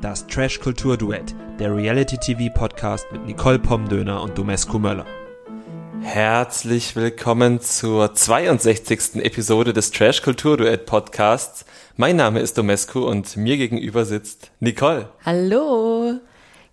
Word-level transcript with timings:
Das 0.00 0.26
Trash-Kultur-Duett, 0.26 1.34
der 1.58 1.76
Reality-TV-Podcast 1.76 3.06
mit 3.12 3.26
Nicole 3.26 3.58
Pomdöner 3.58 4.22
und 4.22 4.38
Domescu 4.38 4.78
Möller. 4.78 5.04
Herzlich 6.00 6.96
willkommen 6.96 7.60
zur 7.60 8.14
62. 8.14 9.16
Episode 9.22 9.72
des 9.72 9.90
Trash-Kultur-Duett-Podcasts. 9.90 11.64
Mein 11.96 12.16
Name 12.16 12.40
ist 12.40 12.56
Domescu 12.56 13.00
und 13.00 13.36
mir 13.36 13.58
gegenüber 13.58 14.04
sitzt 14.04 14.50
Nicole. 14.60 15.08
Hallo. 15.24 15.91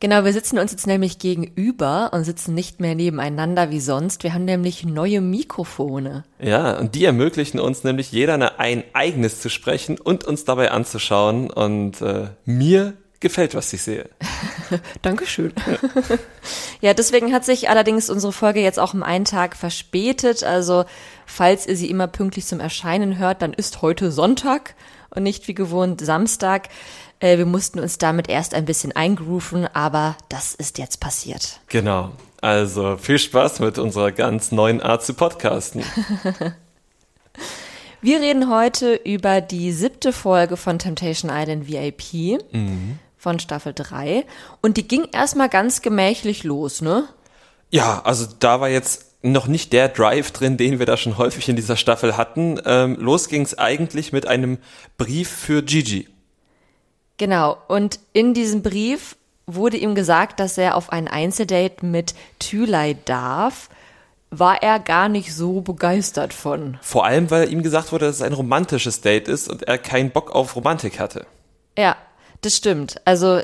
Genau, 0.01 0.23
wir 0.23 0.31
sitzen 0.31 0.57
uns 0.59 0.71
jetzt 0.71 0.87
nämlich 0.87 1.19
gegenüber 1.19 2.11
und 2.13 2.23
sitzen 2.23 2.53
nicht 2.53 2.79
mehr 2.79 2.95
nebeneinander 2.95 3.69
wie 3.69 3.81
sonst. 3.81 4.23
Wir 4.23 4.33
haben 4.33 4.45
nämlich 4.45 4.85
neue 4.85 5.19
Mikrofone. 5.19 6.23
Ja, 6.41 6.77
und 6.77 6.95
die 6.95 7.03
ermöglichen 7.03 7.59
uns 7.59 7.83
nämlich 7.83 8.13
jeder 8.13 8.59
ein 8.59 8.83
eigenes 8.93 9.41
zu 9.41 9.49
sprechen 9.49 9.99
und 9.99 10.23
uns 10.23 10.45
dabei 10.45 10.71
anzuschauen. 10.71 11.49
Und 11.49 12.01
äh, 12.01 12.27
mir 12.45 12.93
gefällt, 13.19 13.55
was 13.55 13.73
ich 13.73 13.81
sehe. 13.81 14.09
Dankeschön. 15.01 15.51
ja, 16.81 16.93
deswegen 16.93 17.33
hat 17.33 17.43
sich 17.43 17.69
allerdings 17.69 18.09
unsere 18.09 18.31
Folge 18.31 18.61
jetzt 18.61 18.79
auch 18.79 18.93
um 18.93 19.03
einen 19.03 19.25
Tag 19.25 19.57
verspätet. 19.57 20.45
Also, 20.45 20.85
falls 21.25 21.67
ihr 21.67 21.75
sie 21.75 21.89
immer 21.89 22.07
pünktlich 22.07 22.45
zum 22.45 22.61
Erscheinen 22.61 23.17
hört, 23.17 23.41
dann 23.41 23.51
ist 23.51 23.81
heute 23.81 24.11
Sonntag 24.11 24.75
und 25.09 25.23
nicht 25.23 25.47
wie 25.49 25.55
gewohnt 25.55 25.99
Samstag. 25.99 26.69
Äh, 27.19 27.37
wir 27.37 27.45
mussten 27.45 27.79
uns 27.79 27.97
damit 27.97 28.29
erst 28.29 28.53
ein 28.53 28.65
bisschen 28.65 28.91
eingrooven, 28.93 29.67
aber 29.73 30.15
das 30.29 30.55
ist 30.55 30.77
jetzt 30.77 30.99
passiert. 30.99 31.59
Genau. 31.67 32.11
Also 32.41 32.97
viel 32.97 33.19
Spaß 33.19 33.59
mit 33.59 33.77
unserer 33.77 34.11
ganz 34.11 34.51
neuen 34.51 34.81
Art 34.81 35.03
zu 35.03 35.13
podcasten. 35.13 35.83
wir 38.01 38.21
reden 38.21 38.49
heute 38.49 38.95
über 38.95 39.41
die 39.41 39.73
siebte 39.73 40.13
Folge 40.13 40.55
von 40.55 40.79
Temptation 40.79 41.29
Island 41.33 41.67
VIP 41.67 42.41
mhm. 42.53 42.99
von 43.17 43.39
Staffel 43.39 43.73
3. 43.73 44.25
Und 44.61 44.77
die 44.77 44.87
ging 44.87 45.07
erstmal 45.11 45.49
ganz 45.49 45.81
gemächlich 45.81 46.45
los, 46.45 46.81
ne? 46.81 47.09
Ja, 47.71 48.01
also 48.03 48.25
da 48.39 48.61
war 48.61 48.69
jetzt 48.69 49.07
noch 49.21 49.47
nicht 49.47 49.73
der 49.73 49.89
Drive 49.89 50.31
drin, 50.31 50.55
den 50.55 50.79
wir 50.79 50.85
da 50.85 50.95
schon 50.95 51.17
häufig 51.17 51.49
in 51.49 51.57
dieser 51.57 51.75
Staffel 51.75 52.15
hatten. 52.15 52.59
Ähm, 52.65 52.95
los 52.99 53.27
ging 53.27 53.41
es 53.41 53.57
eigentlich 53.57 54.13
mit 54.13 54.25
einem 54.27 54.59
Brief 54.97 55.29
für 55.29 55.61
Gigi. 55.61 56.07
Genau. 57.19 57.57
Und 57.67 57.99
in 58.13 58.33
diesem 58.33 58.63
Brief 58.63 59.15
wurde 59.45 59.77
ihm 59.77 59.93
gesagt, 59.93 60.39
dass 60.39 60.57
er 60.57 60.75
auf 60.75 60.91
ein 60.91 61.07
Einzeldate 61.07 61.85
mit 61.85 62.15
Thülei 62.39 62.97
darf. 63.05 63.69
War 64.31 64.63
er 64.63 64.79
gar 64.79 65.09
nicht 65.09 65.35
so 65.35 65.61
begeistert 65.61 66.33
von. 66.33 66.77
Vor 66.81 67.05
allem, 67.05 67.29
weil 67.29 67.51
ihm 67.51 67.61
gesagt 67.61 67.91
wurde, 67.91 68.05
dass 68.05 68.17
es 68.17 68.21
ein 68.21 68.33
romantisches 68.33 69.01
Date 69.01 69.27
ist 69.27 69.49
und 69.49 69.63
er 69.63 69.77
keinen 69.77 70.11
Bock 70.11 70.31
auf 70.31 70.55
Romantik 70.55 70.99
hatte. 70.99 71.25
Ja, 71.77 71.97
das 72.41 72.55
stimmt. 72.55 73.01
Also 73.05 73.41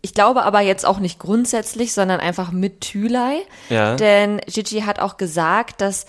ich 0.00 0.14
glaube 0.14 0.44
aber 0.44 0.60
jetzt 0.60 0.86
auch 0.86 1.00
nicht 1.00 1.18
grundsätzlich, 1.18 1.92
sondern 1.92 2.20
einfach 2.20 2.50
mit 2.52 2.80
Thülei. 2.80 3.42
Ja. 3.68 3.96
Denn 3.96 4.40
Gigi 4.46 4.82
hat 4.82 5.00
auch 5.00 5.16
gesagt, 5.16 5.80
dass 5.80 6.06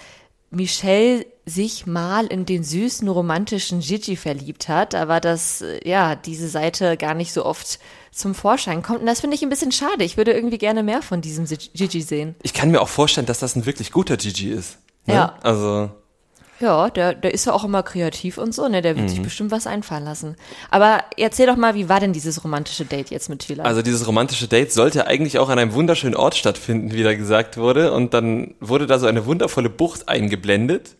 Michelle 0.51 1.25
sich 1.45 1.85
mal 1.85 2.27
in 2.27 2.45
den 2.45 2.63
süßen 2.63 3.07
romantischen 3.07 3.79
Gigi 3.81 4.15
verliebt 4.15 4.67
hat, 4.67 4.95
aber 4.95 5.19
dass 5.19 5.61
äh, 5.61 5.87
ja 5.87 6.15
diese 6.15 6.47
Seite 6.47 6.97
gar 6.97 7.13
nicht 7.13 7.33
so 7.33 7.45
oft 7.45 7.79
zum 8.11 8.35
Vorschein 8.35 8.81
kommt. 8.81 9.01
Und 9.01 9.05
das 9.05 9.21
finde 9.21 9.35
ich 9.35 9.43
ein 9.43 9.49
bisschen 9.49 9.71
schade. 9.71 10.03
Ich 10.03 10.17
würde 10.17 10.33
irgendwie 10.33 10.57
gerne 10.57 10.83
mehr 10.83 11.01
von 11.01 11.21
diesem 11.21 11.45
Gigi 11.45 12.01
sehen. 12.01 12.35
Ich 12.43 12.53
kann 12.53 12.71
mir 12.71 12.81
auch 12.81 12.87
vorstellen, 12.87 13.27
dass 13.27 13.39
das 13.39 13.55
ein 13.55 13.65
wirklich 13.65 13.91
guter 13.91 14.17
Gigi 14.17 14.49
ist. 14.49 14.77
Ne? 15.05 15.15
Ja. 15.15 15.35
Also 15.41 15.89
ja, 16.59 16.89
der, 16.89 17.13
der 17.13 17.33
ist 17.33 17.45
ja 17.45 17.53
auch 17.53 17.63
immer 17.63 17.83
kreativ 17.83 18.37
und 18.37 18.53
so, 18.53 18.67
ne? 18.67 18.81
Der 18.81 18.95
wird 18.95 19.05
mhm. 19.05 19.09
sich 19.09 19.21
bestimmt 19.21 19.51
was 19.51 19.65
einfallen 19.65 20.03
lassen. 20.03 20.35
Aber 20.69 21.03
erzähl 21.17 21.47
doch 21.47 21.55
mal, 21.55 21.75
wie 21.75 21.87
war 21.87 21.99
denn 21.99 22.11
dieses 22.11 22.43
romantische 22.43 22.85
Date 22.85 23.09
jetzt 23.11 23.29
mit 23.29 23.39
Thüla? 23.39 23.63
Also 23.63 23.81
dieses 23.81 24.05
romantische 24.05 24.47
Date 24.47 24.71
sollte 24.73 25.07
eigentlich 25.07 25.39
auch 25.39 25.49
an 25.49 25.57
einem 25.57 25.73
wunderschönen 25.73 26.15
Ort 26.15 26.35
stattfinden, 26.35 26.91
wie 26.91 27.03
da 27.03 27.15
gesagt 27.15 27.57
wurde. 27.57 27.93
Und 27.93 28.13
dann 28.13 28.55
wurde 28.59 28.87
da 28.87 28.99
so 28.99 29.07
eine 29.07 29.25
wundervolle 29.25 29.69
Bucht 29.69 30.09
eingeblendet. 30.09 30.95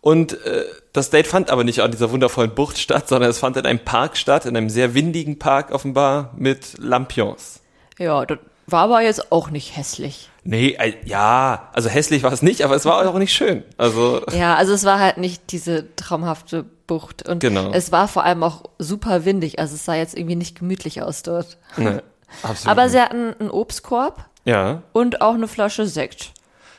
Und 0.00 0.44
äh, 0.44 0.64
das 0.92 1.10
Date 1.10 1.26
fand 1.26 1.50
aber 1.50 1.64
nicht 1.64 1.80
an 1.80 1.90
dieser 1.90 2.10
wundervollen 2.10 2.54
Bucht 2.54 2.78
statt, 2.78 3.08
sondern 3.08 3.30
es 3.30 3.38
fand 3.38 3.56
in 3.56 3.66
einem 3.66 3.80
Park 3.80 4.16
statt, 4.16 4.46
in 4.46 4.56
einem 4.56 4.70
sehr 4.70 4.94
windigen 4.94 5.38
Park 5.38 5.72
offenbar 5.72 6.32
mit 6.36 6.78
Lampions. 6.78 7.60
Ja, 7.98 8.24
das 8.26 8.38
war 8.66 8.84
aber 8.84 9.00
jetzt 9.00 9.32
auch 9.32 9.50
nicht 9.50 9.76
hässlich. 9.76 10.28
Nee, 10.50 10.76
äh, 10.78 10.94
ja, 11.04 11.68
also 11.74 11.90
hässlich 11.90 12.22
war 12.22 12.32
es 12.32 12.40
nicht, 12.40 12.62
aber 12.64 12.74
es 12.74 12.86
war 12.86 13.06
auch 13.06 13.18
nicht 13.18 13.34
schön. 13.34 13.64
Also 13.76 14.22
ja, 14.32 14.54
also 14.54 14.72
es 14.72 14.84
war 14.84 14.98
halt 14.98 15.18
nicht 15.18 15.52
diese 15.52 15.94
traumhafte 15.94 16.64
Bucht 16.86 17.28
und 17.28 17.40
genau. 17.40 17.70
es 17.72 17.92
war 17.92 18.08
vor 18.08 18.24
allem 18.24 18.42
auch 18.42 18.62
super 18.78 19.26
windig, 19.26 19.58
also 19.58 19.74
es 19.74 19.84
sah 19.84 19.94
jetzt 19.94 20.16
irgendwie 20.16 20.36
nicht 20.36 20.58
gemütlich 20.58 21.02
aus 21.02 21.22
dort. 21.22 21.58
Nee, 21.76 21.98
absolut. 22.42 22.66
Aber 22.66 22.88
sie 22.88 22.98
hatten 22.98 23.34
einen 23.38 23.50
Obstkorb. 23.50 24.24
Ja. 24.46 24.84
Und 24.94 25.20
auch 25.20 25.34
eine 25.34 25.48
Flasche 25.48 25.86
Sekt. 25.86 26.32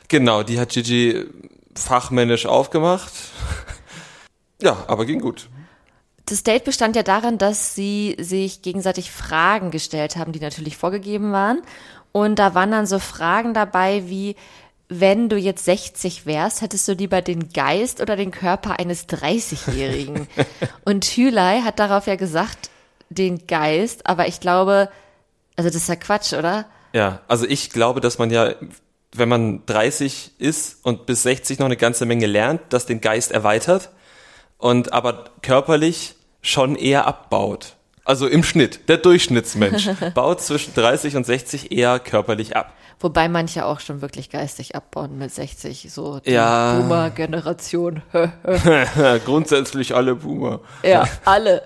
Genau, 0.08 0.42
die 0.42 0.58
hat 0.58 0.70
Gigi 0.70 1.26
fachmännisch 1.76 2.46
aufgemacht. 2.46 3.12
ja, 4.60 4.82
aber 4.88 5.06
ging 5.06 5.20
gut. 5.20 5.48
Das 6.26 6.42
Date 6.42 6.64
bestand 6.64 6.96
ja 6.96 7.04
darin, 7.04 7.38
dass 7.38 7.76
sie 7.76 8.16
sich 8.18 8.62
gegenseitig 8.62 9.12
Fragen 9.12 9.70
gestellt 9.70 10.16
haben, 10.16 10.32
die 10.32 10.40
natürlich 10.40 10.76
vorgegeben 10.76 11.30
waren. 11.30 11.62
Und 12.12 12.38
da 12.38 12.54
waren 12.54 12.72
dann 12.72 12.86
so 12.86 12.98
Fragen 12.98 13.54
dabei 13.54 14.08
wie, 14.08 14.36
wenn 14.88 15.28
du 15.28 15.36
jetzt 15.36 15.64
60 15.64 16.26
wärst, 16.26 16.62
hättest 16.62 16.88
du 16.88 16.92
lieber 16.92 17.22
den 17.22 17.52
Geist 17.52 18.00
oder 18.00 18.16
den 18.16 18.32
Körper 18.32 18.78
eines 18.78 19.08
30-Jährigen? 19.08 20.26
Und 20.84 21.04
Hülei 21.04 21.60
hat 21.60 21.78
darauf 21.78 22.06
ja 22.08 22.16
gesagt, 22.16 22.70
den 23.08 23.46
Geist, 23.46 24.06
aber 24.06 24.26
ich 24.26 24.40
glaube, 24.40 24.88
also 25.56 25.68
das 25.68 25.82
ist 25.82 25.88
ja 25.88 25.96
Quatsch, 25.96 26.32
oder? 26.32 26.66
Ja, 26.92 27.20
also 27.28 27.46
ich 27.46 27.70
glaube, 27.70 28.00
dass 28.00 28.18
man 28.18 28.30
ja, 28.30 28.54
wenn 29.14 29.28
man 29.28 29.64
30 29.66 30.32
ist 30.38 30.84
und 30.84 31.06
bis 31.06 31.22
60 31.22 31.58
noch 31.58 31.66
eine 31.66 31.76
ganze 31.76 32.06
Menge 32.06 32.26
lernt, 32.26 32.60
das 32.70 32.86
den 32.86 33.00
Geist 33.00 33.30
erweitert 33.30 33.90
und 34.58 34.92
aber 34.92 35.24
körperlich 35.42 36.14
schon 36.42 36.76
eher 36.76 37.06
abbaut. 37.06 37.76
Also 38.10 38.26
im 38.26 38.42
Schnitt, 38.42 38.88
der 38.88 38.96
Durchschnittsmensch 38.96 39.88
baut 40.14 40.40
zwischen 40.40 40.74
30 40.74 41.14
und 41.14 41.24
60 41.24 41.70
eher 41.70 42.00
körperlich 42.00 42.56
ab. 42.56 42.74
Wobei 42.98 43.28
manche 43.28 43.64
auch 43.64 43.78
schon 43.78 44.02
wirklich 44.02 44.30
geistig 44.30 44.74
abbauen 44.74 45.16
mit 45.16 45.32
60, 45.32 45.86
so 45.92 46.18
die 46.18 46.32
ja. 46.32 46.74
Boomer-Generation. 46.74 48.02
Grundsätzlich 49.24 49.94
alle 49.94 50.16
Boomer. 50.16 50.58
Ja, 50.82 51.04
alle. 51.24 51.62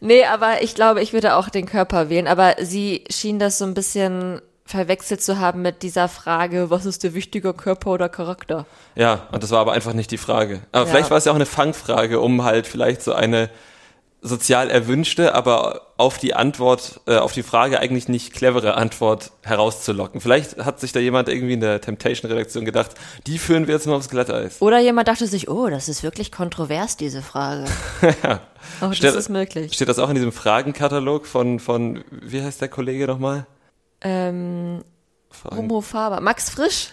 Nee, 0.00 0.26
aber 0.26 0.62
ich 0.62 0.74
glaube, 0.74 1.00
ich 1.00 1.14
würde 1.14 1.34
auch 1.34 1.48
den 1.48 1.64
Körper 1.64 2.10
wählen. 2.10 2.26
Aber 2.26 2.56
sie 2.60 3.04
schien 3.08 3.38
das 3.38 3.56
so 3.56 3.64
ein 3.64 3.72
bisschen 3.72 4.42
verwechselt 4.66 5.22
zu 5.22 5.38
haben 5.38 5.62
mit 5.62 5.82
dieser 5.82 6.08
Frage, 6.08 6.68
was 6.68 6.84
ist 6.84 7.04
der 7.04 7.14
wichtiger 7.14 7.54
Körper 7.54 7.92
oder 7.92 8.10
Charakter? 8.10 8.66
Ja, 8.96 9.28
und 9.32 9.42
das 9.42 9.50
war 9.50 9.60
aber 9.60 9.72
einfach 9.72 9.94
nicht 9.94 10.10
die 10.10 10.18
Frage. 10.18 10.60
Aber 10.72 10.84
ja. 10.84 10.90
vielleicht 10.90 11.10
war 11.10 11.16
es 11.16 11.24
ja 11.24 11.32
auch 11.32 11.36
eine 11.36 11.46
Fangfrage, 11.46 12.20
um 12.20 12.44
halt 12.44 12.66
vielleicht 12.66 13.00
so 13.00 13.14
eine 13.14 13.48
sozial 14.24 14.70
erwünschte, 14.70 15.34
aber 15.34 15.82
auf 15.98 16.16
die 16.16 16.34
Antwort, 16.34 17.00
äh, 17.06 17.16
auf 17.16 17.32
die 17.32 17.42
Frage 17.42 17.78
eigentlich 17.78 18.08
nicht 18.08 18.32
clevere 18.32 18.74
Antwort 18.74 19.32
herauszulocken. 19.42 20.20
Vielleicht 20.22 20.56
hat 20.64 20.80
sich 20.80 20.92
da 20.92 20.98
jemand 20.98 21.28
irgendwie 21.28 21.52
in 21.52 21.60
der 21.60 21.82
Temptation-Redaktion 21.82 22.64
gedacht, 22.64 22.92
die 23.26 23.38
führen 23.38 23.66
wir 23.66 23.74
jetzt 23.74 23.86
mal 23.86 23.94
aufs 23.94 24.08
Glatteis. 24.08 24.62
Oder 24.62 24.80
jemand 24.80 25.08
dachte 25.08 25.26
sich, 25.26 25.48
oh, 25.50 25.68
das 25.68 25.90
ist 25.90 26.02
wirklich 26.02 26.32
kontrovers, 26.32 26.96
diese 26.96 27.20
Frage. 27.20 27.66
ja. 28.22 28.40
Oh, 28.80 28.86
das 28.86 28.96
steht, 28.96 29.14
ist 29.14 29.28
möglich. 29.28 29.74
Steht 29.74 29.88
das 29.88 29.98
auch 29.98 30.08
in 30.08 30.14
diesem 30.14 30.32
Fragenkatalog 30.32 31.26
von, 31.26 31.60
von 31.60 32.02
wie 32.10 32.42
heißt 32.42 32.62
der 32.62 32.68
Kollege 32.68 33.06
nochmal? 33.06 33.46
Ähm, 34.00 34.82
Homo 35.54 35.82
Faber. 35.82 36.20
Max 36.20 36.48
Frisch? 36.48 36.88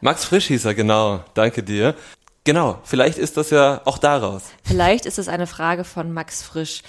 Max 0.00 0.24
Frisch 0.24 0.46
hieß 0.46 0.64
er, 0.64 0.74
genau. 0.74 1.22
Danke 1.34 1.62
dir. 1.62 1.94
Genau, 2.44 2.78
vielleicht 2.84 3.18
ist 3.18 3.36
das 3.36 3.50
ja 3.50 3.82
auch 3.84 3.98
daraus. 3.98 4.44
Vielleicht 4.64 5.06
ist 5.06 5.18
es 5.18 5.28
eine 5.28 5.46
Frage 5.46 5.84
von 5.84 6.12
Max 6.12 6.42
Frisch. 6.42 6.82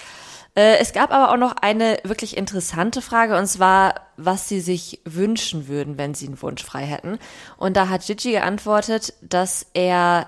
Äh, 0.54 0.78
es 0.78 0.92
gab 0.92 1.12
aber 1.12 1.32
auch 1.32 1.36
noch 1.36 1.56
eine 1.60 1.98
wirklich 2.04 2.36
interessante 2.36 3.00
Frage 3.00 3.36
und 3.38 3.46
zwar, 3.46 3.94
was 4.16 4.48
sie 4.48 4.60
sich 4.60 5.00
wünschen 5.04 5.68
würden, 5.68 5.98
wenn 5.98 6.14
sie 6.14 6.26
einen 6.26 6.40
Wunsch 6.42 6.62
frei 6.62 6.84
hätten. 6.84 7.18
Und 7.56 7.76
da 7.76 7.88
hat 7.88 8.06
Gigi 8.06 8.32
geantwortet, 8.32 9.14
dass 9.22 9.66
er 9.72 10.26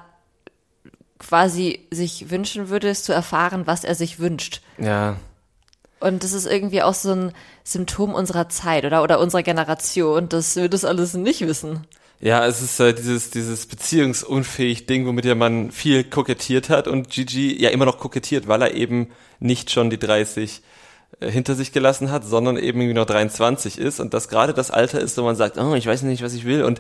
quasi 1.19 1.87
sich 1.91 2.31
wünschen 2.31 2.69
würde, 2.69 2.88
es 2.88 3.03
zu 3.03 3.12
erfahren, 3.12 3.67
was 3.67 3.85
er 3.85 3.94
sich 3.94 4.19
wünscht. 4.19 4.61
Ja. 4.79 5.17
Und 6.00 6.23
das 6.23 6.32
ist 6.32 6.47
irgendwie 6.47 6.82
auch 6.82 6.94
so 6.94 7.12
ein 7.12 7.32
Symptom 7.62 8.15
unserer 8.15 8.49
Zeit 8.49 8.85
oder, 8.85 9.03
oder 9.03 9.20
unserer 9.20 9.43
Generation, 9.43 10.29
dass 10.29 10.56
wir 10.56 10.69
das 10.69 10.85
alles 10.85 11.15
nicht 11.15 11.47
wissen. 11.47 11.87
Ja, 12.25 12.47
es 12.47 12.62
ist 12.62 12.81
äh, 12.81 12.94
dieses, 12.94 13.29
dieses 13.29 13.67
beziehungsunfähig 13.67 14.87
Ding, 14.87 15.05
womit 15.05 15.26
ja 15.26 15.35
man 15.35 15.71
viel 15.71 16.05
kokettiert 16.05 16.71
hat 16.71 16.88
und 16.88 17.11
Gigi 17.11 17.62
ja 17.62 17.69
immer 17.69 17.85
noch 17.85 17.99
kokettiert, 17.99 18.49
weil 18.49 18.62
er 18.62 18.73
eben 18.73 19.11
nicht 19.41 19.71
schon 19.71 19.91
die 19.91 19.99
30 19.99 20.62
äh, 21.21 21.31
hinter 21.31 21.55
sich 21.55 21.71
gelassen 21.71 22.11
hat, 22.11 22.25
sondern 22.25 22.56
eben 22.56 22.81
irgendwie 22.81 22.94
noch 22.94 23.05
23 23.05 23.76
ist 23.76 24.00
und 24.00 24.15
das 24.15 24.31
gerade 24.31 24.55
das 24.55 24.71
Alter 24.71 25.00
ist, 25.00 25.19
wo 25.19 25.23
man 25.23 25.37
sagt, 25.37 25.59
oh, 25.59 25.75
ich 25.75 25.87
weiß 25.87 26.00
nicht, 26.05 26.23
was 26.23 26.32
ich 26.32 26.47
will 26.47 26.65
und 26.65 26.79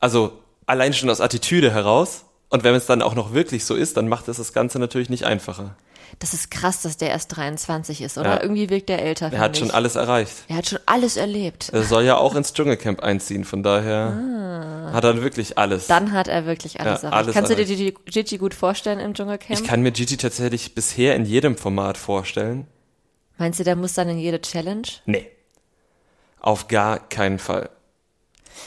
also 0.00 0.32
allein 0.66 0.94
schon 0.94 1.10
aus 1.10 1.20
Attitüde 1.20 1.70
heraus 1.70 2.24
und 2.48 2.64
wenn 2.64 2.74
es 2.74 2.86
dann 2.86 3.02
auch 3.02 3.14
noch 3.14 3.32
wirklich 3.32 3.64
so 3.64 3.76
ist, 3.76 3.96
dann 3.96 4.08
macht 4.08 4.26
es 4.26 4.38
das 4.38 4.52
Ganze 4.52 4.80
natürlich 4.80 5.10
nicht 5.10 5.26
einfacher. 5.26 5.76
Das 6.18 6.34
ist 6.34 6.50
krass, 6.50 6.82
dass 6.82 6.96
der 6.96 7.10
erst 7.10 7.36
23 7.36 8.02
ist, 8.02 8.18
oder? 8.18 8.36
Ja. 8.36 8.42
Irgendwie 8.42 8.70
wirkt 8.70 8.88
der 8.88 9.02
älter. 9.02 9.32
Er 9.32 9.40
hat 9.40 9.56
schon 9.56 9.70
alles 9.70 9.96
erreicht. 9.96 10.44
Er 10.48 10.56
hat 10.56 10.68
schon 10.68 10.78
alles 10.86 11.16
erlebt. 11.16 11.70
Er 11.72 11.82
soll 11.82 12.04
ja 12.04 12.16
auch 12.16 12.34
ins 12.34 12.52
Dschungelcamp 12.52 13.00
einziehen, 13.00 13.44
von 13.44 13.62
daher 13.62 14.88
ah. 14.88 14.92
hat 14.92 15.04
er 15.04 15.22
wirklich 15.22 15.58
alles. 15.58 15.86
Dann 15.86 16.12
hat 16.12 16.28
er 16.28 16.46
wirklich 16.46 16.80
alles 16.80 17.02
ja, 17.02 17.08
erreicht. 17.08 17.24
Alles 17.24 17.34
Kannst 17.34 17.50
erreicht. 17.50 17.70
du 17.70 17.76
dir 17.76 17.92
Gigi 17.92 18.38
gut 18.38 18.54
vorstellen 18.54 19.00
im 19.00 19.14
Dschungelcamp? 19.14 19.58
Ich 19.58 19.64
kann 19.64 19.82
mir 19.82 19.92
Gigi 19.92 20.16
tatsächlich 20.16 20.74
bisher 20.74 21.16
in 21.16 21.24
jedem 21.24 21.56
Format 21.56 21.98
vorstellen. 21.98 22.66
Meinst 23.38 23.58
du, 23.58 23.64
der 23.64 23.76
muss 23.76 23.94
dann 23.94 24.08
in 24.08 24.18
jede 24.18 24.40
Challenge? 24.40 24.86
Nee. 25.06 25.26
Auf 26.40 26.68
gar 26.68 26.98
keinen 27.08 27.38
Fall. 27.38 27.70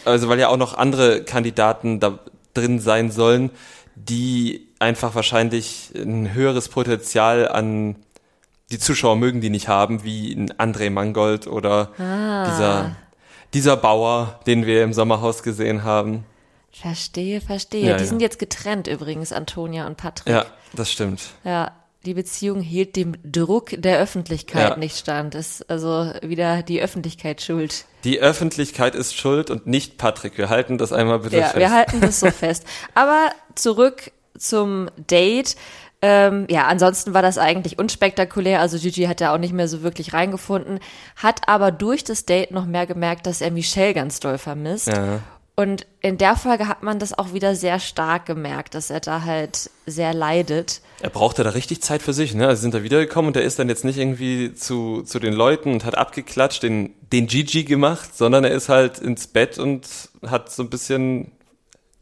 Also, 0.04 0.30
weil 0.30 0.40
ja 0.40 0.50
auch 0.50 0.58
noch 0.58 0.74
andere 0.74 1.24
Kandidaten 1.24 2.00
da 2.00 2.20
drin 2.54 2.80
sein 2.80 3.12
sollen, 3.12 3.52
die 3.96 4.68
einfach 4.86 5.16
wahrscheinlich 5.16 5.92
ein 5.96 6.34
höheres 6.34 6.70
Potenzial 6.70 7.48
an 7.48 7.96
die 8.72 8.80
Zuschauer 8.80 9.16
mögen 9.16 9.42
die 9.42 9.50
nicht 9.50 9.68
haben, 9.68 10.04
wie 10.04 10.34
ein 10.34 10.52
André 10.54 10.90
Mangold 10.90 11.48
oder 11.48 11.92
ah. 12.00 12.46
dieser, 12.50 12.96
dieser 13.54 13.78
Bauer, 13.78 14.40
den 14.48 14.66
wir 14.66 14.84
im 14.84 14.94
Sommerhaus 14.94 15.44
gesehen 15.44 15.84
haben. 15.84 16.26
Verstehe, 16.72 17.42
verstehe. 17.42 17.88
Ja, 17.88 17.98
die 17.98 18.04
ja. 18.04 18.10
sind 18.10 18.22
jetzt 18.22 18.40
getrennt 18.40 18.88
übrigens, 18.88 19.32
Antonia 19.32 19.88
und 19.88 19.98
Patrick. 19.98 20.34
Ja, 20.34 20.46
das 20.74 20.92
stimmt. 20.92 21.22
Ja, 21.44 21.72
die 22.06 22.14
Beziehung 22.14 22.60
hielt 22.60 22.96
dem 22.96 23.16
Druck 23.24 23.72
der 23.78 24.00
Öffentlichkeit 24.00 24.72
ja. 24.72 24.78
nicht 24.78 24.98
stand. 24.98 25.36
Ist 25.36 25.70
also 25.70 26.12
wieder 26.22 26.62
die 26.62 26.82
Öffentlichkeit 26.82 27.42
schuld. 27.42 27.86
Die 28.04 28.20
Öffentlichkeit 28.20 28.94
ist 28.94 29.16
schuld 29.16 29.50
und 29.50 29.68
nicht 29.68 29.98
Patrick. 29.98 30.38
Wir 30.38 30.50
halten 30.50 30.78
das 30.78 30.92
einmal 30.92 31.20
bitte 31.20 31.38
ja, 31.38 31.46
fest. 31.46 31.58
Wir 31.58 31.72
halten 31.72 32.02
das 32.02 32.20
so 32.20 32.30
fest. 32.32 32.66
Aber 32.94 33.30
zurück 33.56 34.12
zum 34.38 34.90
Date. 34.98 35.56
Ähm, 36.02 36.46
ja, 36.50 36.68
ansonsten 36.68 37.14
war 37.14 37.22
das 37.22 37.38
eigentlich 37.38 37.80
unspektakulär. 37.80 38.60
Also 38.60 38.78
Gigi 38.78 39.04
hat 39.06 39.22
da 39.22 39.34
auch 39.34 39.40
nicht 39.40 39.54
mehr 39.54 39.68
so 39.68 39.82
wirklich 39.82 40.14
reingefunden, 40.14 40.80
hat 41.16 41.48
aber 41.48 41.72
durch 41.72 42.04
das 42.04 42.26
Date 42.26 42.52
noch 42.52 42.66
mehr 42.66 42.86
gemerkt, 42.86 43.26
dass 43.28 43.42
er 43.42 43.52
Michelle 43.52 43.94
ganz 43.94 44.20
doll 44.20 44.38
vermisst. 44.38 44.88
Ja. 44.88 45.22
Und 45.58 45.88
in 46.02 46.18
der 46.18 46.36
Folge 46.36 46.68
hat 46.68 46.84
man 46.84 47.00
das 47.00 47.18
auch 47.18 47.32
wieder 47.32 47.56
sehr 47.56 47.80
stark 47.80 48.26
gemerkt, 48.26 48.76
dass 48.76 48.90
er 48.90 49.00
da 49.00 49.24
halt 49.24 49.70
sehr 49.86 50.14
leidet. 50.14 50.82
Er 51.00 51.10
brauchte 51.10 51.46
da 51.46 51.52
richtig 51.52 51.82
Zeit 51.82 52.02
für 52.02 52.12
sich, 52.12 52.36
ne? 52.36 52.48
Also 52.48 52.62
sind 52.62 52.74
da 52.74 52.84
wiedergekommen 52.84 53.30
und 53.30 53.38
er 53.38 53.44
ist 53.44 53.58
dann 53.58 53.70
jetzt 53.70 53.86
nicht 53.86 53.98
irgendwie 53.98 54.54
zu, 54.54 55.04
zu 55.04 55.18
den 55.18 55.34
Leuten 55.34 55.72
und 55.72 55.86
hat 55.86 55.98
abgeklatscht, 55.98 56.62
den, 56.62 56.94
den 57.14 57.28
Gigi 57.28 57.64
gemacht, 57.64 58.16
sondern 58.18 58.44
er 58.44 58.52
ist 58.52 58.68
halt 58.68 59.00
ins 59.00 59.28
Bett 59.28 59.58
und 59.58 59.88
hat 60.28 60.52
so 60.52 60.62
ein 60.62 60.70
bisschen 60.70 61.32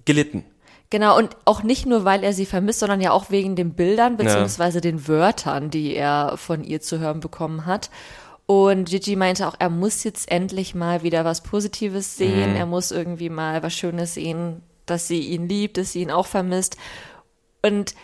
gelitten. 0.05 0.45
Genau, 0.93 1.17
und 1.17 1.35
auch 1.45 1.63
nicht 1.63 1.87
nur, 1.87 2.05
weil 2.05 2.23
er 2.23 2.33
sie 2.33 2.45
vermisst, 2.45 2.81
sondern 2.81 3.01
ja 3.01 3.09
auch 3.09 3.31
wegen 3.31 3.55
den 3.55 3.73
Bildern 3.73 4.15
beziehungsweise 4.15 4.77
ja. 4.77 4.81
den 4.81 5.07
Wörtern, 5.07 5.71
die 5.71 5.95
er 5.95 6.37
von 6.37 6.63
ihr 6.63 6.81
zu 6.81 6.99
hören 6.99 7.19
bekommen 7.19 7.65
hat. 7.65 7.89
Und 8.45 8.89
Gigi 8.89 9.15
meinte 9.15 9.47
auch, 9.47 9.55
er 9.57 9.71
muss 9.71 10.03
jetzt 10.03 10.29
endlich 10.29 10.75
mal 10.75 11.01
wieder 11.01 11.25
was 11.25 11.41
Positives 11.41 12.15
sehen. 12.15 12.51
Mhm. 12.51 12.55
Er 12.57 12.67
muss 12.67 12.91
irgendwie 12.91 13.31
mal 13.31 13.63
was 13.63 13.73
Schönes 13.73 14.13
sehen, 14.13 14.61
dass 14.85 15.07
sie 15.07 15.21
ihn 15.21 15.49
liebt, 15.49 15.77
dass 15.77 15.93
sie 15.93 16.01
ihn 16.03 16.11
auch 16.11 16.27
vermisst. 16.27 16.77
Und 17.63 17.95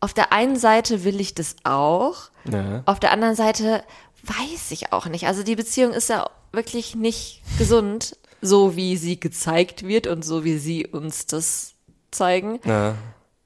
auf 0.00 0.12
der 0.12 0.30
einen 0.30 0.56
Seite 0.56 1.04
will 1.04 1.22
ich 1.22 1.34
das 1.34 1.56
auch. 1.64 2.24
Ja. 2.52 2.82
Auf 2.84 3.00
der 3.00 3.12
anderen 3.12 3.36
Seite 3.36 3.82
weiß 4.24 4.70
ich 4.72 4.92
auch 4.92 5.06
nicht. 5.06 5.26
Also 5.26 5.42
die 5.42 5.56
Beziehung 5.56 5.94
ist 5.94 6.10
ja 6.10 6.28
wirklich 6.52 6.94
nicht 6.94 7.40
gesund, 7.56 8.18
so 8.42 8.76
wie 8.76 8.98
sie 8.98 9.18
gezeigt 9.18 9.88
wird 9.88 10.06
und 10.06 10.26
so 10.26 10.44
wie 10.44 10.58
sie 10.58 10.86
uns 10.86 11.24
das 11.24 11.72
zeigen. 12.10 12.60
Ja. 12.64 12.94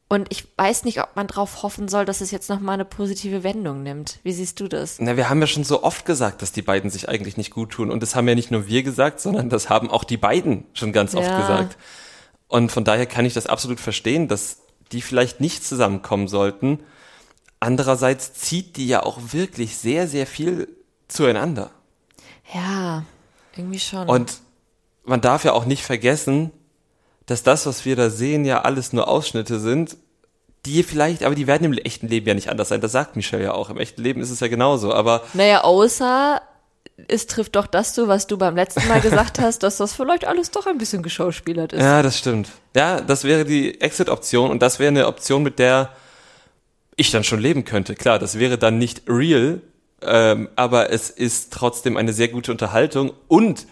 Und 0.08 0.26
ich 0.30 0.46
weiß 0.58 0.84
nicht, 0.84 1.00
ob 1.00 1.16
man 1.16 1.26
darauf 1.26 1.62
hoffen 1.62 1.88
soll, 1.88 2.04
dass 2.04 2.20
es 2.20 2.30
jetzt 2.30 2.50
nochmal 2.50 2.74
eine 2.74 2.84
positive 2.84 3.44
Wendung 3.44 3.82
nimmt. 3.82 4.18
Wie 4.22 4.32
siehst 4.32 4.60
du 4.60 4.68
das? 4.68 4.98
Na, 5.00 5.16
wir 5.16 5.30
haben 5.30 5.40
ja 5.40 5.46
schon 5.46 5.64
so 5.64 5.82
oft 5.82 6.04
gesagt, 6.04 6.42
dass 6.42 6.52
die 6.52 6.60
beiden 6.60 6.90
sich 6.90 7.08
eigentlich 7.08 7.38
nicht 7.38 7.50
gut 7.50 7.70
tun. 7.70 7.90
Und 7.90 8.02
das 8.02 8.14
haben 8.14 8.28
ja 8.28 8.34
nicht 8.34 8.50
nur 8.50 8.66
wir 8.66 8.82
gesagt, 8.82 9.20
sondern 9.20 9.48
das 9.48 9.70
haben 9.70 9.88
auch 9.88 10.04
die 10.04 10.18
beiden 10.18 10.66
schon 10.74 10.92
ganz 10.92 11.14
oft 11.14 11.28
ja. 11.28 11.40
gesagt. 11.40 11.78
Und 12.46 12.70
von 12.70 12.84
daher 12.84 13.06
kann 13.06 13.24
ich 13.24 13.32
das 13.32 13.46
absolut 13.46 13.80
verstehen, 13.80 14.28
dass 14.28 14.58
die 14.92 15.00
vielleicht 15.00 15.40
nicht 15.40 15.64
zusammenkommen 15.64 16.28
sollten. 16.28 16.80
Andererseits 17.58 18.34
zieht 18.34 18.76
die 18.76 18.88
ja 18.88 19.02
auch 19.02 19.18
wirklich 19.32 19.78
sehr, 19.78 20.06
sehr 20.08 20.26
viel 20.26 20.68
zueinander. 21.08 21.70
Ja, 22.52 23.04
irgendwie 23.56 23.78
schon. 23.78 24.08
Und 24.10 24.40
man 25.04 25.22
darf 25.22 25.44
ja 25.44 25.54
auch 25.54 25.64
nicht 25.64 25.84
vergessen, 25.84 26.50
dass 27.26 27.42
das, 27.42 27.66
was 27.66 27.84
wir 27.84 27.96
da 27.96 28.10
sehen, 28.10 28.44
ja 28.44 28.62
alles 28.62 28.92
nur 28.92 29.08
Ausschnitte 29.08 29.58
sind, 29.58 29.96
die 30.66 30.82
vielleicht, 30.82 31.24
aber 31.24 31.34
die 31.34 31.46
werden 31.46 31.64
im 31.64 31.72
echten 31.72 32.08
Leben 32.08 32.26
ja 32.26 32.34
nicht 32.34 32.48
anders 32.48 32.68
sein. 32.68 32.80
Das 32.80 32.92
sagt 32.92 33.16
Michelle 33.16 33.42
ja 33.42 33.52
auch. 33.52 33.70
Im 33.70 33.78
echten 33.78 34.02
Leben 34.02 34.20
ist 34.20 34.30
es 34.30 34.40
ja 34.40 34.48
genauso. 34.48 34.92
Aber 34.92 35.22
naja, 35.34 35.62
außer 35.62 36.40
es 37.08 37.26
trifft 37.26 37.56
doch 37.56 37.66
das 37.66 37.94
zu, 37.94 38.06
was 38.06 38.26
du 38.26 38.36
beim 38.36 38.54
letzten 38.54 38.86
Mal 38.86 39.00
gesagt 39.00 39.38
hast, 39.40 39.62
dass 39.62 39.78
das 39.78 39.92
vielleicht 39.92 40.24
alles 40.24 40.50
doch 40.50 40.66
ein 40.66 40.78
bisschen 40.78 41.02
geschauspielert 41.02 41.72
ist. 41.72 41.80
Ja, 41.80 42.02
das 42.02 42.18
stimmt. 42.18 42.50
Ja, 42.76 43.00
das 43.00 43.24
wäre 43.24 43.44
die 43.44 43.80
Exit-Option 43.80 44.50
und 44.50 44.62
das 44.62 44.78
wäre 44.78 44.88
eine 44.88 45.06
Option, 45.06 45.42
mit 45.42 45.58
der 45.58 45.90
ich 46.96 47.10
dann 47.10 47.24
schon 47.24 47.40
leben 47.40 47.64
könnte. 47.64 47.94
Klar, 47.94 48.18
das 48.18 48.38
wäre 48.38 48.58
dann 48.58 48.78
nicht 48.78 49.02
real, 49.08 49.60
ähm, 50.02 50.48
aber 50.54 50.90
es 50.90 51.10
ist 51.10 51.52
trotzdem 51.52 51.96
eine 51.96 52.12
sehr 52.12 52.28
gute 52.28 52.52
Unterhaltung 52.52 53.12
und 53.28 53.66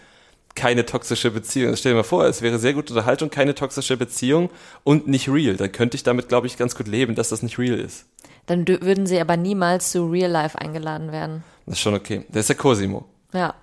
keine 0.54 0.86
toxische 0.86 1.30
Beziehung. 1.30 1.76
Stell 1.76 1.92
dir 1.92 1.96
mal 1.96 2.02
vor, 2.02 2.24
es 2.24 2.42
wäre 2.42 2.58
sehr 2.58 2.74
gute 2.74 2.92
Unterhaltung, 2.92 3.30
keine 3.30 3.54
toxische 3.54 3.96
Beziehung 3.96 4.50
und 4.84 5.06
nicht 5.06 5.28
real. 5.28 5.56
Dann 5.56 5.72
könnte 5.72 5.96
ich 5.96 6.02
damit, 6.02 6.28
glaube 6.28 6.46
ich, 6.46 6.56
ganz 6.56 6.74
gut 6.74 6.88
leben, 6.88 7.14
dass 7.14 7.28
das 7.28 7.42
nicht 7.42 7.58
real 7.58 7.78
ist. 7.78 8.06
Dann 8.46 8.66
würden 8.66 9.06
sie 9.06 9.20
aber 9.20 9.36
niemals 9.36 9.92
zu 9.92 10.06
Real 10.06 10.30
Life 10.30 10.58
eingeladen 10.58 11.12
werden. 11.12 11.44
Das 11.66 11.76
ist 11.76 11.80
schon 11.80 11.94
okay. 11.94 12.24
Der 12.28 12.40
ist 12.40 12.48
der 12.48 12.56
Cosimo. 12.56 13.04
Ja. 13.32 13.54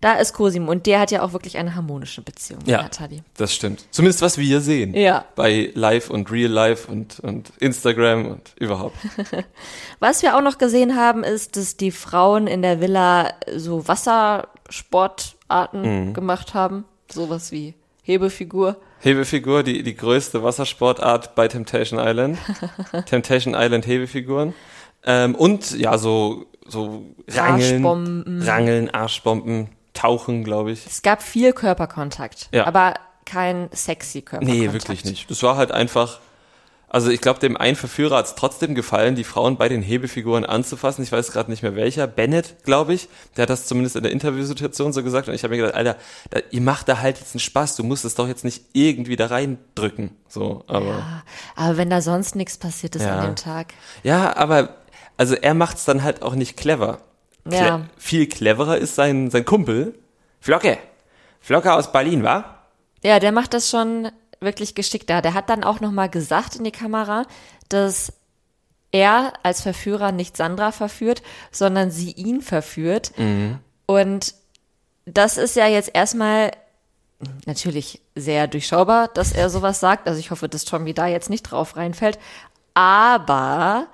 Da 0.00 0.14
ist 0.14 0.34
Cosimo 0.34 0.70
und 0.70 0.84
der 0.86 1.00
hat 1.00 1.10
ja 1.10 1.22
auch 1.22 1.32
wirklich 1.32 1.56
eine 1.56 1.74
harmonische 1.74 2.20
Beziehung 2.20 2.60
ja, 2.66 2.82
Nathalie. 2.82 3.22
Das 3.36 3.54
stimmt. 3.54 3.86
Zumindest 3.90 4.20
was 4.20 4.36
wir 4.36 4.60
sehen. 4.60 4.94
Ja. 4.94 5.24
Bei 5.36 5.70
Live 5.74 6.10
und 6.10 6.30
Real 6.30 6.50
Life 6.50 6.90
und, 6.90 7.20
und 7.20 7.50
Instagram 7.60 8.26
und 8.26 8.52
überhaupt. 8.56 8.96
was 9.98 10.22
wir 10.22 10.36
auch 10.36 10.42
noch 10.42 10.58
gesehen 10.58 10.96
haben, 10.96 11.24
ist, 11.24 11.56
dass 11.56 11.76
die 11.76 11.90
Frauen 11.90 12.46
in 12.46 12.62
der 12.62 12.80
Villa 12.80 13.32
so 13.54 13.88
Wassersportarten 15.48 16.08
mhm. 16.08 16.14
gemacht 16.14 16.54
haben. 16.54 16.84
Sowas 17.10 17.52
wie 17.52 17.74
Hebefigur. 18.02 18.76
Hebefigur, 19.00 19.62
die, 19.62 19.82
die 19.82 19.96
größte 19.96 20.42
Wassersportart 20.42 21.34
bei 21.34 21.48
Temptation 21.48 22.00
Island. 22.00 22.38
Temptation 23.06 23.54
Island 23.56 23.86
Hebefiguren. 23.86 24.54
Ähm, 25.04 25.34
und 25.34 25.72
ja, 25.78 25.98
so, 25.98 26.46
so 26.66 27.04
Rangeln, 27.28 27.84
Arschbomben. 27.84 28.42
Rangeln, 28.42 28.90
Arschbomben, 28.90 29.68
Tauchen, 29.92 30.44
glaube 30.44 30.72
ich. 30.72 30.86
Es 30.86 31.02
gab 31.02 31.22
viel 31.22 31.52
Körperkontakt, 31.52 32.48
ja. 32.52 32.66
aber 32.66 32.94
kein 33.24 33.68
sexy 33.72 34.22
Körperkontakt. 34.22 34.66
Nee, 34.66 34.72
wirklich 34.72 35.04
nicht. 35.04 35.30
Das 35.30 35.42
war 35.42 35.56
halt 35.56 35.72
einfach, 35.72 36.20
also 36.88 37.10
ich 37.10 37.20
glaube, 37.20 37.40
dem 37.40 37.56
einen 37.56 37.76
Verführer 37.76 38.16
hat 38.16 38.26
es 38.26 38.34
trotzdem 38.36 38.74
gefallen, 38.74 39.16
die 39.16 39.24
Frauen 39.24 39.56
bei 39.56 39.68
den 39.68 39.82
Hebefiguren 39.82 40.44
anzufassen. 40.44 41.02
Ich 41.02 41.10
weiß 41.10 41.32
gerade 41.32 41.50
nicht 41.50 41.62
mehr 41.62 41.74
welcher. 41.74 42.06
Bennett, 42.06 42.62
glaube 42.64 42.94
ich. 42.94 43.08
Der 43.36 43.42
hat 43.42 43.50
das 43.50 43.66
zumindest 43.66 43.96
in 43.96 44.04
der 44.04 44.12
Interviewsituation 44.12 44.92
so 44.92 45.02
gesagt. 45.02 45.28
Und 45.28 45.34
ich 45.34 45.42
habe 45.42 45.54
mir 45.54 45.62
gedacht, 45.62 45.74
Alter, 45.74 45.96
da, 46.30 46.40
ihr 46.50 46.60
macht 46.60 46.88
da 46.88 46.98
halt 46.98 47.18
jetzt 47.18 47.34
einen 47.34 47.40
Spaß. 47.40 47.74
Du 47.76 47.82
musst 47.82 48.04
es 48.04 48.14
doch 48.14 48.28
jetzt 48.28 48.44
nicht 48.44 48.66
irgendwie 48.72 49.16
da 49.16 49.26
reindrücken. 49.26 50.10
So, 50.28 50.62
aber. 50.68 50.86
Ja, 50.86 51.22
aber 51.56 51.76
wenn 51.76 51.90
da 51.90 52.00
sonst 52.00 52.36
nichts 52.36 52.56
passiert 52.56 52.94
ist 52.94 53.02
ja. 53.02 53.18
an 53.18 53.26
dem 53.26 53.36
Tag. 53.36 53.74
Ja, 54.04 54.36
aber 54.36 54.76
also 55.16 55.34
er 55.34 55.54
macht's 55.54 55.84
dann 55.84 56.04
halt 56.04 56.22
auch 56.22 56.34
nicht 56.34 56.56
clever. 56.56 57.00
Cle 57.48 57.58
ja. 57.58 57.80
Viel 57.96 58.28
cleverer 58.28 58.78
ist 58.78 58.94
sein, 58.94 59.30
sein 59.30 59.44
Kumpel. 59.44 59.94
Flocke. 60.40 60.78
Flocke 61.40 61.72
aus 61.72 61.90
Berlin, 61.90 62.22
wa? 62.22 62.44
Ja, 63.02 63.18
der 63.18 63.32
macht 63.32 63.54
das 63.54 63.70
schon 63.70 64.08
wirklich 64.46 64.74
geschickt 64.74 65.10
da. 65.10 65.20
Der 65.20 65.34
hat 65.34 65.50
dann 65.50 65.62
auch 65.62 65.80
nochmal 65.80 66.08
gesagt 66.08 66.56
in 66.56 66.64
die 66.64 66.72
Kamera, 66.72 67.26
dass 67.68 68.14
er 68.92 69.34
als 69.42 69.60
Verführer 69.60 70.12
nicht 70.12 70.38
Sandra 70.38 70.72
verführt, 70.72 71.22
sondern 71.50 71.90
sie 71.90 72.12
ihn 72.12 72.40
verführt. 72.40 73.12
Mhm. 73.18 73.58
Und 73.84 74.34
das 75.04 75.36
ist 75.36 75.54
ja 75.54 75.66
jetzt 75.66 75.90
erstmal 75.92 76.52
natürlich 77.46 78.00
sehr 78.14 78.46
durchschaubar, 78.46 79.08
dass 79.08 79.32
er 79.32 79.50
sowas 79.50 79.80
sagt. 79.80 80.08
Also 80.08 80.18
ich 80.20 80.30
hoffe, 80.30 80.48
dass 80.48 80.64
Tommy 80.64 80.94
da 80.94 81.06
jetzt 81.06 81.30
nicht 81.30 81.42
drauf 81.42 81.76
reinfällt. 81.76 82.18
Aber 82.74 83.86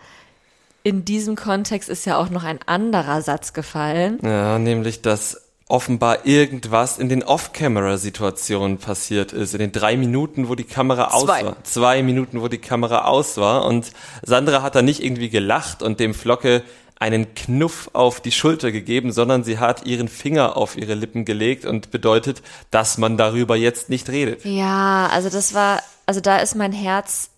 in 0.83 1.05
diesem 1.05 1.37
Kontext 1.37 1.89
ist 1.89 2.05
ja 2.05 2.19
auch 2.19 2.31
noch 2.31 2.45
ein 2.45 2.59
anderer 2.67 3.23
Satz 3.23 3.53
gefallen. 3.53 4.19
Ja, 4.23 4.59
nämlich, 4.59 5.03
dass 5.03 5.42
offenbar 5.73 6.27
irgendwas 6.27 6.99
in 6.99 7.09
den 7.09 7.23
Off-Camera-Situationen 7.23 8.77
passiert 8.77 9.33
ist. 9.33 9.55
In 9.55 9.59
den 9.59 9.73
drei 9.73 9.97
Minuten, 9.97 10.51
wo 10.51 10.55
die 10.55 10.65
Kamera 10.65 11.13
aus 11.13 11.25
Zwei. 11.25 11.47
war. 11.47 11.65
Zwei 11.65 12.03
Minuten, 12.03 12.43
wo 12.43 12.49
die 12.49 12.59
Kamera 12.59 13.07
aus 13.07 13.39
war. 13.39 13.65
Und 13.65 13.91
Sandra 14.23 14.61
hat 14.61 14.75
da 14.75 14.83
nicht 14.83 15.03
irgendwie 15.03 15.31
gelacht 15.31 15.83
und 15.83 15.99
dem 15.99 16.13
Flocke 16.13 16.63
einen 17.01 17.35
Knuff 17.35 17.89
auf 17.95 18.21
die 18.21 18.33
Schulter 18.33 18.71
gegeben, 18.71 19.13
sondern 19.13 19.45
sie 19.45 19.59
hat 19.59 19.87
ihren 19.87 20.09
Finger 20.09 20.59
auf 20.59 20.77
ihre 20.77 20.93
Lippen 20.93 21.25
gelegt 21.25 21.65
und 21.65 21.91
bedeutet, 21.91 22.43
dass 22.71 22.99
man 22.99 23.17
darüber 23.17 23.57
jetzt 23.57 23.89
nicht 23.89 24.11
redet. 24.11 24.45
Ja, 24.45 25.09
also 25.11 25.31
das 25.31 25.55
war, 25.55 25.81
also 26.05 26.21
da 26.21 26.37
ist 26.37 26.55
mein 26.55 26.73
Herz 26.73 27.31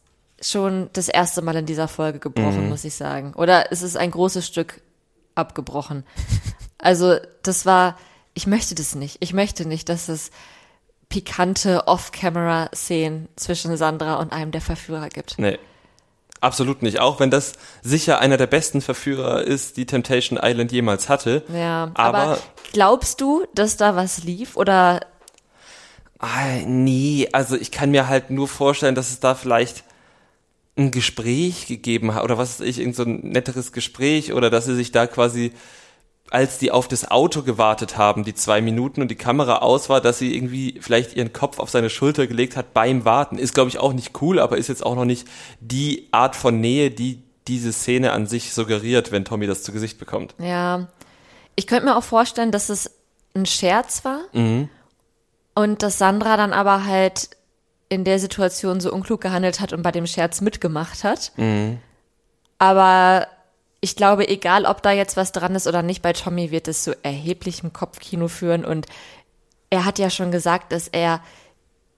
schon 0.42 0.90
das 0.92 1.08
erste 1.08 1.40
Mal 1.40 1.54
in 1.54 1.66
dieser 1.66 1.86
Folge 1.86 2.18
gebrochen, 2.18 2.64
mhm. 2.64 2.68
muss 2.68 2.84
ich 2.84 2.96
sagen. 2.96 3.32
Oder 3.36 3.70
es 3.70 3.82
ist 3.82 3.96
ein 3.96 4.10
großes 4.10 4.44
Stück 4.44 4.80
abgebrochen. 5.36 6.02
Also 6.76 7.16
das 7.42 7.64
war, 7.64 7.96
ich 8.34 8.46
möchte 8.46 8.74
das 8.74 8.94
nicht. 8.94 9.16
Ich 9.20 9.32
möchte 9.32 9.66
nicht, 9.66 9.88
dass 9.88 10.08
es 10.08 10.30
pikante 11.08 11.86
Off-Camera-Szenen 11.86 13.28
zwischen 13.36 13.76
Sandra 13.76 14.16
und 14.16 14.32
einem 14.32 14.50
der 14.50 14.60
Verführer 14.60 15.08
gibt. 15.08 15.38
Nee. 15.38 15.58
Absolut 16.40 16.82
nicht. 16.82 17.00
Auch 17.00 17.20
wenn 17.20 17.30
das 17.30 17.54
sicher 17.82 18.18
einer 18.18 18.36
der 18.36 18.46
besten 18.46 18.82
Verführer 18.82 19.42
ist, 19.42 19.78
die 19.78 19.86
Temptation 19.86 20.38
Island 20.42 20.72
jemals 20.72 21.08
hatte. 21.08 21.42
Ja, 21.48 21.90
aber, 21.94 22.18
aber 22.18 22.38
glaubst 22.72 23.22
du, 23.22 23.46
dass 23.54 23.78
da 23.78 23.96
was 23.96 24.24
lief 24.24 24.56
oder? 24.56 25.00
Ah, 26.18 26.58
nee, 26.66 27.28
also 27.32 27.56
ich 27.56 27.70
kann 27.70 27.92
mir 27.92 28.08
halt 28.08 28.28
nur 28.30 28.46
vorstellen, 28.46 28.94
dass 28.94 29.10
es 29.10 29.20
da 29.20 29.34
vielleicht 29.34 29.84
ein 30.76 30.90
Gespräch 30.90 31.66
gegeben 31.66 32.14
hat 32.14 32.24
oder 32.24 32.36
was 32.36 32.60
weiß 32.60 32.66
ich, 32.66 32.78
irgend 32.78 32.96
so 32.96 33.04
ein 33.04 33.20
netteres 33.20 33.72
Gespräch 33.72 34.34
oder 34.34 34.50
dass 34.50 34.66
sie 34.66 34.74
sich 34.74 34.92
da 34.92 35.06
quasi 35.06 35.52
als 36.34 36.58
die 36.58 36.72
auf 36.72 36.88
das 36.88 37.08
Auto 37.12 37.42
gewartet 37.42 37.96
haben, 37.96 38.24
die 38.24 38.34
zwei 38.34 38.60
Minuten 38.60 39.00
und 39.00 39.08
die 39.08 39.14
Kamera 39.14 39.58
aus 39.58 39.88
war, 39.88 40.00
dass 40.00 40.18
sie 40.18 40.34
irgendwie 40.34 40.80
vielleicht 40.80 41.14
ihren 41.14 41.32
Kopf 41.32 41.60
auf 41.60 41.70
seine 41.70 41.90
Schulter 41.90 42.26
gelegt 42.26 42.56
hat 42.56 42.74
beim 42.74 43.04
Warten. 43.04 43.38
Ist, 43.38 43.54
glaube 43.54 43.68
ich, 43.68 43.78
auch 43.78 43.92
nicht 43.92 44.20
cool, 44.20 44.40
aber 44.40 44.58
ist 44.58 44.68
jetzt 44.68 44.84
auch 44.84 44.96
noch 44.96 45.04
nicht 45.04 45.28
die 45.60 46.08
Art 46.10 46.34
von 46.34 46.60
Nähe, 46.60 46.90
die 46.90 47.22
diese 47.46 47.72
Szene 47.72 48.10
an 48.10 48.26
sich 48.26 48.52
suggeriert, 48.52 49.12
wenn 49.12 49.24
Tommy 49.24 49.46
das 49.46 49.62
zu 49.62 49.70
Gesicht 49.70 49.98
bekommt. 50.00 50.34
Ja. 50.38 50.88
Ich 51.54 51.68
könnte 51.68 51.86
mir 51.86 51.96
auch 51.96 52.02
vorstellen, 52.02 52.50
dass 52.50 52.68
es 52.68 52.90
ein 53.36 53.46
Scherz 53.46 54.04
war 54.04 54.18
mhm. 54.32 54.68
und 55.54 55.84
dass 55.84 55.98
Sandra 55.98 56.36
dann 56.36 56.52
aber 56.52 56.84
halt 56.84 57.30
in 57.88 58.02
der 58.02 58.18
Situation 58.18 58.80
so 58.80 58.92
unklug 58.92 59.20
gehandelt 59.20 59.60
hat 59.60 59.72
und 59.72 59.82
bei 59.82 59.92
dem 59.92 60.08
Scherz 60.08 60.40
mitgemacht 60.40 61.04
hat. 61.04 61.30
Mhm. 61.36 61.78
Aber 62.58 63.28
ich 63.84 63.96
glaube, 63.96 64.26
egal 64.30 64.64
ob 64.64 64.82
da 64.82 64.92
jetzt 64.92 65.18
was 65.18 65.30
dran 65.30 65.54
ist 65.54 65.66
oder 65.66 65.82
nicht, 65.82 66.00
bei 66.00 66.14
Tommy 66.14 66.50
wird 66.50 66.68
es 66.68 66.84
zu 66.84 66.96
erheblichem 67.04 67.74
Kopfkino 67.74 68.28
führen 68.28 68.64
und 68.64 68.86
er 69.68 69.84
hat 69.84 69.98
ja 69.98 70.08
schon 70.08 70.30
gesagt, 70.30 70.72
dass 70.72 70.88
er 70.88 71.20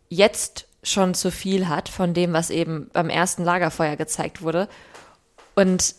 jetzt 0.08 0.66
schon 0.82 1.14
zu 1.14 1.30
viel 1.30 1.68
hat 1.68 1.88
von 1.88 2.12
dem, 2.12 2.32
was 2.32 2.50
eben 2.50 2.90
beim 2.92 3.08
ersten 3.08 3.44
Lagerfeuer 3.44 3.94
gezeigt 3.94 4.42
wurde. 4.42 4.68
Und 5.54 5.94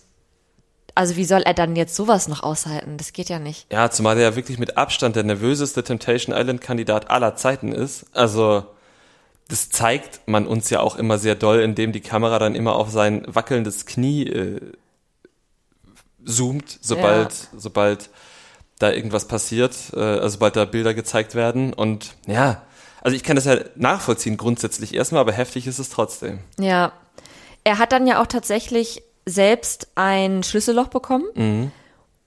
also 0.93 1.15
wie 1.15 1.23
soll 1.23 1.43
er 1.43 1.53
dann 1.53 1.77
jetzt 1.77 1.95
sowas 1.95 2.27
noch 2.27 2.43
aushalten? 2.43 2.97
Das 2.97 3.13
geht 3.13 3.29
ja 3.29 3.39
nicht. 3.39 3.71
Ja, 3.71 3.89
zumal 3.89 4.17
er 4.17 4.31
ja 4.31 4.35
wirklich 4.35 4.59
mit 4.59 4.75
Abstand 4.75 5.15
der 5.15 5.23
nervöseste 5.23 5.85
Temptation 5.85 6.35
Island 6.35 6.59
Kandidat 6.59 7.09
aller 7.09 7.37
Zeiten 7.37 7.71
ist. 7.71 8.07
Also 8.11 8.65
das 9.47 9.69
zeigt 9.69 10.19
man 10.25 10.47
uns 10.47 10.69
ja 10.69 10.81
auch 10.81 10.97
immer 10.97 11.17
sehr 11.17 11.35
doll, 11.35 11.61
indem 11.61 11.93
die 11.93 12.01
Kamera 12.01 12.39
dann 12.39 12.55
immer 12.55 12.75
auf 12.75 12.89
sein 12.89 13.23
wackelndes 13.25 13.85
Knie 13.85 14.27
äh, 14.27 14.73
zoomt, 16.27 16.77
sobald, 16.81 17.33
ja. 17.33 17.47
sobald 17.57 18.09
da 18.79 18.91
irgendwas 18.91 19.27
passiert, 19.27 19.75
äh, 19.93 19.99
also 19.99 20.29
sobald 20.29 20.55
da 20.55 20.65
Bilder 20.65 20.93
gezeigt 20.93 21.33
werden. 21.33 21.73
Und 21.73 22.15
ja, 22.27 22.61
also 23.01 23.15
ich 23.15 23.23
kann 23.23 23.35
das 23.35 23.45
ja 23.45 23.57
nachvollziehen 23.75 24.37
grundsätzlich 24.37 24.93
erstmal, 24.93 25.21
aber 25.21 25.31
heftig 25.31 25.65
ist 25.67 25.79
es 25.79 25.89
trotzdem. 25.89 26.39
Ja. 26.59 26.91
Er 27.63 27.79
hat 27.79 27.91
dann 27.91 28.07
ja 28.07 28.21
auch 28.21 28.27
tatsächlich 28.27 29.03
selbst 29.25 29.89
ein 29.95 30.43
Schlüsselloch 30.43 30.87
bekommen. 30.87 31.25
Mhm. 31.35 31.71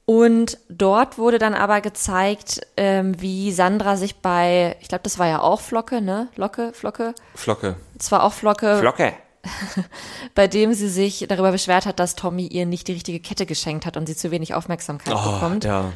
Und 0.07 0.59
dort 0.69 1.19
wurde 1.19 1.38
dann 1.38 1.54
aber 1.54 1.80
gezeigt, 1.80 2.61
ähm, 2.76 3.21
wie 3.21 3.52
Sandra 3.52 3.97
sich 3.97 4.16
bei, 4.16 4.76
ich 4.80 4.88
glaube, 4.88 5.04
das 5.04 5.21
war 5.21 5.28
ja 5.28 5.40
auch 5.40 5.61
Flocke, 5.61 6.02
ne? 6.02 6.26
Locke, 6.35 6.73
Flocke? 6.73 7.14
Flocke. 7.37 7.76
Es 7.97 8.11
war 8.11 8.25
auch 8.25 8.33
Flocke. 8.33 8.78
Flocke. 8.78 9.12
bei 10.35 10.47
dem 10.47 10.75
sie 10.75 10.89
sich 10.89 11.25
darüber 11.29 11.53
beschwert 11.53 11.87
hat, 11.87 11.99
dass 11.99 12.15
Tommy 12.15 12.47
ihr 12.47 12.67
nicht 12.67 12.89
die 12.89 12.93
richtige 12.93 13.21
Kette 13.21 13.47
geschenkt 13.47 13.87
hat 13.87 13.97
und 13.97 14.07
sie 14.07 14.17
zu 14.17 14.31
wenig 14.31 14.55
Aufmerksamkeit 14.55 15.15
oh, 15.15 15.33
bekommt. 15.33 15.65
Ja. 15.65 15.93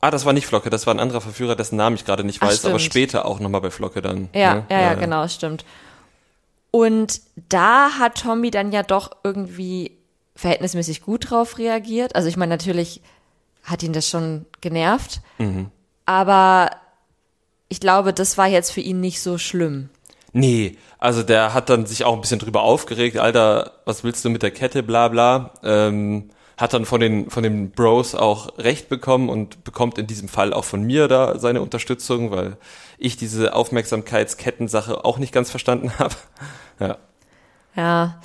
Ah, 0.00 0.10
das 0.10 0.24
war 0.24 0.32
nicht 0.32 0.46
Flocke, 0.46 0.68
das 0.68 0.86
war 0.86 0.94
ein 0.94 1.00
anderer 1.00 1.20
Verführer, 1.20 1.54
dessen 1.54 1.76
Namen 1.76 1.96
ich 1.96 2.04
gerade 2.04 2.24
nicht 2.24 2.42
weiß, 2.42 2.64
Ach, 2.64 2.70
aber 2.70 2.80
später 2.80 3.24
auch 3.24 3.38
nochmal 3.38 3.60
bei 3.60 3.70
Flocke 3.70 4.02
dann. 4.02 4.28
Ja, 4.34 4.54
ne? 4.54 4.66
ja, 4.68 4.80
ja, 4.80 4.82
ja, 4.88 4.94
genau, 4.94 5.26
stimmt. 5.28 5.64
Und 6.72 7.20
da 7.48 7.98
hat 7.98 8.22
Tommy 8.22 8.50
dann 8.50 8.72
ja 8.72 8.82
doch 8.82 9.10
irgendwie 9.22 9.98
verhältnismäßig 10.34 11.02
gut 11.02 11.30
drauf 11.30 11.58
reagiert. 11.58 12.16
Also 12.16 12.28
ich 12.28 12.36
meine, 12.36 12.50
natürlich 12.50 13.00
hat 13.62 13.82
ihn 13.82 13.92
das 13.92 14.08
schon 14.08 14.46
genervt. 14.60 15.20
Mhm. 15.38 15.70
Aber 16.06 16.70
ich 17.68 17.80
glaube, 17.80 18.12
das 18.12 18.38
war 18.38 18.48
jetzt 18.48 18.70
für 18.70 18.80
ihn 18.80 19.00
nicht 19.00 19.20
so 19.20 19.38
schlimm. 19.38 19.88
Nee, 20.32 20.78
also 20.98 21.22
der 21.22 21.52
hat 21.52 21.68
dann 21.68 21.86
sich 21.86 22.04
auch 22.04 22.14
ein 22.14 22.20
bisschen 22.20 22.38
drüber 22.38 22.62
aufgeregt, 22.62 23.18
Alter, 23.18 23.72
was 23.84 24.02
willst 24.02 24.24
du 24.24 24.30
mit 24.30 24.42
der 24.42 24.50
Kette, 24.50 24.82
bla 24.82 25.08
bla. 25.08 25.50
Ähm, 25.62 26.30
hat 26.56 26.74
dann 26.74 26.84
von 26.84 27.00
den, 27.00 27.28
von 27.28 27.42
den 27.42 27.70
Bros 27.70 28.14
auch 28.14 28.58
Recht 28.58 28.88
bekommen 28.88 29.28
und 29.28 29.64
bekommt 29.64 29.98
in 29.98 30.06
diesem 30.06 30.28
Fall 30.28 30.52
auch 30.52 30.64
von 30.64 30.82
mir 30.82 31.08
da 31.08 31.38
seine 31.38 31.60
Unterstützung, 31.60 32.30
weil 32.30 32.56
ich 32.98 33.16
diese 33.16 33.54
Aufmerksamkeitskettensache 33.54 35.04
auch 35.04 35.18
nicht 35.18 35.32
ganz 35.32 35.50
verstanden 35.50 35.92
habe. 35.98 36.14
ja. 36.78 36.96
Ja. 37.74 38.20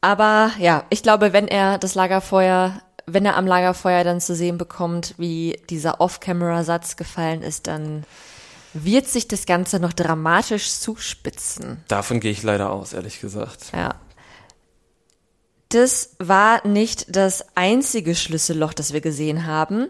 Aber 0.00 0.50
ja, 0.58 0.84
ich 0.88 1.02
glaube, 1.02 1.32
wenn 1.32 1.48
er 1.48 1.78
das 1.78 1.94
Lagerfeuer 1.94 2.80
wenn 3.06 3.24
er 3.24 3.36
am 3.36 3.46
Lagerfeuer 3.46 4.04
dann 4.04 4.20
zu 4.20 4.34
sehen 4.34 4.58
bekommt, 4.58 5.14
wie 5.16 5.58
dieser 5.70 6.00
Off-Camera-Satz 6.00 6.96
gefallen 6.96 7.42
ist, 7.42 7.68
dann 7.68 8.04
wird 8.84 9.06
sich 9.06 9.28
das 9.28 9.46
Ganze 9.46 9.80
noch 9.80 9.92
dramatisch 9.92 10.72
zuspitzen. 10.72 11.84
Davon 11.88 12.20
gehe 12.20 12.32
ich 12.32 12.42
leider 12.42 12.70
aus, 12.70 12.92
ehrlich 12.92 13.20
gesagt. 13.20 13.72
Ja. 13.72 13.94
Das 15.68 16.16
war 16.18 16.66
nicht 16.66 17.14
das 17.14 17.44
einzige 17.56 18.14
Schlüsselloch, 18.14 18.72
das 18.72 18.92
wir 18.92 19.00
gesehen 19.00 19.46
haben. 19.46 19.88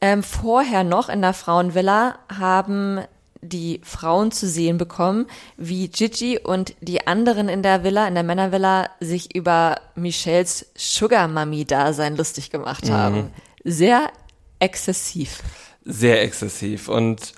Ähm, 0.00 0.22
vorher 0.22 0.82
noch 0.82 1.08
in 1.08 1.22
der 1.22 1.32
Frauenvilla 1.32 2.18
haben 2.28 3.00
die 3.40 3.80
Frauen 3.84 4.30
zu 4.30 4.48
sehen 4.48 4.78
bekommen, 4.78 5.26
wie 5.56 5.88
Gigi 5.88 6.38
und 6.38 6.74
die 6.80 7.06
anderen 7.06 7.48
in 7.48 7.62
der 7.62 7.82
Villa, 7.82 8.06
in 8.06 8.14
der 8.14 8.22
Männervilla, 8.22 8.90
sich 9.00 9.34
über 9.34 9.80
Michelles 9.96 10.66
Sugar 10.76 11.26
Mummy 11.28 11.64
Dasein 11.64 12.16
lustig 12.16 12.50
gemacht 12.50 12.86
mhm. 12.86 12.92
haben. 12.92 13.30
Sehr 13.64 14.10
exzessiv. 14.60 15.42
Sehr 15.84 16.22
exzessiv. 16.22 16.88
Und 16.88 17.32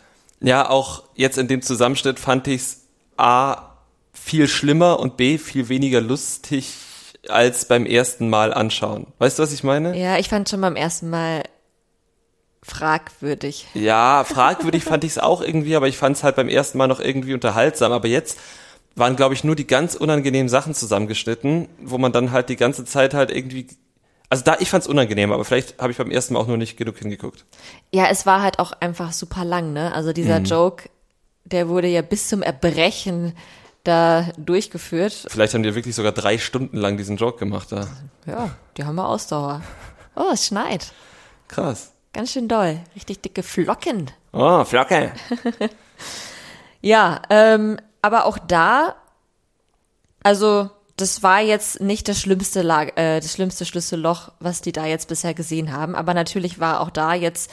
ja, 0.44 0.68
auch 0.68 1.04
jetzt 1.14 1.38
in 1.38 1.48
dem 1.48 1.62
Zusammenschnitt 1.62 2.18
fand 2.18 2.46
ich 2.48 2.60
es 2.60 2.80
A 3.16 3.74
viel 4.12 4.48
schlimmer 4.48 5.00
und 5.00 5.16
B 5.16 5.38
viel 5.38 5.68
weniger 5.68 6.00
lustig 6.00 6.74
als 7.28 7.66
beim 7.66 7.86
ersten 7.86 8.28
Mal 8.28 8.52
anschauen. 8.52 9.06
Weißt 9.18 9.38
du, 9.38 9.42
was 9.42 9.52
ich 9.52 9.64
meine? 9.64 9.96
Ja, 9.98 10.18
ich 10.18 10.28
fand 10.28 10.48
schon 10.48 10.60
beim 10.60 10.76
ersten 10.76 11.10
Mal 11.10 11.42
fragwürdig. 12.62 13.66
Ja, 13.74 14.24
fragwürdig 14.24 14.84
fand 14.84 15.04
ich 15.04 15.12
es 15.12 15.18
auch 15.18 15.42
irgendwie, 15.42 15.76
aber 15.76 15.88
ich 15.88 15.96
fand 15.96 16.16
es 16.16 16.24
halt 16.24 16.36
beim 16.36 16.48
ersten 16.48 16.78
Mal 16.78 16.88
noch 16.88 17.00
irgendwie 17.00 17.34
unterhaltsam. 17.34 17.92
Aber 17.92 18.08
jetzt 18.08 18.38
waren, 18.96 19.16
glaube 19.16 19.34
ich, 19.34 19.44
nur 19.44 19.56
die 19.56 19.66
ganz 19.66 19.94
unangenehmen 19.94 20.48
Sachen 20.48 20.74
zusammengeschnitten, 20.74 21.68
wo 21.80 21.98
man 21.98 22.12
dann 22.12 22.32
halt 22.32 22.48
die 22.48 22.56
ganze 22.56 22.84
Zeit 22.84 23.14
halt 23.14 23.30
irgendwie. 23.30 23.66
Also 24.34 24.42
da, 24.42 24.56
ich 24.58 24.68
fand 24.68 24.82
es 24.82 24.88
unangenehm, 24.88 25.30
aber 25.30 25.44
vielleicht 25.44 25.80
habe 25.80 25.92
ich 25.92 25.98
beim 25.98 26.10
ersten 26.10 26.34
Mal 26.34 26.40
auch 26.40 26.48
nur 26.48 26.56
nicht 26.56 26.76
genug 26.76 26.98
hingeguckt. 26.98 27.44
Ja, 27.92 28.08
es 28.10 28.26
war 28.26 28.42
halt 28.42 28.58
auch 28.58 28.72
einfach 28.72 29.12
super 29.12 29.44
lang, 29.44 29.72
ne? 29.72 29.94
Also 29.94 30.12
dieser 30.12 30.40
mhm. 30.40 30.46
Joke, 30.46 30.90
der 31.44 31.68
wurde 31.68 31.86
ja 31.86 32.02
bis 32.02 32.26
zum 32.26 32.42
Erbrechen 32.42 33.36
da 33.84 34.26
durchgeführt. 34.36 35.26
Vielleicht 35.28 35.54
haben 35.54 35.62
die 35.62 35.72
wirklich 35.76 35.94
sogar 35.94 36.10
drei 36.10 36.38
Stunden 36.38 36.76
lang 36.78 36.96
diesen 36.96 37.16
Joke 37.16 37.38
gemacht 37.38 37.70
da. 37.70 37.86
Ja, 38.26 38.50
die 38.76 38.82
haben 38.82 38.96
wir 38.96 39.06
Ausdauer. 39.06 39.62
Oh, 40.16 40.32
es 40.32 40.46
schneit. 40.46 40.92
Krass. 41.46 41.92
Ganz 42.12 42.32
schön 42.32 42.48
doll. 42.48 42.80
Richtig 42.96 43.22
dicke 43.22 43.44
Flocken. 43.44 44.10
Oh, 44.32 44.64
Flocke. 44.64 45.12
ja, 46.80 47.22
ähm, 47.30 47.78
aber 48.02 48.24
auch 48.24 48.38
da, 48.38 48.96
also 50.24 50.70
das 50.96 51.22
war 51.22 51.40
jetzt 51.40 51.80
nicht 51.80 52.08
das 52.08 52.20
schlimmste, 52.20 52.62
Lag 52.62 52.96
äh, 52.96 53.20
das 53.20 53.32
schlimmste 53.32 53.64
Schlüsselloch, 53.64 54.30
was 54.38 54.60
die 54.60 54.72
da 54.72 54.86
jetzt 54.86 55.08
bisher 55.08 55.34
gesehen 55.34 55.72
haben. 55.72 55.94
Aber 55.94 56.14
natürlich 56.14 56.60
war 56.60 56.80
auch 56.80 56.90
da 56.90 57.14
jetzt 57.14 57.50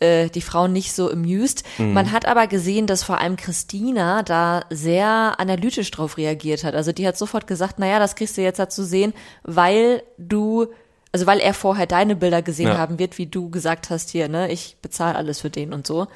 äh, 0.00 0.28
die 0.28 0.40
Frau 0.40 0.66
nicht 0.66 0.92
so 0.92 1.10
amused. 1.10 1.62
Mhm. 1.78 1.92
Man 1.92 2.10
hat 2.10 2.26
aber 2.26 2.46
gesehen, 2.46 2.86
dass 2.86 3.04
vor 3.04 3.18
allem 3.18 3.36
Christina 3.36 4.22
da 4.22 4.64
sehr 4.70 5.34
analytisch 5.38 5.90
drauf 5.90 6.16
reagiert 6.16 6.64
hat. 6.64 6.74
Also 6.74 6.90
die 6.90 7.06
hat 7.06 7.16
sofort 7.16 7.46
gesagt, 7.46 7.78
naja, 7.78 7.98
das 7.98 8.16
kriegst 8.16 8.36
du 8.36 8.42
jetzt 8.42 8.58
dazu 8.58 8.82
sehen, 8.82 9.14
weil 9.44 10.02
du 10.18 10.66
also 11.12 11.26
weil 11.26 11.40
er 11.40 11.54
vorher 11.54 11.86
deine 11.86 12.14
Bilder 12.16 12.40
gesehen 12.40 12.68
ja. 12.68 12.78
haben 12.78 12.98
wird, 12.98 13.18
wie 13.18 13.26
du 13.26 13.50
gesagt 13.50 13.90
hast 13.90 14.10
hier, 14.10 14.28
ne, 14.28 14.50
ich 14.52 14.76
bezahle 14.80 15.16
alles 15.16 15.40
für 15.40 15.50
den 15.50 15.72
und 15.72 15.86
so. 15.86 16.06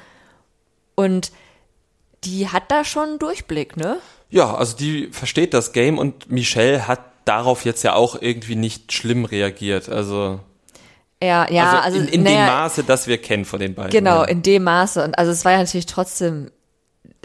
Und 0.95 1.31
die 2.23 2.47
hat 2.47 2.71
da 2.71 2.83
schon 2.83 3.09
einen 3.09 3.19
Durchblick, 3.19 3.77
ne? 3.77 3.97
Ja, 4.29 4.55
also 4.55 4.75
die 4.75 5.07
versteht 5.11 5.53
das 5.53 5.71
Game 5.71 5.97
und 5.97 6.31
Michelle 6.31 6.87
hat 6.87 7.01
darauf 7.25 7.65
jetzt 7.65 7.83
ja 7.83 7.93
auch 7.93 8.21
irgendwie 8.21 8.55
nicht 8.55 8.91
schlimm 8.91 9.25
reagiert. 9.25 9.89
Also 9.89 10.39
ja, 11.23 11.49
ja, 11.49 11.79
also, 11.79 11.97
also 11.97 11.99
in, 11.99 12.07
in 12.07 12.25
dem 12.25 12.45
Maße, 12.45 12.83
das 12.83 13.07
wir 13.07 13.17
kennen 13.17 13.45
von 13.45 13.59
den 13.59 13.73
beiden. 13.73 13.91
Genau, 13.91 14.21
ja. 14.21 14.25
in 14.25 14.41
dem 14.41 14.63
Maße. 14.63 15.03
Und 15.03 15.17
also 15.17 15.31
es 15.31 15.45
war 15.45 15.53
ja 15.53 15.59
natürlich 15.59 15.85
trotzdem, 15.85 16.51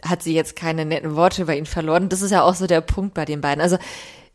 hat 0.04 0.23
sie 0.23 0.35
jetzt 0.35 0.57
keine 0.57 0.85
netten 0.85 1.16
Worte 1.16 1.42
über 1.42 1.57
ihn 1.57 1.66
verloren. 1.66 2.09
Das 2.09 2.23
ist 2.23 2.30
ja 2.30 2.42
auch 2.42 2.54
so 2.54 2.66
der 2.66 2.80
Punkt 2.80 3.14
bei 3.14 3.25
den 3.25 3.40
beiden. 3.40 3.61
Also 3.61 3.76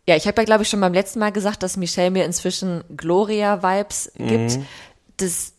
Ja, 0.08 0.16
ich 0.16 0.28
habe 0.28 0.40
ja, 0.42 0.46
glaube 0.46 0.64
ich, 0.64 0.70
schon 0.70 0.82
beim 0.82 0.94
letzten 0.94 1.20
Mal 1.20 1.32
gesagt, 1.32 1.64
dass 1.64 1.78
Michelle 1.78 2.12
mir 2.12 2.26
inzwischen 2.26 2.84
Gloria-Vibes 2.96 4.12
gibt. 4.18 4.58
Mhm. 4.58 4.66
Das, 5.18 5.54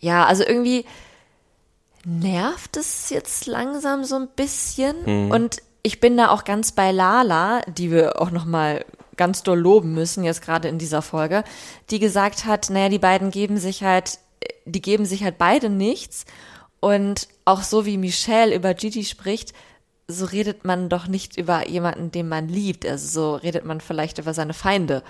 ja, 0.00 0.24
also 0.24 0.42
irgendwie 0.42 0.86
nervt 2.04 2.76
es 2.78 3.10
jetzt 3.10 3.46
langsam 3.46 4.04
so 4.04 4.16
ein 4.16 4.28
bisschen. 4.34 5.26
Mhm. 5.26 5.30
Und 5.30 5.58
ich 5.82 6.00
bin 6.00 6.16
da 6.16 6.30
auch 6.30 6.44
ganz 6.44 6.72
bei 6.72 6.92
Lala, 6.92 7.60
die 7.66 7.90
wir 7.90 8.20
auch 8.20 8.30
noch 8.30 8.44
mal 8.44 8.84
ganz 9.16 9.42
doll 9.42 9.58
loben 9.58 9.92
müssen, 9.92 10.24
jetzt 10.24 10.42
gerade 10.42 10.68
in 10.68 10.78
dieser 10.78 11.02
Folge, 11.02 11.44
die 11.90 11.98
gesagt 11.98 12.44
hat, 12.44 12.70
naja, 12.70 12.88
die 12.88 12.98
beiden 12.98 13.30
geben 13.30 13.58
sich 13.58 13.82
halt, 13.82 14.18
die 14.64 14.80
geben 14.80 15.04
sich 15.04 15.24
halt 15.24 15.36
beide 15.38 15.68
nichts. 15.68 16.24
Und 16.80 17.28
auch 17.44 17.62
so 17.62 17.84
wie 17.84 17.98
Michelle 17.98 18.54
über 18.54 18.72
Gigi 18.74 19.04
spricht, 19.04 19.52
so 20.06 20.24
redet 20.24 20.64
man 20.64 20.88
doch 20.88 21.06
nicht 21.08 21.36
über 21.36 21.68
jemanden, 21.68 22.10
den 22.10 22.28
man 22.28 22.48
liebt. 22.48 22.86
Also 22.86 23.08
so 23.08 23.34
redet 23.34 23.64
man 23.64 23.80
vielleicht 23.80 24.18
über 24.18 24.32
seine 24.32 24.54
Feinde. 24.54 25.02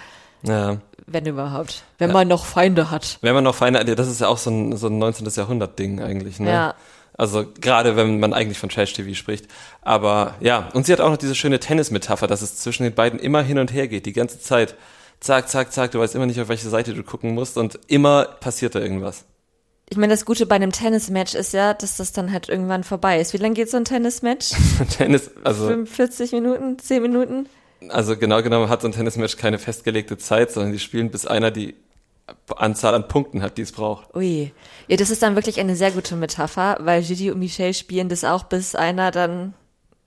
Ja. 0.42 0.78
Wenn 1.06 1.26
überhaupt. 1.26 1.84
Wenn 1.98 2.08
ja. 2.10 2.14
man 2.14 2.28
noch 2.28 2.44
Feinde 2.44 2.90
hat. 2.90 3.18
Wenn 3.20 3.34
man 3.34 3.44
noch 3.44 3.54
Feinde 3.54 3.80
hat, 3.80 3.98
das 3.98 4.08
ist 4.08 4.20
ja 4.20 4.28
auch 4.28 4.38
so 4.38 4.50
ein, 4.50 4.76
so 4.76 4.88
ein 4.88 4.98
19. 4.98 5.28
Jahrhundert-Ding 5.28 6.00
eigentlich, 6.00 6.40
ne? 6.40 6.50
Ja. 6.50 6.74
Also 7.18 7.44
gerade 7.60 7.96
wenn 7.96 8.20
man 8.20 8.32
eigentlich 8.32 8.58
von 8.58 8.68
Trash-TV 8.68 9.14
spricht. 9.14 9.48
Aber 9.82 10.36
ja, 10.40 10.68
und 10.72 10.86
sie 10.86 10.92
hat 10.92 11.00
auch 11.00 11.10
noch 11.10 11.16
diese 11.16 11.34
schöne 11.34 11.58
Tennis-Metapher, 11.58 12.28
dass 12.28 12.42
es 12.42 12.56
zwischen 12.58 12.84
den 12.84 12.94
beiden 12.94 13.18
immer 13.18 13.42
hin 13.42 13.58
und 13.58 13.72
her 13.72 13.88
geht, 13.88 14.06
die 14.06 14.12
ganze 14.12 14.40
Zeit. 14.40 14.76
Zack, 15.20 15.48
zack, 15.48 15.72
zack, 15.72 15.90
du 15.90 15.98
weißt 15.98 16.14
immer 16.14 16.26
nicht, 16.26 16.40
auf 16.40 16.48
welche 16.48 16.68
Seite 16.68 16.94
du 16.94 17.02
gucken 17.02 17.34
musst 17.34 17.58
und 17.58 17.80
immer 17.88 18.24
passiert 18.24 18.76
da 18.76 18.78
irgendwas. 18.78 19.24
Ich 19.90 19.96
meine, 19.96 20.12
das 20.12 20.24
Gute 20.24 20.46
bei 20.46 20.54
einem 20.54 20.70
Tennismatch 20.70 21.34
ist 21.34 21.52
ja, 21.54 21.74
dass 21.74 21.96
das 21.96 22.12
dann 22.12 22.30
halt 22.30 22.48
irgendwann 22.48 22.84
vorbei 22.84 23.20
ist. 23.20 23.32
Wie 23.32 23.38
lange 23.38 23.54
geht 23.54 23.68
so 23.68 23.78
ein 23.78 23.84
Tennismatch? 23.84 24.52
Tennis, 24.96 25.30
also 25.42 25.66
45 25.66 26.30
Minuten, 26.32 26.78
10 26.78 27.02
Minuten? 27.02 27.48
Also 27.88 28.16
genau 28.16 28.42
genommen 28.42 28.68
hat 28.68 28.82
so 28.82 28.88
ein 28.88 28.92
Tennismatch 28.92 29.36
keine 29.38 29.58
festgelegte 29.58 30.18
Zeit, 30.18 30.52
sondern 30.52 30.72
die 30.72 30.78
spielen, 30.78 31.10
bis 31.10 31.26
einer 31.26 31.50
die 31.50 31.74
Anzahl 32.56 32.94
an 32.94 33.08
Punkten 33.08 33.42
hat, 33.42 33.58
die 33.58 33.62
es 33.62 33.72
braucht. 33.72 34.14
Ui. 34.14 34.52
Ja, 34.86 34.96
das 34.96 35.10
ist 35.10 35.22
dann 35.22 35.34
wirklich 35.34 35.60
eine 35.60 35.76
sehr 35.76 35.90
gute 35.90 36.16
Metapher, 36.16 36.76
weil 36.80 37.02
Gigi 37.02 37.30
und 37.30 37.38
Michelle 37.38 37.74
spielen 37.74 38.08
das 38.08 38.24
auch, 38.24 38.44
bis 38.44 38.74
einer 38.74 39.10
dann, 39.10 39.54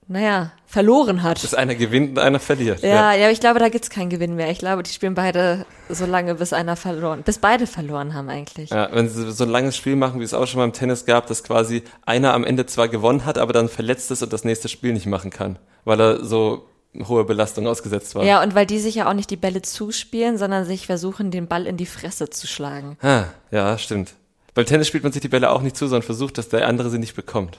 naja, 0.08 0.52
verloren 0.66 1.22
hat. 1.22 1.40
Bis 1.40 1.54
einer 1.54 1.74
gewinnt 1.74 2.10
und 2.12 2.18
einer 2.18 2.40
verliert. 2.40 2.82
Ja, 2.82 3.12
ja, 3.12 3.14
ja 3.14 3.30
ich 3.30 3.40
glaube, 3.40 3.58
da 3.58 3.68
gibt's 3.68 3.90
keinen 3.90 4.10
Gewinn 4.10 4.36
mehr. 4.36 4.50
Ich 4.50 4.58
glaube, 4.58 4.82
die 4.82 4.90
spielen 4.90 5.14
beide 5.14 5.66
so 5.88 6.06
lange, 6.06 6.34
bis 6.34 6.52
einer 6.52 6.76
verloren, 6.76 7.22
bis 7.22 7.38
beide 7.38 7.66
verloren 7.66 8.14
haben 8.14 8.28
eigentlich. 8.28 8.70
Ja, 8.70 8.88
wenn 8.92 9.08
sie 9.08 9.30
so 9.32 9.44
ein 9.44 9.50
langes 9.50 9.76
Spiel 9.76 9.96
machen, 9.96 10.20
wie 10.20 10.24
es 10.24 10.34
auch 10.34 10.46
schon 10.46 10.58
mal 10.58 10.64
im 10.64 10.72
Tennis 10.72 11.04
gab, 11.04 11.26
dass 11.26 11.44
quasi 11.44 11.82
einer 12.06 12.34
am 12.34 12.44
Ende 12.44 12.66
zwar 12.66 12.88
gewonnen 12.88 13.24
hat, 13.24 13.38
aber 13.38 13.52
dann 13.52 13.68
verletzt 13.68 14.10
ist 14.10 14.22
und 14.22 14.32
das 14.32 14.44
nächste 14.44 14.68
Spiel 14.68 14.92
nicht 14.92 15.06
machen 15.06 15.30
kann, 15.30 15.58
weil 15.84 16.00
er 16.00 16.24
so 16.24 16.66
hohe 17.06 17.24
Belastung 17.24 17.66
ausgesetzt 17.66 18.14
war. 18.14 18.24
Ja, 18.24 18.42
und 18.42 18.54
weil 18.54 18.66
die 18.66 18.78
sich 18.78 18.96
ja 18.96 19.08
auch 19.08 19.14
nicht 19.14 19.30
die 19.30 19.36
Bälle 19.36 19.62
zuspielen, 19.62 20.38
sondern 20.38 20.64
sich 20.64 20.86
versuchen, 20.86 21.30
den 21.30 21.48
Ball 21.48 21.66
in 21.66 21.76
die 21.76 21.86
Fresse 21.86 22.30
zu 22.30 22.46
schlagen. 22.46 22.98
Ah, 23.02 23.24
ja, 23.50 23.78
stimmt. 23.78 24.14
Beim 24.54 24.66
Tennis 24.66 24.88
spielt 24.88 25.02
man 25.02 25.12
sich 25.12 25.22
die 25.22 25.28
Bälle 25.28 25.50
auch 25.50 25.62
nicht 25.62 25.76
zu, 25.76 25.86
sondern 25.86 26.02
versucht, 26.04 26.36
dass 26.36 26.48
der 26.48 26.68
andere 26.68 26.90
sie 26.90 26.98
nicht 26.98 27.16
bekommt. 27.16 27.58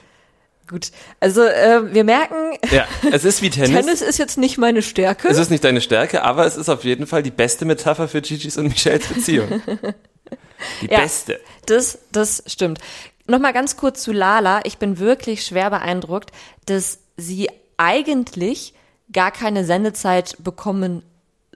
Gut, 0.66 0.92
also 1.20 1.42
äh, 1.42 1.92
wir 1.92 2.04
merken, 2.04 2.56
ja, 2.70 2.86
es 3.12 3.24
ist 3.24 3.42
wie 3.42 3.50
Tennis. 3.50 3.70
Tennis 3.70 4.00
ist 4.00 4.18
jetzt 4.18 4.38
nicht 4.38 4.56
meine 4.56 4.80
Stärke. 4.80 5.28
Es 5.28 5.36
ist 5.36 5.50
nicht 5.50 5.62
deine 5.62 5.82
Stärke, 5.82 6.22
aber 6.22 6.46
es 6.46 6.56
ist 6.56 6.70
auf 6.70 6.84
jeden 6.84 7.06
Fall 7.06 7.22
die 7.22 7.30
beste 7.30 7.66
Metapher 7.66 8.08
für 8.08 8.22
Gigi's 8.22 8.56
und 8.56 8.68
Michelles 8.68 9.06
Beziehung. 9.06 9.60
Die 10.80 10.86
ja, 10.86 11.00
beste. 11.00 11.40
Das, 11.66 11.98
das 12.12 12.42
stimmt. 12.46 12.78
Nochmal 13.26 13.52
ganz 13.52 13.76
kurz 13.76 14.02
zu 14.02 14.12
Lala. 14.12 14.60
Ich 14.64 14.78
bin 14.78 14.98
wirklich 14.98 15.44
schwer 15.44 15.68
beeindruckt, 15.68 16.30
dass 16.64 17.00
sie 17.18 17.50
eigentlich 17.76 18.72
gar 19.14 19.30
keine 19.30 19.64
Sendezeit 19.64 20.36
bekommen 20.44 21.02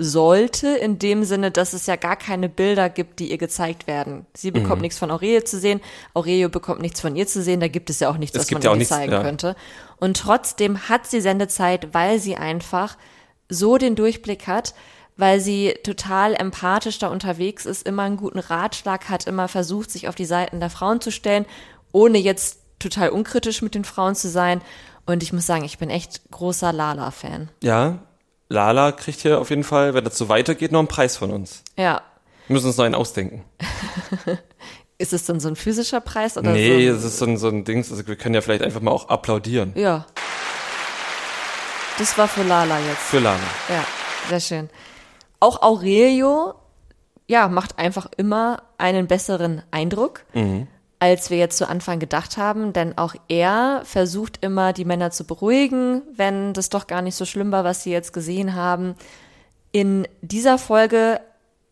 sollte, 0.01 0.69
in 0.69 1.01
dem 1.01 1.25
Sinne, 1.25 1.51
dass 1.51 1.73
es 1.73 1.87
ja 1.87 1.97
gar 1.97 2.15
keine 2.15 2.49
Bilder 2.49 2.89
gibt, 2.89 3.19
die 3.19 3.31
ihr 3.33 3.39
gezeigt 3.39 3.89
werden. 3.89 4.27
Sie 4.33 4.53
bekommt 4.53 4.77
mhm. 4.77 4.83
nichts 4.83 4.99
von 4.99 5.11
Aurelie 5.11 5.43
zu 5.43 5.59
sehen, 5.59 5.81
Aurelio 6.15 6.49
bekommt 6.49 6.81
nichts 6.81 7.01
von 7.01 7.17
ihr 7.17 7.27
zu 7.27 7.43
sehen, 7.43 7.59
da 7.59 7.67
gibt 7.67 7.91
es 7.91 7.99
ja 7.99 8.09
auch 8.09 8.17
nichts, 8.17 8.37
es 8.37 8.45
was 8.45 8.51
man 8.53 8.63
ja 8.63 8.75
ihr 8.75 8.87
zeigen 8.87 9.13
ja. 9.13 9.23
könnte. 9.23 9.57
Und 9.97 10.17
trotzdem 10.17 10.89
hat 10.89 11.07
sie 11.09 11.21
Sendezeit, 11.21 11.93
weil 11.93 12.21
sie 12.21 12.37
einfach 12.37 12.97
so 13.49 13.77
den 13.77 13.97
Durchblick 13.97 14.47
hat, 14.47 14.75
weil 15.17 15.41
sie 15.41 15.75
total 15.83 16.35
empathisch 16.35 17.01
da 17.01 17.09
unterwegs 17.09 17.67
ist, 17.67 17.87
immer 17.87 18.05
einen 18.05 18.17
guten 18.17 18.39
Ratschlag 18.39 19.09
hat, 19.09 19.27
immer 19.27 19.49
versucht, 19.49 19.91
sich 19.91 20.07
auf 20.07 20.15
die 20.15 20.27
Seiten 20.27 20.61
der 20.61 20.71
Frauen 20.71 21.01
zu 21.01 21.11
stellen, 21.11 21.45
ohne 21.91 22.19
jetzt 22.19 22.61
total 22.79 23.09
unkritisch 23.09 23.63
mit 23.63 23.75
den 23.75 23.85
Frauen 23.85 24.15
zu 24.15 24.29
sein. 24.29 24.61
Und 25.09 25.23
ich 25.23 25.33
muss 25.33 25.47
sagen, 25.47 25.65
ich 25.65 25.79
bin 25.79 25.89
echt 25.89 26.31
großer 26.31 26.71
Lala-Fan. 26.71 27.49
Ja, 27.63 28.01
Lala 28.51 28.93
kriegt 28.93 29.21
hier 29.21 29.41
auf 29.41 29.49
jeden 29.49 29.65
Fall, 29.65 29.95
wenn 29.95 30.05
das 30.05 30.19
so 30.19 30.29
weitergeht, 30.29 30.71
noch 30.71 30.81
einen 30.81 30.89
Preis 30.89 31.17
von 31.17 31.31
uns. 31.31 31.63
Ja. 31.79 32.03
Wir 32.47 32.53
müssen 32.53 32.67
uns 32.67 32.77
noch 32.77 32.85
einen 32.85 32.95
ausdenken. 32.95 33.43
ist 34.99 35.15
es 35.15 35.25
dann 35.25 35.41
so 35.41 35.49
ein 35.49 35.57
physischer 35.57 36.03
Preis 36.03 36.37
oder 36.37 36.53
Nee, 36.53 36.91
so 36.91 36.97
es 36.97 37.05
ist 37.05 37.19
so 37.19 37.25
ein, 37.25 37.39
so 37.39 37.49
ein 37.49 37.65
Dings, 37.65 37.91
also 37.91 38.07
wir 38.07 38.17
können 38.17 38.35
ja 38.35 38.43
vielleicht 38.43 38.63
einfach 38.63 38.83
mal 38.83 38.91
auch 38.91 39.09
applaudieren. 39.09 39.73
Ja. 39.77 40.05
Das 41.97 42.19
war 42.19 42.29
für 42.29 42.43
Lala 42.43 42.79
jetzt. 42.79 43.01
Für 43.01 43.21
Lala. 43.21 43.39
Ja, 43.71 43.85
sehr 44.29 44.41
schön. 44.41 44.69
Auch 45.41 45.63
Aurelio, 45.63 46.55
ja, 47.27 47.49
macht 47.49 47.79
einfach 47.79 48.09
immer 48.19 48.63
einen 48.77 49.07
besseren 49.07 49.63
Eindruck. 49.71 50.27
Mhm 50.35 50.69
als 51.01 51.31
wir 51.31 51.39
jetzt 51.39 51.57
zu 51.57 51.69
Anfang 51.69 51.99
gedacht 51.99 52.37
haben, 52.37 52.73
denn 52.73 52.99
auch 52.99 53.15
er 53.29 53.83
versucht 53.85 54.39
immer, 54.45 54.73
die 54.73 54.85
Männer 54.85 55.11
zu 55.11 55.25
beruhigen, 55.25 56.03
wenn 56.15 56.53
das 56.55 56.71
doch 56.71 56.87
gar 56.87 57.03
nicht 57.03 57.15
so 57.15 57.25
schlimm 57.25 57.53
war, 57.53 57.65
was 57.65 57.83
sie 57.83 57.91
jetzt 57.91 58.13
gesehen 58.13 58.55
haben. 58.55 58.95
In 59.71 60.09
dieser 60.23 60.59
Folge 60.59 61.21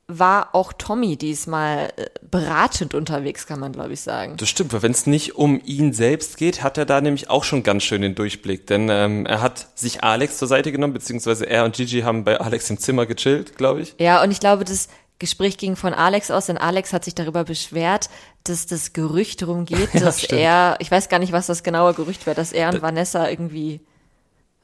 war 0.09 0.55
auch 0.55 0.73
Tommy 0.73 1.17
diesmal 1.17 1.93
äh, 1.97 2.07
beratend 2.31 2.95
unterwegs, 2.95 3.47
kann 3.49 3.59
man 3.59 3.73
glaube 3.73 3.93
ich 3.93 4.01
sagen. 4.01 4.37
Das 4.37 4.49
stimmt, 4.49 4.73
weil 4.73 4.83
wenn 4.83 4.93
es 4.93 5.07
nicht 5.07 5.35
um 5.35 5.61
ihn 5.65 5.93
selbst 5.93 6.37
geht, 6.37 6.63
hat 6.63 6.79
er 6.79 6.87
da 6.87 7.01
nämlich 7.01 7.29
auch 7.29 7.43
schon 7.43 7.65
ganz 7.65 7.83
schön 7.83 8.03
den 8.03 8.15
Durchblick, 8.15 8.69
denn 8.69 8.89
ähm, 8.89 9.27
er 9.27 9.43
hat 9.43 9.67
sich 9.75 10.05
Alex 10.05 10.39
zur 10.39 10.47
Seite 10.47 10.71
genommen, 10.71 10.93
beziehungsweise 10.93 11.47
er 11.47 11.65
und 11.65 11.75
Gigi 11.75 12.03
haben 12.03 12.23
bei 12.23 12.41
Alex 12.41 12.71
im 12.71 12.79
Zimmer 12.79 13.07
gechillt, 13.07 13.57
glaube 13.57 13.81
ich. 13.81 13.97
Ja, 13.99 14.23
und 14.23 14.31
ich 14.31 14.39
glaube, 14.39 14.65
das 14.65 14.89
Gespräch 15.19 15.57
ging 15.57 15.77
von 15.77 15.95
Alex 15.95 16.31
aus, 16.31 16.47
denn 16.47 16.59
Alex 16.59 16.93
hat 16.93 17.05
sich 17.05 17.15
darüber 17.15 17.45
beschwert, 17.45 18.11
dass 18.45 18.67
das 18.67 18.93
Gerücht 18.93 19.47
rumgeht, 19.47 19.91
dass 20.01 20.23
ja, 20.29 20.37
er, 20.37 20.77
ich 20.81 20.91
weiß 20.91 21.09
gar 21.09 21.19
nicht, 21.19 21.33
was 21.33 21.47
das 21.47 21.63
genaue 21.63 21.95
Gerücht 21.95 22.27
wäre, 22.27 22.37
dass 22.37 22.53
er 22.53 22.71
und 22.71 22.83
Vanessa 22.83 23.29
irgendwie 23.29 23.81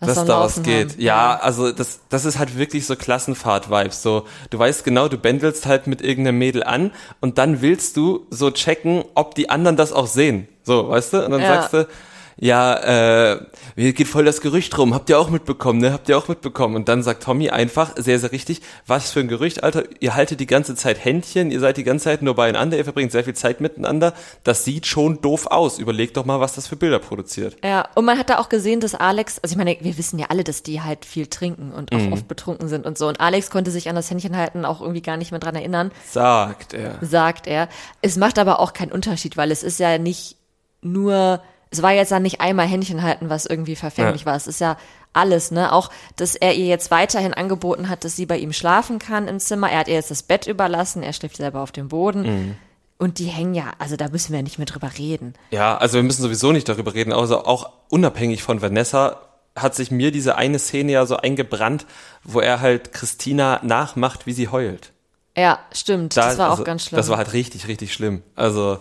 was 0.07 0.17
dass 0.17 0.25
da 0.25 0.41
was 0.41 0.63
geht. 0.63 0.99
Ja, 0.99 1.35
ja, 1.35 1.39
also 1.39 1.71
das, 1.71 2.01
das 2.09 2.25
ist 2.25 2.39
halt 2.39 2.59
wirklich 2.59 2.87
so 2.87 2.97
Klassenfahrt-Vibes. 2.97 4.03
So, 4.03 4.27
du 4.51 4.59
weißt 4.59 4.85
genau, 4.85 5.07
du 5.07 5.17
bändelst 5.17 5.67
halt 5.67 5.87
mit 5.87 6.03
irgendeinem 6.03 6.39
Mädel 6.39 6.65
an 6.65 6.91
und 7.21 7.39
dann 7.39 7.63
willst 7.63 7.97
du 7.97 8.27
so 8.29 8.51
checken, 8.51 9.05
ob 9.15 9.37
die 9.37 9.49
anderen 9.49 9.77
das 9.77 9.93
auch 9.93 10.09
sehen. 10.09 10.49
So, 10.65 10.89
weißt 10.89 11.13
du? 11.13 11.25
Und 11.25 11.31
dann 11.31 11.41
ja. 11.41 11.47
sagst 11.47 11.73
du, 11.75 11.89
ja, 12.37 13.33
äh, 13.33 13.41
hier 13.77 13.93
geht 13.93 14.09
voll 14.09 14.25
das 14.25 14.41
Gerücht 14.41 14.77
rum, 14.79 14.95
habt 14.95 15.09
ihr 15.11 15.19
auch 15.19 15.31
mitbekommen, 15.31 15.81
ne? 15.81 15.93
Habt 15.93 16.09
ihr 16.09 16.19
auch 16.19 16.29
mitbekommen? 16.29 16.77
Und 16.77 16.89
dann 16.89 17.03
sagt 17.03 17.23
Tommy 17.23 17.51
einfach, 17.51 17.93
sehr, 17.97 18.19
sehr 18.19 18.33
richtig, 18.33 18.63
was 18.87 19.11
für 19.11 19.21
ein 19.21 19.29
Gerücht, 19.29 19.63
Alter, 19.63 19.85
ihr 20.01 20.15
haltet 20.15 20.41
die 20.41 20.47
ganze 20.47 20.75
Zeit 20.75 21.05
Händchen, 21.05 21.51
ihr 21.51 21.61
seid 21.61 21.77
die 21.77 21.85
ganze 21.85 22.05
Zeit 22.05 22.23
nur 22.23 22.35
beieinander, 22.35 22.77
ihr 22.77 22.85
verbringt 22.85 23.13
sehr 23.13 23.25
viel 23.25 23.35
Zeit 23.35 23.61
miteinander, 23.61 24.15
das 24.45 24.65
sieht 24.65 24.87
schon 24.87 25.21
doof 25.21 25.47
aus. 25.47 25.79
Überlegt 25.79 26.17
doch 26.17 26.25
mal, 26.25 26.41
was 26.41 26.55
das 26.55 26.67
für 26.67 26.77
Bilder 26.77 26.99
produziert. 26.99 27.57
Ja, 27.65 27.89
und 27.95 28.05
man 28.05 28.19
hat 28.19 28.31
da 28.31 28.39
auch 28.39 28.49
gesehen, 28.49 28.81
dass 28.81 28.95
Alex, 28.95 29.39
also 29.43 29.53
ich 29.53 29.59
meine, 29.59 29.77
wir 29.81 29.99
wissen 29.99 30.19
ja 30.19 30.27
alle, 30.29 30.45
dass 30.45 30.63
die 30.63 30.81
halt 30.81 31.05
viel 31.05 31.27
trinken 31.27 31.73
und 31.73 31.93
auch 31.95 31.99
mhm. 31.99 32.13
oft 32.13 32.29
betrunken 32.29 32.69
sind 32.69 32.87
und 32.87 32.99
so. 32.99 33.09
Und 33.09 33.21
Alex 33.21 33.51
konnte 33.51 33.71
sich 33.71 33.89
an 33.89 33.97
das 33.97 34.11
Händchen 34.11 34.37
halten 34.37 34.65
auch 34.65 34.81
irgendwie 34.81 35.03
gar 35.03 35.17
nicht 35.17 35.31
mehr 35.31 35.41
dran 35.41 35.55
erinnern. 35.55 35.91
Sagt 36.11 36.75
er. 36.75 36.99
Sagt 37.01 37.47
er. 37.47 37.69
Es 38.01 38.17
macht 38.17 38.39
aber 38.39 38.61
auch 38.61 38.73
keinen 38.73 38.93
Unterschied, 38.93 39.37
weil 39.37 39.51
es 39.51 39.63
ist 39.63 39.79
ja 39.79 39.99
nicht 39.99 40.37
nur 40.83 41.41
es 41.73 41.83
war 41.83 41.93
jetzt 41.93 42.13
dann 42.13 42.23
nicht 42.23 42.41
einmal 42.41 42.67
Händchen 42.67 43.03
halten, 43.03 43.31
was 43.31 43.47
irgendwie 43.47 43.77
verfänglich 43.77 44.23
ja. 44.23 44.27
war. 44.27 44.37
Es 44.37 44.47
ist 44.47 44.61
ja 44.61 44.77
alles, 45.15 45.51
ne? 45.51 45.73
Auch, 45.73 45.91
dass 46.17 46.35
er 46.35 46.55
ihr 46.55 46.67
jetzt 46.67 46.91
weiterhin 46.91 47.33
angeboten 47.33 47.89
hat, 47.89 48.05
dass 48.05 48.15
sie 48.15 48.27
bei 48.27 48.37
ihm 48.37 48.53
schlafen 48.53 48.99
kann 48.99 49.27
im 49.27 49.41
Zimmer. 49.41 49.71
Er 49.71 49.81
hat 49.81 49.89
ihr 49.89 49.95
jetzt 49.95 50.11
das 50.11 50.23
Bett 50.23 50.47
überlassen, 50.47 51.03
er 51.03 51.15
schläft 51.15 51.37
selber 51.37 51.61
auf 51.63 51.73
dem 51.73 51.89
Boden. 51.89 52.23
Mhm. 52.23 52.55
Und 52.99 53.19
die 53.19 53.25
hängen 53.25 53.55
ja, 53.55 53.73
also 53.79 53.97
da 53.97 54.09
müssen 54.11 54.31
wir 54.33 54.39
ja 54.39 54.43
nicht 54.43 54.59
mehr 54.59 54.67
drüber 54.67 54.91
reden. 54.97 55.33
Ja, 55.51 55.77
also 55.77 55.97
wir 55.97 56.03
müssen 56.03 56.23
sowieso 56.23 56.53
nicht 56.53 56.69
darüber 56.69 56.95
reden, 56.95 57.13
also 57.13 57.45
auch 57.45 57.71
unabhängig 57.89 58.43
von 58.43 58.63
Vanessa 58.63 59.23
hat 59.57 59.75
sich 59.75 59.91
mir 59.91 60.13
diese 60.13 60.37
eine 60.37 60.59
Szene 60.59 60.93
ja 60.93 61.05
so 61.05 61.17
eingebrannt, 61.17 61.87
wo 62.23 62.41
er 62.41 62.61
halt 62.61 62.93
Christina 62.93 63.61
nachmacht, 63.63 64.27
wie 64.27 64.33
sie 64.33 64.49
heult. 64.49 64.93
Ja, 65.37 65.59
stimmt. 65.73 66.17
Da, 66.17 66.29
das 66.29 66.39
war 66.39 66.51
also, 66.51 66.63
auch 66.63 66.67
ganz 66.67 66.85
schlimm. 66.85 66.97
Das 66.99 67.09
war 67.09 67.17
halt 67.17 67.33
richtig, 67.33 67.67
richtig 67.67 67.93
schlimm. 67.93 68.23
Also 68.35 68.79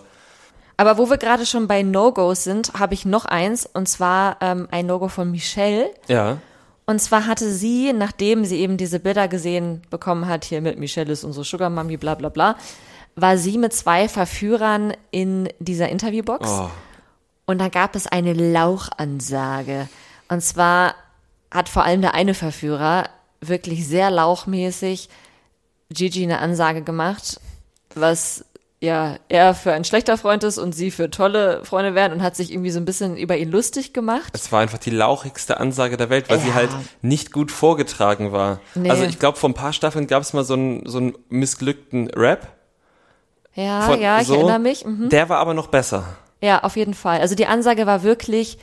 aber 0.82 0.98
wo 0.98 1.08
wir 1.08 1.16
gerade 1.16 1.46
schon 1.46 1.68
bei 1.68 1.84
No-Gos 1.84 2.42
sind, 2.42 2.72
habe 2.74 2.94
ich 2.94 3.04
noch 3.04 3.24
eins, 3.24 3.66
und 3.72 3.88
zwar 3.88 4.38
ähm, 4.40 4.66
ein 4.72 4.86
No-Go 4.86 5.06
von 5.06 5.30
Michelle. 5.30 5.88
Ja. 6.08 6.38
Und 6.86 6.98
zwar 6.98 7.28
hatte 7.28 7.52
sie, 7.52 7.92
nachdem 7.92 8.44
sie 8.44 8.58
eben 8.58 8.78
diese 8.78 8.98
Bilder 8.98 9.28
gesehen 9.28 9.82
bekommen 9.90 10.26
hat, 10.26 10.44
hier 10.44 10.60
mit 10.60 10.80
Michelle 10.80 11.12
ist 11.12 11.22
unsere 11.22 11.44
Sugar 11.44 11.70
Mami, 11.70 11.98
bla 11.98 12.16
bla 12.16 12.30
bla, 12.30 12.56
war 13.14 13.38
sie 13.38 13.58
mit 13.58 13.72
zwei 13.72 14.08
Verführern 14.08 14.92
in 15.12 15.48
dieser 15.60 15.88
Interviewbox. 15.88 16.48
Oh. 16.50 16.70
Und 17.46 17.60
da 17.60 17.68
gab 17.68 17.94
es 17.94 18.08
eine 18.08 18.32
Lauchansage. 18.32 19.88
Und 20.28 20.42
zwar 20.42 20.96
hat 21.52 21.68
vor 21.68 21.84
allem 21.84 22.00
der 22.00 22.14
eine 22.14 22.34
Verführer 22.34 23.08
wirklich 23.40 23.86
sehr 23.86 24.10
lauchmäßig 24.10 25.08
Gigi 25.90 26.24
eine 26.24 26.40
Ansage 26.40 26.82
gemacht, 26.82 27.38
was 27.94 28.44
ja 28.82 29.16
er 29.28 29.54
für 29.54 29.72
ein 29.72 29.84
schlechter 29.84 30.18
Freund 30.18 30.42
ist 30.42 30.58
und 30.58 30.74
sie 30.74 30.90
für 30.90 31.08
tolle 31.08 31.64
Freunde 31.64 31.94
wären 31.94 32.12
und 32.12 32.22
hat 32.22 32.34
sich 32.34 32.52
irgendwie 32.52 32.70
so 32.70 32.80
ein 32.80 32.84
bisschen 32.84 33.16
über 33.16 33.36
ihn 33.36 33.50
lustig 33.50 33.92
gemacht. 33.92 34.32
Es 34.34 34.50
war 34.50 34.60
einfach 34.60 34.78
die 34.78 34.90
lauchigste 34.90 35.60
Ansage 35.60 35.96
der 35.96 36.10
Welt, 36.10 36.28
weil 36.28 36.38
ja. 36.38 36.44
sie 36.44 36.54
halt 36.54 36.70
nicht 37.00 37.32
gut 37.32 37.52
vorgetragen 37.52 38.32
war. 38.32 38.58
Nee. 38.74 38.90
Also 38.90 39.04
ich 39.04 39.20
glaube, 39.20 39.38
vor 39.38 39.48
ein 39.48 39.54
paar 39.54 39.72
Staffeln 39.72 40.08
gab 40.08 40.22
es 40.22 40.32
mal 40.32 40.42
so 40.42 40.54
einen, 40.54 40.84
so 40.86 40.98
einen 40.98 41.14
missglückten 41.28 42.10
Rap. 42.10 42.48
Ja, 43.54 43.82
Von, 43.82 44.00
ja, 44.00 44.20
ich 44.20 44.26
so. 44.26 44.34
erinnere 44.34 44.58
mich. 44.58 44.84
Mhm. 44.84 45.10
Der 45.10 45.28
war 45.28 45.38
aber 45.38 45.54
noch 45.54 45.68
besser. 45.68 46.16
Ja, 46.40 46.64
auf 46.64 46.76
jeden 46.76 46.94
Fall. 46.94 47.20
Also 47.20 47.36
die 47.36 47.46
Ansage 47.46 47.86
war 47.86 48.02
wirklich, 48.02 48.58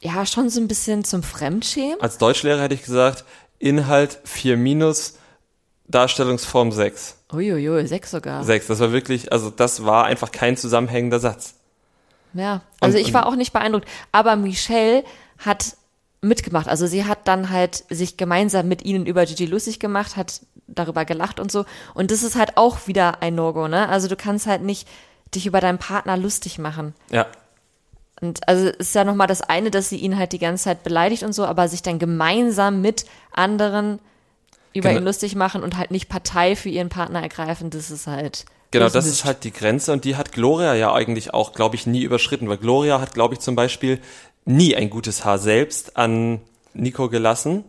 ja, 0.00 0.26
schon 0.26 0.50
so 0.50 0.60
ein 0.60 0.66
bisschen 0.66 1.04
zum 1.04 1.22
Fremdschämen. 1.22 2.00
Als 2.00 2.18
Deutschlehrer 2.18 2.62
hätte 2.62 2.74
ich 2.74 2.82
gesagt, 2.82 3.24
Inhalt 3.60 4.18
4 4.24 4.56
minus, 4.56 5.14
Darstellungsform 5.88 6.72
6. 6.72 7.16
Uiuiui, 7.32 7.86
6 7.86 8.10
sogar. 8.10 8.44
6, 8.44 8.66
das 8.66 8.80
war 8.80 8.92
wirklich, 8.92 9.32
also 9.32 9.50
das 9.50 9.84
war 9.84 10.04
einfach 10.04 10.32
kein 10.32 10.56
zusammenhängender 10.56 11.20
Satz. 11.20 11.54
Ja, 12.34 12.62
also 12.80 12.98
und, 12.98 13.06
ich 13.06 13.14
war 13.14 13.26
auch 13.26 13.36
nicht 13.36 13.52
beeindruckt. 13.52 13.88
Aber 14.12 14.36
Michelle 14.36 15.04
hat 15.38 15.76
mitgemacht. 16.20 16.68
Also 16.68 16.86
sie 16.86 17.04
hat 17.04 17.28
dann 17.28 17.50
halt 17.50 17.84
sich 17.88 18.16
gemeinsam 18.16 18.68
mit 18.68 18.84
ihnen 18.84 19.06
über 19.06 19.24
Gigi 19.24 19.46
lustig 19.46 19.80
gemacht, 19.80 20.16
hat 20.16 20.40
darüber 20.66 21.04
gelacht 21.04 21.40
und 21.40 21.52
so. 21.52 21.64
Und 21.94 22.10
das 22.10 22.22
ist 22.22 22.36
halt 22.36 22.56
auch 22.56 22.86
wieder 22.86 23.22
ein 23.22 23.34
No-Go, 23.34 23.68
ne? 23.68 23.88
Also 23.88 24.08
du 24.08 24.16
kannst 24.16 24.46
halt 24.46 24.62
nicht 24.62 24.88
dich 25.34 25.46
über 25.46 25.60
deinen 25.60 25.78
Partner 25.78 26.16
lustig 26.16 26.58
machen. 26.58 26.94
Ja. 27.10 27.26
Und 28.20 28.48
also 28.48 28.68
ist 28.68 28.94
ja 28.94 29.04
nochmal 29.04 29.26
das 29.26 29.42
eine, 29.42 29.70
dass 29.70 29.88
sie 29.88 29.98
ihn 29.98 30.16
halt 30.16 30.32
die 30.32 30.38
ganze 30.38 30.64
Zeit 30.64 30.82
beleidigt 30.82 31.22
und 31.22 31.34
so, 31.34 31.44
aber 31.44 31.68
sich 31.68 31.82
dann 31.82 31.98
gemeinsam 31.98 32.80
mit 32.80 33.04
anderen 33.32 33.98
über 34.76 34.90
genau. 34.90 35.00
ihn 35.00 35.06
lustig 35.06 35.34
machen 35.34 35.62
und 35.62 35.76
halt 35.76 35.90
nicht 35.90 36.08
Partei 36.08 36.56
für 36.56 36.68
ihren 36.68 36.88
Partner 36.88 37.22
ergreifen, 37.22 37.70
das 37.70 37.90
ist 37.90 38.06
halt. 38.06 38.44
Genau, 38.70 38.88
das 38.88 39.06
ist 39.06 39.24
halt 39.24 39.44
die 39.44 39.52
Grenze 39.52 39.92
und 39.92 40.04
die 40.04 40.16
hat 40.16 40.32
Gloria 40.32 40.74
ja 40.74 40.92
eigentlich 40.92 41.32
auch, 41.32 41.52
glaube 41.52 41.76
ich, 41.76 41.86
nie 41.86 42.02
überschritten, 42.02 42.48
weil 42.48 42.58
Gloria 42.58 43.00
hat, 43.00 43.14
glaube 43.14 43.34
ich, 43.34 43.40
zum 43.40 43.54
Beispiel 43.54 44.00
nie 44.44 44.76
ein 44.76 44.90
gutes 44.90 45.24
Haar 45.24 45.38
selbst 45.38 45.96
an 45.96 46.40
Nico 46.74 47.08
gelassen. 47.08 47.64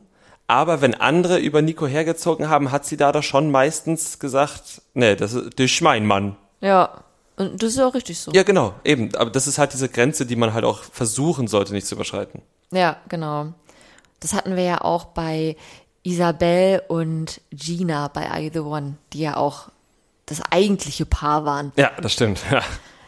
Aber 0.48 0.82
wenn 0.82 0.96
andere 0.96 1.40
über 1.40 1.62
Nico 1.62 1.88
hergezogen 1.88 2.50
haben, 2.50 2.72
hat 2.72 2.86
sie 2.86 2.98
da 2.98 3.12
doch 3.12 3.24
schon 3.24 3.52
meistens 3.52 4.18
gesagt, 4.20 4.82
nee, 4.94 5.16
das 5.16 5.34
ist, 5.34 5.60
das 5.60 5.66
ist 5.72 5.82
mein 5.82 6.06
Mann. 6.06 6.38
Ja. 6.62 7.04
Und 7.36 7.62
das 7.62 7.74
ist 7.74 7.80
auch 7.80 7.94
richtig 7.94 8.20
so. 8.20 8.32
Ja, 8.32 8.44
genau, 8.44 8.74
eben. 8.84 9.14
Aber 9.16 9.30
das 9.30 9.46
ist 9.46 9.60
halt 9.60 9.74
diese 9.74 9.90
Grenze, 9.90 10.26
die 10.26 10.36
man 10.36 10.54
halt 10.54 10.66
auch 10.66 10.82
versuchen 10.82 11.48
sollte, 11.48 11.74
nicht 11.74 11.86
zu 11.86 11.96
überschreiten. 11.96 12.42
Ja, 12.72 12.98
genau. 13.10 13.54
Das 14.20 14.34
hatten 14.34 14.56
wir 14.56 14.64
ja 14.64 14.82
auch 14.82 15.06
bei 15.06 15.56
Isabel 16.08 16.82
und 16.88 17.42
Gina 17.52 18.08
bei 18.08 18.42
You 18.42 18.50
the 18.54 18.60
One, 18.60 18.96
die 19.14 19.20
ja 19.20 19.38
auch 19.38 19.70
das 20.26 20.42
eigentliche 20.52 21.06
Paar 21.06 21.46
waren. 21.46 21.72
Ja, 21.76 21.92
das 22.02 22.14
stimmt. 22.14 22.40
Ja, 22.52 22.62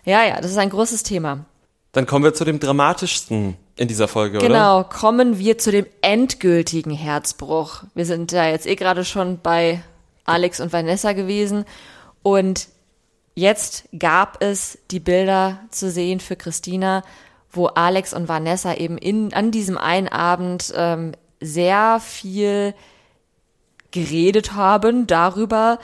ja, 0.06 0.24
ja 0.24 0.42
das 0.42 0.52
ist 0.52 0.58
ein 0.58 0.70
großes 0.70 1.04
Thema. 1.04 1.46
Dann 1.92 2.06
kommen 2.06 2.24
wir 2.24 2.34
zu 2.34 2.46
dem 2.46 2.60
dramatischsten 2.60 3.58
in 3.76 3.88
dieser 3.88 4.08
Folge, 4.08 4.40
genau, 4.40 4.46
oder? 4.46 4.84
Genau, 4.84 5.00
kommen 5.00 5.40
wir 5.40 5.58
zu 5.58 5.72
dem 5.72 5.86
endgültigen 6.02 6.92
Herzbruch. 6.92 7.84
Wir 7.96 8.06
sind 8.06 8.32
da 8.34 8.48
jetzt 8.48 8.68
eh 8.68 8.76
gerade 8.76 9.06
schon 9.06 9.40
bei 9.42 9.82
Alex 10.26 10.60
und 10.60 10.74
Vanessa 10.74 11.14
gewesen 11.14 11.66
und 12.22 12.68
Jetzt 13.40 13.88
gab 13.98 14.44
es 14.44 14.80
die 14.92 15.00
Bilder 15.00 15.60
zu 15.72 15.90
sehen 15.90 16.20
für 16.20 16.36
Christina, 16.36 17.04
wo 17.50 17.68
Alex 17.68 18.14
und 18.14 18.28
Vanessa 18.28 18.74
eben 18.74 18.98
in, 18.98 19.34
an 19.34 19.52
diesem 19.52 19.78
einen 19.78 20.10
Abend 20.10 20.74
ähm, 20.76 21.14
sehr 21.42 22.00
viel 22.00 22.74
geredet 23.92 24.54
haben 24.54 25.08
darüber, 25.08 25.80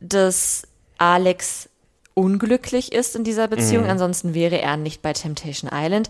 dass 0.00 0.66
Alex 0.98 1.68
unglücklich 2.14 2.92
ist 2.92 3.16
in 3.16 3.24
dieser 3.24 3.48
Beziehung. 3.48 3.84
Mhm. 3.84 3.90
Ansonsten 3.90 4.34
wäre 4.34 4.60
er 4.60 4.76
nicht 4.76 5.02
bei 5.02 5.12
Temptation 5.12 5.70
Island. 5.72 6.08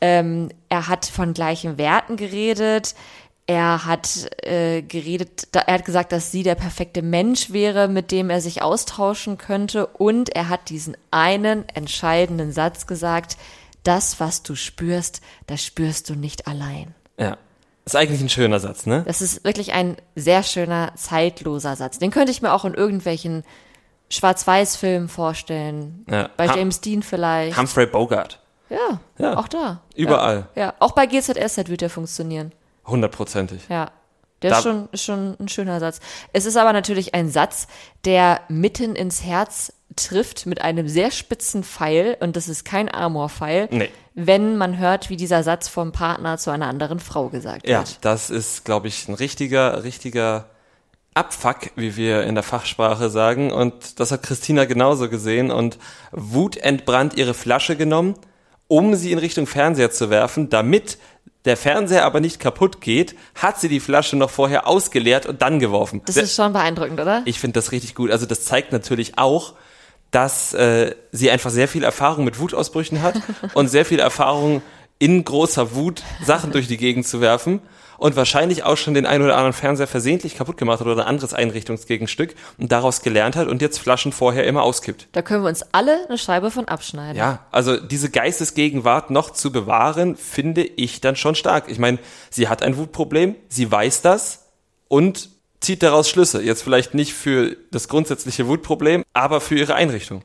Ähm, 0.00 0.50
er 0.68 0.88
hat 0.88 1.06
von 1.06 1.32
gleichen 1.32 1.78
Werten 1.78 2.16
geredet. 2.16 2.94
Er 3.46 3.84
hat 3.84 4.28
äh, 4.42 4.82
geredet, 4.82 5.48
er 5.52 5.74
hat 5.74 5.84
gesagt, 5.84 6.12
dass 6.12 6.32
sie 6.32 6.42
der 6.42 6.54
perfekte 6.54 7.02
Mensch 7.02 7.52
wäre, 7.52 7.88
mit 7.88 8.10
dem 8.10 8.30
er 8.30 8.40
sich 8.40 8.62
austauschen 8.62 9.38
könnte. 9.38 9.86
Und 9.86 10.30
er 10.30 10.48
hat 10.48 10.70
diesen 10.70 10.96
einen 11.10 11.68
entscheidenden 11.68 12.52
Satz 12.52 12.86
gesagt, 12.86 13.36
das, 13.82 14.18
was 14.18 14.42
du 14.42 14.54
spürst, 14.54 15.20
das 15.46 15.62
spürst 15.62 16.08
du 16.08 16.14
nicht 16.14 16.46
allein. 16.48 16.94
Ja. 17.18 17.36
Das 17.84 17.94
ist 17.94 18.00
eigentlich 18.00 18.20
ein 18.20 18.30
schöner 18.30 18.60
Satz, 18.60 18.86
ne? 18.86 19.02
Das 19.06 19.20
ist 19.20 19.44
wirklich 19.44 19.74
ein 19.74 19.96
sehr 20.14 20.42
schöner, 20.42 20.92
zeitloser 20.96 21.76
Satz. 21.76 21.98
Den 21.98 22.10
könnte 22.10 22.32
ich 22.32 22.40
mir 22.40 22.52
auch 22.52 22.64
in 22.64 22.74
irgendwelchen 22.74 23.44
Schwarz-Weiß-Filmen 24.08 25.08
vorstellen. 25.08 26.04
Ja. 26.10 26.30
Bei 26.36 26.46
James 26.46 26.80
Dean 26.80 27.02
vielleicht. 27.02 27.58
Humphrey 27.58 27.86
Bogart. 27.86 28.40
Ja, 28.70 29.00
ja. 29.18 29.36
auch 29.36 29.48
da. 29.48 29.82
Überall. 29.94 30.48
Ja, 30.54 30.62
ja. 30.62 30.74
auch 30.78 30.92
bei 30.92 31.06
GZSZ 31.06 31.68
wird 31.68 31.82
der 31.82 31.90
funktionieren. 31.90 32.52
Hundertprozentig. 32.86 33.68
Ja. 33.68 33.90
Der 34.44 34.50
da 34.50 34.58
ist 34.58 34.62
schon, 34.62 34.88
schon 34.94 35.36
ein 35.40 35.48
schöner 35.48 35.80
Satz. 35.80 36.00
Es 36.32 36.44
ist 36.44 36.56
aber 36.56 36.72
natürlich 36.72 37.14
ein 37.14 37.30
Satz, 37.30 37.66
der 38.04 38.42
mitten 38.48 38.94
ins 38.94 39.24
Herz 39.24 39.72
trifft 39.96 40.44
mit 40.44 40.60
einem 40.60 40.86
sehr 40.86 41.10
spitzen 41.10 41.64
Pfeil 41.64 42.16
und 42.20 42.36
das 42.36 42.48
ist 42.48 42.64
kein 42.64 42.92
Amor-Pfeil, 42.92 43.68
nee. 43.70 43.90
wenn 44.14 44.56
man 44.56 44.78
hört, 44.78 45.08
wie 45.08 45.16
dieser 45.16 45.42
Satz 45.42 45.68
vom 45.68 45.92
Partner 45.92 46.36
zu 46.36 46.50
einer 46.50 46.66
anderen 46.66 47.00
Frau 47.00 47.28
gesagt 47.28 47.66
ja, 47.66 47.78
wird. 47.78 47.88
Ja, 47.88 47.96
das 48.02 48.28
ist, 48.28 48.64
glaube 48.64 48.88
ich, 48.88 49.08
ein 49.08 49.14
richtiger, 49.14 49.82
richtiger 49.82 50.50
Abfuck, 51.14 51.70
wie 51.76 51.96
wir 51.96 52.24
in 52.24 52.34
der 52.34 52.44
Fachsprache 52.44 53.08
sagen. 53.08 53.50
Und 53.50 53.98
das 54.00 54.10
hat 54.12 54.24
Christina 54.24 54.66
genauso 54.66 55.08
gesehen 55.08 55.50
und 55.50 55.78
wutentbrannt 56.12 57.16
ihre 57.16 57.34
Flasche 57.34 57.76
genommen, 57.76 58.14
um 58.66 58.94
sie 58.94 59.12
in 59.12 59.18
Richtung 59.18 59.46
Fernseher 59.46 59.90
zu 59.90 60.10
werfen, 60.10 60.50
damit 60.50 60.98
der 61.44 61.56
Fernseher 61.56 62.04
aber 62.04 62.20
nicht 62.20 62.40
kaputt 62.40 62.80
geht, 62.80 63.14
hat 63.34 63.60
sie 63.60 63.68
die 63.68 63.80
Flasche 63.80 64.16
noch 64.16 64.30
vorher 64.30 64.66
ausgeleert 64.66 65.26
und 65.26 65.42
dann 65.42 65.58
geworfen. 65.58 66.02
Das 66.06 66.16
ist 66.16 66.34
schon 66.34 66.52
beeindruckend, 66.52 67.00
oder? 67.00 67.22
Ich 67.26 67.38
finde 67.38 67.54
das 67.54 67.72
richtig 67.72 67.94
gut. 67.94 68.10
Also 68.10 68.26
das 68.26 68.44
zeigt 68.44 68.72
natürlich 68.72 69.18
auch, 69.18 69.54
dass 70.10 70.54
äh, 70.54 70.94
sie 71.12 71.30
einfach 71.30 71.50
sehr 71.50 71.68
viel 71.68 71.82
Erfahrung 71.82 72.24
mit 72.24 72.38
Wutausbrüchen 72.38 73.02
hat 73.02 73.16
und 73.54 73.68
sehr 73.68 73.84
viel 73.84 73.98
Erfahrung 73.98 74.62
in 74.98 75.24
großer 75.24 75.74
Wut 75.74 76.02
Sachen 76.24 76.52
durch 76.52 76.68
die 76.68 76.76
Gegend 76.76 77.06
zu 77.06 77.20
werfen 77.20 77.60
und 78.04 78.16
wahrscheinlich 78.16 78.64
auch 78.64 78.76
schon 78.76 78.92
den 78.92 79.06
einen 79.06 79.24
oder 79.24 79.34
anderen 79.34 79.54
Fernseher 79.54 79.86
versehentlich 79.86 80.36
kaputt 80.36 80.58
gemacht 80.58 80.80
hat 80.80 80.86
oder 80.86 81.04
ein 81.04 81.08
anderes 81.08 81.32
Einrichtungsgegenstück 81.32 82.34
und 82.58 82.70
daraus 82.70 83.00
gelernt 83.00 83.34
hat 83.34 83.48
und 83.48 83.62
jetzt 83.62 83.78
Flaschen 83.78 84.12
vorher 84.12 84.44
immer 84.44 84.62
auskippt. 84.62 85.08
Da 85.12 85.22
können 85.22 85.42
wir 85.42 85.48
uns 85.48 85.64
alle 85.72 86.06
eine 86.06 86.18
Scheibe 86.18 86.50
von 86.50 86.68
abschneiden. 86.68 87.16
Ja, 87.16 87.46
also 87.50 87.78
diese 87.78 88.10
Geistesgegenwart 88.10 89.08
noch 89.10 89.30
zu 89.30 89.50
bewahren, 89.50 90.16
finde 90.16 90.64
ich 90.64 91.00
dann 91.00 91.16
schon 91.16 91.34
stark. 91.34 91.64
Ich 91.68 91.78
meine, 91.78 91.98
sie 92.28 92.48
hat 92.48 92.62
ein 92.62 92.76
Wutproblem, 92.76 93.36
sie 93.48 93.72
weiß 93.72 94.02
das 94.02 94.50
und 94.88 95.30
zieht 95.60 95.82
daraus 95.82 96.10
Schlüsse. 96.10 96.42
Jetzt 96.42 96.62
vielleicht 96.62 96.92
nicht 96.92 97.14
für 97.14 97.56
das 97.70 97.88
grundsätzliche 97.88 98.46
Wutproblem, 98.46 99.02
aber 99.14 99.40
für 99.40 99.54
ihre 99.54 99.76
Einrichtung. 99.76 100.20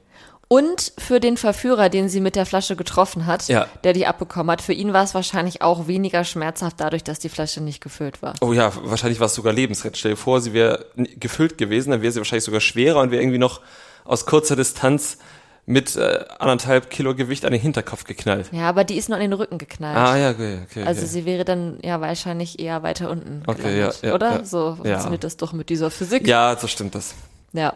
Und 0.52 0.94
für 0.98 1.20
den 1.20 1.38
Verführer, 1.38 1.90
den 1.90 2.10
sie 2.10 2.22
mit 2.22 2.36
der 2.36 2.48
Flasche 2.48 2.76
getroffen 2.76 3.28
hat, 3.28 3.48
ja. 3.50 3.68
der 3.84 3.94
die 3.94 4.08
abbekommen 4.08 4.50
hat, 4.50 4.64
für 4.64 4.74
ihn 4.74 4.94
war 4.94 5.04
es 5.04 5.14
wahrscheinlich 5.14 5.62
auch 5.62 5.88
weniger 5.88 6.24
schmerzhaft 6.24 6.80
dadurch, 6.80 7.04
dass 7.04 7.20
die 7.20 7.30
Flasche 7.30 7.62
nicht 7.62 7.82
gefüllt 7.82 8.24
war. 8.24 8.34
Oh 8.42 8.52
ja, 8.52 8.72
wahrscheinlich 8.82 9.20
war 9.20 9.28
es 9.28 9.36
sogar 9.36 9.54
lebensrettend. 9.54 9.98
Stell 9.98 10.12
dir 10.12 10.18
vor, 10.18 10.42
sie 10.42 10.54
wäre 10.54 10.88
gefüllt 10.96 11.60
gewesen, 11.60 11.92
dann 11.92 12.02
wäre 12.02 12.12
sie 12.12 12.18
wahrscheinlich 12.18 12.46
sogar 12.46 12.62
schwerer 12.62 13.00
und 13.00 13.12
wäre 13.12 13.22
irgendwie 13.22 13.38
noch 13.38 13.62
aus 14.06 14.26
kurzer 14.26 14.56
Distanz 14.56 15.20
mit 15.68 15.96
äh, 15.96 16.26
anderthalb 16.40 16.90
Kilo 16.90 17.14
Gewicht 17.14 17.46
an 17.46 17.52
den 17.52 17.62
Hinterkopf 17.62 18.06
geknallt. 18.06 18.48
Ja, 18.52 18.68
aber 18.70 18.84
die 18.84 18.98
ist 18.98 19.08
nur 19.08 19.18
an 19.18 19.22
den 19.22 19.34
Rücken 19.34 19.60
geknallt. 19.60 19.98
Ah 19.98 20.18
ja, 20.18 20.32
okay, 20.32 20.62
okay. 20.64 20.84
Also 20.84 21.06
sie 21.06 21.26
wäre 21.26 21.46
dann 21.46 21.78
ja 21.84 22.02
wahrscheinlich 22.02 22.58
eher 22.58 22.82
weiter 22.82 23.12
unten. 23.12 23.44
Okay, 23.46 23.76
gelandet, 23.76 24.00
ja, 24.02 24.10
ja, 24.10 24.16
oder? 24.16 24.32
Ja, 24.32 24.46
so 24.46 24.78
funktioniert 24.78 25.24
das 25.24 25.38
doch 25.38 25.54
mit 25.54 25.70
dieser 25.70 25.92
Physik. 25.92 26.28
Ja, 26.28 26.58
so 26.60 26.66
stimmt 26.66 26.96
das. 26.96 27.14
Ja. 27.54 27.76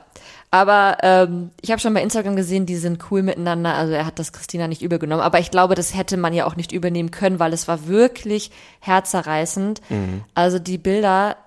Aber 0.54 0.98
ähm, 1.02 1.50
ich 1.62 1.72
habe 1.72 1.82
schon 1.82 1.96
bei 1.96 2.04
Instagram 2.04 2.36
gesehen, 2.36 2.68
die 2.68 2.76
sind 2.76 3.10
cool 3.10 3.24
miteinander. 3.24 3.74
Also 3.74 3.94
er 3.94 4.06
hat 4.06 4.20
das 4.20 4.32
Christina 4.32 4.68
nicht 4.68 4.84
übergenommen. 4.84 5.24
Aber 5.24 5.40
ich 5.40 5.50
glaube, 5.50 5.74
das 5.74 5.96
hätte 5.96 6.16
man 6.16 6.32
ja 6.32 6.46
auch 6.46 6.56
nicht 6.56 6.72
übernehmen 6.72 7.10
können, 7.10 7.40
weil 7.40 7.54
es 7.54 7.68
war 7.68 7.88
wirklich 7.88 8.52
herzerreißend. 8.80 9.82
Mhm. 9.90 10.24
Also 10.36 10.60
die 10.60 10.78
Bilder, 10.78 11.38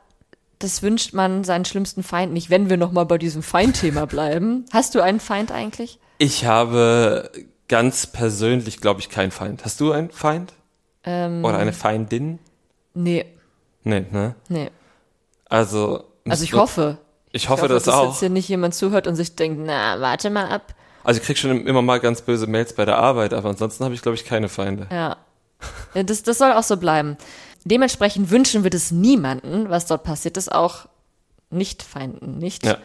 das 0.59 0.83
wünscht 0.83 1.15
man 1.15 1.45
seinen 1.45 1.65
schlimmsten 1.65 2.03
Feind 2.03 2.33
nicht, 2.33 2.51
wenn 2.51 2.69
wir 2.69 2.79
nochmal 2.79 3.07
bei 3.07 3.17
diesem 3.17 3.45
Feindthema 3.45 4.07
bleiben. 4.07 4.65
Hast 4.73 4.97
du 4.97 5.01
einen 5.01 5.21
Feind 5.21 5.53
eigentlich? 5.53 6.01
Ich 6.19 6.45
habe 6.45 7.31
ganz 7.69 8.09
persönlich, 8.09 8.81
glaube 8.81 8.99
ich, 8.99 9.09
keinen 9.09 9.31
Feind. 9.31 9.65
Hast 9.65 9.79
du 9.79 9.93
einen 9.93 10.11
Feind? 10.11 10.53
Ähm, 11.05 11.45
Oder 11.45 11.59
eine 11.59 11.73
Feindin? 11.73 12.41
Nee. 12.93 13.25
Nee, 13.85 14.05
ne? 14.11 14.35
Nee. 14.49 14.73
Also. 15.49 16.07
Also 16.29 16.43
ich 16.43 16.55
hoffe. 16.55 16.99
Ich 17.37 17.49
hoffe, 17.49 17.61
ich 17.61 17.63
hoffe 17.65 17.75
das 17.75 17.85
dass 17.85 17.95
auch. 17.95 18.05
Dass 18.05 18.15
jetzt 18.15 18.21
hier 18.21 18.31
nicht 18.31 18.49
jemand 18.49 18.75
zuhört 18.75 19.07
und 19.07 19.15
sich 19.15 19.37
denkt, 19.37 19.61
na, 19.65 20.01
warte 20.01 20.31
mal 20.31 20.49
ab. 20.49 20.75
Also 21.05 21.21
ich 21.21 21.27
krieg 21.27 21.39
schon 21.39 21.67
immer 21.67 21.83
mal 21.83 22.01
ganz 22.01 22.23
böse 22.23 22.47
Mails 22.47 22.73
bei 22.73 22.85
der 22.85 22.99
Arbeit, 22.99 23.33
aber 23.33 23.51
ansonsten 23.51 23.85
habe 23.85 23.95
ich, 23.95 24.03
glaube 24.03 24.17
ich, 24.17 24.25
keine 24.25 24.49
Feinde. 24.49 24.89
Ja. 24.91 25.17
Das, 25.95 26.23
das 26.23 26.39
soll 26.39 26.53
auch 26.53 26.63
so 26.63 26.77
bleiben. 26.77 27.17
dementsprechend 27.65 28.31
wünschen 28.31 28.63
wir 28.63 28.71
das 28.71 28.91
niemanden, 28.91 29.71
was 29.71 29.87
dort 29.87 30.03
passiert 30.03 30.37
ist, 30.37 30.53
auch 30.53 30.87
nicht 31.51 31.83
Feinden, 31.83 32.39
nicht. 32.39 32.65
Ja. 32.65 32.79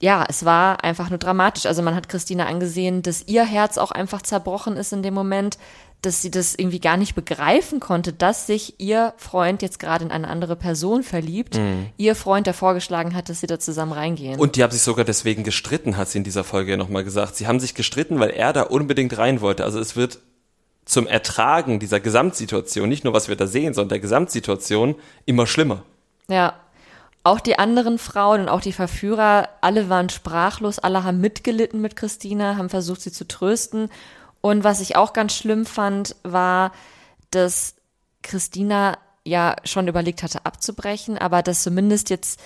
ja, 0.00 0.24
es 0.28 0.44
war 0.44 0.84
einfach 0.84 1.10
nur 1.10 1.18
dramatisch. 1.18 1.66
Also 1.66 1.82
man 1.82 1.94
hat 1.94 2.08
Christina 2.08 2.46
angesehen, 2.46 3.02
dass 3.02 3.26
ihr 3.26 3.44
Herz 3.44 3.76
auch 3.76 3.90
einfach 3.90 4.22
zerbrochen 4.22 4.76
ist 4.76 4.92
in 4.92 5.02
dem 5.02 5.14
Moment, 5.14 5.58
dass 6.02 6.22
sie 6.22 6.30
das 6.30 6.54
irgendwie 6.54 6.78
gar 6.78 6.96
nicht 6.96 7.14
begreifen 7.14 7.80
konnte, 7.80 8.12
dass 8.12 8.46
sich 8.46 8.78
ihr 8.78 9.14
Freund 9.16 9.62
jetzt 9.62 9.80
gerade 9.80 10.04
in 10.04 10.12
eine 10.12 10.28
andere 10.28 10.54
Person 10.54 11.02
verliebt. 11.02 11.56
Mhm. 11.56 11.86
Ihr 11.96 12.14
Freund, 12.14 12.46
der 12.46 12.54
vorgeschlagen 12.54 13.14
hat, 13.14 13.28
dass 13.28 13.40
sie 13.40 13.48
da 13.48 13.58
zusammen 13.58 13.92
reingehen. 13.92 14.38
Und 14.38 14.54
die 14.54 14.62
haben 14.62 14.70
sich 14.70 14.82
sogar 14.82 15.04
deswegen 15.04 15.42
gestritten, 15.42 15.96
hat 15.96 16.08
sie 16.08 16.18
in 16.18 16.24
dieser 16.24 16.44
Folge 16.44 16.72
ja 16.72 16.76
nochmal 16.76 17.02
gesagt. 17.02 17.34
Sie 17.34 17.48
haben 17.48 17.58
sich 17.58 17.74
gestritten, 17.74 18.20
weil 18.20 18.30
er 18.30 18.52
da 18.52 18.62
unbedingt 18.62 19.16
rein 19.18 19.40
wollte. 19.40 19.64
Also 19.64 19.80
es 19.80 19.96
wird 19.96 20.20
zum 20.84 21.06
Ertragen 21.06 21.80
dieser 21.80 22.00
Gesamtsituation, 22.00 22.88
nicht 22.88 23.04
nur 23.04 23.12
was 23.12 23.28
wir 23.28 23.36
da 23.36 23.46
sehen, 23.46 23.74
sondern 23.74 23.90
der 23.90 24.00
Gesamtsituation 24.00 24.94
immer 25.26 25.46
schlimmer. 25.46 25.82
Ja. 26.30 26.54
Auch 27.24 27.40
die 27.40 27.58
anderen 27.58 27.98
Frauen 27.98 28.42
und 28.42 28.48
auch 28.48 28.62
die 28.62 28.72
Verführer, 28.72 29.48
alle 29.60 29.90
waren 29.90 30.08
sprachlos, 30.08 30.78
alle 30.78 31.04
haben 31.04 31.20
mitgelitten 31.20 31.80
mit 31.80 31.96
Christina, 31.96 32.56
haben 32.56 32.70
versucht, 32.70 33.02
sie 33.02 33.12
zu 33.12 33.26
trösten. 33.26 33.90
Und 34.40 34.64
was 34.64 34.80
ich 34.80 34.96
auch 34.96 35.12
ganz 35.12 35.34
schlimm 35.34 35.66
fand, 35.66 36.16
war, 36.22 36.72
dass 37.30 37.74
Christina 38.22 38.98
ja 39.24 39.56
schon 39.64 39.88
überlegt 39.88 40.22
hatte, 40.22 40.46
abzubrechen, 40.46 41.18
aber 41.18 41.42
dass 41.42 41.62
zumindest 41.62 42.10
jetzt 42.10 42.40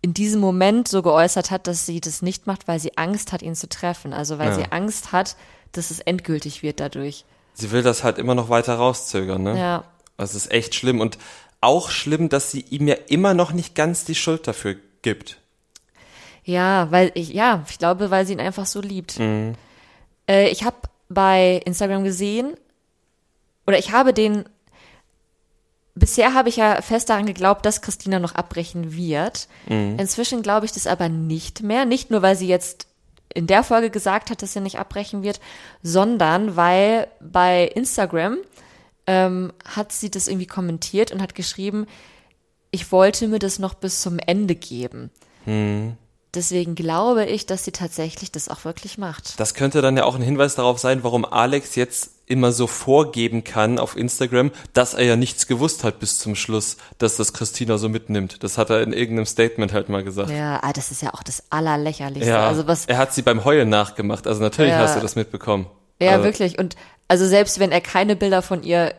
in 0.00 0.14
diesem 0.14 0.40
Moment 0.40 0.88
so 0.88 1.02
geäußert 1.02 1.50
hat, 1.50 1.66
dass 1.66 1.86
sie 1.86 2.00
das 2.00 2.22
nicht 2.22 2.46
macht, 2.46 2.68
weil 2.68 2.78
sie 2.78 2.96
Angst 2.96 3.32
hat, 3.32 3.42
ihn 3.42 3.54
zu 3.54 3.68
treffen. 3.68 4.12
Also 4.12 4.38
weil 4.38 4.48
ja. 4.48 4.54
sie 4.54 4.72
Angst 4.72 5.12
hat, 5.12 5.36
dass 5.72 5.90
es 5.90 6.00
endgültig 6.00 6.62
wird 6.62 6.80
dadurch 6.80 7.24
sie 7.58 7.70
will 7.70 7.82
das 7.82 8.04
halt 8.04 8.18
immer 8.18 8.34
noch 8.34 8.48
weiter 8.48 8.74
rauszögern, 8.74 9.42
ne? 9.42 9.58
Ja. 9.58 9.84
Das 10.16 10.34
ist 10.34 10.50
echt 10.50 10.74
schlimm 10.74 11.00
und 11.00 11.18
auch 11.60 11.90
schlimm, 11.90 12.28
dass 12.28 12.50
sie 12.50 12.60
ihm 12.60 12.88
ja 12.88 12.96
immer 13.08 13.34
noch 13.34 13.52
nicht 13.52 13.74
ganz 13.74 14.04
die 14.04 14.14
Schuld 14.14 14.46
dafür 14.46 14.76
gibt. 15.02 15.38
Ja, 16.44 16.90
weil 16.90 17.10
ich, 17.14 17.30
ja, 17.30 17.64
ich 17.68 17.78
glaube, 17.78 18.10
weil 18.10 18.26
sie 18.26 18.32
ihn 18.32 18.40
einfach 18.40 18.66
so 18.66 18.80
liebt. 18.80 19.18
Mhm. 19.18 19.54
Äh, 20.28 20.48
ich 20.48 20.64
habe 20.64 20.76
bei 21.08 21.60
Instagram 21.64 22.04
gesehen, 22.04 22.54
oder 23.66 23.78
ich 23.78 23.92
habe 23.92 24.14
den, 24.14 24.44
bisher 25.94 26.32
habe 26.32 26.48
ich 26.48 26.56
ja 26.56 26.80
fest 26.80 27.10
daran 27.10 27.26
geglaubt, 27.26 27.66
dass 27.66 27.82
Christina 27.82 28.18
noch 28.18 28.34
abbrechen 28.34 28.94
wird. 28.96 29.46
Mhm. 29.68 29.98
Inzwischen 29.98 30.42
glaube 30.42 30.64
ich 30.64 30.72
das 30.72 30.86
aber 30.86 31.10
nicht 31.10 31.62
mehr. 31.62 31.84
Nicht 31.84 32.10
nur, 32.10 32.22
weil 32.22 32.34
sie 32.34 32.48
jetzt 32.48 32.86
in 33.34 33.46
der 33.46 33.62
Folge 33.62 33.90
gesagt 33.90 34.30
hat, 34.30 34.40
dass 34.40 34.56
er 34.56 34.62
nicht 34.62 34.78
abbrechen 34.78 35.22
wird, 35.22 35.38
sondern 35.82 36.56
weil 36.56 37.08
bei 37.20 37.64
Instagram 37.66 38.38
ähm, 39.06 39.52
hat 39.64 39.92
sie 39.92 40.10
das 40.10 40.28
irgendwie 40.28 40.46
kommentiert 40.46 41.12
und 41.12 41.20
hat 41.20 41.34
geschrieben, 41.34 41.86
ich 42.70 42.90
wollte 42.90 43.28
mir 43.28 43.38
das 43.38 43.58
noch 43.58 43.74
bis 43.74 44.00
zum 44.00 44.18
Ende 44.18 44.54
geben. 44.54 45.10
Hm. 45.44 45.96
Deswegen 46.34 46.74
glaube 46.74 47.24
ich, 47.24 47.46
dass 47.46 47.64
sie 47.64 47.72
tatsächlich 47.72 48.30
das 48.30 48.48
auch 48.48 48.64
wirklich 48.64 48.98
macht. 48.98 49.40
Das 49.40 49.54
könnte 49.54 49.80
dann 49.80 49.96
ja 49.96 50.04
auch 50.04 50.14
ein 50.14 50.22
Hinweis 50.22 50.54
darauf 50.54 50.78
sein, 50.78 51.02
warum 51.02 51.24
Alex 51.24 51.74
jetzt 51.74 52.10
immer 52.26 52.52
so 52.52 52.66
vorgeben 52.66 53.44
kann 53.44 53.78
auf 53.78 53.96
Instagram, 53.96 54.50
dass 54.74 54.92
er 54.92 55.04
ja 55.04 55.16
nichts 55.16 55.46
gewusst 55.46 55.84
hat 55.84 55.98
bis 55.98 56.18
zum 56.18 56.34
Schluss, 56.34 56.76
dass 56.98 57.16
das 57.16 57.32
Christina 57.32 57.78
so 57.78 57.88
mitnimmt. 57.88 58.42
Das 58.42 58.58
hat 58.58 58.68
er 58.68 58.82
in 58.82 58.92
irgendeinem 58.92 59.24
Statement 59.24 59.72
halt 59.72 59.88
mal 59.88 60.04
gesagt. 60.04 60.30
Ja, 60.30 60.60
ah, 60.62 60.72
das 60.74 60.90
ist 60.90 61.00
ja 61.00 61.14
auch 61.14 61.22
das 61.22 61.44
Allerlächerlichste. 61.48 62.30
Ja, 62.30 62.46
also 62.46 62.66
was, 62.66 62.84
er 62.84 62.98
hat 62.98 63.14
sie 63.14 63.22
beim 63.22 63.44
Heulen 63.44 63.70
nachgemacht. 63.70 64.26
Also 64.26 64.42
natürlich 64.42 64.72
ja, 64.72 64.80
hast 64.80 64.96
du 64.96 65.00
das 65.00 65.16
mitbekommen. 65.16 65.66
Ja, 66.00 66.12
also, 66.12 66.24
wirklich. 66.24 66.58
Und 66.58 66.76
also 67.08 67.26
selbst 67.26 67.58
wenn 67.58 67.72
er 67.72 67.80
keine 67.80 68.14
Bilder 68.14 68.42
von 68.42 68.62
ihr 68.62 68.92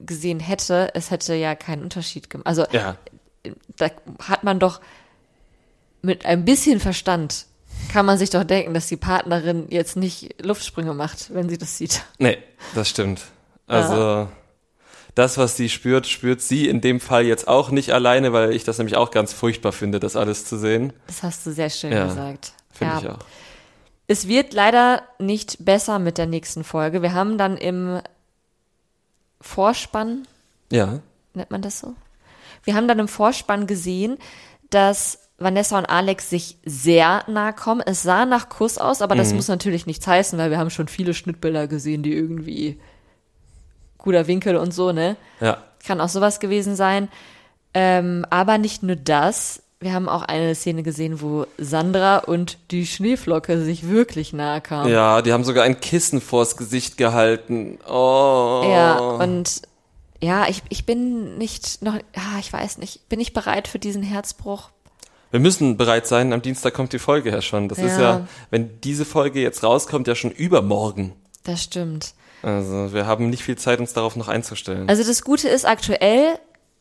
gesehen 0.00 0.38
hätte, 0.38 0.90
es 0.94 1.10
hätte 1.10 1.34
ja 1.34 1.56
keinen 1.56 1.82
Unterschied 1.82 2.30
gemacht. 2.30 2.46
Also 2.46 2.64
ja. 2.70 2.96
da 3.76 3.90
hat 4.22 4.44
man 4.44 4.60
doch 4.60 4.80
mit 6.02 6.24
ein 6.24 6.44
bisschen 6.44 6.80
Verstand 6.80 7.46
kann 7.92 8.06
man 8.06 8.18
sich 8.18 8.30
doch 8.30 8.44
denken, 8.44 8.74
dass 8.74 8.86
die 8.86 8.96
Partnerin 8.96 9.66
jetzt 9.70 9.96
nicht 9.96 10.42
Luftsprünge 10.42 10.94
macht, 10.94 11.32
wenn 11.34 11.48
sie 11.48 11.58
das 11.58 11.78
sieht. 11.78 12.02
Nee, 12.18 12.38
das 12.74 12.88
stimmt. 12.88 13.22
Also 13.66 13.94
ja. 13.94 14.28
das, 15.14 15.38
was 15.38 15.56
sie 15.56 15.68
spürt, 15.68 16.06
spürt 16.06 16.40
sie 16.40 16.68
in 16.68 16.80
dem 16.80 17.00
Fall 17.00 17.24
jetzt 17.24 17.48
auch 17.48 17.70
nicht 17.70 17.92
alleine, 17.92 18.32
weil 18.32 18.52
ich 18.52 18.64
das 18.64 18.78
nämlich 18.78 18.96
auch 18.96 19.10
ganz 19.10 19.32
furchtbar 19.32 19.72
finde, 19.72 20.00
das 20.00 20.16
alles 20.16 20.44
zu 20.44 20.58
sehen. 20.58 20.92
Das 21.06 21.22
hast 21.22 21.46
du 21.46 21.52
sehr 21.52 21.70
schön 21.70 21.92
ja, 21.92 22.06
gesagt. 22.06 22.52
Finde 22.70 22.94
ja. 22.94 23.00
ich 23.00 23.08
auch. 23.08 23.18
Es 24.06 24.26
wird 24.26 24.54
leider 24.54 25.02
nicht 25.18 25.64
besser 25.64 25.98
mit 25.98 26.16
der 26.16 26.26
nächsten 26.26 26.64
Folge. 26.64 27.02
Wir 27.02 27.12
haben 27.12 27.36
dann 27.36 27.58
im 27.58 28.00
Vorspann, 29.40 30.26
ja. 30.72 31.00
nennt 31.34 31.50
man 31.50 31.62
das 31.62 31.80
so? 31.80 31.94
Wir 32.64 32.74
haben 32.74 32.88
dann 32.88 32.98
im 32.98 33.08
Vorspann 33.08 33.66
gesehen, 33.66 34.18
dass 34.70 35.27
Vanessa 35.38 35.78
und 35.78 35.86
Alex 35.86 36.30
sich 36.30 36.58
sehr 36.64 37.22
nahe 37.28 37.52
kommen. 37.52 37.80
Es 37.86 38.02
sah 38.02 38.26
nach 38.26 38.48
Kuss 38.48 38.76
aus, 38.76 39.00
aber 39.02 39.14
das 39.14 39.30
mhm. 39.30 39.36
muss 39.36 39.48
natürlich 39.48 39.86
nichts 39.86 40.06
heißen, 40.06 40.38
weil 40.38 40.50
wir 40.50 40.58
haben 40.58 40.70
schon 40.70 40.88
viele 40.88 41.14
Schnittbilder 41.14 41.68
gesehen, 41.68 42.02
die 42.02 42.12
irgendwie 42.12 42.80
guter 43.98 44.26
Winkel 44.26 44.56
und 44.56 44.74
so, 44.74 44.92
ne? 44.92 45.16
Ja. 45.40 45.58
Kann 45.86 46.00
auch 46.00 46.08
sowas 46.08 46.40
gewesen 46.40 46.74
sein. 46.74 47.08
Ähm, 47.72 48.26
aber 48.30 48.58
nicht 48.58 48.82
nur 48.82 48.96
das. 48.96 49.62
Wir 49.80 49.92
haben 49.92 50.08
auch 50.08 50.22
eine 50.22 50.56
Szene 50.56 50.82
gesehen, 50.82 51.20
wo 51.20 51.46
Sandra 51.56 52.18
und 52.18 52.58
die 52.72 52.84
Schneeflocke 52.84 53.62
sich 53.62 53.88
wirklich 53.88 54.32
nahe 54.32 54.60
kamen. 54.60 54.90
Ja, 54.90 55.22
die 55.22 55.32
haben 55.32 55.44
sogar 55.44 55.62
ein 55.62 55.78
Kissen 55.78 56.20
vors 56.20 56.56
Gesicht 56.56 56.96
gehalten. 56.96 57.78
Oh. 57.88 58.64
Ja, 58.68 58.98
und 58.98 59.62
ja, 60.20 60.48
ich, 60.48 60.62
ich 60.68 60.84
bin 60.84 61.38
nicht 61.38 61.80
noch, 61.82 61.94
ja, 61.94 62.38
ich 62.40 62.52
weiß 62.52 62.78
nicht, 62.78 63.08
bin 63.08 63.20
ich 63.20 63.32
bereit 63.32 63.68
für 63.68 63.78
diesen 63.78 64.02
Herzbruch? 64.02 64.70
Wir 65.30 65.40
müssen 65.40 65.76
bereit 65.76 66.06
sein, 66.06 66.32
am 66.32 66.42
Dienstag 66.42 66.74
kommt 66.74 66.92
die 66.92 66.98
Folge 66.98 67.30
ja 67.30 67.42
schon. 67.42 67.68
Das 67.68 67.78
ja. 67.78 67.86
ist 67.86 67.98
ja, 67.98 68.28
wenn 68.50 68.80
diese 68.80 69.04
Folge 69.04 69.40
jetzt 69.40 69.62
rauskommt, 69.62 70.06
ja 70.08 70.14
schon 70.14 70.30
übermorgen. 70.30 71.12
Das 71.44 71.62
stimmt. 71.62 72.14
Also 72.42 72.92
wir 72.92 73.06
haben 73.06 73.30
nicht 73.30 73.42
viel 73.42 73.56
Zeit, 73.56 73.80
uns 73.80 73.92
darauf 73.92 74.16
noch 74.16 74.28
einzustellen. 74.28 74.88
Also 74.88 75.02
das 75.02 75.22
Gute 75.22 75.48
ist, 75.48 75.66
aktuell 75.66 76.38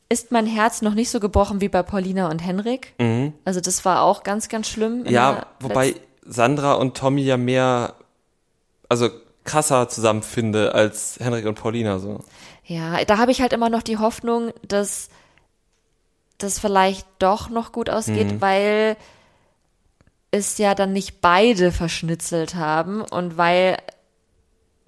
ist 0.09 0.31
mein 0.31 0.45
Herz 0.45 0.81
noch 0.81 0.93
nicht 0.93 1.09
so 1.09 1.19
gebrochen 1.19 1.61
wie 1.61 1.69
bei 1.69 1.83
Paulina 1.83 2.29
und 2.29 2.39
Henrik. 2.39 2.93
Mhm. 2.99 3.33
Also 3.43 3.59
das 3.59 3.83
war 3.85 4.03
auch 4.03 4.23
ganz, 4.23 4.49
ganz 4.49 4.69
schlimm. 4.69 5.05
Ja, 5.05 5.47
wobei 5.59 5.95
Sandra 6.25 6.73
und 6.73 6.95
Tommy 6.95 7.23
ja 7.23 7.37
mehr, 7.37 7.95
also 8.87 9.09
krasser 9.43 9.89
zusammenfinde 9.89 10.73
als 10.73 11.17
Henrik 11.19 11.45
und 11.45 11.55
Paulina 11.55 11.99
so. 11.99 12.19
Ja, 12.65 13.03
da 13.05 13.17
habe 13.17 13.31
ich 13.31 13.41
halt 13.41 13.53
immer 13.53 13.69
noch 13.69 13.81
die 13.81 13.97
Hoffnung, 13.97 14.51
dass 14.67 15.09
das 16.37 16.59
vielleicht 16.59 17.07
doch 17.19 17.49
noch 17.49 17.71
gut 17.71 17.89
ausgeht, 17.89 18.33
mhm. 18.33 18.41
weil 18.41 18.97
es 20.31 20.57
ja 20.57 20.75
dann 20.75 20.93
nicht 20.93 21.21
beide 21.21 21.71
verschnitzelt 21.71 22.55
haben 22.55 23.01
und 23.01 23.37
weil 23.37 23.77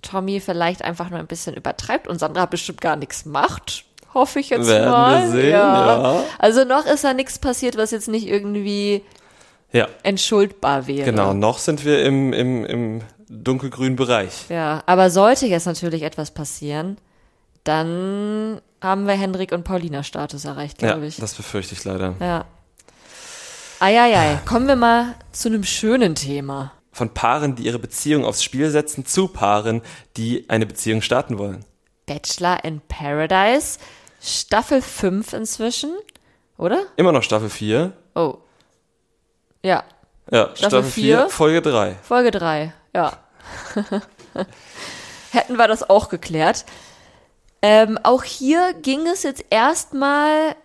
Tommy 0.01 0.39
vielleicht 0.39 0.83
einfach 0.83 1.09
nur 1.09 1.19
ein 1.19 1.27
bisschen 1.27 1.55
übertreibt 1.55 2.07
und 2.07 2.19
Sandra 2.19 2.45
bestimmt 2.45 2.81
gar 2.81 2.95
nichts 2.95 3.25
macht. 3.25 3.85
Hoffe 4.13 4.39
ich 4.39 4.49
jetzt 4.49 4.67
Werden 4.67 4.89
mal. 4.89 5.23
Wir 5.23 5.31
sehen, 5.31 5.51
ja. 5.51 6.15
ja. 6.15 6.23
Also 6.39 6.63
noch 6.63 6.85
ist 6.85 7.03
da 7.03 7.13
nichts 7.13 7.39
passiert, 7.39 7.77
was 7.77 7.91
jetzt 7.91 8.07
nicht 8.07 8.27
irgendwie 8.27 9.03
ja. 9.71 9.88
entschuldbar 10.03 10.88
wäre. 10.88 11.05
Genau, 11.05 11.33
noch 11.33 11.59
sind 11.59 11.85
wir 11.85 12.03
im, 12.03 12.33
im, 12.33 12.65
im 12.65 13.01
dunkelgrünen 13.29 13.95
Bereich. 13.95 14.49
Ja, 14.49 14.83
aber 14.88 15.09
sollte 15.09 15.45
jetzt 15.45 15.67
natürlich 15.67 16.01
etwas 16.01 16.31
passieren, 16.31 16.97
dann 17.63 18.62
haben 18.81 19.07
wir 19.07 19.13
Hendrik 19.13 19.51
und 19.51 19.63
Paulina 19.63 20.03
Status 20.03 20.45
erreicht, 20.45 20.77
glaube 20.77 21.01
ja, 21.01 21.07
ich. 21.07 21.17
Das 21.17 21.33
befürchte 21.33 21.73
ich 21.73 21.83
leider. 21.83 22.15
Ja. 22.19 22.45
Eieiei, 23.79 24.39
kommen 24.45 24.67
wir 24.67 24.75
mal 24.75 25.15
zu 25.31 25.47
einem 25.47 25.63
schönen 25.63 26.15
Thema. 26.15 26.73
Von 26.91 27.13
Paaren, 27.13 27.55
die 27.55 27.63
ihre 27.63 27.79
Beziehung 27.79 28.25
aufs 28.25 28.43
Spiel 28.43 28.69
setzen, 28.71 29.05
zu 29.05 29.29
Paaren, 29.29 29.81
die 30.17 30.49
eine 30.49 30.65
Beziehung 30.65 31.01
starten 31.01 31.37
wollen. 31.37 31.63
Bachelor 32.05 32.63
in 32.65 32.81
Paradise, 32.81 33.79
Staffel 34.21 34.81
5 34.81 35.33
inzwischen, 35.33 35.91
oder? 36.57 36.81
Immer 36.97 37.11
noch 37.11 37.23
Staffel 37.23 37.49
4. 37.49 37.93
Oh. 38.15 38.39
Ja. 39.63 39.83
Ja, 40.31 40.49
Staffel, 40.55 40.83
Staffel 40.83 40.91
4, 40.91 41.29
Folge 41.29 41.61
3. 41.61 41.95
Folge 42.01 42.31
3, 42.31 42.73
ja. 42.93 43.17
Hätten 45.31 45.57
wir 45.57 45.67
das 45.67 45.89
auch 45.89 46.09
geklärt. 46.09 46.65
Ähm, 47.62 47.98
auch 48.04 48.24
hier 48.24 48.74
ging 48.82 49.06
es 49.08 49.24
jetzt 49.24 49.45
erstmal 49.50 50.56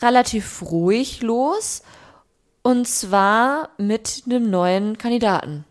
relativ 0.00 0.62
ruhig 0.62 1.22
los. 1.22 1.82
Und 2.62 2.86
zwar 2.86 3.70
mit 3.78 4.24
einem 4.26 4.50
neuen 4.50 4.98
Kandidaten. 4.98 5.64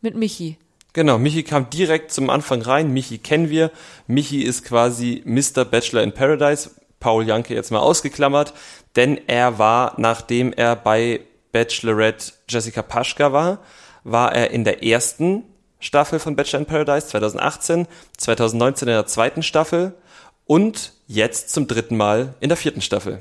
Mit 0.00 0.14
Michi. 0.14 0.56
Genau, 0.92 1.18
Michi 1.18 1.42
kam 1.42 1.68
direkt 1.70 2.12
zum 2.12 2.30
Anfang 2.30 2.62
rein. 2.62 2.92
Michi 2.92 3.18
kennen 3.18 3.50
wir. 3.50 3.70
Michi 4.06 4.42
ist 4.42 4.64
quasi 4.64 5.22
Mr. 5.24 5.64
Bachelor 5.64 6.02
in 6.02 6.12
Paradise. 6.12 6.70
Paul 7.00 7.26
Janke 7.26 7.54
jetzt 7.54 7.70
mal 7.72 7.80
ausgeklammert, 7.80 8.52
denn 8.94 9.18
er 9.26 9.58
war, 9.58 9.94
nachdem 9.96 10.52
er 10.52 10.76
bei 10.76 11.22
Bachelorette 11.50 12.32
Jessica 12.48 12.82
Paschka 12.82 13.32
war, 13.32 13.58
war 14.04 14.34
er 14.34 14.50
in 14.50 14.64
der 14.64 14.84
ersten 14.84 15.44
Staffel 15.80 16.18
von 16.18 16.36
Bachelor 16.36 16.60
in 16.60 16.66
Paradise 16.66 17.08
2018, 17.08 17.86
2019 18.16 18.88
in 18.88 18.94
der 18.94 19.06
zweiten 19.06 19.42
Staffel 19.42 19.94
und 20.46 20.92
jetzt 21.06 21.50
zum 21.50 21.66
dritten 21.66 21.96
Mal 21.96 22.34
in 22.40 22.48
der 22.48 22.56
vierten 22.56 22.80
Staffel. 22.80 23.20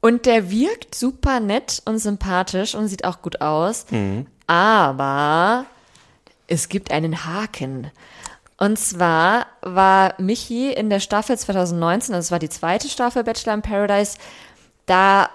Und 0.00 0.26
der 0.26 0.50
wirkt 0.50 0.94
super 0.94 1.40
nett 1.40 1.82
und 1.86 1.98
sympathisch 1.98 2.74
und 2.74 2.88
sieht 2.88 3.04
auch 3.04 3.22
gut 3.22 3.40
aus. 3.40 3.86
Mhm. 3.90 4.26
Aber 4.46 5.64
es 6.46 6.68
gibt 6.68 6.90
einen 6.90 7.24
Haken. 7.24 7.90
Und 8.58 8.78
zwar 8.78 9.46
war 9.62 10.14
Michi 10.18 10.72
in 10.72 10.90
der 10.90 11.00
Staffel 11.00 11.36
2019, 11.36 12.12
das 12.12 12.30
war 12.30 12.38
die 12.38 12.48
zweite 12.48 12.88
Staffel 12.88 13.24
Bachelor 13.24 13.54
in 13.54 13.62
Paradise, 13.62 14.16
da 14.86 15.30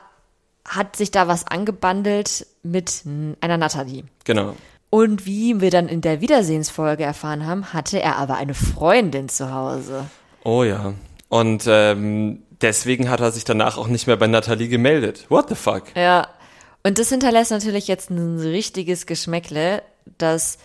hat 0.65 0.95
sich 0.95 1.12
da 1.12 1.27
was 1.27 1.47
angebandelt 1.47 2.45
mit 2.63 3.03
einer 3.41 3.58
Nathalie. 3.58 4.03
Genau. 4.23 4.55
Und 4.89 5.25
wie 5.25 5.62
wir 5.62 5.69
dann 5.69 5.88
in 5.88 6.02
der 6.02 6.21
Wiedersehensfolge 6.21 7.04
erfahren 7.04 7.45
haben, 7.45 7.73
hatte 7.73 8.02
er 8.02 8.17
aber 8.17 8.38
eine 8.38 8.56
Freundin 8.56 9.30
zu 9.30 9.54
Hause. 9.54 10.06
Oh 10.43 10.63
ja. 10.63 10.93
Und 11.28 11.65
ähm, 11.67 12.41
deswegen 12.62 13.10
hat 13.10 13.19
er 13.19 13.32
sich 13.32 13.43
danach 13.43 13.78
auch 13.78 13.88
nicht 13.88 14.08
mehr 14.08 14.17
bei 14.17 14.28
Nathalie 14.28 14.67
gemeldet. 14.67 15.25
What 15.30 15.49
the 15.49 15.56
fuck? 15.56 15.95
Ja. 15.95 16.28
Und 16.84 16.97
das 16.97 17.10
hinterlässt 17.10 17.52
natürlich 17.52 17.88
jetzt 17.88 18.10
ein 18.10 18.39
richtiges 18.39 19.06
Geschmäckle, 19.06 19.84
dass 20.17 20.58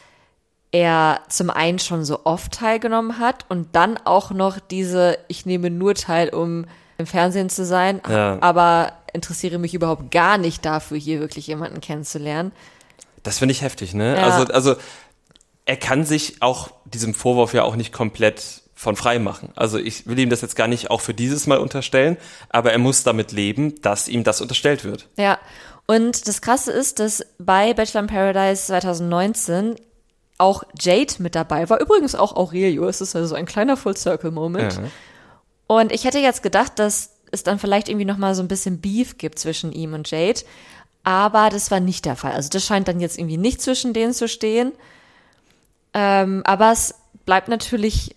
er 0.70 1.20
zum 1.28 1.50
einen 1.50 1.78
schon 1.78 2.04
so 2.04 2.24
oft 2.24 2.52
teilgenommen 2.52 3.18
hat 3.18 3.44
und 3.48 3.68
dann 3.76 3.96
auch 4.04 4.30
noch 4.30 4.58
diese, 4.58 5.18
ich 5.28 5.44
nehme 5.46 5.70
nur 5.70 5.94
teil, 5.94 6.30
um 6.30 6.64
im 6.98 7.06
Fernsehen 7.06 7.48
zu 7.48 7.64
sein, 7.64 8.00
ja. 8.08 8.38
aber 8.40 8.92
interessiere 9.12 9.58
mich 9.58 9.74
überhaupt 9.74 10.10
gar 10.10 10.38
nicht 10.38 10.64
dafür, 10.64 10.96
hier 10.96 11.20
wirklich 11.20 11.46
jemanden 11.46 11.80
kennenzulernen. 11.80 12.52
Das 13.24 13.38
finde 13.38 13.52
ich 13.52 13.62
heftig, 13.62 13.94
ne? 13.94 14.16
Ja. 14.16 14.22
Also, 14.22 14.52
also 14.52 14.76
er 15.64 15.76
kann 15.76 16.04
sich 16.04 16.36
auch 16.40 16.70
diesem 16.84 17.14
Vorwurf 17.14 17.54
ja 17.54 17.64
auch 17.64 17.74
nicht 17.74 17.92
komplett 17.92 18.62
von 18.74 18.96
frei 18.96 19.18
machen. 19.18 19.50
Also 19.56 19.78
ich 19.78 20.06
will 20.06 20.18
ihm 20.18 20.30
das 20.30 20.42
jetzt 20.42 20.56
gar 20.56 20.68
nicht 20.68 20.90
auch 20.90 21.00
für 21.00 21.14
dieses 21.14 21.46
Mal 21.46 21.58
unterstellen, 21.58 22.16
aber 22.50 22.72
er 22.72 22.78
muss 22.78 23.02
damit 23.02 23.32
leben, 23.32 23.80
dass 23.82 24.08
ihm 24.08 24.24
das 24.24 24.40
unterstellt 24.40 24.84
wird. 24.84 25.08
Ja. 25.16 25.38
Und 25.86 26.28
das 26.28 26.40
Krasse 26.40 26.72
ist, 26.72 26.98
dass 26.98 27.24
bei 27.38 27.74
Bachelor 27.74 28.02
in 28.02 28.06
Paradise 28.06 28.66
2019 28.66 29.76
auch 30.38 30.64
Jade 30.78 31.14
mit 31.18 31.34
dabei 31.34 31.68
war. 31.70 31.80
Übrigens 31.80 32.14
auch 32.14 32.36
Aurelio. 32.36 32.88
Es 32.88 33.00
ist 33.00 33.14
also 33.16 33.34
ein 33.34 33.46
kleiner 33.46 33.76
Full-Circle-Moment. 33.76 34.74
Ja. 34.74 34.82
Und 35.66 35.92
ich 35.92 36.04
hätte 36.04 36.18
jetzt 36.18 36.42
gedacht, 36.42 36.78
dass 36.78 37.10
es 37.30 37.42
dann 37.42 37.58
vielleicht 37.58 37.88
irgendwie 37.88 38.04
noch 38.04 38.16
mal 38.16 38.34
so 38.34 38.42
ein 38.42 38.48
bisschen 38.48 38.80
Beef 38.80 39.18
gibt 39.18 39.38
zwischen 39.38 39.72
ihm 39.72 39.94
und 39.94 40.10
Jade. 40.10 40.40
Aber 41.04 41.50
das 41.50 41.70
war 41.70 41.80
nicht 41.80 42.06
der 42.06 42.16
Fall. 42.16 42.32
Also 42.32 42.48
das 42.48 42.64
scheint 42.64 42.88
dann 42.88 42.98
jetzt 42.98 43.18
irgendwie 43.18 43.36
nicht 43.36 43.60
zwischen 43.60 43.92
denen 43.92 44.14
zu 44.14 44.26
stehen. 44.26 44.72
Ähm, 45.92 46.42
aber 46.44 46.72
es 46.72 46.94
bleibt 47.24 47.48
natürlich, 47.48 48.16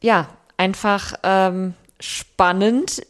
ja, 0.00 0.28
einfach 0.56 1.14
ähm, 1.22 1.74
spannend, 2.00 3.02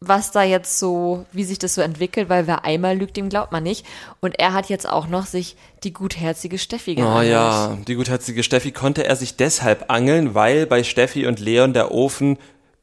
was 0.00 0.30
da 0.30 0.42
jetzt 0.42 0.78
so, 0.78 1.26
wie 1.32 1.44
sich 1.44 1.58
das 1.58 1.74
so 1.74 1.80
entwickelt, 1.80 2.28
weil 2.28 2.46
wer 2.46 2.64
einmal 2.64 2.96
lügt, 2.96 3.16
dem 3.16 3.28
glaubt 3.28 3.52
man 3.52 3.64
nicht. 3.64 3.84
Und 4.20 4.38
er 4.38 4.52
hat 4.52 4.68
jetzt 4.68 4.88
auch 4.88 5.08
noch 5.08 5.26
sich 5.26 5.56
die 5.82 5.92
gutherzige 5.92 6.58
Steffi 6.58 6.94
geangelt. 6.94 7.26
Oh 7.26 7.28
ja, 7.28 7.78
die 7.86 7.96
gutherzige 7.96 8.42
Steffi 8.42 8.72
konnte 8.72 9.04
er 9.04 9.16
sich 9.16 9.36
deshalb 9.36 9.90
angeln, 9.90 10.34
weil 10.34 10.66
bei 10.66 10.84
Steffi 10.84 11.26
und 11.26 11.40
Leon 11.40 11.72
der 11.72 11.90
Ofen 11.90 12.38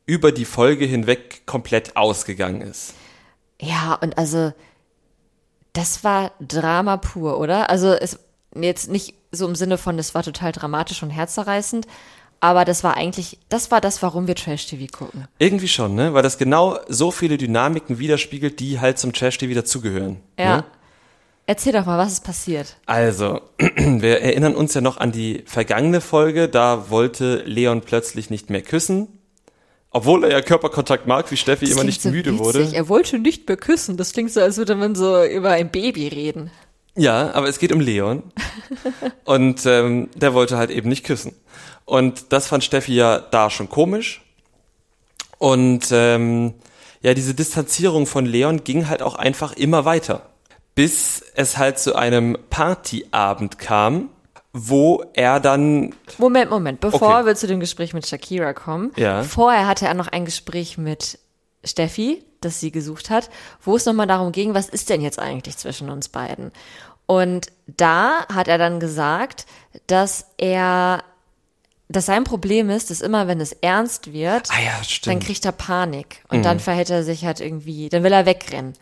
über 0.05 0.31
die 0.31 0.45
Folge 0.45 0.85
hinweg 0.85 1.45
komplett 1.45 1.95
ausgegangen 1.95 2.61
ist. 2.61 2.93
Ja, 3.61 3.95
und 3.95 4.17
also, 4.17 4.51
das 5.75 6.03
war 6.03 6.31
Drama 6.39 6.97
pur, 6.97 7.39
oder? 7.39 7.69
Also, 7.69 7.93
es 7.93 8.19
jetzt 8.55 8.89
nicht 8.89 9.13
so 9.31 9.47
im 9.47 9.55
Sinne 9.55 9.77
von, 9.77 9.99
es 9.99 10.15
war 10.15 10.23
total 10.23 10.51
dramatisch 10.51 11.03
und 11.03 11.09
herzerreißend, 11.09 11.85
aber 12.39 12.63
das 12.63 12.83
war 12.83 12.95
eigentlich, 12.95 13.39
das 13.49 13.71
war 13.71 13.81
das, 13.81 14.01
warum 14.01 14.27
wir 14.27 14.35
Trash-TV 14.35 14.85
gucken. 14.95 15.27
Irgendwie 15.39 15.67
schon, 15.67 15.95
ne? 15.95 16.13
Weil 16.13 16.23
das 16.23 16.37
genau 16.37 16.79
so 16.87 17.11
viele 17.11 17.37
Dynamiken 17.37 17.99
widerspiegelt, 17.99 18.59
die 18.59 18.79
halt 18.79 18.97
zum 18.97 19.13
Trash-TV 19.13 19.53
dazugehören. 19.53 20.21
Ja. 20.39 20.57
Ne? 20.57 20.63
Erzähl 21.47 21.73
doch 21.73 21.85
mal, 21.85 21.97
was 21.97 22.13
ist 22.13 22.23
passiert? 22.23 22.77
Also, 22.85 23.41
wir 23.57 24.21
erinnern 24.21 24.55
uns 24.55 24.73
ja 24.73 24.81
noch 24.81 24.97
an 24.97 25.11
die 25.11 25.43
vergangene 25.45 26.01
Folge, 26.01 26.47
da 26.47 26.89
wollte 26.89 27.43
Leon 27.45 27.81
plötzlich 27.81 28.29
nicht 28.29 28.49
mehr 28.49 28.61
küssen. 28.61 29.14
Obwohl 29.95 30.25
er 30.25 30.31
ja 30.31 30.41
Körperkontakt 30.41 31.07
mag, 31.07 31.31
wie 31.31 31.37
Steffi 31.37 31.63
das 31.63 31.73
immer 31.73 31.85
nicht 31.85 32.01
so 32.01 32.09
müde 32.09 32.33
witzig. 32.33 32.45
wurde. 32.45 32.69
Er 32.73 32.89
wollte 32.89 33.17
nicht 33.17 33.47
mehr 33.47 33.55
küssen. 33.55 33.95
Das 33.95 34.11
klingt 34.11 34.29
so, 34.29 34.41
als 34.41 34.57
würde 34.57 34.75
man 34.75 34.93
so 34.93 35.23
über 35.23 35.51
ein 35.51 35.71
Baby 35.71 36.09
reden. 36.09 36.51
Ja, 36.97 37.33
aber 37.33 37.47
es 37.47 37.59
geht 37.59 37.71
um 37.71 37.79
Leon. 37.79 38.21
und 39.23 39.65
ähm, 39.65 40.09
der 40.13 40.33
wollte 40.33 40.57
halt 40.57 40.69
eben 40.69 40.89
nicht 40.89 41.05
küssen. 41.05 41.33
Und 41.85 42.33
das 42.33 42.47
fand 42.47 42.65
Steffi 42.65 42.93
ja 42.93 43.19
da 43.19 43.49
schon 43.49 43.69
komisch. 43.69 44.21
Und 45.37 45.87
ähm, 45.93 46.55
ja, 47.01 47.13
diese 47.13 47.33
Distanzierung 47.33 48.05
von 48.05 48.25
Leon 48.25 48.65
ging 48.65 48.89
halt 48.89 49.01
auch 49.01 49.15
einfach 49.15 49.53
immer 49.53 49.85
weiter. 49.85 50.23
Bis 50.75 51.23
es 51.35 51.57
halt 51.57 51.79
zu 51.79 51.95
einem 51.95 52.37
Partyabend 52.49 53.59
kam, 53.59 54.09
wo 54.57 55.03
er 55.13 55.41
dann. 55.41 55.93
Moment, 56.17 56.49
Moment, 56.49 56.79
bevor 56.79 57.17
okay. 57.17 57.25
wir 57.25 57.35
zu 57.35 57.45
dem 57.45 57.59
Gespräch 57.59 57.93
mit 57.93 58.07
Shakira 58.07 58.53
kommen. 58.53 58.93
Ja. 58.95 59.23
Vorher 59.23 59.67
hatte 59.67 59.85
er 59.85 59.93
noch 59.93 60.07
ein 60.07 60.23
Gespräch 60.23 60.77
mit 60.77 61.19
Steffi, 61.65 62.23
das 62.39 62.61
sie 62.61 62.71
gesucht 62.71 63.09
hat, 63.09 63.29
wo 63.61 63.75
es 63.75 63.85
nochmal 63.85 64.07
darum 64.07 64.31
ging, 64.31 64.53
was 64.53 64.69
ist 64.69 64.89
denn 64.89 65.01
jetzt 65.01 65.19
eigentlich 65.19 65.57
zwischen 65.57 65.89
uns 65.89 66.07
beiden? 66.07 66.53
Und 67.05 67.47
da 67.67 68.25
hat 68.33 68.47
er 68.47 68.57
dann 68.57 68.79
gesagt, 68.79 69.45
dass 69.87 70.27
er 70.37 71.03
dass 71.87 72.07
sein 72.07 72.23
Problem 72.23 72.71
ist, 72.71 72.89
dass 72.89 73.01
immer, 73.01 73.27
wenn 73.27 73.39
es 73.39 73.51
ernst 73.51 74.11
wird, 74.11 74.49
ah 74.49 74.59
ja, 74.59 74.81
dann 75.03 75.19
kriegt 75.19 75.45
er 75.45 75.51
Panik 75.51 76.23
und 76.29 76.39
mhm. 76.39 76.43
dann 76.43 76.59
verhält 76.59 76.89
er 76.89 77.03
sich 77.03 77.25
halt 77.25 77.41
irgendwie, 77.41 77.89
dann 77.89 78.03
will 78.03 78.11
er 78.11 78.25
wegrennen. 78.25 78.73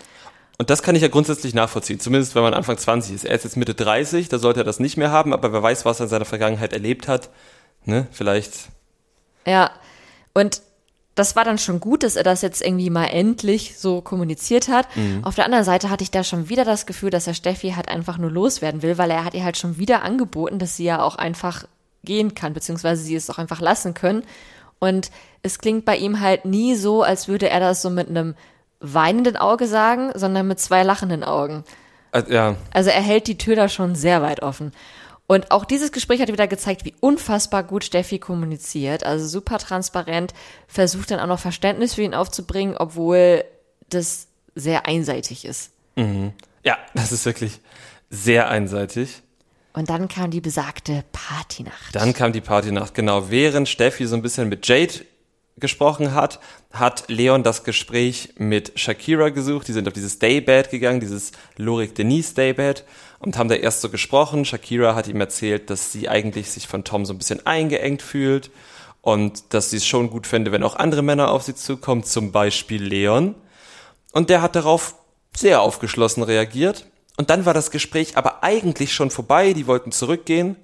Und 0.58 0.70
das 0.70 0.84
kann 0.84 0.96
ich 0.96 1.02
ja 1.02 1.08
grundsätzlich 1.08 1.54
nachvollziehen, 1.54 2.00
zumindest 2.00 2.36
wenn 2.36 2.44
man 2.44 2.54
Anfang 2.54 2.78
20 2.78 3.16
ist. 3.16 3.26
Er 3.26 3.36
ist 3.36 3.44
jetzt 3.44 3.58
Mitte 3.58 3.74
30, 3.74 4.30
da 4.30 4.38
sollte 4.38 4.62
er 4.62 4.63
das 4.63 4.80
nicht 4.80 4.98
mehr 4.98 5.12
haben, 5.12 5.34
aber 5.34 5.52
wer 5.52 5.63
weiß, 5.63 5.86
was 5.86 6.00
er 6.00 6.06
in 6.06 6.10
seiner 6.10 6.26
Vergangenheit 6.26 6.74
erlebt 6.74 7.08
hat, 7.08 7.30
ne, 7.86 8.08
vielleicht. 8.12 8.70
Ja, 9.46 9.72
und 10.34 10.62
das 11.16 11.36
war 11.36 11.44
dann 11.44 11.60
schon 11.60 11.80
gut, 11.80 12.04
dass 12.04 12.16
er 12.16 12.24
das 12.24 12.42
jetzt 12.42 12.62
irgendwie 12.62 12.89
mal 12.89 13.06
endlich 13.06 13.78
so 13.78 14.02
kommuniziert 14.02 14.68
hat. 14.68 14.88
Mhm. 14.96 15.24
Auf 15.24 15.36
der 15.36 15.46
anderen 15.46 15.63
Seite 15.63 15.89
hatte 15.89 16.04
ich 16.04 16.12
da 16.12 16.24
schon 16.24 16.50
wieder 16.50 16.66
das 16.66 16.86
Gefühl, 16.86 17.12
dass 17.12 17.28
er 17.28 17.36
Steffi 17.36 17.72
halt 17.72 17.88
einfach 17.88 18.18
nur 18.18 18.32
loswerden 18.32 18.82
will, 18.82 18.98
weil 18.98 19.12
er 19.12 19.24
hat 19.24 19.36
ihr 19.36 19.44
halt 19.44 19.58
schon 19.58 19.78
wieder 19.78 20.02
angeboten, 20.02 20.58
dass 20.58 20.78
sie 20.78 20.86
ja 20.86 21.02
auch 21.02 21.16
einfach 21.16 21.66
gehen 22.04 22.34
kann, 22.34 22.54
beziehungsweise 22.54 23.04
sie 23.04 23.16
es 23.16 23.30
auch 23.30 23.38
einfach 23.38 23.62
lassen 23.62 23.94
können. 23.94 24.24
Und 24.80 25.12
es 25.44 25.60
klingt 25.60 25.86
bei 25.86 25.96
ihm 25.98 26.20
halt 26.20 26.46
nie 26.46 26.76
so, 26.76 27.04
als 27.04 27.28
würde 27.28 27.50
er 27.50 27.60
das 27.60 27.82
so 27.82 27.89
mit 27.89 28.10
einem 28.10 28.36
weinenden 28.84 29.38
Auge 29.38 29.65
sagen, 29.65 30.12
sondern 30.13 30.48
mit 30.48 30.60
zwei 30.60 30.84
lachenden 30.84 31.24
Augen. 31.24 31.63
Also, 32.12 32.32
ja. 32.32 32.56
Also 32.72 32.91
er 32.91 33.02
hält 33.02 33.28
die 33.28 33.38
Tür 33.38 33.56
da 33.56 33.69
schon 33.69 33.96
sehr 33.96 34.22
weit 34.22 34.43
offen. 34.43 34.72
Und 35.26 35.52
auch 35.52 35.65
dieses 35.65 35.91
Gespräch 35.91 36.22
hat 36.22 36.28
wieder 36.28 36.48
gezeigt, 36.48 36.86
wie 36.86 36.93
unfassbar 37.00 37.63
gut 37.63 37.86
Steffi 37.86 38.19
kommuniziert. 38.19 39.06
Also 39.06 39.26
super 39.26 39.58
transparent, 39.58 40.34
versucht 40.67 41.12
dann 41.12 41.19
auch 41.19 41.28
noch 41.28 41.39
Verständnis 41.39 41.93
für 41.93 42.04
ihn 42.04 42.13
aufzubringen, 42.13 42.76
obwohl 42.78 43.46
das 43.89 44.28
sehr 44.54 44.86
einseitig 44.86 45.46
ist. 45.46 45.72
Mhm. 45.96 46.34
Ja, 46.63 46.78
das 46.93 47.12
ist 47.12 47.26
wirklich 47.26 47.62
sehr 48.10 48.50
einseitig. 48.50 49.22
Und 49.74 49.89
dann 49.89 50.08
kam 50.08 50.30
die 50.30 50.41
besagte 50.41 51.04
Partynacht. 51.13 51.96
Dann 51.96 52.13
kam 52.13 52.32
die 52.32 52.41
Partynacht, 52.41 52.93
genau. 52.93 53.32
Während 53.32 53.67
Steffi 53.67 54.06
so 54.06 54.15
ein 54.15 54.22
bisschen 54.22 54.50
mit 54.50 54.67
Jade 54.67 54.93
gesprochen 55.58 56.13
hat, 56.13 56.39
hat 56.72 57.06
Leon 57.08 57.44
das 57.44 57.63
Gespräch 57.63 58.34
mit 58.38 58.80
Shakira 58.80 59.30
gesucht. 59.30 59.68
Die 59.68 59.74
sind 59.74 59.88
auf 59.88 59.94
dieses 59.94 60.20
Daybed 60.20 60.72
gegangen, 60.72 61.00
dieses 61.00 61.32
Lorik 61.58 61.96
Denise 61.96 62.34
Daybed 62.34 62.84
und 63.20 63.38
haben 63.38 63.50
da 63.50 63.56
erst 63.56 63.82
so 63.82 63.89
gesprochen. 63.89 64.46
Shakira 64.46 64.96
hat 64.96 65.08
ihm 65.08 65.22
erzählt, 65.22 65.70
dass 65.70 65.92
sie 65.92 66.10
eigentlich 66.10 66.52
sich 66.52 66.68
von 66.68 66.84
Tom 66.84 67.06
so 67.06 67.13
ein 67.13 67.18
bisschen 67.18 67.46
eingeengt 67.46 68.02
fühlt 68.02 68.52
und 69.02 69.54
dass 69.54 69.70
sie 69.70 69.78
es 69.78 69.86
schon 69.86 70.10
gut 70.10 70.28
fände, 70.28 70.52
wenn 70.52 70.63
auch 70.63 70.76
andere 70.76 71.04
Männer 71.04 71.32
auf 71.32 71.44
sie 71.44 71.56
zukommen, 71.56 72.04
zum 72.04 72.32
Beispiel 72.32 72.84
Leon. 72.84 73.36
Und 74.12 74.30
der 74.30 74.42
hat 74.42 74.56
darauf 74.56 74.96
sehr 75.36 75.62
aufgeschlossen 75.62 76.23
reagiert 76.23 76.86
und 77.17 77.30
dann 77.30 77.46
war 77.46 77.54
das 77.54 77.71
Gespräch 77.71 78.17
aber 78.17 78.44
eigentlich 78.44 78.94
schon 78.94 79.12
vorbei, 79.12 79.54
die 79.54 79.67
wollten 79.67 79.92
zurückgehen. 79.92 80.56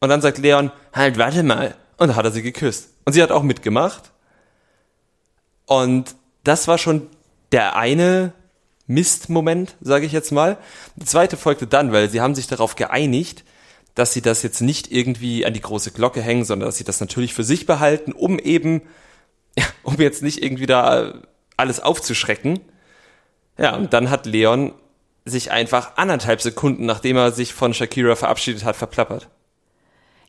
Und 0.00 0.08
dann 0.08 0.20
sagt 0.20 0.38
Leon, 0.38 0.70
halt, 0.92 1.18
warte 1.18 1.42
mal. 1.42 1.74
Und 1.96 2.08
da 2.08 2.16
hat 2.16 2.24
er 2.24 2.30
sie 2.30 2.42
geküsst. 2.42 2.90
Und 3.04 3.12
sie 3.12 3.22
hat 3.22 3.30
auch 3.32 3.42
mitgemacht. 3.42 4.12
Und 5.66 6.14
das 6.42 6.68
war 6.68 6.78
schon 6.78 7.08
der 7.52 7.76
eine 7.76 8.32
Mistmoment, 8.86 9.76
sage 9.80 10.06
ich 10.06 10.12
jetzt 10.12 10.32
mal. 10.32 10.58
Die 10.96 11.06
zweite 11.06 11.36
folgte 11.36 11.66
dann, 11.66 11.92
weil 11.92 12.10
sie 12.10 12.20
haben 12.20 12.34
sich 12.34 12.46
darauf 12.46 12.76
geeinigt, 12.76 13.44
dass 13.94 14.12
sie 14.12 14.22
das 14.22 14.42
jetzt 14.42 14.60
nicht 14.60 14.90
irgendwie 14.90 15.46
an 15.46 15.54
die 15.54 15.60
große 15.60 15.92
Glocke 15.92 16.20
hängen, 16.20 16.44
sondern 16.44 16.68
dass 16.68 16.76
sie 16.76 16.84
das 16.84 17.00
natürlich 17.00 17.32
für 17.32 17.44
sich 17.44 17.66
behalten, 17.66 18.12
um 18.12 18.38
eben, 18.38 18.82
ja, 19.58 19.64
um 19.82 19.96
jetzt 19.96 20.22
nicht 20.22 20.42
irgendwie 20.42 20.66
da 20.66 21.22
alles 21.56 21.80
aufzuschrecken. 21.80 22.60
Ja, 23.56 23.76
und 23.76 23.92
dann 23.92 24.10
hat 24.10 24.26
Leon 24.26 24.74
sich 25.24 25.52
einfach 25.52 25.96
anderthalb 25.96 26.42
Sekunden, 26.42 26.86
nachdem 26.86 27.16
er 27.16 27.32
sich 27.32 27.54
von 27.54 27.72
Shakira 27.72 28.16
verabschiedet 28.16 28.64
hat, 28.64 28.76
verplappert. 28.76 29.28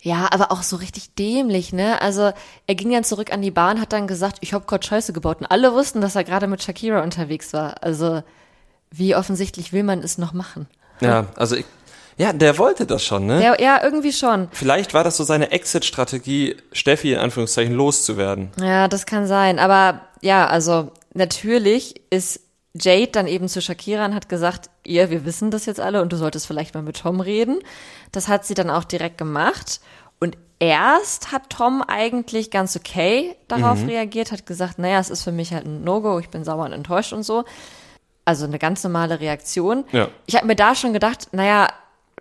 Ja, 0.05 0.27
aber 0.29 0.51
auch 0.51 0.61
so 0.61 0.75
richtig 0.75 1.15
dämlich, 1.15 1.73
ne? 1.73 1.99
Also 1.99 2.31
er 2.67 2.75
ging 2.75 2.91
dann 2.91 3.03
zurück 3.03 3.33
an 3.33 3.41
die 3.41 3.49
Bahn, 3.49 3.81
hat 3.81 3.91
dann 3.91 4.05
gesagt, 4.05 4.37
ich 4.41 4.53
hab 4.53 4.67
grad 4.67 4.85
Scheiße 4.85 5.13
gebaut. 5.13 5.39
Und 5.39 5.47
alle 5.47 5.73
wussten, 5.73 5.99
dass 5.99 6.15
er 6.15 6.23
gerade 6.23 6.45
mit 6.45 6.61
Shakira 6.61 7.01
unterwegs 7.01 7.53
war. 7.53 7.81
Also 7.81 8.21
wie 8.91 9.15
offensichtlich 9.15 9.73
will 9.73 9.81
man 9.81 10.03
es 10.03 10.19
noch 10.19 10.31
machen? 10.31 10.67
Ja, 11.01 11.25
also 11.35 11.55
ich, 11.55 11.65
ja, 12.17 12.33
der 12.33 12.59
wollte 12.59 12.85
das 12.85 13.03
schon, 13.03 13.25
ne? 13.25 13.39
Der, 13.39 13.59
ja, 13.59 13.83
irgendwie 13.83 14.13
schon. 14.13 14.47
Vielleicht 14.51 14.93
war 14.93 15.03
das 15.03 15.17
so 15.17 15.23
seine 15.23 15.49
Exit-Strategie, 15.49 16.55
Steffi 16.71 17.13
in 17.13 17.19
Anführungszeichen 17.19 17.73
loszuwerden. 17.73 18.51
Ja, 18.61 18.87
das 18.87 19.07
kann 19.07 19.25
sein. 19.25 19.57
Aber 19.57 20.01
ja, 20.21 20.45
also 20.45 20.91
natürlich 21.15 21.99
ist 22.11 22.41
Jade 22.79 23.11
dann 23.11 23.25
eben 23.25 23.47
zu 23.47 23.59
Shakira 23.59 24.05
und 24.05 24.13
hat 24.13 24.29
gesagt, 24.29 24.69
ihr, 24.85 25.09
wir 25.09 25.25
wissen 25.25 25.49
das 25.49 25.65
jetzt 25.65 25.79
alle 25.79 26.03
und 26.03 26.13
du 26.13 26.17
solltest 26.17 26.45
vielleicht 26.45 26.75
mal 26.75 26.83
mit 26.83 26.97
Tom 26.97 27.21
reden. 27.21 27.57
Das 28.11 28.27
hat 28.27 28.45
sie 28.45 28.53
dann 28.53 28.69
auch 28.69 28.83
direkt 28.83 29.17
gemacht. 29.17 29.79
Und 30.19 30.37
erst 30.59 31.31
hat 31.31 31.49
Tom 31.49 31.81
eigentlich 31.81 32.51
ganz 32.51 32.75
okay 32.75 33.35
darauf 33.47 33.81
mhm. 33.81 33.89
reagiert, 33.89 34.31
hat 34.31 34.45
gesagt, 34.45 34.79
naja, 34.79 34.99
es 34.99 35.09
ist 35.09 35.23
für 35.23 35.31
mich 35.31 35.53
halt 35.53 35.65
ein 35.65 35.83
No-Go, 35.83 36.19
ich 36.19 36.29
bin 36.29 36.43
sauer 36.43 36.65
und 36.65 36.73
enttäuscht 36.73 37.13
und 37.13 37.23
so. 37.23 37.43
Also 38.23 38.45
eine 38.45 38.57
ganz 38.57 38.83
normale 38.83 39.19
Reaktion. 39.19 39.85
Ja. 39.91 40.09
Ich 40.25 40.35
habe 40.35 40.47
mir 40.47 40.55
da 40.55 40.73
schon 40.73 40.93
gedacht, 40.93 41.29
naja, 41.31 41.67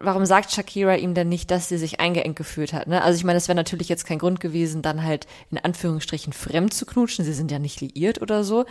warum 0.00 0.26
sagt 0.26 0.52
Shakira 0.52 0.96
ihm 0.96 1.14
denn 1.14 1.28
nicht, 1.28 1.50
dass 1.50 1.68
sie 1.68 1.78
sich 1.78 2.00
eingeengt 2.00 2.36
gefühlt 2.36 2.72
hat? 2.72 2.88
Ne? 2.88 3.02
Also 3.02 3.16
ich 3.16 3.24
meine, 3.24 3.38
es 3.38 3.48
wäre 3.48 3.56
natürlich 3.56 3.88
jetzt 3.88 4.06
kein 4.06 4.18
Grund 4.18 4.40
gewesen, 4.40 4.82
dann 4.82 5.02
halt 5.02 5.26
in 5.50 5.58
Anführungsstrichen 5.58 6.32
fremd 6.32 6.74
zu 6.74 6.84
knutschen. 6.84 7.24
Sie 7.24 7.32
sind 7.32 7.50
ja 7.50 7.58
nicht 7.58 7.80
liiert 7.80 8.20
oder 8.20 8.44
so. 8.44 8.66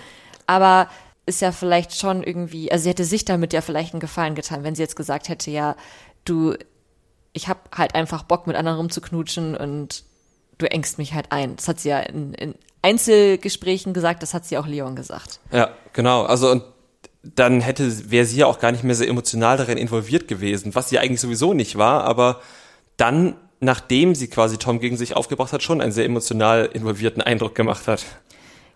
Aber 0.45 0.89
ist 1.25 1.41
ja 1.41 1.51
vielleicht 1.51 1.97
schon 1.97 2.21
irgendwie, 2.21 2.71
also 2.71 2.83
sie 2.83 2.89
hätte 2.89 3.05
sich 3.05 3.23
damit 3.25 3.53
ja 3.53 3.61
vielleicht 3.61 3.93
einen 3.93 4.01
Gefallen 4.01 4.35
getan, 4.35 4.63
wenn 4.63 4.75
sie 4.75 4.81
jetzt 4.81 4.97
gesagt 4.97 5.29
hätte, 5.29 5.51
ja, 5.51 5.75
du, 6.25 6.55
ich 7.33 7.47
habe 7.47 7.59
halt 7.75 7.95
einfach 7.95 8.23
Bock 8.23 8.47
mit 8.47 8.55
anderen 8.55 8.77
rumzuknutschen 8.77 9.57
und 9.57 10.03
du 10.57 10.69
engst 10.69 10.97
mich 10.97 11.13
halt 11.13 11.31
ein. 11.31 11.55
Das 11.55 11.67
hat 11.67 11.79
sie 11.79 11.89
ja 11.89 11.99
in, 11.99 12.33
in 12.35 12.55
Einzelgesprächen 12.81 13.93
gesagt, 13.93 14.23
das 14.23 14.33
hat 14.33 14.45
sie 14.45 14.57
auch 14.57 14.67
Leon 14.67 14.95
gesagt. 14.95 15.39
Ja, 15.51 15.71
genau. 15.93 16.23
Also 16.23 16.51
und 16.51 16.63
dann 17.23 17.61
hätte, 17.61 18.11
wäre 18.11 18.25
sie 18.25 18.37
ja 18.37 18.47
auch 18.47 18.59
gar 18.59 18.71
nicht 18.71 18.83
mehr 18.83 18.95
so 18.95 19.03
emotional 19.03 19.57
darin 19.57 19.77
involviert 19.77 20.27
gewesen, 20.27 20.75
was 20.75 20.89
sie 20.89 20.99
eigentlich 20.99 21.21
sowieso 21.21 21.53
nicht 21.53 21.77
war, 21.77 22.03
aber 22.03 22.41
dann, 22.97 23.35
nachdem 23.61 24.13
sie 24.13 24.27
quasi 24.27 24.57
Tom 24.57 24.79
gegen 24.79 24.97
sich 24.97 25.15
aufgebracht 25.15 25.53
hat, 25.53 25.63
schon 25.63 25.81
einen 25.81 25.93
sehr 25.93 26.05
emotional 26.05 26.69
involvierten 26.73 27.21
Eindruck 27.21 27.55
gemacht 27.55 27.87
hat. 27.87 28.03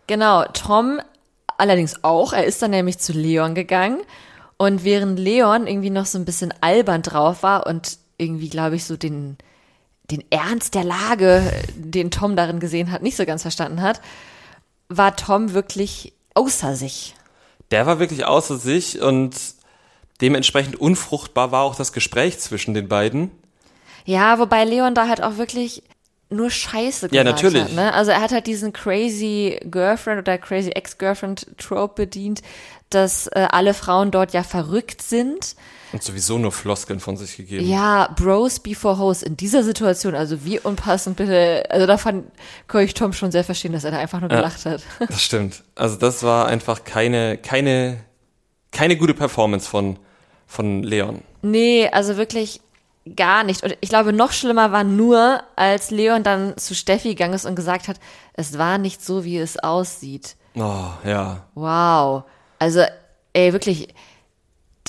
Genau, 0.08 0.46
Tom 0.54 1.02
allerdings 1.58 2.04
auch. 2.04 2.34
Er 2.34 2.46
ist 2.46 2.62
dann 2.62 2.72
nämlich 2.72 3.00
zu 3.00 3.14
Leon 3.14 3.56
gegangen. 3.56 4.00
Und 4.58 4.84
während 4.84 5.20
Leon 5.20 5.68
irgendwie 5.68 5.92
noch 5.92 6.06
so 6.06 6.18
ein 6.18 6.26
bisschen 6.26 6.54
albern 6.62 7.04
drauf 7.04 7.44
war 7.44 7.68
und 7.68 8.00
irgendwie, 8.18 8.50
glaube 8.50 8.76
ich, 8.76 8.86
so 8.86 8.98
den, 8.98 9.38
den 10.12 10.24
Ernst 10.30 10.76
der 10.76 10.84
Lage, 10.84 11.44
den 11.76 12.12
Tom 12.12 12.36
darin 12.36 12.60
gesehen 12.60 12.92
hat, 12.92 13.02
nicht 13.02 13.18
so 13.18 13.26
ganz 13.26 13.42
verstanden 13.42 13.82
hat, 13.82 14.02
war 14.90 15.16
Tom 15.16 15.54
wirklich 15.54 16.14
außer 16.34 16.76
sich. 16.76 17.16
Der 17.72 17.86
war 17.86 18.00
wirklich 18.00 18.26
außer 18.26 18.58
sich 18.58 19.02
und 19.02 19.36
dementsprechend 20.22 20.76
unfruchtbar 20.80 21.52
war 21.52 21.64
auch 21.64 21.76
das 21.76 21.94
Gespräch 21.94 22.40
zwischen 22.40 22.74
den 22.74 22.88
beiden. 22.88 23.32
Ja, 24.06 24.40
wobei 24.40 24.64
Leon 24.64 24.96
da 24.96 25.08
halt 25.08 25.22
auch 25.22 25.38
wirklich 25.38 25.84
nur 26.30 26.50
Scheiße 26.50 27.10
gesagt 27.10 27.14
ja, 27.14 27.24
natürlich. 27.24 27.64
hat. 27.64 27.74
Ne? 27.74 27.94
Also 27.94 28.12
er 28.12 28.22
hat 28.22 28.32
halt 28.32 28.48
diesen 28.48 28.74
crazy 28.74 29.60
Girlfriend 29.70 30.20
oder 30.20 30.38
crazy 30.38 30.70
Ex-Girlfriend 30.70 31.48
Trope 31.58 32.06
bedient, 32.06 32.42
dass 32.90 33.28
äh, 33.28 33.48
alle 33.50 33.74
Frauen 33.74 34.12
dort 34.12 34.34
ja 34.34 34.44
verrückt 34.44 35.02
sind. 35.02 35.56
Und 35.94 36.04
sowieso 36.04 36.38
nur 36.38 36.52
Floskeln 36.52 37.00
von 37.00 37.18
sich 37.18 37.38
gegeben. 37.38 37.68
Ja, 37.68 38.14
Bros 38.16 38.60
before 38.60 38.98
Hoes 38.98 39.24
in 39.24 39.38
dieser 39.38 39.64
Situation, 39.64 40.16
also 40.16 40.44
wie 40.44 40.60
unpassend 40.60 41.18
bitte, 41.18 41.64
also 41.70 41.86
da 41.86 41.98
fand 41.98 42.26
kann 42.68 42.82
ich 42.82 42.94
Tom 42.94 43.14
schon 43.14 43.32
sehr 43.32 43.44
verstehen, 43.44 43.72
dass 43.72 43.84
er 43.84 43.92
da 43.92 43.98
einfach 43.98 44.20
nur 44.20 44.30
gelacht 44.30 44.66
ja, 44.66 44.72
hat. 44.72 44.84
Das 45.08 45.22
stimmt. 45.22 45.64
Also 45.76 45.96
das 45.96 46.24
war 46.24 46.48
einfach 46.48 46.84
keine, 46.84 47.38
keine, 47.38 48.00
keine 48.72 48.98
gute 48.98 49.14
Performance 49.14 49.70
von, 49.70 49.98
von 50.46 50.84
Leon. 50.84 51.22
Nee, 51.42 51.90
also 51.90 52.18
wirklich, 52.18 52.62
gar 53.16 53.44
nicht. 53.44 53.64
Und 53.64 53.78
ich 53.80 53.90
glaube, 53.90 54.14
noch 54.14 54.32
schlimmer 54.32 54.72
war 54.72 54.84
nur, 54.84 55.42
als 55.56 55.92
Leon 55.92 56.24
dann 56.24 56.58
zu 56.58 56.76
Steffi 56.76 57.10
gegangen 57.10 57.34
ist 57.34 57.46
und 57.46 57.56
gesagt 57.56 57.88
hat, 57.88 58.00
es 58.34 58.58
war 58.58 58.78
nicht 58.78 59.04
so, 59.04 59.24
wie 59.24 59.38
es 59.38 59.58
aussieht. 59.60 60.36
Oh, 60.56 60.90
ja. 61.06 61.46
Wow. 61.56 62.24
Also, 62.60 62.84
ey, 63.34 63.54
wirklich, 63.54 63.94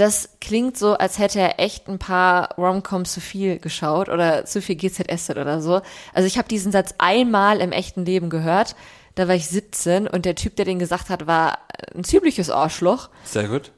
das 0.00 0.30
klingt 0.40 0.76
so, 0.76 0.94
als 0.94 1.18
hätte 1.18 1.40
er 1.40 1.60
echt 1.60 1.88
ein 1.88 1.98
paar 1.98 2.54
Romcoms 2.56 3.12
zu 3.12 3.20
viel 3.20 3.58
geschaut 3.58 4.08
oder 4.08 4.44
zu 4.44 4.62
viel 4.62 4.76
GZS 4.76 5.30
oder 5.30 5.60
so. 5.60 5.80
Also 6.12 6.26
ich 6.26 6.38
habe 6.38 6.48
diesen 6.48 6.72
Satz 6.72 6.94
einmal 6.98 7.60
im 7.60 7.72
echten 7.72 8.04
Leben 8.04 8.30
gehört. 8.30 8.76
Da 9.14 9.28
war 9.28 9.34
ich 9.34 9.48
17 9.48 10.06
und 10.06 10.24
der 10.24 10.36
Typ, 10.36 10.56
der 10.56 10.64
den 10.64 10.78
gesagt 10.78 11.10
hat, 11.10 11.26
war 11.26 11.58
ein 11.94 12.04
ziemliches 12.04 12.50
Arschloch. 12.50 13.08
Sehr 13.24 13.48
gut. 13.48 13.72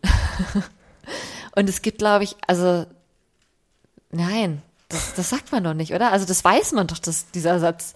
und 1.55 1.68
es 1.68 1.81
gibt, 1.81 1.99
glaube 1.99 2.25
ich, 2.25 2.37
also 2.47 2.87
Nein, 4.11 4.62
das, 4.89 5.14
das 5.14 5.31
sagt 5.31 5.53
man 5.53 5.62
doch 5.62 5.75
nicht, 5.75 5.95
oder? 5.95 6.12
Also 6.12 6.27
das 6.27 6.45
weiß 6.45 6.73
man 6.73 6.87
doch, 6.87 6.99
dass 6.99 7.31
dieser 7.31 7.61
Satz 7.61 7.95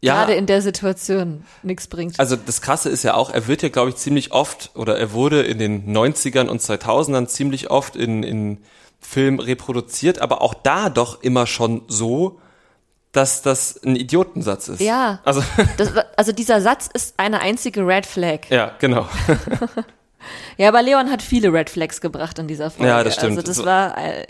ja, 0.00 0.14
gerade 0.14 0.34
in 0.34 0.46
der 0.46 0.62
Situation 0.62 1.44
nichts 1.62 1.88
bringt. 1.88 2.18
Also 2.20 2.36
das 2.36 2.60
Krasse 2.60 2.88
ist 2.88 3.02
ja 3.02 3.14
auch, 3.14 3.30
er 3.30 3.48
wird 3.48 3.62
ja, 3.62 3.68
glaube 3.68 3.90
ich, 3.90 3.96
ziemlich 3.96 4.32
oft 4.32 4.70
oder 4.74 4.98
er 4.98 5.12
wurde 5.12 5.42
in 5.42 5.58
den 5.58 5.94
90ern 5.94 6.46
und 6.46 6.60
2000ern 6.60 7.26
ziemlich 7.26 7.70
oft 7.70 7.96
in, 7.96 8.22
in 8.22 8.58
Film 9.00 9.40
reproduziert, 9.40 10.20
aber 10.20 10.42
auch 10.42 10.54
da 10.54 10.88
doch 10.88 11.22
immer 11.22 11.46
schon 11.46 11.82
so, 11.88 12.40
dass 13.12 13.42
das 13.42 13.82
ein 13.82 13.96
Idiotensatz 13.96 14.68
ist. 14.68 14.80
Ja. 14.80 15.20
Also, 15.24 15.42
das, 15.76 15.92
also 16.16 16.32
dieser 16.32 16.60
Satz 16.60 16.88
ist 16.92 17.14
eine 17.16 17.40
einzige 17.40 17.86
Red 17.86 18.06
Flag. 18.06 18.50
Ja, 18.50 18.72
genau. 18.78 19.08
Ja, 20.56 20.68
aber 20.68 20.82
Leon 20.82 21.10
hat 21.10 21.22
viele 21.22 21.52
Red 21.52 21.70
Flags 21.70 22.00
gebracht 22.00 22.38
in 22.38 22.48
dieser 22.48 22.70
Folge. 22.70 22.90
Ja, 22.90 23.04
das 23.04 23.14
stimmt. 23.14 23.38
Also 23.38 23.42
das 23.42 23.64
war 23.64 23.96
äh, 23.98 24.26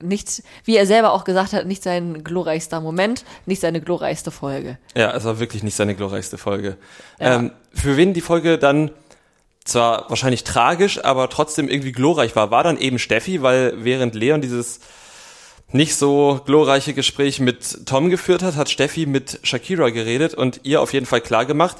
nicht, 0.00 0.42
wie 0.64 0.76
er 0.76 0.86
selber 0.86 1.12
auch 1.12 1.24
gesagt 1.24 1.52
hat, 1.52 1.66
nicht 1.66 1.82
sein 1.82 2.24
glorreichster 2.24 2.80
Moment, 2.80 3.24
nicht 3.46 3.60
seine 3.60 3.80
glorreichste 3.80 4.30
Folge. 4.30 4.78
Ja, 4.96 5.12
es 5.14 5.24
war 5.24 5.38
wirklich 5.38 5.62
nicht 5.62 5.76
seine 5.76 5.94
glorreichste 5.94 6.38
Folge. 6.38 6.76
Ja. 7.20 7.36
Ähm, 7.36 7.52
für 7.72 7.96
wen 7.96 8.14
die 8.14 8.20
Folge 8.20 8.58
dann 8.58 8.90
zwar 9.64 10.08
wahrscheinlich 10.08 10.44
tragisch, 10.44 11.04
aber 11.04 11.28
trotzdem 11.28 11.68
irgendwie 11.68 11.92
glorreich 11.92 12.34
war, 12.34 12.50
war 12.50 12.64
dann 12.64 12.78
eben 12.78 12.98
Steffi, 12.98 13.42
weil 13.42 13.74
während 13.76 14.14
Leon 14.14 14.40
dieses 14.40 14.80
nicht 15.70 15.94
so 15.96 16.40
glorreiche 16.46 16.94
Gespräch 16.94 17.40
mit 17.40 17.86
Tom 17.86 18.08
geführt 18.08 18.42
hat, 18.42 18.56
hat 18.56 18.70
Steffi 18.70 19.04
mit 19.06 19.40
Shakira 19.42 19.90
geredet 19.90 20.34
und 20.34 20.60
ihr 20.62 20.80
auf 20.80 20.94
jeden 20.94 21.04
Fall 21.04 21.20
klar 21.20 21.44
gemacht, 21.44 21.78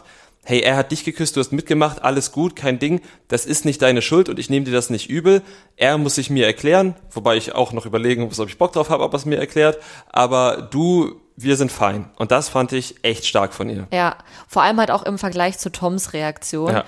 hey, 0.49 0.61
er 0.61 0.79
hat 0.79 0.93
dich 0.93 1.05
geküsst, 1.05 1.37
du 1.37 1.41
hast 1.41 1.53
mitgemacht, 1.53 2.03
alles 2.03 2.33
gut, 2.33 2.57
kein 2.57 2.79
Ding, 2.79 3.03
das 3.29 3.45
ist 3.45 3.67
nicht 3.67 3.83
deine 3.83 4.01
Schuld 4.01 4.31
und 4.31 4.39
ich 4.39 4.49
nehme 4.49 4.65
dir 4.65 4.73
das 4.73 4.89
nicht 4.89 5.11
übel. 5.11 5.43
Er 5.77 5.99
muss 5.99 6.15
sich 6.15 6.31
mir 6.31 6.47
erklären, 6.47 6.95
wobei 7.11 7.37
ich 7.37 7.55
auch 7.55 7.75
noch 7.75 7.85
überlegen 7.85 8.23
muss, 8.23 8.41
ob 8.41 8.49
ich 8.49 8.57
Bock 8.57 8.73
drauf 8.73 8.89
habe, 8.89 9.05
ob 9.05 9.13
er 9.13 9.19
es 9.19 9.27
mir 9.27 9.37
erklärt, 9.37 9.77
aber 10.09 10.63
du, 10.71 11.21
wir 11.37 11.57
sind 11.57 11.71
fein. 11.71 12.11
Und 12.17 12.31
das 12.31 12.49
fand 12.49 12.73
ich 12.73 13.05
echt 13.05 13.27
stark 13.27 13.53
von 13.53 13.69
ihr. 13.69 13.89
Ja, 13.93 14.17
vor 14.47 14.63
allem 14.63 14.79
halt 14.79 14.91
auch 14.91 15.03
im 15.03 15.19
Vergleich 15.19 15.59
zu 15.59 15.71
Toms 15.71 16.15
Reaktion, 16.15 16.73
ja. 16.73 16.85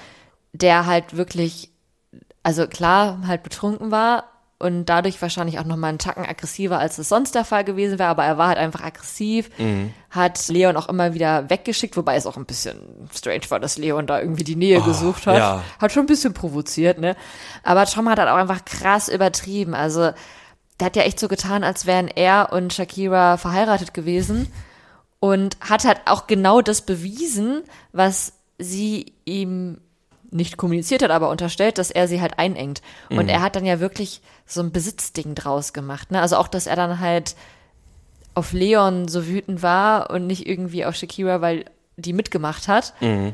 der 0.55 0.87
halt 0.87 1.19
wirklich, 1.19 1.69
also 2.43 2.67
klar, 2.67 3.27
halt 3.27 3.43
betrunken 3.43 3.91
war, 3.91 4.25
und 4.61 4.85
dadurch 4.85 5.21
wahrscheinlich 5.23 5.59
auch 5.59 5.65
nochmal 5.65 5.89
einen 5.89 5.99
Tacken 5.99 6.27
aggressiver, 6.27 6.79
als 6.79 6.99
es 6.99 7.09
sonst 7.09 7.35
der 7.35 7.47
Fall 7.47 7.65
gewesen 7.65 7.99
wäre. 7.99 8.11
Aber 8.11 8.25
er 8.25 8.37
war 8.37 8.49
halt 8.49 8.59
einfach 8.59 8.85
aggressiv, 8.85 9.49
mhm. 9.57 9.95
hat 10.11 10.49
Leon 10.49 10.77
auch 10.77 10.89
immer 10.91 11.15
wieder 11.15 11.49
weggeschickt, 11.49 11.97
wobei 11.97 12.17
es 12.17 12.27
auch 12.27 12.37
ein 12.37 12.45
bisschen 12.45 13.09
strange 13.13 13.49
war, 13.49 13.59
dass 13.59 13.79
Leon 13.79 14.07
da 14.07 14.21
irgendwie 14.21 14.45
die 14.45 14.57
Nähe 14.57 14.81
oh, 14.81 14.85
gesucht 14.85 15.27
hat. 15.27 15.39
Ja. 15.39 15.65
Hat 15.81 15.93
schon 15.93 16.03
ein 16.05 16.07
bisschen 16.07 16.35
provoziert, 16.35 16.99
ne? 16.99 17.17
Aber 17.63 17.87
Tom 17.87 18.07
hat 18.11 18.19
halt 18.19 18.29
auch 18.29 18.37
einfach 18.37 18.67
krass 18.67 19.09
übertrieben. 19.09 19.75
Also, 19.75 20.13
der 20.79 20.87
hat 20.87 20.97
ja 20.97 21.03
echt 21.03 21.19
so 21.19 21.29
getan, 21.29 21.65
als 21.65 21.87
wären 21.87 22.09
er 22.09 22.53
und 22.53 22.75
Shakira 22.75 23.39
verheiratet 23.39 23.95
gewesen 23.95 24.47
und 25.21 25.57
hat 25.61 25.87
halt 25.87 26.03
auch 26.05 26.27
genau 26.27 26.61
das 26.61 26.83
bewiesen, 26.83 27.63
was 27.93 28.35
sie 28.59 29.15
ihm 29.25 29.79
nicht 30.31 30.57
kommuniziert 30.57 31.03
hat, 31.03 31.11
aber 31.11 31.29
unterstellt, 31.29 31.79
dass 31.79 31.91
er 31.91 32.09
sie 32.09 32.21
halt 32.21 32.39
einengt. 32.39 32.83
Und 33.09 33.25
mhm. 33.25 33.29
er 33.29 33.43
hat 33.43 33.57
dann 33.57 33.67
ja 33.67 33.81
wirklich 33.81 34.21
so 34.53 34.61
ein 34.61 34.73
Besitzding 34.73 35.35
draus 35.35 35.73
gemacht. 35.73 36.11
Ne? 36.11 36.21
Also 36.21 36.37
auch, 36.37 36.49
dass 36.49 36.67
er 36.67 36.77
dann 36.77 37.01
halt 37.01 37.37
auf 38.35 38.53
Leon 38.53 39.09
so 39.09 39.27
wütend 39.27 39.63
war 39.63 40.11
und 40.11 40.27
nicht 40.27 40.47
irgendwie 40.47 40.85
auf 40.85 40.95
Shakira, 40.95 41.41
weil 41.41 41.65
die 41.97 42.13
mitgemacht 42.13 42.69
hat. 42.69 42.95
Mhm. 43.01 43.33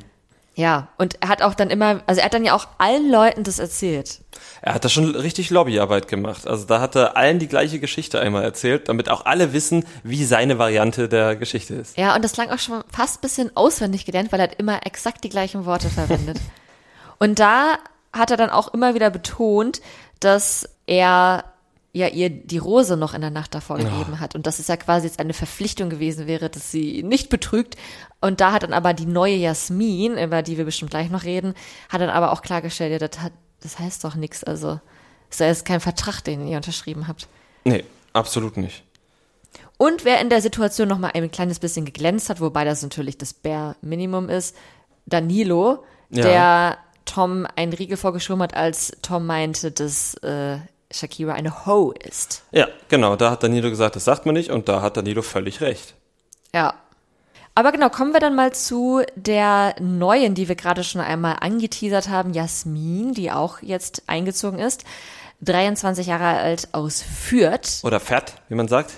Ja, 0.55 0.89
und 0.97 1.23
er 1.23 1.29
hat 1.29 1.43
auch 1.43 1.55
dann 1.55 1.69
immer, 1.69 2.01
also 2.07 2.21
er 2.21 2.25
hat 2.25 2.33
dann 2.33 2.45
ja 2.45 2.55
auch 2.55 2.67
allen 2.79 3.11
Leuten 3.11 3.45
das 3.45 3.59
erzählt. 3.59 4.23
Er 4.63 4.73
hat 4.73 4.87
da 4.87 4.89
schon 4.89 5.15
richtig 5.15 5.51
Lobbyarbeit 5.51 6.09
gemacht. 6.09 6.47
Also 6.47 6.65
da 6.65 6.81
hat 6.81 6.97
er 6.97 7.15
allen 7.15 7.39
die 7.39 7.47
gleiche 7.47 7.79
Geschichte 7.79 8.21
einmal 8.21 8.43
erzählt, 8.43 8.89
damit 8.89 9.11
auch 9.11 9.27
alle 9.27 9.53
wissen, 9.53 9.85
wie 10.03 10.25
seine 10.25 10.59
Variante 10.59 11.11
der 11.11 11.37
Geschichte 11.37 11.75
ist. 11.75 11.99
Ja, 11.99 12.17
und 12.17 12.25
das 12.25 12.33
klang 12.33 12.49
auch 12.49 12.59
schon 12.59 12.83
fast 12.91 13.19
ein 13.19 13.21
bisschen 13.21 13.55
auswendig 13.55 14.07
gelernt, 14.07 14.33
weil 14.33 14.41
er 14.41 14.45
hat 14.45 14.59
immer 14.59 14.87
exakt 14.87 15.25
die 15.25 15.29
gleichen 15.29 15.67
Worte 15.67 15.91
verwendet. 15.91 16.41
Und 17.19 17.39
da 17.39 17.79
hat 18.13 18.31
er 18.31 18.37
dann 18.37 18.51
auch 18.51 18.75
immer 18.75 18.95
wieder 18.95 19.09
betont, 19.09 19.81
dass 20.21 20.69
er 20.87 21.45
ja 21.93 22.09
ihr 22.09 22.29
die 22.29 22.59
Rose 22.59 22.97
noch 22.97 23.15
in 23.15 23.23
der 23.23 23.31
Nacht 23.31 23.55
davor 23.55 23.79
gegeben 23.79 24.13
oh. 24.15 24.21
hat 24.21 24.35
und 24.35 24.47
dass 24.47 24.59
es 24.59 24.69
ja 24.69 24.77
quasi 24.77 25.07
jetzt 25.07 25.19
eine 25.19 25.33
Verpflichtung 25.33 25.89
gewesen 25.89 26.27
wäre, 26.27 26.51
dass 26.51 26.71
sie 26.71 27.03
nicht 27.03 27.31
betrügt. 27.31 27.77
Und 28.21 28.41
da 28.41 28.53
hat 28.53 28.65
dann 28.65 28.75
aber 28.75 28.93
die 28.93 29.07
neue 29.07 29.37
Jasmin, 29.37 30.19
über 30.19 30.43
die 30.43 30.59
wir 30.59 30.67
bestimmt 30.67 30.91
gleich 30.91 31.11
noch 31.11 31.25
reden, 31.25 31.55
hat 31.89 32.03
dann 32.03 32.11
aber 32.11 32.33
auch 32.33 32.43
klargestellt, 32.43 32.93
ja, 32.93 33.09
das, 33.09 33.23
hat, 33.23 33.33
das 33.63 33.79
heißt 33.79 34.05
doch 34.05 34.15
nichts. 34.15 34.45
Also 34.45 34.79
es 35.31 35.41
ist 35.41 35.65
kein 35.65 35.81
Vertrag, 35.81 36.21
den 36.21 36.47
ihr 36.47 36.57
unterschrieben 36.57 37.09
habt. 37.09 37.29
Nee, 37.65 37.85
absolut 38.13 38.59
nicht. 38.59 38.85
Und 39.79 40.05
wer 40.05 40.21
in 40.21 40.31
der 40.31 40.43
Situation 40.43 40.89
noch 40.89 40.99
mal 40.99 41.13
ein 41.15 41.31
kleines 41.31 41.59
bisschen 41.59 41.85
geglänzt 41.85 42.29
hat, 42.29 42.41
wobei 42.41 42.65
das 42.65 42.83
natürlich 42.83 43.19
das 43.19 43.35
Bare 43.35 43.77
Minimum 43.81 44.29
ist, 44.29 44.57
Danilo, 45.07 45.85
ja. 46.11 46.23
der 46.23 46.79
Tom 47.05 47.47
einen 47.57 47.73
Riegel 47.73 47.97
vorgeschoben 47.97 48.43
hat, 48.43 48.55
als 48.55 48.93
Tom 49.03 49.27
meinte, 49.27 49.71
dass 49.73 50.15
äh, 50.17 50.59
Shakira 50.97 51.35
eine 51.35 51.67
Ho 51.67 51.93
ist. 51.93 52.43
Ja, 52.51 52.69
genau. 52.89 53.17
Da 53.17 53.31
hat 53.31 53.43
Danilo 53.43 53.71
gesagt, 53.71 53.97
das 53.97 54.05
sagt 54.05 54.27
man 54.27 54.35
nicht 54.35 54.51
und 54.51 54.69
da 54.69 54.83
hat 54.83 54.97
Danilo 54.97 55.23
völlig 55.23 55.61
recht. 55.61 55.95
Ja. 56.55 56.75
Aber 57.55 57.73
genau, 57.73 57.89
kommen 57.89 58.13
wir 58.13 58.21
dann 58.21 58.35
mal 58.35 58.53
zu 58.53 59.03
der 59.15 59.77
neuen, 59.81 60.35
die 60.35 60.49
wir 60.49 60.57
gerade 60.57 60.85
schon 60.85 61.01
einmal 61.01 61.37
angeteasert 61.41 62.09
haben, 62.09 62.35
Jasmin, 62.35 63.15
die 63.15 63.33
auch 63.33 63.63
jetzt 63.63 64.03
eingezogen 64.09 64.59
ist. 64.59 64.85
23 65.43 66.07
Jahre 66.07 66.39
alt 66.39 66.69
aus 66.73 67.03
Fürth. 67.03 67.83
Oder 67.83 68.01
Fett, 68.01 68.35
wie 68.49 68.55
man 68.55 68.69
sagt. 68.69 68.93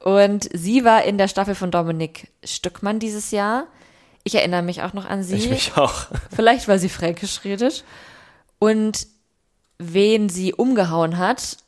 Und 0.00 0.48
sie 0.52 0.84
war 0.84 1.04
in 1.04 1.18
der 1.18 1.28
Staffel 1.28 1.54
von 1.54 1.70
Dominik 1.70 2.28
Stückmann 2.44 2.98
dieses 2.98 3.30
Jahr. 3.30 3.66
Ich 4.22 4.34
erinnere 4.34 4.62
mich 4.62 4.82
auch 4.82 4.92
noch 4.92 5.08
an 5.08 5.22
sie. 5.22 5.36
Ich 5.36 5.50
mich 5.50 5.76
auch. 5.76 6.06
Vielleicht, 6.34 6.68
weil 6.68 6.78
sie 6.78 6.88
fränkisch 6.88 7.44
redet. 7.44 7.84
Und 8.58 9.06
wen 9.78 10.28
sie 10.28 10.54
umgehauen 10.54 11.18
hat, 11.18 11.58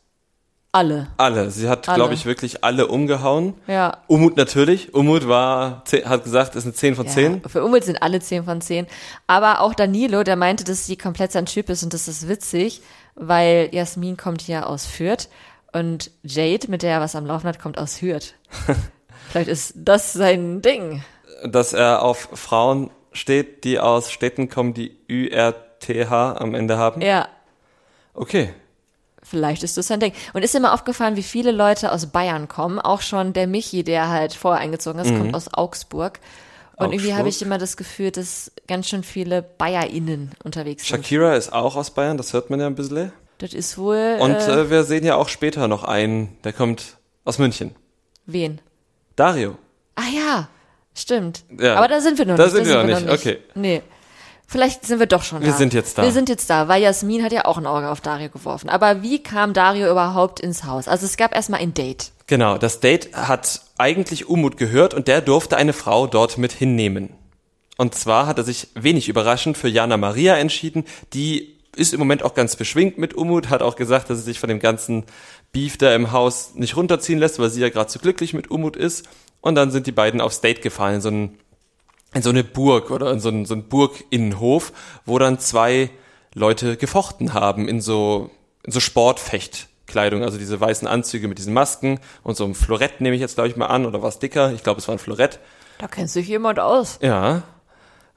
alle. 0.76 1.06
Alle. 1.16 1.50
Sie 1.50 1.70
hat, 1.70 1.84
glaube 1.84 2.12
ich, 2.12 2.26
wirklich 2.26 2.62
alle 2.62 2.88
umgehauen. 2.88 3.54
Ja. 3.66 4.02
Umut 4.08 4.36
natürlich. 4.36 4.92
Umut 4.92 5.26
war, 5.26 5.84
hat 6.04 6.24
gesagt, 6.24 6.54
ist 6.54 6.64
eine 6.64 6.74
10 6.74 6.96
von 6.96 7.08
10. 7.08 7.40
Ja, 7.42 7.48
für 7.48 7.64
Umut 7.64 7.84
sind 7.84 8.02
alle 8.02 8.20
10 8.20 8.44
von 8.44 8.60
10. 8.60 8.86
Aber 9.26 9.62
auch 9.62 9.72
Danilo, 9.72 10.22
der 10.22 10.36
meinte, 10.36 10.64
dass 10.64 10.84
sie 10.84 10.96
komplett 10.96 11.32
sein 11.32 11.46
Typ 11.46 11.70
ist 11.70 11.82
und 11.82 11.94
das 11.94 12.08
ist 12.08 12.28
witzig, 12.28 12.82
weil 13.14 13.70
Jasmin 13.72 14.18
kommt 14.18 14.42
hier 14.42 14.68
aus 14.68 14.84
Fürth 14.84 15.30
und 15.72 16.10
Jade, 16.22 16.70
mit 16.70 16.82
der 16.82 16.92
er 16.92 17.00
was 17.00 17.16
am 17.16 17.24
Laufen 17.24 17.48
hat, 17.48 17.58
kommt 17.58 17.78
aus 17.78 18.02
Hürth. 18.02 18.34
Vielleicht 19.30 19.48
ist 19.48 19.72
das 19.76 20.12
sein 20.12 20.60
Ding. 20.60 21.02
Dass 21.42 21.72
er 21.72 22.02
auf 22.02 22.28
Frauen 22.34 22.90
steht, 23.12 23.64
die 23.64 23.80
aus 23.80 24.12
Städten 24.12 24.50
kommen, 24.50 24.74
die 24.74 24.96
ÜRTH 25.08 26.38
am 26.38 26.54
Ende 26.54 26.76
haben? 26.76 27.00
Ja. 27.00 27.28
Okay. 28.16 28.52
Vielleicht 29.22 29.62
ist 29.62 29.76
das 29.76 29.88
sein 29.88 29.98
Ding. 29.98 30.12
Und 30.34 30.42
ist 30.42 30.54
dir 30.54 30.60
mal 30.60 30.72
aufgefallen, 30.72 31.16
wie 31.16 31.22
viele 31.22 31.50
Leute 31.50 31.90
aus 31.90 32.06
Bayern 32.06 32.46
kommen? 32.48 32.78
Auch 32.78 33.00
schon 33.00 33.32
der 33.32 33.46
Michi, 33.46 33.82
der 33.82 34.08
halt 34.08 34.34
vorher 34.34 34.62
eingezogen 34.62 35.00
ist, 35.00 35.10
mhm. 35.10 35.18
kommt 35.18 35.34
aus 35.34 35.52
Augsburg. 35.52 36.20
Und 36.76 36.86
Augsburg. 36.86 36.92
irgendwie 36.94 37.14
habe 37.14 37.28
ich 37.28 37.42
immer 37.42 37.58
das 37.58 37.76
Gefühl, 37.76 38.12
dass 38.12 38.52
ganz 38.68 38.88
schön 38.88 39.02
viele 39.02 39.42
BayerInnen 39.42 40.30
unterwegs 40.44 40.86
sind. 40.86 40.96
Shakira 40.96 41.34
ist 41.34 41.52
auch 41.52 41.74
aus 41.74 41.90
Bayern, 41.90 42.16
das 42.16 42.32
hört 42.32 42.50
man 42.50 42.60
ja 42.60 42.66
ein 42.66 42.76
bisschen. 42.76 43.12
Das 43.38 43.52
ist 43.52 43.76
wohl. 43.76 44.18
Und 44.20 44.34
äh, 44.34 44.60
äh, 44.60 44.70
wir 44.70 44.84
sehen 44.84 45.04
ja 45.04 45.16
auch 45.16 45.28
später 45.28 45.66
noch 45.68 45.84
einen, 45.84 46.36
der 46.44 46.52
kommt 46.52 46.96
aus 47.24 47.38
München. 47.38 47.74
Wen? 48.26 48.60
Dario. 49.16 49.58
Ah 49.96 50.08
ja, 50.14 50.48
stimmt. 50.94 51.44
Ja. 51.58 51.76
Aber 51.76 51.88
da 51.88 52.00
sind 52.00 52.18
wir 52.18 52.26
noch 52.26 52.36
da 52.36 52.44
nicht. 52.44 52.52
Sind 52.54 52.66
da 52.66 52.80
sind 52.80 52.88
wir 52.88 52.94
noch 52.94 53.00
nicht, 53.00 53.12
okay. 53.12 53.38
Nee. 53.54 53.82
Vielleicht 54.46 54.86
sind 54.86 55.00
wir 55.00 55.06
doch 55.06 55.22
schon 55.22 55.40
da. 55.40 55.46
Wir 55.46 55.54
sind 55.54 55.74
jetzt 55.74 55.98
da. 55.98 56.02
Wir 56.02 56.12
sind 56.12 56.28
jetzt 56.28 56.48
da, 56.48 56.68
weil 56.68 56.80
Jasmin 56.80 57.22
hat 57.22 57.32
ja 57.32 57.44
auch 57.46 57.58
ein 57.58 57.66
Auge 57.66 57.88
auf 57.90 58.00
Dario 58.00 58.28
geworfen. 58.28 58.68
Aber 58.68 59.02
wie 59.02 59.22
kam 59.22 59.52
Dario 59.52 59.90
überhaupt 59.90 60.38
ins 60.38 60.64
Haus? 60.64 60.86
Also 60.86 61.04
es 61.04 61.16
gab 61.16 61.34
erstmal 61.34 61.60
ein 61.60 61.74
Date. 61.74 62.12
Genau, 62.28 62.56
das 62.58 62.80
Date 62.80 63.14
hat 63.14 63.62
eigentlich 63.78 64.28
Umut 64.28 64.56
gehört 64.56 64.94
und 64.94 65.08
der 65.08 65.20
durfte 65.20 65.56
eine 65.56 65.72
Frau 65.72 66.06
dort 66.06 66.38
mit 66.38 66.52
hinnehmen. 66.52 67.10
Und 67.76 67.94
zwar 67.94 68.26
hat 68.26 68.38
er 68.38 68.44
sich 68.44 68.68
wenig 68.74 69.08
überraschend 69.08 69.56
für 69.56 69.68
Jana 69.68 69.96
Maria 69.96 70.36
entschieden, 70.36 70.84
die 71.12 71.56
ist 71.76 71.92
im 71.92 71.98
Moment 71.98 72.22
auch 72.22 72.34
ganz 72.34 72.56
beschwingt 72.56 72.98
mit 72.98 73.14
Umut, 73.14 73.50
hat 73.50 73.62
auch 73.62 73.76
gesagt, 73.76 74.08
dass 74.08 74.18
sie 74.18 74.24
sich 74.24 74.40
von 74.40 74.48
dem 74.48 74.60
ganzen 74.60 75.04
Beef 75.52 75.76
da 75.76 75.94
im 75.94 76.10
Haus 76.10 76.54
nicht 76.54 76.76
runterziehen 76.76 77.18
lässt, 77.18 77.38
weil 77.38 77.50
sie 77.50 77.60
ja 77.60 77.68
gerade 77.68 77.90
so 77.90 77.98
glücklich 77.98 78.32
mit 78.32 78.50
Umut 78.50 78.76
ist. 78.76 79.06
Und 79.42 79.54
dann 79.54 79.70
sind 79.70 79.86
die 79.86 79.92
beiden 79.92 80.20
aufs 80.20 80.40
Date 80.40 80.62
gefahren, 80.62 80.94
in 80.94 81.00
so, 81.00 81.10
ein, 81.10 81.38
in 82.16 82.22
so 82.22 82.30
eine 82.30 82.44
Burg 82.44 82.90
oder 82.90 83.12
in 83.12 83.20
so 83.20 83.28
einen, 83.28 83.44
so 83.44 83.52
einen 83.52 83.68
Burginnenhof, 83.68 84.72
wo 85.04 85.18
dann 85.18 85.38
zwei 85.38 85.90
Leute 86.32 86.78
gefochten 86.78 87.34
haben 87.34 87.68
in 87.68 87.82
so, 87.82 88.30
in 88.64 88.72
so 88.72 88.80
Sportfechtkleidung, 88.80 90.22
also 90.22 90.38
diese 90.38 90.58
weißen 90.58 90.88
Anzüge 90.88 91.28
mit 91.28 91.36
diesen 91.36 91.52
Masken 91.52 92.00
und 92.22 92.34
so 92.34 92.46
ein 92.46 92.54
Florett 92.54 93.02
nehme 93.02 93.14
ich 93.14 93.20
jetzt, 93.20 93.34
glaube 93.34 93.50
ich, 93.50 93.56
mal 93.56 93.66
an, 93.66 93.84
oder 93.84 94.02
was 94.02 94.18
dicker. 94.18 94.50
Ich 94.52 94.62
glaube, 94.62 94.80
es 94.80 94.88
war 94.88 94.94
ein 94.94 94.98
Florett. 94.98 95.40
Da 95.78 95.88
kennt 95.88 96.08
sich 96.08 96.26
jemand 96.26 96.58
aus. 96.58 96.98
Ja. 97.02 97.42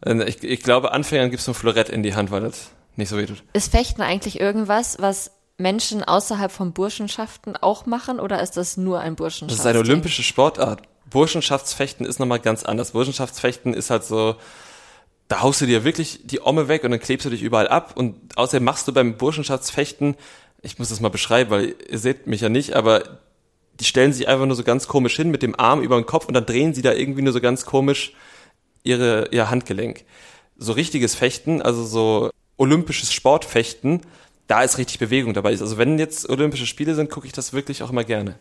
Ich, 0.05 0.43
ich 0.43 0.63
glaube, 0.63 0.93
Anfängern 0.93 1.29
gibt 1.29 1.39
es 1.39 1.45
so 1.45 1.51
ein 1.51 1.55
Florett 1.55 1.89
in 1.89 2.01
die 2.01 2.15
Hand, 2.15 2.31
weil 2.31 2.39
das 2.39 2.69
nicht 2.95 3.09
so 3.09 3.17
weh 3.17 3.25
tut. 3.25 3.43
Ist 3.51 3.71
Fechten 3.71 4.01
eigentlich 4.01 4.39
irgendwas, 4.39 4.95
was 5.01 5.31
Menschen 5.57 6.05
außerhalb 6.05 6.53
von 6.53 6.71
Burschenschaften 6.71 7.57
auch 7.57 7.85
machen 7.85 8.21
oder 8.21 8.41
ist 8.41 8.55
das 8.55 8.77
nur 8.77 9.01
ein 9.01 9.17
Burschenschaftsfechten? 9.17 9.57
Das 9.57 9.59
ist 9.59 9.65
eine 9.65 9.79
olympische 9.79 10.23
Sportart. 10.23 10.83
Burschenschaftsfechten 11.09 12.05
ist 12.05 12.19
nochmal 12.19 12.39
ganz 12.39 12.63
anders. 12.63 12.91
Burschenschaftsfechten 12.91 13.73
ist 13.73 13.89
halt 13.89 14.03
so, 14.03 14.35
da 15.27 15.41
haust 15.41 15.61
du 15.61 15.65
dir 15.65 15.83
wirklich 15.83 16.21
die 16.23 16.41
Omme 16.41 16.67
weg 16.67 16.83
und 16.83 16.91
dann 16.91 16.99
klebst 16.99 17.25
du 17.25 17.29
dich 17.29 17.43
überall 17.43 17.67
ab 17.67 17.93
und 17.95 18.37
außerdem 18.37 18.63
machst 18.63 18.87
du 18.87 18.93
beim 18.93 19.17
Burschenschaftsfechten, 19.17 20.15
ich 20.61 20.79
muss 20.79 20.89
das 20.89 20.99
mal 20.99 21.09
beschreiben, 21.09 21.51
weil 21.51 21.75
ihr 21.89 21.99
seht 21.99 22.27
mich 22.27 22.41
ja 22.41 22.49
nicht, 22.49 22.73
aber 22.73 23.19
die 23.79 23.85
stellen 23.85 24.11
sich 24.11 24.27
einfach 24.27 24.45
nur 24.45 24.55
so 24.55 24.63
ganz 24.63 24.87
komisch 24.87 25.15
hin 25.15 25.29
mit 25.31 25.41
dem 25.41 25.57
Arm 25.57 25.81
über 25.81 25.95
den 25.95 26.05
Kopf 26.05 26.25
und 26.25 26.33
dann 26.33 26.45
drehen 26.45 26.73
sie 26.73 26.81
da 26.81 26.93
irgendwie 26.93 27.21
nur 27.21 27.31
so 27.31 27.39
ganz 27.39 27.65
komisch 27.65 28.13
ihre, 28.83 29.29
ihr 29.31 29.49
Handgelenk. 29.49 30.03
So 30.57 30.73
richtiges 30.73 31.15
Fechten, 31.15 31.61
also 31.61 31.85
so 31.85 32.31
olympisches 32.57 33.13
Sportfechten, 33.13 34.01
da 34.47 34.63
ist 34.63 34.77
richtig 34.77 34.99
Bewegung 34.99 35.33
dabei. 35.33 35.51
Also 35.51 35.77
wenn 35.77 35.99
jetzt 35.99 36.27
Olympische 36.27 36.65
Spiele 36.65 36.95
sind, 36.95 37.09
gucke 37.09 37.27
ich 37.27 37.33
das 37.33 37.53
wirklich 37.53 37.83
auch 37.83 37.91
immer 37.91 38.03
gerne. 38.03 38.35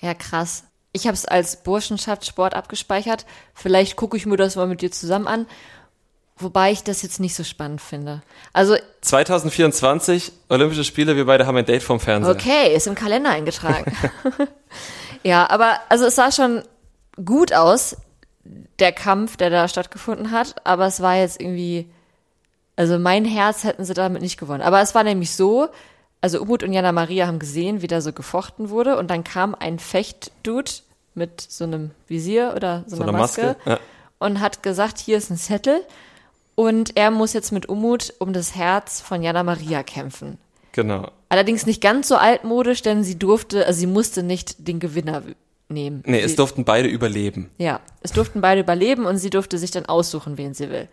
Ja, 0.00 0.14
krass. 0.14 0.64
Ich 0.96 1.06
habe 1.06 1.14
es 1.14 1.24
als 1.24 1.62
Burschenschaftssport 1.62 2.54
abgespeichert. 2.54 3.26
Vielleicht 3.54 3.96
gucke 3.96 4.16
ich 4.16 4.26
mir 4.26 4.36
das 4.36 4.56
mal 4.56 4.66
mit 4.66 4.82
dir 4.82 4.90
zusammen 4.90 5.26
an. 5.26 5.46
Wobei 6.38 6.72
ich 6.72 6.82
das 6.82 7.02
jetzt 7.02 7.20
nicht 7.20 7.34
so 7.34 7.44
spannend 7.44 7.80
finde. 7.80 8.22
Also 8.52 8.76
2024 9.00 10.32
Olympische 10.48 10.84
Spiele, 10.84 11.16
wir 11.16 11.24
beide 11.24 11.46
haben 11.46 11.56
ein 11.56 11.64
Date 11.64 11.82
vom 11.82 12.00
Fernseher. 12.00 12.34
Okay, 12.34 12.74
ist 12.74 12.86
im 12.86 12.94
Kalender 12.94 13.30
eingetragen. 13.30 13.96
ja, 15.22 15.48
aber 15.48 15.80
also 15.88 16.06
es 16.06 16.16
sah 16.16 16.30
schon 16.32 16.62
gut 17.24 17.54
aus, 17.54 17.96
der 18.78 18.92
Kampf, 18.92 19.38
der 19.38 19.48
da 19.48 19.66
stattgefunden 19.66 20.30
hat, 20.30 20.66
aber 20.66 20.86
es 20.86 21.00
war 21.00 21.16
jetzt 21.16 21.40
irgendwie 21.40 21.88
also 22.76 22.98
mein 22.98 23.24
Herz 23.24 23.64
hätten 23.64 23.84
sie 23.84 23.94
damit 23.94 24.22
nicht 24.22 24.38
gewonnen. 24.38 24.62
Aber 24.62 24.80
es 24.82 24.94
war 24.94 25.02
nämlich 25.02 25.34
so, 25.34 25.68
also 26.20 26.40
Umut 26.40 26.62
und 26.62 26.72
Jana 26.72 26.92
Maria 26.92 27.26
haben 27.26 27.38
gesehen, 27.38 27.80
wie 27.80 27.86
da 27.86 28.02
so 28.02 28.12
gefochten 28.12 28.68
wurde 28.68 28.98
und 28.98 29.10
dann 29.10 29.24
kam 29.24 29.54
ein 29.54 29.78
Fechtdude 29.78 30.70
mit 31.16 31.40
so 31.40 31.64
einem 31.64 31.90
Visier 32.06 32.52
oder 32.54 32.84
so, 32.86 32.96
so 32.96 33.02
einer 33.02 33.12
Maske, 33.12 33.56
Maske 33.56 33.70
ja. 33.70 33.78
und 34.18 34.40
hat 34.40 34.62
gesagt, 34.62 34.98
hier 34.98 35.18
ist 35.18 35.30
ein 35.30 35.36
Zettel 35.36 35.80
und 36.54 36.96
er 36.96 37.10
muss 37.10 37.32
jetzt 37.32 37.52
mit 37.52 37.68
Umut 37.68 38.14
um 38.18 38.32
das 38.32 38.54
Herz 38.54 39.00
von 39.00 39.22
Jana 39.22 39.42
Maria 39.42 39.82
kämpfen. 39.82 40.38
Genau. 40.72 41.10
Allerdings 41.28 41.66
nicht 41.66 41.80
ganz 41.80 42.08
so 42.08 42.16
altmodisch, 42.16 42.82
denn 42.82 43.02
sie 43.02 43.18
durfte, 43.18 43.66
also 43.66 43.80
sie 43.80 43.86
musste 43.86 44.22
nicht 44.22 44.68
den 44.68 44.78
Gewinner 44.78 45.22
nehmen. 45.68 46.02
Nee, 46.06 46.18
sie, 46.18 46.24
es 46.24 46.36
durften 46.36 46.64
beide 46.64 46.88
überleben. 46.88 47.50
Ja, 47.58 47.80
es 48.02 48.12
durften 48.12 48.40
beide 48.40 48.60
überleben 48.60 49.06
und 49.06 49.18
sie 49.18 49.30
durfte 49.30 49.58
sich 49.58 49.70
dann 49.70 49.86
aussuchen, 49.86 50.38
wen 50.38 50.54
sie 50.54 50.70
will. 50.70 50.88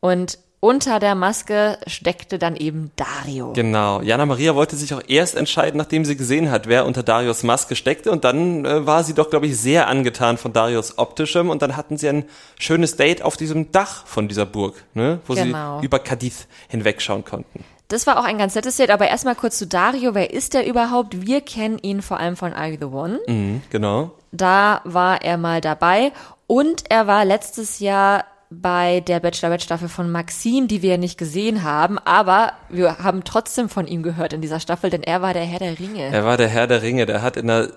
Und 0.00 0.38
unter 0.62 1.00
der 1.00 1.16
Maske 1.16 1.76
steckte 1.88 2.38
dann 2.38 2.54
eben 2.54 2.92
Dario. 2.94 3.52
Genau. 3.52 4.00
Jana 4.00 4.26
Maria 4.26 4.54
wollte 4.54 4.76
sich 4.76 4.94
auch 4.94 5.02
erst 5.08 5.34
entscheiden, 5.34 5.76
nachdem 5.76 6.04
sie 6.04 6.16
gesehen 6.16 6.52
hat, 6.52 6.68
wer 6.68 6.86
unter 6.86 7.02
Darios 7.02 7.42
Maske 7.42 7.74
steckte. 7.74 8.12
Und 8.12 8.22
dann 8.22 8.64
äh, 8.64 8.86
war 8.86 9.02
sie 9.02 9.12
doch, 9.12 9.28
glaube 9.28 9.46
ich, 9.46 9.58
sehr 9.58 9.88
angetan 9.88 10.38
von 10.38 10.52
Darios 10.52 10.98
optischem. 10.98 11.50
Und 11.50 11.62
dann 11.62 11.76
hatten 11.76 11.96
sie 11.96 12.08
ein 12.08 12.24
schönes 12.60 12.94
Date 12.94 13.22
auf 13.22 13.36
diesem 13.36 13.72
Dach 13.72 14.06
von 14.06 14.28
dieser 14.28 14.46
Burg, 14.46 14.84
ne? 14.94 15.18
wo 15.26 15.34
genau. 15.34 15.80
sie 15.80 15.86
über 15.86 15.98
Cadiz 15.98 16.46
hinwegschauen 16.68 17.24
konnten. 17.24 17.64
Das 17.88 18.06
war 18.06 18.20
auch 18.20 18.24
ein 18.24 18.38
ganz 18.38 18.54
nettes 18.54 18.76
Date, 18.76 18.90
aber 18.90 19.08
erstmal 19.08 19.34
kurz 19.34 19.58
zu 19.58 19.66
Dario. 19.66 20.14
Wer 20.14 20.32
ist 20.32 20.54
der 20.54 20.64
überhaupt? 20.64 21.26
Wir 21.26 21.40
kennen 21.40 21.78
ihn 21.78 22.02
vor 22.02 22.20
allem 22.20 22.36
von 22.36 22.52
Are 22.52 22.68
You 22.68 22.76
the 22.78 22.84
One? 22.86 23.18
Mhm, 23.26 23.62
genau. 23.68 24.12
Da 24.30 24.80
war 24.84 25.22
er 25.22 25.38
mal 25.38 25.60
dabei 25.60 26.12
und 26.46 26.84
er 26.88 27.08
war 27.08 27.24
letztes 27.24 27.80
Jahr 27.80 28.24
bei 28.60 29.00
der 29.00 29.20
Bachelorette-Staffel 29.20 29.88
von 29.88 30.10
Maxim, 30.10 30.68
die 30.68 30.82
wir 30.82 30.90
ja 30.90 30.96
nicht 30.96 31.18
gesehen 31.18 31.62
haben, 31.62 31.98
aber 31.98 32.52
wir 32.68 32.98
haben 32.98 33.24
trotzdem 33.24 33.68
von 33.68 33.86
ihm 33.86 34.02
gehört 34.02 34.32
in 34.32 34.40
dieser 34.40 34.60
Staffel, 34.60 34.90
denn 34.90 35.02
er 35.02 35.22
war 35.22 35.34
der 35.34 35.44
Herr 35.44 35.58
der 35.58 35.78
Ringe. 35.78 36.02
Er 36.12 36.24
war 36.24 36.36
der 36.36 36.48
Herr 36.48 36.66
der 36.66 36.82
Ringe, 36.82 37.06
der 37.06 37.22
hat 37.22 37.36
in 37.36 37.48
einer 37.48 37.68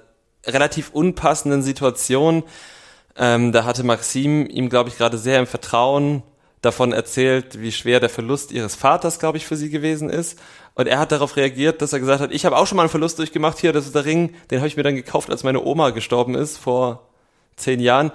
relativ 0.45 0.91
unpassenden 0.91 1.63
Situation, 1.63 2.43
ähm, 3.17 3.51
da 3.51 3.63
hatte 3.63 3.84
Maxim 3.84 4.45
ihm, 4.47 4.69
glaube 4.69 4.89
ich, 4.89 4.97
gerade 4.97 5.17
sehr 5.17 5.39
im 5.39 5.47
Vertrauen 5.47 6.23
davon 6.61 6.91
erzählt, 6.91 7.61
wie 7.61 7.71
schwer 7.71 7.99
der 7.99 8.09
Verlust 8.09 8.51
ihres 8.51 8.76
Vaters, 8.76 9.19
glaube 9.19 9.38
ich, 9.38 9.45
für 9.45 9.55
sie 9.55 9.69
gewesen 9.69 10.09
ist. 10.09 10.39
Und 10.73 10.88
er 10.88 10.99
hat 10.99 11.11
darauf 11.11 11.38
reagiert, 11.38 11.82
dass 11.82 11.93
er 11.93 11.99
gesagt 11.99 12.21
hat, 12.21 12.32
ich 12.34 12.45
habe 12.45 12.57
auch 12.57 12.67
schon 12.67 12.76
mal 12.76 12.84
einen 12.84 12.89
Verlust 12.89 13.19
durchgemacht 13.19 13.59
hier, 13.59 13.71
das 13.71 13.86
ist 13.86 13.95
der 13.95 14.05
Ring, 14.05 14.36
den 14.51 14.59
habe 14.59 14.67
ich 14.67 14.76
mir 14.76 14.84
dann 14.84 14.95
gekauft, 14.95 15.30
als 15.30 15.43
meine 15.43 15.63
Oma 15.63 15.91
gestorben 15.91 16.36
ist 16.36 16.57
vor 16.57 17.07
zehn 17.55 17.80
Jahren. 17.80 18.11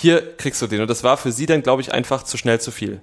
Hier 0.00 0.36
kriegst 0.36 0.62
du 0.62 0.68
den. 0.68 0.80
Und 0.80 0.88
das 0.88 1.02
war 1.02 1.16
für 1.16 1.32
sie 1.32 1.46
dann, 1.46 1.62
glaube 1.62 1.82
ich, 1.82 1.92
einfach 1.92 2.22
zu 2.22 2.36
schnell 2.36 2.60
zu 2.60 2.70
viel. 2.70 3.02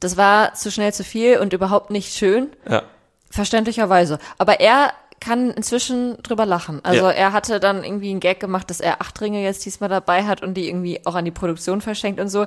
Das 0.00 0.16
war 0.16 0.54
zu 0.54 0.70
schnell 0.70 0.92
zu 0.92 1.04
viel 1.04 1.38
und 1.38 1.52
überhaupt 1.52 1.90
nicht 1.90 2.16
schön. 2.16 2.48
Ja. 2.68 2.84
Verständlicherweise. 3.30 4.18
Aber 4.38 4.58
er 4.58 4.94
kann 5.20 5.50
inzwischen 5.50 6.16
drüber 6.22 6.46
lachen. 6.46 6.80
Also 6.84 7.04
ja. 7.04 7.10
er 7.10 7.32
hatte 7.32 7.60
dann 7.60 7.84
irgendwie 7.84 8.10
einen 8.10 8.20
Gag 8.20 8.40
gemacht, 8.40 8.70
dass 8.70 8.80
er 8.80 9.02
acht 9.02 9.20
Ringe 9.20 9.42
jetzt 9.42 9.66
diesmal 9.66 9.90
dabei 9.90 10.24
hat 10.24 10.42
und 10.42 10.54
die 10.54 10.68
irgendwie 10.68 11.04
auch 11.04 11.14
an 11.14 11.26
die 11.26 11.30
Produktion 11.30 11.82
verschenkt 11.82 12.18
und 12.18 12.28
so. 12.28 12.46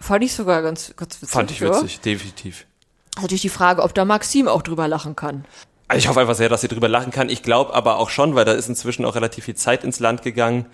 Fand 0.00 0.24
ich 0.24 0.32
sogar 0.32 0.62
ganz, 0.62 0.94
ganz 0.96 1.20
witzig. 1.20 1.28
Fand 1.28 1.50
ich 1.50 1.60
witzig, 1.60 1.96
ja. 1.96 2.00
definitiv. 2.02 2.66
Also 3.14 3.26
natürlich 3.26 3.42
die 3.42 3.48
Frage, 3.50 3.82
ob 3.82 3.94
da 3.94 4.06
Maxim 4.06 4.48
auch 4.48 4.62
drüber 4.62 4.88
lachen 4.88 5.16
kann. 5.16 5.44
Also 5.86 5.98
ich 5.98 6.08
hoffe 6.08 6.20
einfach 6.20 6.34
sehr, 6.34 6.48
dass 6.48 6.62
sie 6.62 6.68
drüber 6.68 6.88
lachen 6.88 7.12
kann. 7.12 7.28
Ich 7.28 7.42
glaube 7.42 7.74
aber 7.74 7.98
auch 7.98 8.10
schon, 8.10 8.34
weil 8.34 8.44
da 8.44 8.52
ist 8.52 8.68
inzwischen 8.68 9.04
auch 9.04 9.14
relativ 9.14 9.44
viel 9.44 9.56
Zeit 9.56 9.84
ins 9.84 10.00
Land 10.00 10.22
gegangen. 10.22 10.66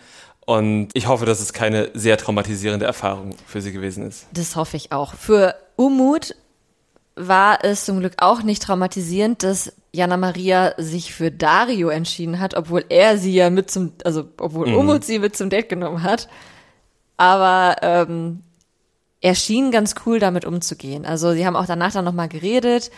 Und 0.46 0.90
ich 0.92 1.06
hoffe, 1.06 1.24
dass 1.24 1.40
es 1.40 1.52
keine 1.52 1.90
sehr 1.94 2.16
traumatisierende 2.18 2.84
Erfahrung 2.84 3.34
für 3.46 3.60
sie 3.60 3.72
gewesen 3.72 4.06
ist. 4.06 4.26
Das 4.32 4.56
hoffe 4.56 4.76
ich 4.76 4.92
auch. 4.92 5.14
Für 5.14 5.54
Umut 5.76 6.34
war 7.16 7.64
es 7.64 7.84
zum 7.84 8.00
Glück 8.00 8.14
auch 8.18 8.42
nicht 8.42 8.62
traumatisierend, 8.62 9.42
dass 9.42 9.72
Jana 9.92 10.16
Maria 10.16 10.74
sich 10.76 11.14
für 11.14 11.30
Dario 11.30 11.88
entschieden 11.88 12.40
hat, 12.40 12.54
obwohl 12.54 12.84
er 12.88 13.16
sie 13.16 13.32
ja 13.32 13.48
mit 13.50 13.70
zum, 13.70 13.92
also 14.04 14.24
obwohl 14.38 14.68
mhm. 14.68 14.76
Umut 14.76 15.04
sie 15.04 15.18
mit 15.18 15.36
zum 15.36 15.48
Date 15.48 15.68
genommen 15.68 16.02
hat. 16.02 16.28
Aber 17.16 17.76
ähm, 17.82 18.42
er 19.20 19.36
schien 19.36 19.70
ganz 19.70 19.94
cool 20.04 20.18
damit 20.18 20.44
umzugehen. 20.44 21.06
Also 21.06 21.32
sie 21.32 21.46
haben 21.46 21.56
auch 21.56 21.66
danach 21.66 21.92
dann 21.92 22.04
nochmal 22.04 22.28
geredet 22.28 22.90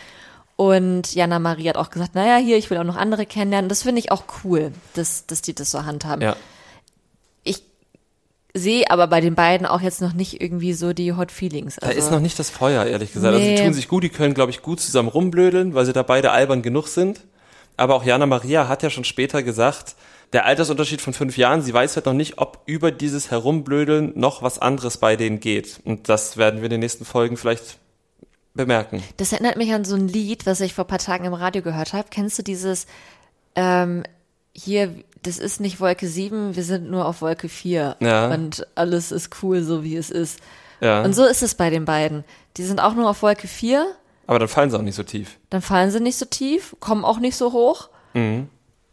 und 0.57 1.14
Jana 1.14 1.38
Maria 1.38 1.68
hat 1.68 1.76
auch 1.76 1.90
gesagt, 1.90 2.14
naja, 2.14 2.38
hier, 2.38 2.57
ich 2.57 2.70
will 2.70 2.78
auch 2.78 2.84
noch 2.84 2.97
andere 2.97 3.26
kennenlernen. 3.26 3.68
Das 3.68 3.82
finde 3.82 4.01
ich 4.01 4.11
auch 4.11 4.24
cool, 4.42 4.72
dass, 4.94 5.26
dass 5.26 5.42
die 5.42 5.55
das 5.55 5.70
so 5.70 5.84
handhaben. 5.84 6.22
Ja 6.22 6.36
sehe 8.57 8.90
aber 8.90 9.07
bei 9.07 9.20
den 9.20 9.34
beiden 9.34 9.66
auch 9.66 9.80
jetzt 9.80 10.00
noch 10.00 10.14
nicht 10.14 10.40
irgendwie 10.40 10.72
so 10.72 10.92
die 10.92 11.12
Hot 11.12 11.30
Feelings. 11.30 11.78
Also, 11.78 11.92
da 11.92 11.98
ist 11.98 12.11
noch 12.11 12.20
nicht 12.20 12.38
das 12.38 12.50
Feuer, 12.50 12.84
ehrlich 12.86 13.12
gesagt. 13.12 13.36
Nee. 13.36 13.42
Also 13.42 13.57
sie 13.57 13.64
tun 13.64 13.74
sich 13.74 13.88
gut, 13.88 14.04
die 14.04 14.09
können, 14.09 14.34
glaube 14.34 14.50
ich, 14.50 14.62
gut 14.62 14.80
zusammen 14.80 15.09
rumblödeln, 15.09 15.74
weil 15.74 15.84
sie 15.84 15.92
da 15.92 16.02
beide 16.02 16.30
albern 16.30 16.62
genug 16.62 16.88
sind. 16.88 17.20
Aber 17.76 17.94
auch 17.94 18.04
Jana 18.04 18.26
Maria 18.26 18.68
hat 18.68 18.82
ja 18.82 18.90
schon 18.90 19.04
später 19.04 19.42
gesagt, 19.42 19.96
der 20.32 20.46
Altersunterschied 20.46 21.00
von 21.00 21.12
fünf 21.12 21.36
Jahren, 21.36 21.62
sie 21.62 21.72
weiß 21.72 21.96
halt 21.96 22.07
noch 22.07 22.14
nicht, 22.14 22.38
ob 22.38 22.62
über 22.66 22.90
dieses 22.90 23.30
Herumblödeln 23.30 24.12
noch 24.16 24.42
was 24.42 24.59
anderes 24.59 24.96
bei 24.96 25.16
denen 25.16 25.40
geht. 25.40 25.80
Und 25.84 26.09
das 26.09 26.36
werden 26.36 26.61
wir 26.61 26.64
in 26.64 26.70
den 26.70 26.80
nächsten 26.80 27.04
Folgen 27.04 27.36
vielleicht 27.36 27.78
bemerken. 28.54 29.02
Das 29.18 29.32
erinnert 29.32 29.57
mich 29.57 29.72
an 29.72 29.84
so 29.84 29.94
ein 29.94 30.09
Lied, 30.09 30.46
was 30.46 30.61
ich 30.61 30.74
vor 30.74 30.86
paar 30.86 30.98
Tagen 30.98 31.26
im 31.26 31.34
Radio 31.34 31.62
gehört 31.62 31.92
habe. 31.92 32.09
Kennst 32.11 32.38
du 32.38 32.42
dieses 32.42 32.86
ähm, 33.54 34.02
hier, 34.52 34.94
das 35.26 35.38
ist 35.38 35.60
nicht 35.60 35.80
Wolke 35.80 36.06
7, 36.06 36.54
wir 36.54 36.62
sind 36.62 36.90
nur 36.90 37.06
auf 37.06 37.20
Wolke 37.20 37.48
4. 37.48 37.96
Ja. 38.00 38.28
Und 38.28 38.66
alles 38.74 39.12
ist 39.12 39.30
cool, 39.42 39.62
so 39.62 39.82
wie 39.82 39.96
es 39.96 40.10
ist. 40.10 40.40
Ja. 40.80 41.02
Und 41.02 41.14
so 41.14 41.24
ist 41.24 41.42
es 41.42 41.54
bei 41.54 41.70
den 41.70 41.84
beiden. 41.84 42.24
Die 42.56 42.62
sind 42.62 42.80
auch 42.80 42.94
nur 42.94 43.10
auf 43.10 43.22
Wolke 43.22 43.48
4. 43.48 43.86
Aber 44.26 44.38
dann 44.38 44.48
fallen 44.48 44.70
sie 44.70 44.78
auch 44.78 44.82
nicht 44.82 44.94
so 44.94 45.02
tief. 45.02 45.38
Dann 45.50 45.62
fallen 45.62 45.90
sie 45.90 46.00
nicht 46.00 46.16
so 46.16 46.24
tief, 46.24 46.76
kommen 46.80 47.04
auch 47.04 47.18
nicht 47.18 47.36
so 47.36 47.52
hoch. 47.52 47.88
Mhm. 48.14 48.48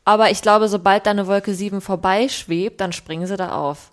Aber 0.06 0.32
ich 0.32 0.42
glaube, 0.42 0.68
sobald 0.68 1.06
da 1.06 1.12
eine 1.12 1.28
Wolke 1.28 1.54
7 1.54 1.82
vorbeischwebt, 1.82 2.82
dann 2.82 2.94
springen 2.94 3.28
sie 3.28 3.38
da 3.38 3.56
auf. 3.56 3.92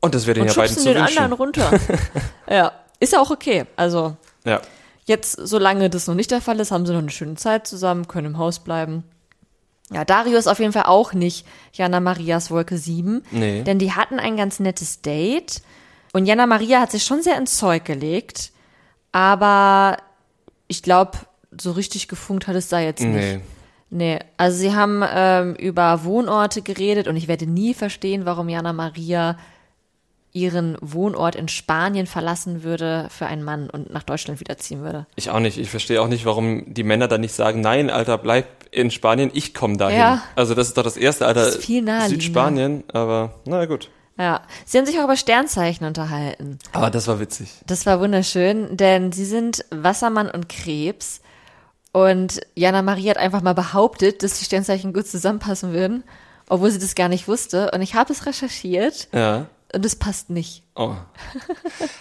Und 0.00 0.14
das 0.14 0.26
wäre 0.26 0.38
den 0.40 0.48
ja 0.48 0.54
beiden 0.54 0.76
zu 0.76 0.84
den 0.84 1.02
wünschen. 1.02 1.18
anderen 1.18 1.32
runter. 1.32 1.70
ja, 2.50 2.72
ist 3.00 3.12
ja 3.12 3.20
auch 3.20 3.30
okay. 3.30 3.64
Also, 3.76 4.16
ja. 4.44 4.60
jetzt, 5.04 5.32
solange 5.32 5.88
das 5.88 6.06
noch 6.06 6.14
nicht 6.14 6.30
der 6.30 6.40
Fall 6.40 6.58
ist, 6.60 6.72
haben 6.72 6.84
sie 6.84 6.92
noch 6.92 7.00
eine 7.00 7.10
schöne 7.10 7.36
Zeit 7.36 7.66
zusammen, 7.66 8.08
können 8.08 8.28
im 8.28 8.38
Haus 8.38 8.58
bleiben. 8.58 9.04
Ja, 9.90 10.04
Dario 10.04 10.38
ist 10.38 10.46
auf 10.46 10.58
jeden 10.58 10.72
Fall 10.72 10.84
auch 10.84 11.12
nicht 11.12 11.46
Jana 11.72 12.00
Marias 12.00 12.50
Wolke 12.50 12.78
7. 12.78 13.22
Nee. 13.30 13.62
Denn 13.62 13.78
die 13.78 13.92
hatten 13.92 14.18
ein 14.18 14.36
ganz 14.36 14.60
nettes 14.60 15.02
Date. 15.02 15.62
Und 16.12 16.26
Jana 16.26 16.46
Maria 16.46 16.80
hat 16.80 16.90
sich 16.90 17.04
schon 17.04 17.22
sehr 17.22 17.36
ins 17.36 17.58
Zeug 17.58 17.84
gelegt. 17.84 18.52
Aber 19.12 19.98
ich 20.68 20.82
glaube, 20.82 21.18
so 21.60 21.72
richtig 21.72 22.08
gefunkt 22.08 22.46
hat 22.46 22.56
es 22.56 22.68
da 22.68 22.80
jetzt 22.80 23.02
nicht. 23.02 23.14
Nee. 23.14 23.40
Nee, 23.90 24.18
also 24.36 24.58
sie 24.58 24.74
haben 24.74 25.04
ähm, 25.08 25.54
über 25.54 26.02
Wohnorte 26.02 26.62
geredet 26.62 27.06
und 27.06 27.16
ich 27.16 27.28
werde 27.28 27.46
nie 27.46 27.74
verstehen, 27.74 28.24
warum 28.24 28.48
Jana 28.48 28.72
Maria 28.72 29.38
ihren 30.32 30.76
Wohnort 30.80 31.36
in 31.36 31.46
Spanien 31.46 32.06
verlassen 32.06 32.64
würde 32.64 33.06
für 33.08 33.26
einen 33.26 33.44
Mann 33.44 33.70
und 33.70 33.92
nach 33.92 34.02
Deutschland 34.02 34.40
wiederziehen 34.40 34.82
würde. 34.82 35.06
Ich 35.14 35.30
auch 35.30 35.38
nicht. 35.38 35.58
Ich 35.58 35.70
verstehe 35.70 36.02
auch 36.02 36.08
nicht, 36.08 36.26
warum 36.26 36.74
die 36.74 36.82
Männer 36.82 37.06
dann 37.06 37.20
nicht 37.20 37.34
sagen, 37.34 37.60
nein, 37.60 37.88
Alter, 37.88 38.18
bleib 38.18 38.46
in 38.74 38.90
Spanien, 38.90 39.30
ich 39.32 39.54
komme 39.54 39.76
dahin. 39.76 39.98
Ja. 39.98 40.22
Also 40.36 40.54
das 40.54 40.68
ist 40.68 40.76
doch 40.76 40.82
das 40.82 40.96
erste, 40.96 41.26
Alter, 41.26 41.44
das 41.44 41.56
ist 41.56 41.64
viel 41.64 41.86
Südspanien, 42.08 42.84
aber 42.92 43.34
na 43.46 43.64
gut. 43.66 43.90
Ja, 44.18 44.42
sie 44.64 44.78
haben 44.78 44.86
sich 44.86 44.98
auch 45.00 45.04
über 45.04 45.16
Sternzeichen 45.16 45.86
unterhalten. 45.86 46.58
Aber 46.72 46.90
das 46.90 47.08
war 47.08 47.18
witzig. 47.18 47.50
Das 47.66 47.84
war 47.84 48.00
wunderschön, 48.00 48.76
denn 48.76 49.10
sie 49.10 49.24
sind 49.24 49.64
Wassermann 49.70 50.30
und 50.30 50.48
Krebs. 50.48 51.20
Und 51.92 52.40
Jana 52.54 52.82
Marie 52.82 53.10
hat 53.10 53.18
einfach 53.18 53.42
mal 53.42 53.54
behauptet, 53.54 54.22
dass 54.22 54.38
die 54.38 54.44
Sternzeichen 54.44 54.92
gut 54.92 55.06
zusammenpassen 55.06 55.72
würden, 55.72 56.04
obwohl 56.48 56.70
sie 56.70 56.78
das 56.78 56.94
gar 56.94 57.08
nicht 57.08 57.26
wusste. 57.26 57.70
Und 57.72 57.82
ich 57.82 57.94
habe 57.94 58.12
es 58.12 58.26
recherchiert. 58.26 59.08
Ja. 59.12 59.46
Und 59.72 59.84
es 59.84 59.96
passt 59.96 60.30
nicht. 60.30 60.62
Oh. 60.76 60.94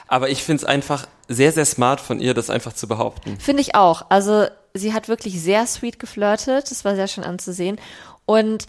Aber 0.08 0.30
ich 0.30 0.44
finde 0.44 0.62
es 0.62 0.66
einfach 0.66 1.08
sehr, 1.28 1.52
sehr 1.52 1.66
smart 1.66 2.00
von 2.00 2.20
ihr, 2.20 2.36
das 2.36 2.52
einfach 2.52 2.74
zu 2.74 2.88
behaupten. 2.88 3.40
Finde 3.40 3.62
ich 3.62 3.74
auch. 3.74 4.06
Also 4.10 4.46
sie 4.74 4.94
hat 4.94 5.08
wirklich 5.08 5.42
sehr 5.42 5.66
sweet 5.68 6.00
geflirtet. 6.00 6.72
Das 6.72 6.86
war 6.86 6.96
sehr 6.96 7.08
schön 7.08 7.24
anzusehen. 7.24 7.80
Und 8.26 8.68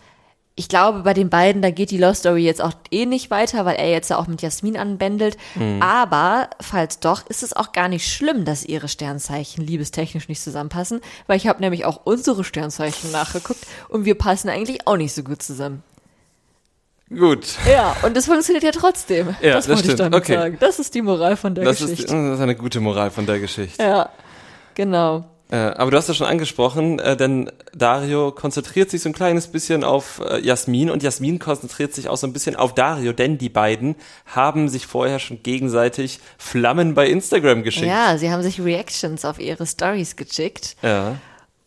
ich 0.56 0.68
glaube, 0.68 1.00
bei 1.00 1.14
den 1.14 1.30
beiden, 1.30 1.62
da 1.62 1.70
geht 1.70 1.90
die 1.90 1.98
Love 1.98 2.14
Story 2.14 2.44
jetzt 2.44 2.62
auch 2.62 2.74
eh 2.92 3.06
nicht 3.06 3.30
weiter, 3.30 3.64
weil 3.64 3.74
er 3.74 3.90
jetzt 3.90 4.10
ja 4.10 4.18
auch 4.18 4.28
mit 4.28 4.40
Jasmin 4.40 4.76
anbändelt. 4.76 5.36
Mhm. 5.56 5.82
Aber 5.82 6.48
falls 6.60 7.00
doch, 7.00 7.26
ist 7.28 7.42
es 7.42 7.54
auch 7.54 7.72
gar 7.72 7.88
nicht 7.88 8.06
schlimm, 8.06 8.44
dass 8.44 8.64
ihre 8.64 8.86
Sternzeichen 8.86 9.66
liebestechnisch 9.66 10.28
nicht 10.28 10.40
zusammenpassen, 10.40 11.00
weil 11.26 11.38
ich 11.38 11.48
habe 11.48 11.60
nämlich 11.60 11.84
auch 11.84 12.02
unsere 12.04 12.44
Sternzeichen 12.44 13.10
nachgeguckt 13.10 13.66
und 13.88 14.04
wir 14.04 14.16
passen 14.16 14.48
eigentlich 14.48 14.86
auch 14.86 14.96
nicht 14.96 15.12
so 15.12 15.24
gut 15.24 15.42
zusammen. 15.42 15.82
Gut. 17.10 17.58
Ja, 17.68 17.96
und 18.02 18.16
es 18.16 18.26
funktioniert 18.26 18.64
ja 18.64 18.70
trotzdem. 18.70 19.34
Ja, 19.40 19.54
das, 19.54 19.66
das 19.66 19.68
wollte 19.68 19.78
stimmt. 19.80 19.92
ich 19.92 19.98
damit 19.98 20.20
okay. 20.20 20.34
sagen. 20.34 20.56
Das 20.60 20.78
ist 20.78 20.94
die 20.94 21.02
Moral 21.02 21.36
von 21.36 21.54
der 21.54 21.64
das 21.64 21.78
Geschichte. 21.78 22.04
Ist, 22.04 22.12
das 22.12 22.34
ist 22.34 22.40
eine 22.40 22.54
gute 22.54 22.80
Moral 22.80 23.10
von 23.10 23.26
der 23.26 23.40
Geschichte. 23.40 23.82
Ja, 23.82 24.08
genau. 24.74 25.24
Äh, 25.50 25.56
aber 25.56 25.90
du 25.90 25.96
hast 25.96 26.08
ja 26.08 26.14
schon 26.14 26.26
angesprochen, 26.26 26.98
äh, 26.98 27.16
denn 27.16 27.50
Dario 27.74 28.32
konzentriert 28.32 28.90
sich 28.90 29.02
so 29.02 29.10
ein 29.10 29.12
kleines 29.12 29.48
bisschen 29.48 29.84
auf 29.84 30.22
äh, 30.26 30.40
Jasmin 30.40 30.90
und 30.90 31.02
Jasmin 31.02 31.38
konzentriert 31.38 31.92
sich 31.92 32.08
auch 32.08 32.16
so 32.16 32.26
ein 32.26 32.32
bisschen 32.32 32.56
auf 32.56 32.74
Dario, 32.74 33.12
denn 33.12 33.36
die 33.36 33.50
beiden 33.50 33.94
haben 34.26 34.68
sich 34.68 34.86
vorher 34.86 35.18
schon 35.18 35.42
gegenseitig 35.42 36.20
Flammen 36.38 36.94
bei 36.94 37.08
Instagram 37.08 37.62
geschickt. 37.62 37.86
Ja, 37.86 38.16
sie 38.16 38.30
haben 38.30 38.42
sich 38.42 38.60
Reactions 38.60 39.24
auf 39.26 39.38
ihre 39.38 39.66
Stories 39.66 40.16
geschickt. 40.16 40.76
Ja. 40.82 41.16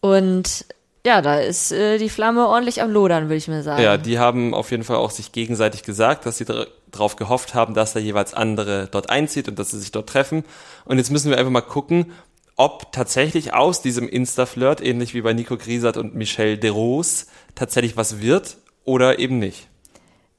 Und 0.02 0.66
ja, 1.08 1.22
da 1.22 1.36
ist 1.36 1.72
äh, 1.72 2.00
die 2.00 2.10
Flamme 2.10 2.48
ordentlich 2.48 2.82
am 2.82 2.92
Lodern, 2.92 3.26
würde 3.26 3.38
ich 3.38 3.48
mir 3.48 3.64
sagen. 3.64 3.82
Ja, 3.82 3.96
die 3.96 4.20
haben 4.20 4.54
auf 4.54 4.72
jeden 4.72 4.84
Fall 4.84 4.98
auch 4.98 5.12
sich 5.12 5.32
gegenseitig 5.32 5.84
gesagt, 5.84 6.26
dass 6.26 6.38
sie 6.38 6.46
darauf 6.92 7.16
gehofft 7.16 7.54
haben, 7.54 7.74
dass 7.74 7.94
der 7.94 8.02
jeweils 8.02 8.34
andere 8.34 8.90
dort 8.92 9.10
einzieht 9.10 9.48
und 9.48 9.58
dass 9.58 9.72
sie 9.72 9.80
sich 9.80 9.94
dort 9.94 10.10
treffen. 10.10 10.44
Und 10.84 10.98
jetzt 10.98 11.10
müssen 11.10 11.30
wir 11.30 11.38
einfach 11.38 11.52
mal 11.52 11.62
gucken, 11.62 12.12
ob 12.58 12.92
tatsächlich 12.92 13.54
aus 13.54 13.82
diesem 13.82 14.10
Insta-Flirt, 14.10 14.82
ähnlich 14.82 15.14
wie 15.14 15.22
bei 15.22 15.34
Nico 15.34 15.58
Griesert 15.58 15.96
und 15.96 16.16
Michelle 16.16 16.58
Deros, 16.58 17.28
tatsächlich 17.56 17.96
was 17.96 18.20
wird 18.20 18.58
oder 18.84 19.20
eben 19.20 19.40
nicht. 19.40 19.68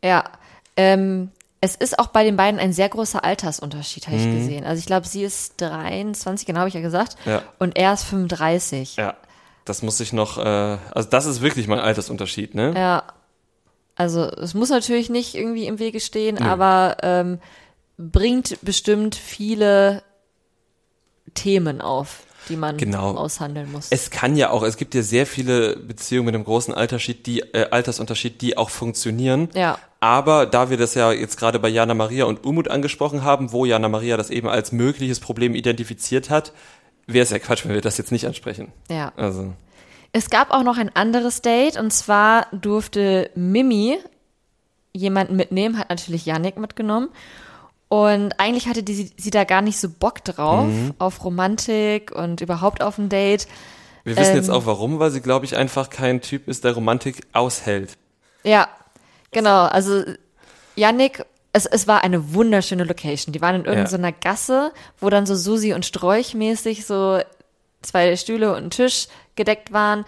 Ja, 0.05 0.25
ähm, 0.77 1.31
es 1.61 1.77
ist 1.77 1.99
auch 1.99 2.09
bei 2.09 2.25
den 2.25 2.37
beiden 2.37 2.61
ein 2.61 2.73
sehr 2.73 2.89
großer 2.89 3.25
Altersunterschied, 3.25 4.07
habe 4.09 4.17
ich 4.17 4.25
mhm. 4.25 4.39
gesehen. 4.39 4.65
Also 4.65 4.81
ich 4.81 4.87
glaube, 4.87 5.07
sie 5.07 5.23
ist 5.23 5.55
23, 5.61 6.47
genau 6.47 6.61
habe 6.61 6.69
ich 6.69 6.75
ja 6.75 6.81
gesagt, 6.81 7.17
ja. 7.25 7.43
und 7.59 7.77
er 7.77 7.95
ist 7.95 8.05
35. 8.05 8.97
Ja. 8.97 9.17
Das 9.65 9.83
muss 9.83 10.01
ich 10.01 10.13
noch, 10.13 10.39
äh, 10.39 10.79
also 10.93 11.09
das 11.09 11.27
ist 11.27 11.41
wirklich 11.41 11.69
mein 11.69 11.81
Altersunterschied, 11.81 12.55
ne? 12.55 12.75
Ja. 12.77 13.05
Also 13.97 14.25
es 14.25 14.55
muss 14.55 14.71
natürlich 14.71 15.11
nicht 15.11 15.35
irgendwie 15.35 15.67
im 15.67 15.79
Wege 15.79 15.99
stehen, 16.01 16.37
nee. 16.37 16.45
aber 16.45 16.97
ähm, 17.03 17.41
bringt 17.97 18.59
bestimmt 18.63 19.17
viele 19.17 20.03
Themen 21.39 21.81
auf, 21.81 22.21
die 22.49 22.57
man 22.57 22.77
genau. 22.77 23.15
aushandeln 23.15 23.71
muss. 23.71 23.89
Es 23.91 24.11
kann 24.11 24.37
ja 24.37 24.51
auch, 24.51 24.63
es 24.63 24.77
gibt 24.77 24.95
ja 24.95 25.03
sehr 25.03 25.27
viele 25.27 25.77
Beziehungen 25.77 26.27
mit 26.27 26.35
einem 26.35 26.45
großen 26.45 26.75
Altersunterschied, 26.75 27.27
die, 27.27 27.41
äh, 27.41 27.69
Altersunterschied, 27.71 28.41
die 28.41 28.57
auch 28.57 28.71
funktionieren. 28.71 29.49
Ja. 29.55 29.79
Aber 30.01 30.47
da 30.47 30.71
wir 30.71 30.77
das 30.77 30.95
ja 30.95 31.13
jetzt 31.13 31.39
gerade 31.39 31.59
bei 31.59 31.69
Jana 31.69 31.95
Maria 31.95 32.25
und 32.25 32.45
Umut 32.45 32.69
angesprochen 32.69 33.25
haben, 33.25 33.53
wo 33.53 33.65
Jana 33.65 33.89
Maria 33.89 34.17
das 34.17 34.31
eben 34.31 34.49
als 34.49 34.73
mögliches 34.73 35.21
Problem 35.21 35.55
identifiziert 35.55 36.31
hat, 36.31 36.53
wäre 37.07 37.23
es 37.23 37.31
ja 37.31 37.39
Quatsch, 37.39 37.65
wenn 37.65 37.75
wir 37.75 37.81
das 37.81 37.99
jetzt 37.99 38.13
nicht 38.13 38.27
ansprechen. 38.27 38.73
Ja. 38.91 39.13
Also. 39.17 39.53
Es 40.13 40.31
gab 40.31 40.51
auch 40.51 40.63
noch 40.63 40.79
ein 40.79 40.95
anderes 40.95 41.43
Date 41.43 41.79
und 41.79 41.93
zwar 41.93 42.47
durfte 42.53 43.31
Mimi 43.35 43.99
jemanden 44.93 45.37
mitnehmen, 45.37 45.79
hat 45.79 45.91
natürlich 45.91 46.27
Yannick 46.27 46.57
mitgenommen. 46.57 47.09
Und 47.89 48.39
eigentlich 48.39 48.69
hatte 48.69 48.83
die, 48.83 49.11
sie 49.17 49.31
da 49.31 49.45
gar 49.45 49.63
nicht 49.63 49.79
so 49.79 49.89
Bock 49.89 50.23
drauf, 50.25 50.67
mhm. 50.67 50.95
auf 50.99 51.25
Romantik 51.25 52.13
und 52.13 52.41
überhaupt 52.41 52.83
auf 52.83 52.99
ein 52.99 53.09
Date. 53.09 53.47
Wir 54.05 54.17
wissen 54.17 54.33
ähm, 54.33 54.37
jetzt 54.37 54.51
auch 54.51 54.67
warum, 54.67 54.99
weil 54.99 55.11
sie, 55.11 55.21
glaube 55.21 55.47
ich, 55.47 55.57
einfach 55.57 55.89
kein 55.89 56.21
Typ 56.21 56.49
ist, 56.49 56.65
der 56.65 56.73
Romantik 56.73 57.23
aushält. 57.33 57.97
Ja, 58.45 58.69
genau. 59.31 59.65
Also 59.65 60.05
Yannick, 60.77 61.25
es, 61.53 61.67
es 61.67 61.87
war 61.87 62.05
eine 62.05 62.35
wunderschöne 62.35 62.85
Location. 62.85 63.33
Die 63.33 63.41
waren 63.41 63.57
in 63.57 63.65
irgendeiner 63.65 64.09
ja. 64.09 64.15
Gasse, 64.21 64.73
wo 65.01 65.09
dann 65.09 65.27
so 65.27 65.35
Susi 65.35 65.73
und 65.73 65.87
Sträuch 65.87 66.35
mäßig 66.35 66.85
so 66.87 67.21
zwei 67.83 68.17
Stühle 68.17 68.55
und 68.55 68.65
ein 68.65 68.71
Tisch 68.71 69.09
gedeckt 69.35 69.73
waren. 69.73 70.05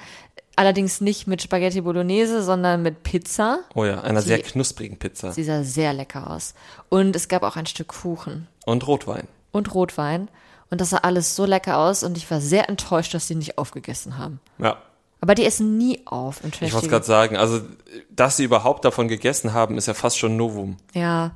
Allerdings 0.60 1.00
nicht 1.00 1.26
mit 1.26 1.40
Spaghetti 1.40 1.80
Bolognese, 1.80 2.42
sondern 2.42 2.82
mit 2.82 3.02
Pizza. 3.02 3.60
Oh 3.74 3.86
ja, 3.86 4.02
einer 4.02 4.20
die, 4.20 4.28
sehr 4.28 4.42
knusprigen 4.42 4.98
Pizza. 4.98 5.32
Sie 5.32 5.42
sah 5.42 5.64
sehr 5.64 5.94
lecker 5.94 6.28
aus. 6.28 6.52
Und 6.90 7.16
es 7.16 7.28
gab 7.28 7.44
auch 7.44 7.56
ein 7.56 7.64
Stück 7.64 7.88
Kuchen. 7.88 8.46
Und 8.66 8.86
Rotwein. 8.86 9.26
Und 9.52 9.72
Rotwein. 9.72 10.28
Und 10.68 10.82
das 10.82 10.90
sah 10.90 10.98
alles 10.98 11.34
so 11.34 11.46
lecker 11.46 11.78
aus 11.78 12.02
und 12.02 12.18
ich 12.18 12.30
war 12.30 12.42
sehr 12.42 12.68
enttäuscht, 12.68 13.14
dass 13.14 13.26
sie 13.26 13.36
nicht 13.36 13.56
aufgegessen 13.56 14.18
haben. 14.18 14.38
Ja. 14.58 14.76
Aber 15.22 15.34
die 15.34 15.46
essen 15.46 15.78
nie 15.78 16.02
auf 16.04 16.44
im 16.44 16.50
Ich 16.60 16.74
wollte 16.74 16.88
gerade 16.88 17.06
sagen, 17.06 17.38
also 17.38 17.62
dass 18.10 18.36
sie 18.36 18.44
überhaupt 18.44 18.84
davon 18.84 19.08
gegessen 19.08 19.54
haben, 19.54 19.78
ist 19.78 19.86
ja 19.86 19.94
fast 19.94 20.18
schon 20.18 20.36
Novum. 20.36 20.76
Ja. 20.92 21.30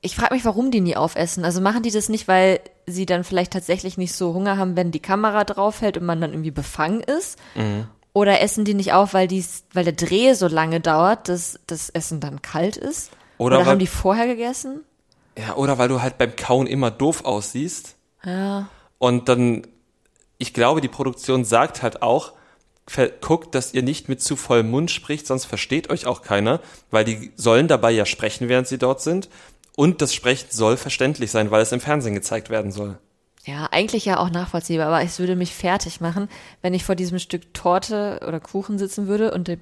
Ich 0.00 0.16
frage 0.16 0.34
mich, 0.34 0.44
warum 0.44 0.72
die 0.72 0.80
nie 0.80 0.96
aufessen. 0.96 1.44
Also 1.44 1.60
machen 1.60 1.84
die 1.84 1.92
das 1.92 2.08
nicht, 2.08 2.26
weil 2.26 2.58
sie 2.88 3.06
dann 3.06 3.22
vielleicht 3.22 3.52
tatsächlich 3.52 3.96
nicht 3.96 4.12
so 4.12 4.34
Hunger 4.34 4.56
haben, 4.56 4.74
wenn 4.74 4.90
die 4.90 4.98
Kamera 4.98 5.44
draufhält 5.44 5.98
und 5.98 6.04
man 6.04 6.20
dann 6.20 6.32
irgendwie 6.32 6.50
befangen 6.50 7.00
ist? 7.00 7.38
Mhm. 7.54 7.86
Oder 8.12 8.40
essen 8.40 8.64
die 8.64 8.74
nicht 8.74 8.92
auf, 8.92 9.14
weil, 9.14 9.28
dies, 9.28 9.64
weil 9.72 9.84
der 9.84 9.92
Dreh 9.92 10.34
so 10.34 10.48
lange 10.48 10.80
dauert, 10.80 11.28
dass 11.28 11.60
das 11.66 11.90
Essen 11.90 12.20
dann 12.20 12.42
kalt 12.42 12.76
ist? 12.76 13.10
Oder, 13.38 13.60
oder 13.60 13.66
haben 13.66 13.78
die 13.78 13.86
vorher 13.86 14.26
gegessen? 14.26 14.80
Ja, 15.38 15.54
oder 15.56 15.78
weil 15.78 15.88
du 15.88 16.02
halt 16.02 16.18
beim 16.18 16.34
Kauen 16.36 16.66
immer 16.66 16.90
doof 16.90 17.24
aussiehst. 17.24 17.96
Ja. 18.24 18.68
Und 18.98 19.28
dann, 19.28 19.66
ich 20.38 20.52
glaube, 20.52 20.80
die 20.80 20.88
Produktion 20.88 21.44
sagt 21.44 21.82
halt 21.82 22.02
auch, 22.02 22.32
guckt, 23.20 23.54
dass 23.54 23.72
ihr 23.72 23.82
nicht 23.82 24.08
mit 24.08 24.20
zu 24.20 24.34
vollem 24.36 24.70
Mund 24.70 24.90
spricht, 24.90 25.26
sonst 25.26 25.44
versteht 25.44 25.90
euch 25.90 26.06
auch 26.06 26.22
keiner, 26.22 26.60
weil 26.90 27.04
die 27.04 27.32
sollen 27.36 27.68
dabei 27.68 27.92
ja 27.92 28.04
sprechen, 28.04 28.48
während 28.48 28.66
sie 28.66 28.78
dort 28.78 29.00
sind. 29.00 29.28
Und 29.76 30.02
das 30.02 30.12
Sprechen 30.12 30.48
soll 30.50 30.76
verständlich 30.76 31.30
sein, 31.30 31.50
weil 31.50 31.62
es 31.62 31.72
im 31.72 31.80
Fernsehen 31.80 32.14
gezeigt 32.14 32.50
werden 32.50 32.72
soll. 32.72 32.98
Ja, 33.46 33.68
eigentlich 33.70 34.04
ja 34.04 34.18
auch 34.18 34.30
nachvollziehbar, 34.30 34.88
aber 34.88 35.02
es 35.02 35.18
würde 35.18 35.34
mich 35.34 35.54
fertig 35.54 36.00
machen, 36.00 36.28
wenn 36.60 36.74
ich 36.74 36.84
vor 36.84 36.94
diesem 36.94 37.18
Stück 37.18 37.54
Torte 37.54 38.20
oder 38.26 38.38
Kuchen 38.38 38.78
sitzen 38.78 39.06
würde 39.06 39.32
und, 39.32 39.48
de, 39.48 39.58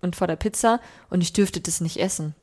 und 0.00 0.14
vor 0.14 0.28
der 0.28 0.36
Pizza 0.36 0.80
und 1.10 1.22
ich 1.22 1.32
dürfte 1.32 1.60
das 1.60 1.80
nicht 1.80 1.98
essen. 1.98 2.34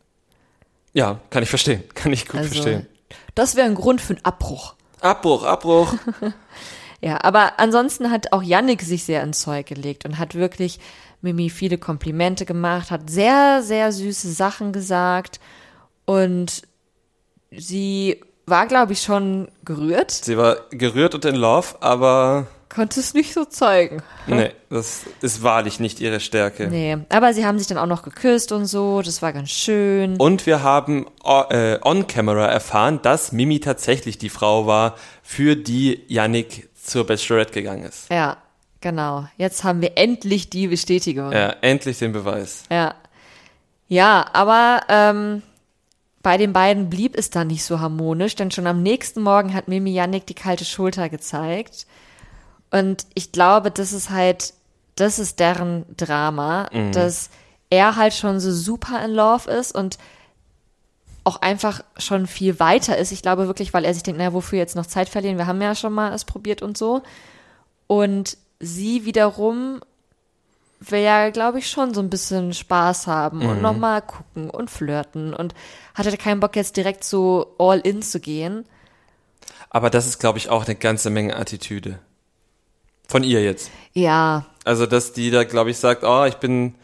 Ja, 0.91 1.19
kann 1.29 1.41
ich 1.41 1.49
verstehen. 1.49 1.84
Kann 1.95 2.11
ich 2.11 2.27
gut 2.27 2.41
also, 2.41 2.53
verstehen. 2.53 2.88
Das 3.34 3.55
wäre 3.55 3.67
ein 3.67 3.75
Grund 3.75 4.01
für 4.01 4.13
einen 4.13 4.25
Abbruch. 4.25 4.75
Abbruch, 4.99 5.43
Abbruch. 5.43 5.93
ja, 7.01 7.23
aber 7.23 7.59
ansonsten 7.59 8.11
hat 8.11 8.31
auch 8.31 8.43
Yannick 8.43 8.81
sich 8.81 9.05
sehr 9.05 9.23
ins 9.23 9.41
Zeug 9.41 9.65
gelegt 9.65 10.05
und 10.05 10.19
hat 10.19 10.36
wirklich 10.36 10.79
Mimi 11.21 11.49
viele 11.49 11.77
Komplimente 11.77 12.45
gemacht, 12.45 12.91
hat 12.91 13.09
sehr, 13.09 13.63
sehr 13.63 13.91
süße 13.91 14.31
Sachen 14.31 14.73
gesagt 14.73 15.39
und 16.05 16.63
sie 17.51 18.21
war, 18.45 18.67
glaube 18.67 18.93
ich, 18.93 19.01
schon 19.01 19.47
gerührt. 19.63 20.11
Sie 20.11 20.37
war 20.37 20.57
gerührt 20.71 21.15
und 21.15 21.25
in 21.25 21.35
Love, 21.35 21.75
aber. 21.79 22.47
Konnte 22.73 22.99
es 22.99 23.13
nicht 23.13 23.33
so 23.33 23.45
zeigen. 23.45 24.01
Nee, 24.25 24.51
das 24.71 25.03
ist 25.21 25.43
wahrlich 25.43 25.79
nicht 25.79 25.99
ihre 25.99 26.19
Stärke. 26.19 26.67
Nee, 26.67 26.97
aber 27.09 27.33
sie 27.33 27.45
haben 27.45 27.59
sich 27.59 27.67
dann 27.67 27.77
auch 27.77 27.85
noch 27.85 28.01
geküsst 28.01 28.51
und 28.51 28.65
so, 28.65 29.03
das 29.03 29.21
war 29.21 29.31
ganz 29.31 29.51
schön. 29.51 30.17
Und 30.17 30.47
wir 30.47 30.63
haben 30.63 31.05
äh, 31.23 31.77
on-camera 31.83 32.47
erfahren, 32.47 32.99
dass 33.03 33.31
Mimi 33.31 33.59
tatsächlich 33.59 34.17
die 34.17 34.29
Frau 34.29 34.65
war, 34.65 34.95
für 35.21 35.55
die 35.55 36.03
Yannick 36.07 36.67
zur 36.73 37.05
Bachelorette 37.05 37.53
gegangen 37.53 37.83
ist. 37.83 38.09
Ja, 38.09 38.37
genau. 38.81 39.27
Jetzt 39.37 39.63
haben 39.63 39.81
wir 39.81 39.91
endlich 39.95 40.49
die 40.49 40.67
Bestätigung. 40.67 41.31
Ja, 41.31 41.55
endlich 41.61 41.99
den 41.99 42.11
Beweis. 42.11 42.63
Ja. 42.71 42.95
Ja, 43.87 44.25
aber 44.33 44.81
ähm, 44.89 45.43
bei 46.24 46.38
den 46.38 46.53
beiden 46.53 46.89
blieb 46.89 47.15
es 47.17 47.30
dann 47.30 47.47
nicht 47.47 47.65
so 47.65 47.80
harmonisch, 47.82 48.36
denn 48.36 48.49
schon 48.49 48.65
am 48.65 48.82
nächsten 48.82 49.21
Morgen 49.21 49.53
hat 49.53 49.67
Mimi 49.67 49.91
Yannick 49.91 50.26
die 50.26 50.34
kalte 50.34 50.65
Schulter 50.65 51.09
gezeigt. 51.09 51.86
Und 52.71 53.05
ich 53.13 53.34
glaube, 53.34 53.69
das 53.69 53.91
ist 53.91 54.09
halt, 54.09 54.53
das 54.95 55.19
ist 55.19 55.39
deren 55.39 55.86
Drama, 55.95 56.69
mhm. 56.71 56.93
dass 56.93 57.30
er 57.69 57.97
halt 57.97 58.13
schon 58.13 58.39
so 58.39 58.51
super 58.51 59.03
in 59.03 59.11
Love 59.11 59.51
ist 59.51 59.76
und 59.76 59.97
auch 61.26 61.41
einfach 61.41 61.84
schon 61.97 62.26
viel 62.26 62.59
weiter 62.59 62.97
ist. 62.97 63.11
Ich 63.11 63.21
glaube 63.21 63.47
wirklich, 63.47 63.74
weil 63.74 63.86
er 63.86 63.93
sich 63.93 64.03
denkt, 64.03 64.17
naja, 64.17 64.34
wofür 64.34 64.59
jetzt 64.59 64.76
noch 64.76 64.86
Zeit 64.86 65.09
verlieren? 65.09 65.38
Wir 65.38 65.47
haben 65.47 65.61
ja 65.61 65.76
schon 65.76 65.93
mal 65.93 66.13
es 66.13 66.24
probiert 66.24 66.61
und 66.61 66.78
so. 66.78 67.01
Und 67.88 68.38
sie 68.59 69.05
wiederum 69.05 69.82
will 70.91 70.99
ja, 70.99 71.29
glaube 71.29 71.59
ich, 71.59 71.69
schon 71.69 71.93
so 71.93 72.01
ein 72.01 72.09
bisschen 72.09 72.53
Spaß 72.53 73.07
haben 73.07 73.39
mhm. 73.39 73.49
und 73.49 73.61
nochmal 73.61 74.01
gucken 74.01 74.49
und 74.49 74.69
flirten 74.69 75.34
und 75.34 75.53
hatte 75.95 76.15
keinen 76.17 76.39
Bock 76.39 76.55
jetzt 76.55 76.77
direkt 76.77 77.03
so 77.03 77.55
all 77.57 77.79
in 77.79 78.01
zu 78.01 78.19
gehen. 78.19 78.65
Aber 79.69 79.89
das 79.89 80.07
ist, 80.07 80.19
glaube 80.19 80.38
ich, 80.38 80.49
auch 80.49 80.65
eine 80.65 80.75
ganze 80.75 81.09
Menge 81.09 81.36
Attitüde. 81.36 81.99
Von 83.07 83.23
ihr 83.23 83.43
jetzt. 83.43 83.69
Ja. 83.93 84.45
Also, 84.63 84.86
dass 84.86 85.13
die 85.13 85.31
da, 85.31 85.43
glaube 85.43 85.71
ich, 85.71 85.77
sagt, 85.77 86.03
oh, 86.03 86.25
ich 86.25 86.36
bin. 86.36 86.75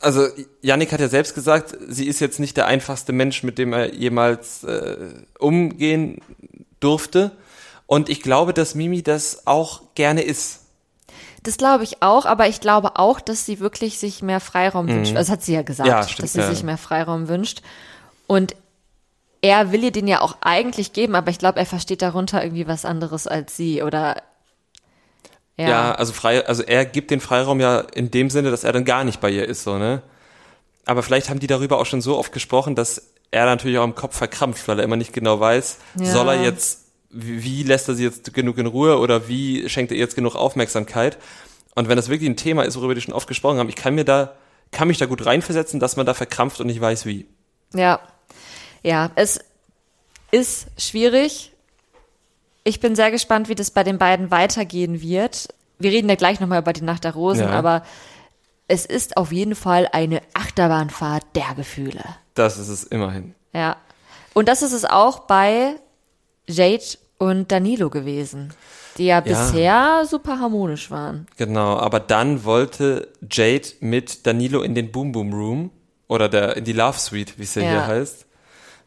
Also, 0.00 0.26
Yannick 0.62 0.92
hat 0.92 1.00
ja 1.00 1.08
selbst 1.08 1.34
gesagt, 1.34 1.76
sie 1.88 2.06
ist 2.06 2.20
jetzt 2.20 2.40
nicht 2.40 2.56
der 2.56 2.66
einfachste 2.66 3.12
Mensch, 3.12 3.42
mit 3.42 3.58
dem 3.58 3.72
er 3.72 3.94
jemals 3.94 4.64
äh, 4.64 4.96
umgehen 5.38 6.20
durfte. 6.80 7.32
Und 7.86 8.08
ich 8.08 8.22
glaube, 8.22 8.54
dass 8.54 8.74
Mimi 8.74 9.02
das 9.02 9.46
auch 9.46 9.82
gerne 9.94 10.22
ist. 10.22 10.61
Das 11.42 11.56
glaube 11.56 11.84
ich 11.84 12.02
auch, 12.02 12.24
aber 12.24 12.46
ich 12.46 12.60
glaube 12.60 12.96
auch, 12.96 13.20
dass 13.20 13.44
sie 13.44 13.58
wirklich 13.58 13.98
sich 13.98 14.22
mehr 14.22 14.40
Freiraum 14.40 14.86
mhm. 14.86 14.96
wünscht. 14.96 15.16
Das 15.16 15.28
hat 15.28 15.42
sie 15.42 15.54
ja 15.54 15.62
gesagt, 15.62 15.88
ja, 15.88 16.02
stimmt, 16.04 16.22
dass 16.22 16.32
sie 16.34 16.40
ja. 16.40 16.48
sich 16.48 16.62
mehr 16.62 16.78
Freiraum 16.78 17.28
wünscht. 17.28 17.62
Und 18.26 18.54
er 19.40 19.72
will 19.72 19.82
ihr 19.82 19.90
den 19.90 20.06
ja 20.06 20.20
auch 20.20 20.36
eigentlich 20.40 20.92
geben, 20.92 21.16
aber 21.16 21.30
ich 21.30 21.38
glaube, 21.38 21.58
er 21.58 21.66
versteht 21.66 22.00
darunter 22.00 22.42
irgendwie 22.42 22.68
was 22.68 22.84
anderes 22.84 23.26
als 23.26 23.56
sie 23.56 23.82
oder 23.82 24.22
ja. 25.58 25.68
ja, 25.68 25.94
also 25.94 26.12
frei, 26.12 26.46
also 26.46 26.62
er 26.62 26.86
gibt 26.86 27.10
den 27.10 27.20
Freiraum 27.20 27.60
ja 27.60 27.80
in 27.80 28.10
dem 28.10 28.30
Sinne, 28.30 28.50
dass 28.50 28.64
er 28.64 28.72
dann 28.72 28.84
gar 28.84 29.04
nicht 29.04 29.20
bei 29.20 29.30
ihr 29.30 29.46
ist, 29.46 29.64
so, 29.64 29.78
ne? 29.78 30.02
Aber 30.86 31.02
vielleicht 31.02 31.28
haben 31.28 31.40
die 31.40 31.46
darüber 31.46 31.78
auch 31.78 31.86
schon 31.86 32.00
so 32.00 32.18
oft 32.18 32.32
gesprochen, 32.32 32.74
dass 32.74 33.12
er 33.30 33.46
natürlich 33.46 33.78
auch 33.78 33.84
im 33.84 33.94
Kopf 33.94 34.16
verkrampft, 34.16 34.66
weil 34.66 34.78
er 34.78 34.84
immer 34.84 34.96
nicht 34.96 35.12
genau 35.12 35.38
weiß, 35.38 35.78
ja. 35.98 36.06
soll 36.06 36.28
er 36.28 36.42
jetzt 36.42 36.81
wie, 37.12 37.44
wie 37.44 37.62
lässt 37.62 37.88
er 37.88 37.94
sie 37.94 38.04
jetzt 38.04 38.32
genug 38.34 38.58
in 38.58 38.66
Ruhe 38.66 38.98
oder 38.98 39.28
wie 39.28 39.68
schenkt 39.68 39.92
er 39.92 39.96
ihr 39.96 40.02
jetzt 40.02 40.16
genug 40.16 40.34
Aufmerksamkeit? 40.34 41.18
Und 41.74 41.88
wenn 41.88 41.96
das 41.96 42.08
wirklich 42.08 42.28
ein 42.28 42.36
Thema 42.36 42.64
ist, 42.64 42.76
worüber 42.76 42.94
die 42.94 43.00
schon 43.00 43.14
oft 43.14 43.28
gesprochen 43.28 43.58
haben, 43.58 43.68
ich 43.68 43.76
kann 43.76 43.94
mir 43.94 44.04
da, 44.04 44.34
kann 44.70 44.88
mich 44.88 44.98
da 44.98 45.06
gut 45.06 45.24
reinversetzen, 45.24 45.80
dass 45.80 45.96
man 45.96 46.06
da 46.06 46.14
verkrampft 46.14 46.60
und 46.60 46.66
nicht 46.66 46.80
weiß 46.80 47.06
wie. 47.06 47.26
Ja. 47.74 48.00
Ja, 48.82 49.10
es 49.14 49.40
ist 50.30 50.66
schwierig. 50.76 51.52
Ich 52.64 52.80
bin 52.80 52.94
sehr 52.94 53.10
gespannt, 53.10 53.48
wie 53.48 53.54
das 53.54 53.70
bei 53.70 53.84
den 53.84 53.98
beiden 53.98 54.30
weitergehen 54.30 55.00
wird. 55.00 55.48
Wir 55.78 55.90
reden 55.90 56.08
ja 56.08 56.14
gleich 56.14 56.40
nochmal 56.40 56.60
über 56.60 56.72
die 56.72 56.82
Nacht 56.82 57.04
der 57.04 57.14
Rosen, 57.14 57.44
ja. 57.44 57.50
aber 57.50 57.82
es 58.68 58.86
ist 58.86 59.16
auf 59.16 59.32
jeden 59.32 59.54
Fall 59.54 59.88
eine 59.92 60.22
Achterbahnfahrt 60.34 61.24
der 61.34 61.54
Gefühle. 61.56 62.02
Das 62.34 62.58
ist 62.58 62.68
es 62.68 62.84
immerhin. 62.84 63.34
Ja. 63.52 63.76
Und 64.34 64.48
das 64.48 64.62
ist 64.62 64.72
es 64.72 64.84
auch 64.84 65.20
bei 65.20 65.76
Jade 66.46 66.84
und 67.22 67.52
Danilo 67.52 67.88
gewesen, 67.88 68.52
die 68.98 69.04
ja, 69.04 69.16
ja, 69.16 69.20
bisher 69.20 70.04
super 70.06 70.40
harmonisch 70.40 70.90
waren. 70.90 71.26
Genau, 71.36 71.76
aber 71.76 72.00
dann 72.00 72.44
wollte 72.44 73.08
Jade 73.30 73.68
mit 73.78 74.26
Danilo 74.26 74.62
in 74.62 74.74
den 74.74 74.90
Boom 74.90 75.12
Boom 75.12 75.32
Room 75.32 75.70
oder 76.08 76.28
der 76.28 76.56
in 76.56 76.64
die 76.64 76.72
Love 76.72 76.98
Suite, 76.98 77.38
wie 77.38 77.44
es 77.44 77.54
ja, 77.54 77.62
ja, 77.62 77.70
hier 77.70 77.86
heißt. 77.86 78.26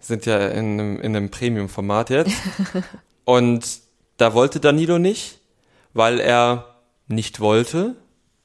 Sind 0.02 0.26
ja 0.26 0.48
in 0.50 0.80
einem, 0.80 1.00
in 1.00 1.16
einem 1.16 1.32
Premium-Format 1.32 2.10
jetzt. 2.10 2.36
und 3.24 3.66
da 4.18 4.34
wollte 4.34 4.60
Danilo 4.60 5.00
nicht, 5.00 5.40
weil 5.94 6.20
er 6.20 6.76
nicht 7.08 7.40
wollte, 7.40 7.96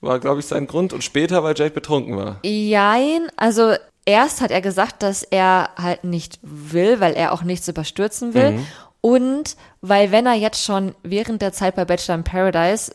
war, 0.00 0.20
glaube 0.20 0.38
ich, 0.38 0.46
sein 0.46 0.68
Grund. 0.68 0.92
Und 0.92 1.02
später, 1.02 1.42
weil 1.42 1.56
Jade 1.58 1.72
betrunken 1.72 2.16
war. 2.16 2.38
Jein, 2.44 3.26
also 3.36 3.74
erst 4.04 4.40
hat 4.40 4.52
er 4.52 4.60
gesagt, 4.60 5.02
dass 5.02 5.24
er 5.24 5.70
halt 5.76 6.04
nicht 6.04 6.38
will, 6.42 7.00
weil 7.00 7.14
er 7.14 7.32
auch 7.32 7.42
nichts 7.42 7.66
überstürzen 7.66 8.34
will. 8.34 8.52
Mhm. 8.52 8.66
Und 9.00 9.56
weil 9.80 10.12
wenn 10.12 10.26
er 10.26 10.34
jetzt 10.34 10.62
schon 10.62 10.94
während 11.02 11.42
der 11.42 11.52
Zeit 11.52 11.74
bei 11.74 11.84
Bachelor 11.84 12.16
in 12.16 12.24
Paradise 12.24 12.94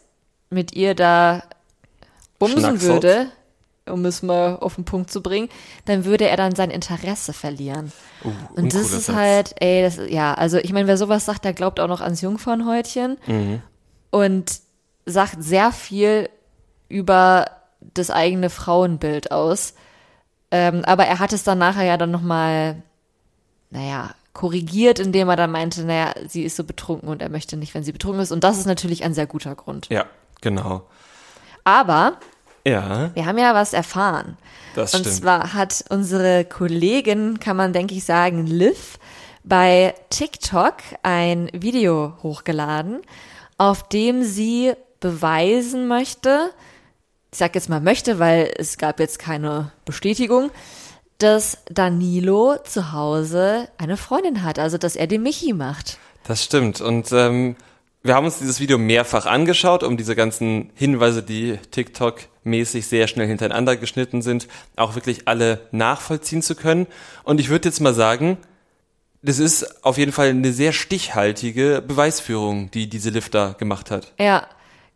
mit 0.50 0.74
ihr 0.74 0.94
da 0.94 1.44
bumsen 2.38 2.82
würde, 2.82 3.32
um 3.88 4.06
es 4.06 4.24
mal 4.24 4.58
auf 4.58 4.76
den 4.76 4.86
Punkt 4.86 5.12
zu 5.12 5.22
bringen, 5.22 5.50
dann 5.86 6.06
würde 6.06 6.28
er 6.28 6.38
dann 6.38 6.56
sein 6.56 6.72
Interesse 6.72 7.34
verlieren. 7.34 7.92
Uh, 8.24 8.32
und 8.56 8.74
das 8.74 8.92
ist 8.92 9.08
Satz. 9.08 9.16
halt, 9.16 9.56
ey, 9.60 9.84
das, 9.84 10.00
ja, 10.10 10.34
also 10.34 10.58
ich 10.58 10.74
meine, 10.74 10.88
wer 10.88 10.98
sowas 10.98 11.26
sagt, 11.26 11.46
der 11.46 11.54
glaubt 11.54 11.80
auch 11.80 11.88
noch 11.88 12.02
ans 12.02 12.22
Jungfernhäutchen 12.22 13.18
mhm. 13.28 13.62
und 14.12 14.60
sagt 15.06 15.44
sehr 15.44 15.72
viel 15.72 16.30
über 16.90 17.46
das 17.94 18.10
eigene 18.10 18.50
Frauenbild 18.50 19.32
aus. 19.32 19.76
Ähm, 20.52 20.84
aber 20.86 21.06
er 21.06 21.20
hat 21.20 21.34
es 21.34 21.44
dann 21.44 21.58
nachher 21.58 21.84
ja 21.84 21.98
dann 21.98 22.12
nochmal, 22.12 22.82
naja, 23.70 24.12
korrigiert, 24.36 25.00
indem 25.00 25.30
er 25.30 25.36
dann 25.36 25.50
meinte, 25.50 25.84
naja, 25.84 26.14
sie 26.28 26.44
ist 26.44 26.56
so 26.56 26.64
betrunken 26.64 27.10
und 27.10 27.24
er 27.24 27.30
möchte 27.30 27.58
nicht, 27.58 27.74
wenn 27.74 27.84
sie 27.84 27.92
betrunken 27.92 28.22
ist. 28.22 28.32
Und 28.32 28.44
das 28.44 28.60
ist 28.60 28.68
natürlich 28.68 29.04
ein 29.04 29.16
sehr 29.16 29.26
guter 29.26 29.56
Grund. 29.56 29.88
Ja, 29.90 30.06
Genau. 30.46 30.84
Aber 31.64 32.20
ja. 32.66 33.10
wir 33.16 33.26
haben 33.26 33.40
ja 33.40 33.56
was 33.56 33.74
erfahren. 33.74 34.38
Das 34.76 34.94
Und 34.94 35.02
stimmt. 35.02 35.16
zwar 35.16 35.54
hat 35.54 35.84
unsere 35.90 36.46
Kollegin, 36.46 37.40
kann 37.40 37.58
man 37.58 37.74
denke 37.74 37.96
ich 37.96 38.04
sagen, 38.04 38.46
Liv, 38.46 39.00
bei 39.44 39.96
TikTok 40.12 40.76
ein 41.02 41.50
Video 41.52 42.14
hochgeladen, 42.22 43.02
auf 43.58 43.88
dem 43.90 44.24
sie 44.24 44.74
beweisen 45.00 45.88
möchte, 45.88 46.52
ich 47.32 47.40
sag 47.40 47.56
jetzt 47.56 47.70
mal 47.70 47.82
möchte, 47.82 48.20
weil 48.20 48.54
es 48.58 48.78
gab 48.78 49.00
jetzt 49.00 49.18
keine 49.18 49.72
Bestätigung, 49.86 50.52
dass 51.18 51.60
Danilo 51.70 52.58
zu 52.64 52.92
Hause 52.92 53.70
eine 53.78 53.98
Freundin 53.98 54.44
hat, 54.44 54.60
also 54.60 54.78
dass 54.78 54.96
er 54.96 55.08
den 55.08 55.24
Michi 55.24 55.54
macht. 55.54 55.98
Das 56.26 56.44
stimmt. 56.44 56.82
Und 56.82 57.12
ähm, 57.12 57.56
wir 58.04 58.16
haben 58.16 58.26
uns 58.26 58.40
dieses 58.40 58.60
Video 58.60 58.78
mehrfach 58.78 59.26
angeschaut, 59.26 59.84
um 59.84 59.98
diese 59.98 60.16
ganzen 60.16 60.72
Hinweise, 60.76 61.24
die 61.24 61.58
TikTok-mäßig 61.72 62.88
sehr 62.88 63.08
schnell 63.08 63.28
hintereinander 63.28 63.78
geschnitten 63.78 64.22
sind, 64.22 64.48
auch 64.76 64.96
wirklich 64.96 65.28
alle 65.28 65.62
nachvollziehen 65.72 66.42
zu 66.42 66.56
können. 66.56 66.88
Und 67.24 67.40
ich 67.40 67.50
würde 67.50 67.70
jetzt 67.70 67.80
mal 67.80 67.94
sagen, 67.94 68.38
das 69.22 69.40
ist 69.40 69.84
auf 69.84 69.98
jeden 69.98 70.12
Fall 70.12 70.30
eine 70.30 70.52
sehr 70.52 70.72
stichhaltige 70.72 71.84
Beweisführung, 71.86 72.70
die 72.70 72.88
diese 72.88 73.10
Lifter 73.10 73.56
gemacht 73.58 73.90
hat. 73.90 74.14
Ja, 74.20 74.48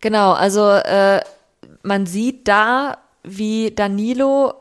genau. 0.01 0.33
Also 0.33 0.69
äh, 0.69 1.21
man 1.81 2.05
sieht 2.05 2.47
da, 2.47 2.99
wie 3.23 3.71
Danilo 3.71 4.53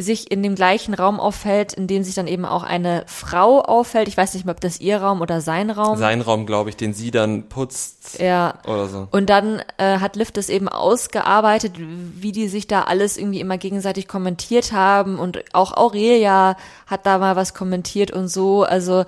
sich 0.00 0.30
in 0.30 0.42
dem 0.44 0.54
gleichen 0.54 0.94
Raum 0.94 1.18
auffällt, 1.18 1.72
in 1.72 1.88
dem 1.88 2.04
sich 2.04 2.14
dann 2.14 2.28
eben 2.28 2.44
auch 2.44 2.62
eine 2.62 3.02
Frau 3.06 3.60
auffällt. 3.62 4.06
Ich 4.06 4.16
weiß 4.16 4.34
nicht 4.34 4.46
mehr, 4.46 4.54
ob 4.54 4.60
das 4.60 4.80
ihr 4.80 5.02
Raum 5.02 5.20
oder 5.20 5.40
sein 5.40 5.70
Raum. 5.70 5.98
Sein 5.98 6.20
Raum, 6.20 6.46
glaube 6.46 6.70
ich, 6.70 6.76
den 6.76 6.94
sie 6.94 7.10
dann 7.10 7.48
putzt 7.48 8.20
ja. 8.20 8.54
oder 8.66 8.86
so. 8.88 9.08
Und 9.10 9.28
dann 9.28 9.60
äh, 9.76 9.98
hat 9.98 10.14
Liv 10.14 10.30
das 10.30 10.48
eben 10.48 10.68
ausgearbeitet, 10.68 11.72
wie 11.78 12.30
die 12.32 12.48
sich 12.48 12.68
da 12.68 12.82
alles 12.82 13.16
irgendwie 13.16 13.40
immer 13.40 13.58
gegenseitig 13.58 14.06
kommentiert 14.06 14.72
haben. 14.72 15.18
Und 15.18 15.42
auch 15.52 15.72
Aurelia 15.76 16.56
hat 16.86 17.04
da 17.04 17.18
mal 17.18 17.34
was 17.34 17.52
kommentiert 17.52 18.12
und 18.12 18.28
so. 18.28 18.62
Also 18.62 19.04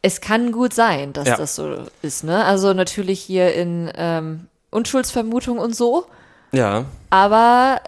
es 0.00 0.20
kann 0.22 0.50
gut 0.50 0.72
sein, 0.72 1.12
dass 1.12 1.28
Ja. 1.28 1.36
das 1.36 1.54
so 1.54 1.76
ist. 2.00 2.24
Ne? 2.24 2.42
Also 2.44 2.72
natürlich 2.72 3.20
hier 3.20 3.54
in 3.54 3.92
ähm, 3.96 4.46
Unschuldsvermutung 4.70 5.58
und 5.58 5.76
so. 5.76 6.06
Ja, 6.52 6.84
Aber 7.10 7.80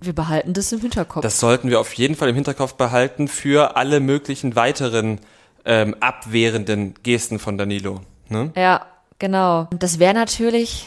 wir 0.00 0.12
behalten 0.14 0.52
das 0.52 0.72
im 0.72 0.80
Hinterkopf. 0.80 1.22
das 1.22 1.40
sollten 1.40 1.68
wir 1.70 1.80
auf 1.80 1.92
jeden 1.94 2.14
Fall 2.14 2.28
im 2.28 2.34
Hinterkopf 2.34 2.74
behalten 2.74 3.28
für 3.28 3.76
alle 3.76 4.00
möglichen 4.00 4.56
weiteren 4.56 5.20
ähm, 5.64 5.94
abwehrenden 6.00 6.94
Gesten 7.02 7.38
von 7.38 7.58
Danilo. 7.58 8.00
Ne? 8.28 8.52
ja, 8.56 8.86
genau. 9.18 9.68
Und 9.70 9.82
das 9.82 9.98
wäre 9.98 10.14
natürlich 10.14 10.86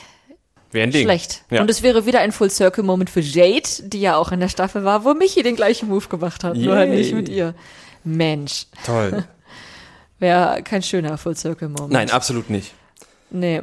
Ding. 0.74 0.92
schlecht. 0.92 1.44
Ja. 1.52 1.62
Und 1.62 1.70
es 1.70 1.84
wäre 1.84 2.06
wieder 2.06 2.20
ein 2.20 2.32
Full-Circle-Moment 2.32 3.10
für 3.10 3.20
Jade, 3.20 3.70
die 3.84 4.02
ja 4.02 4.16
auch 4.16 4.32
in 4.32 4.40
der 4.40 4.50
Staffel 4.50 4.84
war, 4.84 5.06
wo 5.06 5.14
Michi 5.14 5.44
den 5.44 5.56
gleichen 5.56 5.90
Move 5.90 6.08
gemacht 6.08 6.44
hat, 6.44 6.56
nur 6.56 6.76
Yay. 6.76 6.90
nicht 6.90 7.14
mit 7.14 7.30
ihr. 7.30 7.54
Mensch, 8.04 8.66
Toll. 8.86 9.24
wäre 10.20 10.62
kein 10.64 10.82
schöner 10.82 11.18
Full-Circle-Moment. 11.18 11.92
Nein, 11.92 12.10
absolut 12.10 12.50
nicht. 12.50 12.74
Nee. 13.30 13.62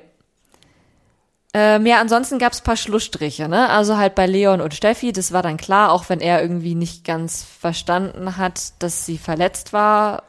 Ähm, 1.53 1.85
ja, 1.85 2.01
ansonsten 2.01 2.39
gab 2.39 2.53
es 2.53 2.61
paar 2.61 2.77
Schlussstriche, 2.77 3.49
ne? 3.49 3.69
Also 3.71 3.97
halt 3.97 4.15
bei 4.15 4.27
Leon 4.27 4.61
und 4.61 4.73
Steffi, 4.75 5.13
das 5.13 5.33
war 5.33 5.43
dann 5.43 5.57
klar, 5.57 5.91
auch 5.91 6.09
wenn 6.09 6.21
er 6.21 6.41
irgendwie 6.41 6.77
nicht 6.77 7.05
ganz 7.05 7.45
verstanden 7.61 8.37
hat, 8.37 8.73
dass 8.79 9.05
sie 9.05 9.19
verletzt 9.19 9.73
war. 9.73 10.23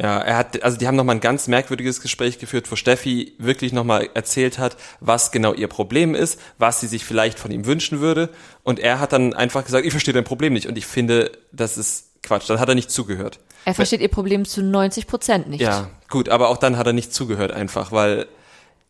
Ja, 0.00 0.20
er 0.20 0.36
hat, 0.36 0.62
also 0.62 0.78
die 0.78 0.86
haben 0.86 0.94
nochmal 0.94 1.16
ein 1.16 1.20
ganz 1.20 1.48
merkwürdiges 1.48 2.00
Gespräch 2.00 2.38
geführt, 2.38 2.70
wo 2.70 2.76
Steffi 2.76 3.34
wirklich 3.38 3.72
nochmal 3.72 4.08
erzählt 4.14 4.58
hat, 4.58 4.76
was 5.00 5.32
genau 5.32 5.52
ihr 5.52 5.66
Problem 5.66 6.14
ist, 6.14 6.40
was 6.58 6.80
sie 6.80 6.86
sich 6.86 7.04
vielleicht 7.04 7.40
von 7.40 7.50
ihm 7.50 7.66
wünschen 7.66 7.98
würde. 7.98 8.28
Und 8.62 8.78
er 8.78 9.00
hat 9.00 9.12
dann 9.12 9.34
einfach 9.34 9.64
gesagt, 9.64 9.84
ich 9.84 9.90
verstehe 9.90 10.14
dein 10.14 10.22
Problem 10.22 10.52
nicht. 10.52 10.68
Und 10.68 10.78
ich 10.78 10.86
finde, 10.86 11.32
das 11.50 11.76
ist 11.76 12.22
Quatsch. 12.22 12.48
Dann 12.48 12.60
hat 12.60 12.68
er 12.68 12.76
nicht 12.76 12.92
zugehört. 12.92 13.40
Er 13.64 13.74
versteht 13.74 14.00
ihr 14.00 14.08
Problem 14.08 14.44
zu 14.44 14.62
90 14.62 15.08
Prozent 15.08 15.48
nicht. 15.48 15.60
Ja, 15.60 15.90
gut, 16.08 16.28
aber 16.28 16.48
auch 16.48 16.58
dann 16.58 16.76
hat 16.76 16.86
er 16.86 16.92
nicht 16.92 17.12
zugehört 17.12 17.50
einfach, 17.50 17.90
weil 17.90 18.26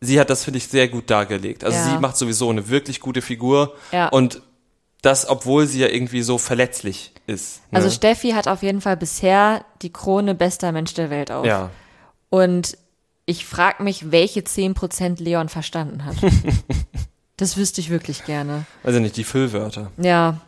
sie 0.01 0.19
hat 0.19 0.29
das, 0.29 0.43
finde 0.43 0.57
ich, 0.57 0.67
sehr 0.67 0.87
gut 0.87 1.09
dargelegt. 1.09 1.63
Also 1.63 1.77
Ja. 1.77 1.83
sie 1.85 1.99
macht 1.99 2.17
sowieso 2.17 2.49
eine 2.49 2.69
wirklich 2.69 2.99
gute 2.99 3.21
Figur. 3.21 3.75
Ja. 3.91 4.09
Und 4.09 4.41
das, 5.01 5.27
obwohl 5.29 5.65
sie 5.67 5.79
ja 5.79 5.87
irgendwie 5.87 6.21
so 6.21 6.37
verletzlich 6.37 7.13
ist. 7.25 7.61
Ne? 7.71 7.77
Also 7.77 7.89
Steffi 7.89 8.31
hat 8.31 8.47
auf 8.47 8.63
jeden 8.63 8.81
Fall 8.81 8.97
bisher 8.97 9.63
die 9.81 9.93
Krone 9.93 10.35
bester 10.35 10.71
Mensch 10.71 10.93
der 10.93 11.09
Welt 11.09 11.31
auf. 11.31 11.45
ja. 11.45 11.69
Und 12.29 12.77
ich 13.25 13.45
frage 13.45 13.81
mich, 13.83 14.11
welche 14.11 14.41
10% 14.41 15.21
Leon 15.21 15.49
verstanden 15.49 16.03
hat. 16.05 16.15
das 17.37 17.57
wüsste 17.57 17.79
ich 17.81 17.89
wirklich 17.89 18.25
gerne. 18.25 18.65
Also 18.83 18.99
nicht 18.99 19.17
die 19.17 19.23
Füllwörter. 19.23 19.91
Ja. 19.97 20.39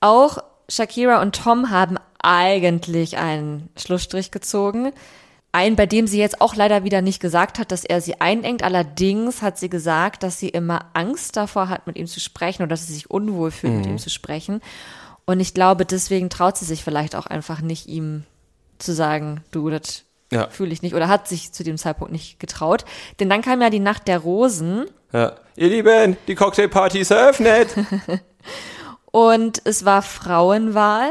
Auch 0.00 0.38
Shakira 0.68 1.20
und 1.22 1.34
Tom 1.34 1.70
haben 1.70 1.98
eigentlich 2.22 3.16
einen 3.18 3.68
Schlussstrich 3.76 4.30
gezogen. 4.30 4.92
Einen, 5.54 5.76
bei 5.76 5.84
dem 5.84 6.06
sie 6.06 6.18
jetzt 6.18 6.40
auch 6.40 6.54
leider 6.54 6.82
wieder 6.82 7.02
nicht 7.02 7.20
gesagt 7.20 7.58
hat, 7.58 7.70
dass 7.72 7.84
er 7.84 8.00
sie 8.00 8.20
einengt. 8.22 8.62
Allerdings 8.62 9.42
hat 9.42 9.58
sie 9.58 9.68
gesagt, 9.68 10.22
dass 10.22 10.38
sie 10.38 10.48
immer 10.48 10.86
Angst 10.94 11.36
davor 11.36 11.68
hat, 11.68 11.86
mit 11.86 11.96
ihm 11.96 12.06
zu 12.06 12.20
sprechen 12.20 12.62
oder 12.62 12.70
dass 12.70 12.86
sie 12.86 12.94
sich 12.94 13.10
unwohl 13.10 13.50
fühlt, 13.50 13.74
mit 13.74 13.86
ihm 13.86 13.98
zu 13.98 14.08
sprechen. 14.08 14.62
Und 15.26 15.40
ich 15.40 15.52
glaube, 15.52 15.84
deswegen 15.84 16.30
traut 16.30 16.56
sie 16.56 16.64
sich 16.64 16.82
vielleicht 16.82 17.14
auch 17.14 17.26
einfach 17.26 17.60
nicht, 17.60 17.86
ihm 17.86 18.24
zu 18.78 18.92
sagen, 18.94 19.44
du, 19.50 19.68
das 19.68 20.04
Ja. 20.32 20.48
fühle 20.48 20.72
ich 20.72 20.80
nicht. 20.80 20.94
Oder 20.94 21.08
hat 21.08 21.28
sich 21.28 21.52
zu 21.52 21.62
dem 21.62 21.76
Zeitpunkt 21.76 22.12
nicht 22.12 22.40
getraut. 22.40 22.86
Denn 23.20 23.28
dann 23.28 23.42
kam 23.42 23.60
ja 23.60 23.68
die 23.68 23.78
Nacht 23.78 24.08
der 24.08 24.20
Rosen. 24.20 24.86
Ja. 25.12 25.34
Ihr 25.54 25.68
Lieben, 25.68 26.16
die 26.28 26.34
Cocktailparty 26.34 27.00
ist 27.00 27.10
eröffnet. 27.10 27.68
Und 29.10 29.60
es 29.64 29.84
war 29.84 30.00
Frauenwahl. 30.00 31.10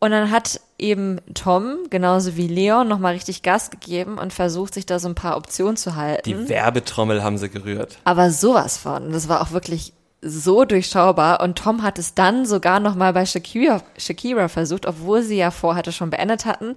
Und 0.00 0.10
dann 0.10 0.30
hat 0.30 0.60
eben 0.82 1.20
Tom, 1.32 1.78
genauso 1.88 2.36
wie 2.36 2.48
Leon, 2.48 2.88
nochmal 2.88 3.14
richtig 3.14 3.42
Gas 3.42 3.70
gegeben 3.70 4.18
und 4.18 4.32
versucht, 4.32 4.74
sich 4.74 4.84
da 4.84 4.98
so 4.98 5.08
ein 5.08 5.14
paar 5.14 5.36
Optionen 5.36 5.76
zu 5.76 5.96
halten. 5.96 6.28
Die 6.28 6.48
Werbetrommel 6.48 7.22
haben 7.22 7.38
sie 7.38 7.48
gerührt. 7.48 7.98
Aber 8.04 8.30
sowas 8.30 8.76
von. 8.76 9.12
Das 9.12 9.28
war 9.28 9.40
auch 9.40 9.52
wirklich 9.52 9.94
so 10.20 10.64
durchschaubar. 10.64 11.40
Und 11.40 11.58
Tom 11.58 11.82
hat 11.82 11.98
es 11.98 12.14
dann 12.14 12.46
sogar 12.46 12.80
nochmal 12.80 13.12
bei 13.12 13.24
Shakira, 13.24 13.82
Shakira 13.96 14.48
versucht, 14.48 14.86
obwohl 14.86 15.22
sie 15.22 15.36
ja 15.36 15.50
vorher 15.50 15.90
schon 15.92 16.10
beendet 16.10 16.44
hatten. 16.44 16.76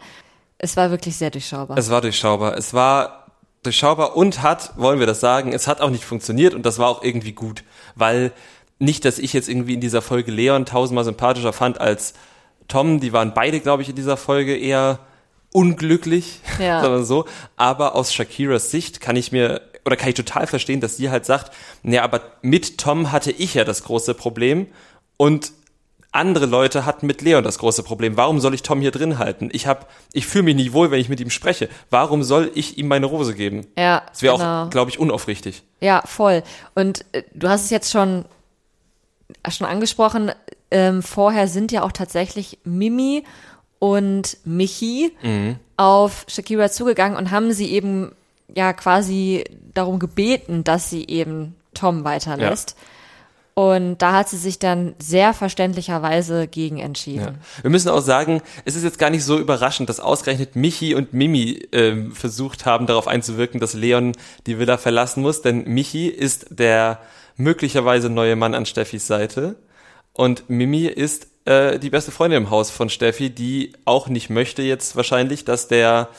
Es 0.58 0.78
war 0.78 0.92
wirklich 0.92 1.18
sehr 1.18 1.32
durchschaubar. 1.32 1.78
Es 1.78 1.90
war 1.90 2.02
durchschaubar. 2.02 2.58
Es 2.58 2.74
war 2.74 3.26
durchschaubar 3.64 4.16
und 4.16 4.42
hat, 4.42 4.74
wollen 4.78 5.00
wir 5.00 5.08
das 5.08 5.20
sagen, 5.20 5.52
es 5.52 5.68
hat 5.68 5.82
auch 5.82 5.90
nicht 5.90 6.06
funktioniert 6.06 6.54
und 6.54 6.66
das 6.66 6.80
war 6.80 6.88
auch 6.88 7.04
irgendwie 7.04 7.34
gut. 7.34 7.64
Weil 7.96 8.32
nicht, 8.80 9.06
dass 9.06 9.20
ich 9.20 9.34
jetzt 9.34 9.50
irgendwie 9.50 9.74
in 9.74 9.82
dieser 9.82 10.02
Folge 10.02 10.32
Leon 10.32 10.66
tausendmal 10.66 11.04
sympathischer 11.04 11.54
fand 11.54 11.80
als 11.80 12.14
Tom. 12.68 13.00
Die 13.00 13.14
waren 13.14 13.34
beide, 13.34 13.60
glaube 13.60 13.84
ich, 13.84 13.90
in 13.90 13.96
dieser 13.96 14.18
Folge 14.18 14.56
eher 14.58 15.00
unglücklich, 15.52 16.40
Ja. 16.60 16.82
sondern 16.82 17.06
so. 17.06 17.26
Aber 17.56 17.96
aus 17.96 18.14
Shakiras 18.14 18.72
Sicht 18.72 19.00
kann 19.02 19.16
ich 19.16 19.32
mir 19.32 19.62
oder 19.86 19.96
kann 19.96 20.10
ich 20.10 20.16
total 20.16 20.48
verstehen, 20.48 20.82
dass 20.82 20.98
sie 20.98 21.12
halt 21.12 21.26
sagt, 21.26 21.52
ja, 21.84 22.04
aber 22.04 22.22
mit 22.42 22.80
Tom 22.80 23.12
hatte 23.12 23.32
ich 23.32 23.54
ja 23.54 23.64
das 23.64 23.84
große 23.84 24.16
Problem 24.16 24.66
und 25.18 25.52
andere 26.12 26.46
Leute 26.48 26.86
hatten 26.86 27.06
mit 27.08 27.22
Leon 27.22 27.44
das 27.44 27.60
große 27.60 27.84
Problem. 27.84 28.18
Warum 28.18 28.40
soll 28.40 28.54
ich 28.56 28.64
Tom 28.64 28.80
hier 28.82 28.92
drin 28.92 29.20
halten? 29.20 29.50
Ich 29.52 29.68
hab, 29.68 29.92
ich 30.14 30.26
fühle 30.26 30.46
mich 30.46 30.56
nicht 30.56 30.72
wohl, 30.74 30.90
wenn 30.90 31.00
ich 31.00 31.10
mit 31.10 31.20
ihm 31.20 31.30
spreche. 31.30 31.68
Warum 31.90 32.24
soll 32.24 32.50
ich 32.56 32.78
ihm 32.78 32.88
meine 32.88 33.06
Rose 33.06 33.36
geben? 33.36 33.68
ja, 33.78 34.02
Das 34.10 34.22
wäre 34.24 34.38
genau. 34.38 34.64
auch, 34.64 34.70
glaube 34.72 34.90
ich, 34.90 34.98
unaufrichtig. 34.98 35.62
Ja, 35.82 36.02
voll. 36.06 36.42
Und 36.74 37.04
äh, 37.12 37.24
du 37.34 37.48
hast 37.50 37.66
es 37.66 37.70
jetzt 37.70 37.92
schon, 37.92 38.26
schon 39.50 39.68
angesprochen. 39.68 40.32
Ähm, 40.72 41.04
vorher 41.04 41.48
sind 41.48 41.72
ja 41.72 41.84
auch 41.84 41.92
tatsächlich 41.92 42.60
Mimi 42.64 43.24
und 43.80 44.38
Michi 44.46 45.16
auf 45.78 46.26
Shakira 46.28 46.70
zugegangen 46.70 47.18
und 47.18 47.32
haben 47.32 47.52
sie 47.52 47.72
eben 47.72 48.12
ja 48.54 48.74
quasi 48.74 49.44
darum 49.74 50.00
gebeten, 50.00 50.64
dass 50.64 50.90
sie 50.90 51.06
eben 51.06 51.56
Tom 51.74 52.04
weiterlässt. 52.04 52.76
Und 53.54 54.00
da 54.00 54.12
hat 54.12 54.28
sie 54.28 54.38
sich 54.38 54.60
dann 54.60 54.96
sehr 55.00 55.34
verständlicherweise 55.34 56.46
gegen 56.46 56.78
entschieden. 56.78 57.22
Ja. 57.22 57.64
Wir 57.64 57.70
müssen 57.70 57.88
auch 57.88 58.02
sagen, 58.02 58.42
es 58.66 58.76
ist 58.76 58.84
jetzt 58.84 59.00
gar 59.00 59.10
nicht 59.10 59.24
so 59.24 59.40
überraschend, 59.40 59.88
dass 59.88 60.02
ausgerechnet 60.02 60.58
Michi 60.58 60.94
und 60.94 61.14
Mimi 61.14 61.66
ähm, 61.72 62.12
versucht 62.12 62.66
haben, 62.66 62.86
darauf 62.86 63.08
einzuwirken, 63.08 63.62
dass 63.62 63.74
Leon 63.74 64.12
die 64.46 64.60
Villa 64.60 64.78
verlassen 64.78 65.22
muss, 65.22 65.42
denn 65.42 65.64
Michi 65.70 66.08
ist 66.08 66.48
der 66.50 67.00
möglicherweise 67.38 68.10
neue 68.10 68.36
Mann 68.36 68.56
an 68.56 68.66
Steffis 68.66 69.08
Seite 69.08 69.56
und 70.16 70.50
Mimi 70.50 70.86
ist 70.86 71.28
äh, 71.46 71.78
die 71.78 71.90
beste 71.90 72.12
Freundin 72.12 72.44
im 72.44 72.50
Haus 72.50 72.72
von 72.72 72.90
Steffi, 72.90 73.30
die 73.30 73.74
auch 73.86 74.08
nicht 74.08 74.30
möchte 74.30 74.64
jetzt 74.64 74.96
wahrscheinlich, 74.96 75.46
dass 75.46 75.68
der 75.68 76.10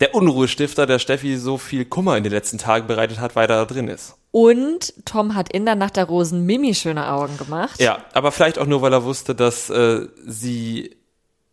der 0.00 0.14
Unruhestifter, 0.14 0.86
der 0.86 1.00
Steffi 1.00 1.36
so 1.36 1.58
viel 1.58 1.84
Kummer 1.84 2.16
in 2.16 2.22
den 2.22 2.32
letzten 2.32 2.58
Tagen 2.58 2.86
bereitet 2.86 3.18
hat, 3.18 3.34
weiter 3.34 3.56
da 3.56 3.64
drin 3.64 3.88
ist. 3.88 4.16
Und 4.30 4.94
Tom 5.04 5.34
hat 5.34 5.52
in 5.52 5.64
der 5.64 5.74
Nacht 5.74 5.96
der 5.96 6.04
Rosen 6.04 6.46
Mimi 6.46 6.74
schöne 6.74 7.10
Augen 7.10 7.36
gemacht. 7.36 7.80
Ja, 7.80 8.04
aber 8.12 8.30
vielleicht 8.30 8.58
auch 8.58 8.66
nur, 8.66 8.82
weil 8.82 8.92
er 8.92 9.02
wusste, 9.02 9.34
dass 9.34 9.70
äh, 9.70 10.06
sie 10.24 10.96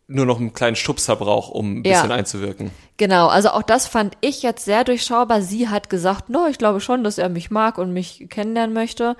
nur 0.08 0.26
noch 0.26 0.38
einen 0.38 0.52
kleinen 0.52 0.76
Schubser 0.76 1.16
braucht, 1.16 1.52
um 1.52 1.78
ein 1.78 1.82
bisschen 1.82 2.10
ja. 2.10 2.16
einzuwirken. 2.16 2.70
Genau, 2.96 3.26
also 3.26 3.50
auch 3.50 3.62
das 3.62 3.88
fand 3.88 4.16
ich 4.20 4.42
jetzt 4.42 4.64
sehr 4.64 4.84
durchschaubar. 4.84 5.42
Sie 5.42 5.68
hat 5.68 5.90
gesagt, 5.90 6.28
no, 6.28 6.46
ich 6.46 6.58
glaube 6.58 6.80
schon, 6.80 7.02
dass 7.02 7.18
er 7.18 7.28
mich 7.28 7.50
mag 7.50 7.78
und 7.78 7.92
mich 7.92 8.26
kennenlernen 8.30 8.72
möchte. 8.74 9.16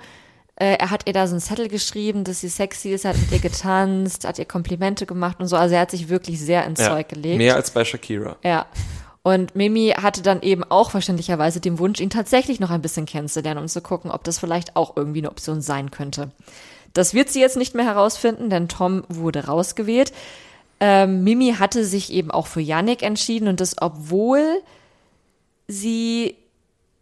Äh, 0.59 0.77
er 0.77 0.89
hat 0.89 1.03
ihr 1.05 1.13
da 1.13 1.27
so 1.27 1.33
einen 1.33 1.41
Zettel 1.41 1.67
geschrieben, 1.67 2.23
dass 2.23 2.41
sie 2.41 2.49
sexy 2.49 2.89
ist, 2.89 3.05
hat 3.05 3.17
mit 3.17 3.31
ihr 3.31 3.39
getanzt, 3.39 4.27
hat 4.27 4.39
ihr 4.39 4.45
Komplimente 4.45 5.05
gemacht 5.05 5.39
und 5.39 5.47
so. 5.47 5.55
Also 5.55 5.75
er 5.75 5.81
hat 5.81 5.91
sich 5.91 6.09
wirklich 6.09 6.39
sehr 6.41 6.65
ins 6.65 6.79
ja, 6.79 6.89
Zeug 6.89 7.09
gelegt. 7.09 7.37
Mehr 7.37 7.55
als 7.55 7.69
bei 7.69 7.85
Shakira. 7.85 8.37
Ja. 8.43 8.65
Und 9.21 9.55
Mimi 9.55 9.93
hatte 10.01 10.21
dann 10.21 10.41
eben 10.41 10.63
auch 10.63 10.89
verständlicherweise 10.89 11.59
den 11.59 11.77
Wunsch, 11.79 11.99
ihn 11.99 12.09
tatsächlich 12.09 12.59
noch 12.59 12.71
ein 12.71 12.81
bisschen 12.81 13.05
kennenzulernen, 13.05 13.59
um 13.59 13.67
zu 13.67 13.81
gucken, 13.81 14.09
ob 14.09 14.23
das 14.23 14.39
vielleicht 14.39 14.75
auch 14.75 14.95
irgendwie 14.95 15.19
eine 15.19 15.29
Option 15.29 15.61
sein 15.61 15.91
könnte. 15.91 16.31
Das 16.93 17.13
wird 17.13 17.29
sie 17.29 17.41
jetzt 17.41 17.57
nicht 17.57 17.75
mehr 17.75 17.85
herausfinden, 17.85 18.49
denn 18.49 18.67
Tom 18.67 19.03
wurde 19.09 19.45
rausgewählt. 19.45 20.11
Ähm, 20.79 21.23
Mimi 21.23 21.55
hatte 21.59 21.85
sich 21.85 22.11
eben 22.11 22.31
auch 22.31 22.47
für 22.47 22.61
Yannick 22.61 23.03
entschieden 23.03 23.47
und 23.47 23.59
das, 23.59 23.75
obwohl 23.79 24.61
sie 25.67 26.35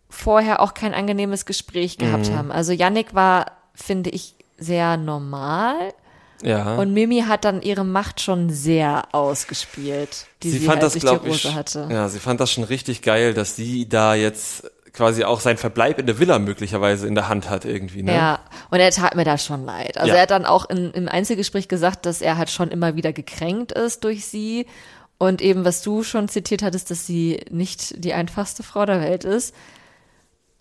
vorher 0.10 0.62
auch 0.62 0.74
kein 0.74 0.94
angenehmes 0.94 1.46
Gespräch 1.46 1.98
gehabt 1.98 2.30
mhm. 2.30 2.38
haben. 2.38 2.52
Also 2.52 2.72
Yannick 2.72 3.14
war, 3.14 3.52
finde 3.74 4.10
ich, 4.10 4.36
sehr 4.58 4.98
normal. 4.98 5.94
Ja. 6.42 6.76
Und 6.76 6.94
Mimi 6.94 7.22
hat 7.22 7.46
dann 7.46 7.62
ihre 7.62 7.86
Macht 7.86 8.22
schon 8.22 8.50
sehr 8.50 9.14
ausgespielt, 9.14 10.28
die 10.44 10.52
sie, 10.52 10.60
sie 10.60 10.66
fand 10.66 10.82
halt 10.82 10.96
das, 10.96 11.02
glaube 11.02 11.30
ich, 11.30 11.54
hatte. 11.54 11.88
Ja, 11.90 12.10
sie 12.10 12.20
fand 12.20 12.40
das 12.40 12.52
schon 12.52 12.64
richtig 12.64 13.02
geil, 13.02 13.34
dass 13.34 13.56
sie 13.56 13.88
da 13.88 14.16
jetzt 14.16 14.70
quasi 14.96 15.24
auch 15.24 15.40
sein 15.40 15.58
Verbleib 15.58 16.00
in 16.00 16.06
der 16.06 16.20
Villa 16.20 16.40
möglicherweise 16.40 17.08
in 17.08 17.16
der 17.16 17.28
Hand 17.28 17.50
hat 17.50 17.66
irgendwie. 17.66 18.04
Ne? 18.04 18.14
Ja, 18.14 18.40
und 18.70 18.80
er 18.80 18.92
tat 18.92 19.16
mir 19.16 19.26
da 19.26 19.38
schon 19.38 19.66
leid. 19.66 19.98
Also 19.98 20.10
ja. 20.10 20.16
er 20.16 20.22
hat 20.24 20.32
dann 20.32 20.46
auch 20.46 20.70
in, 20.70 20.92
im 20.92 21.08
Einzelgespräch 21.08 21.68
gesagt, 21.68 22.06
dass 22.06 22.22
er 22.22 22.38
halt 22.38 22.50
schon 22.50 22.70
immer 22.70 22.96
wieder 22.96 23.12
gekränkt 23.12 23.72
ist 23.72 24.04
durch 24.04 24.26
sie 24.26 24.66
und 25.18 25.42
eben, 25.42 25.66
was 25.66 25.82
du 25.82 26.04
schon 26.04 26.28
zitiert 26.28 26.62
hattest, 26.62 26.92
dass 26.92 27.06
sie 27.06 27.42
nicht 27.50 28.04
die 28.04 28.14
einfachste 28.14 28.64
Frau 28.64 28.86
der 28.86 29.02
Welt 29.02 29.24
ist. 29.24 29.54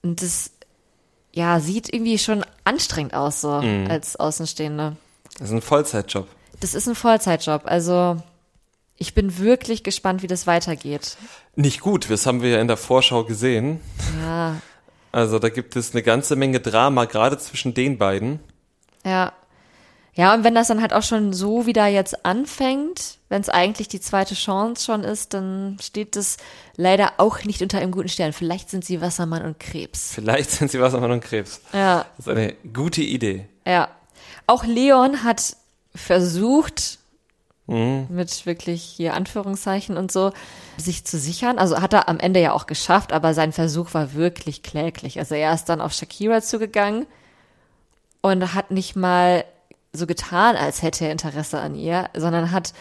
Und 0.04 0.22
das, 0.22 0.50
ja, 1.32 1.58
sieht 1.58 1.92
irgendwie 1.92 2.18
schon 2.18 2.44
anstrengend 2.62 3.14
aus, 3.14 3.40
so 3.40 3.60
mhm. 3.60 3.86
als 3.90 4.16
Außenstehende. 4.16 4.96
Das 5.38 5.48
ist 5.48 5.54
ein 5.54 5.62
Vollzeitjob. 5.62 6.28
Das 6.60 6.74
ist 6.74 6.86
ein 6.86 6.94
Vollzeitjob. 6.94 7.62
Also, 7.64 8.18
ich 8.96 9.14
bin 9.14 9.38
wirklich 9.38 9.82
gespannt, 9.82 10.22
wie 10.22 10.26
das 10.26 10.46
weitergeht. 10.46 11.16
Nicht 11.56 11.80
gut, 11.80 12.10
das 12.10 12.26
haben 12.26 12.42
wir 12.42 12.50
ja 12.50 12.60
in 12.60 12.68
der 12.68 12.76
Vorschau 12.76 13.24
gesehen. 13.24 13.80
Ja. 14.22 14.56
Also 15.10 15.38
da 15.38 15.48
gibt 15.48 15.76
es 15.76 15.92
eine 15.92 16.02
ganze 16.02 16.36
Menge 16.36 16.60
Drama, 16.60 17.04
gerade 17.04 17.38
zwischen 17.38 17.72
den 17.72 17.98
beiden. 17.98 18.40
Ja. 19.04 19.32
Ja, 20.14 20.34
und 20.34 20.44
wenn 20.44 20.54
das 20.54 20.68
dann 20.68 20.80
halt 20.80 20.92
auch 20.92 21.02
schon 21.02 21.32
so 21.32 21.66
wieder 21.66 21.86
jetzt 21.86 22.24
anfängt, 22.26 23.18
wenn 23.34 23.40
es 23.40 23.48
eigentlich 23.48 23.88
die 23.88 23.98
zweite 23.98 24.36
Chance 24.36 24.84
schon 24.84 25.02
ist, 25.02 25.34
dann 25.34 25.76
steht 25.82 26.14
das 26.14 26.36
leider 26.76 27.14
auch 27.16 27.42
nicht 27.42 27.62
unter 27.62 27.78
einem 27.78 27.90
guten 27.90 28.08
Stern. 28.08 28.32
Vielleicht 28.32 28.70
sind 28.70 28.84
sie 28.84 29.00
Wassermann 29.00 29.44
und 29.44 29.58
Krebs. 29.58 30.12
Vielleicht 30.14 30.52
sind 30.52 30.70
sie 30.70 30.80
Wassermann 30.80 31.10
und 31.10 31.20
Krebs. 31.20 31.60
Ja. 31.72 32.06
Das 32.16 32.28
ist 32.28 32.32
eine 32.32 32.52
gute 32.72 33.02
Idee. 33.02 33.48
Ja. 33.66 33.88
Auch 34.46 34.62
Leon 34.64 35.24
hat 35.24 35.56
versucht, 35.96 37.00
Mhm. 37.66 38.06
mit 38.08 38.46
wirklich 38.46 38.84
hier 38.84 39.14
Anführungszeichen 39.14 39.96
und 39.96 40.12
so, 40.12 40.30
sich 40.76 41.04
zu 41.04 41.18
sichern. 41.18 41.58
Also 41.58 41.80
hat 41.82 41.92
er 41.92 42.08
am 42.08 42.20
Ende 42.20 42.38
ja 42.38 42.52
auch 42.52 42.66
geschafft, 42.66 43.12
aber 43.12 43.34
sein 43.34 43.50
Versuch 43.52 43.94
war 43.94 44.14
wirklich 44.14 44.62
kläglich. 44.62 45.18
Also 45.18 45.34
er 45.34 45.52
ist 45.54 45.64
dann 45.64 45.80
auf 45.80 45.92
Shakira 45.92 46.40
zugegangen 46.40 47.06
und 48.20 48.54
hat 48.54 48.70
nicht 48.70 48.94
mal 48.94 49.44
so 49.92 50.06
getan, 50.06 50.54
als 50.54 50.82
hätte 50.82 51.06
er 51.06 51.10
Interesse 51.10 51.58
an 51.58 51.74
ihr, 51.74 52.10
sondern 52.14 52.52
hat 52.52 52.74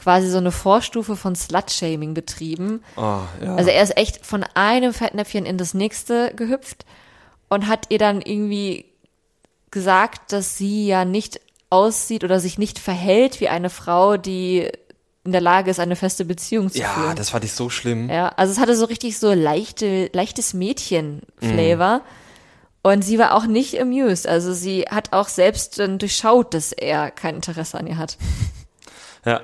quasi 0.00 0.30
so 0.30 0.38
eine 0.38 0.50
Vorstufe 0.50 1.14
von 1.14 1.36
Slut-Shaming 1.36 2.14
betrieben. 2.14 2.82
Oh, 2.96 3.20
ja. 3.44 3.54
Also 3.56 3.68
er 3.68 3.82
ist 3.82 3.98
echt 3.98 4.24
von 4.24 4.44
einem 4.54 4.94
Fettnäpfchen 4.94 5.44
in 5.44 5.58
das 5.58 5.74
nächste 5.74 6.32
gehüpft 6.34 6.86
und 7.50 7.66
hat 7.68 7.86
ihr 7.90 7.98
dann 7.98 8.22
irgendwie 8.22 8.86
gesagt, 9.70 10.32
dass 10.32 10.56
sie 10.56 10.86
ja 10.86 11.04
nicht 11.04 11.40
aussieht 11.68 12.24
oder 12.24 12.40
sich 12.40 12.56
nicht 12.56 12.78
verhält 12.78 13.40
wie 13.40 13.48
eine 13.48 13.68
Frau, 13.68 14.16
die 14.16 14.70
in 15.24 15.32
der 15.32 15.42
Lage 15.42 15.70
ist, 15.70 15.78
eine 15.78 15.96
feste 15.96 16.24
Beziehung 16.24 16.70
zu 16.70 16.78
ja, 16.78 16.88
führen. 16.88 17.08
Ja, 17.08 17.14
das 17.14 17.28
fand 17.28 17.44
ich 17.44 17.52
so 17.52 17.68
schlimm. 17.68 18.08
Ja, 18.08 18.30
also 18.30 18.52
es 18.52 18.58
hatte 18.58 18.74
so 18.76 18.86
richtig 18.86 19.18
so 19.18 19.34
leichte, 19.34 20.08
leichtes 20.14 20.54
Mädchen-Flavor. 20.54 21.98
Mm. 21.98 22.02
Und 22.82 23.02
sie 23.04 23.18
war 23.18 23.34
auch 23.34 23.44
nicht 23.44 23.78
amused. 23.78 24.26
Also 24.26 24.54
sie 24.54 24.86
hat 24.90 25.12
auch 25.12 25.28
selbst 25.28 25.78
dann 25.78 25.98
durchschaut, 25.98 26.54
dass 26.54 26.72
er 26.72 27.10
kein 27.10 27.36
Interesse 27.36 27.76
an 27.76 27.86
ihr 27.86 27.98
hat. 27.98 28.16
Ja. 29.26 29.42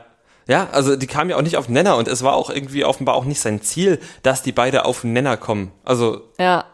Ja, 0.49 0.68
also 0.70 0.97
die 0.97 1.07
kam 1.07 1.28
ja 1.28 1.36
auch 1.36 1.42
nicht 1.42 1.57
auf 1.57 1.66
den 1.66 1.72
Nenner 1.72 1.97
und 1.97 2.07
es 2.09 2.22
war 2.22 2.34
auch 2.34 2.51
irgendwie 2.51 2.84
offenbar 2.84 3.16
auch 3.16 3.24
nicht 3.24 3.40
sein 3.40 3.62
Ziel, 3.62 3.99
dass 4.22 4.42
die 4.42 4.53
beide 4.53 4.84
auf 4.84 5.01
den 5.01 5.12
Nenner 5.12 5.36
kommen. 5.36 5.72
Also 5.84 6.22
ja. 6.38 6.64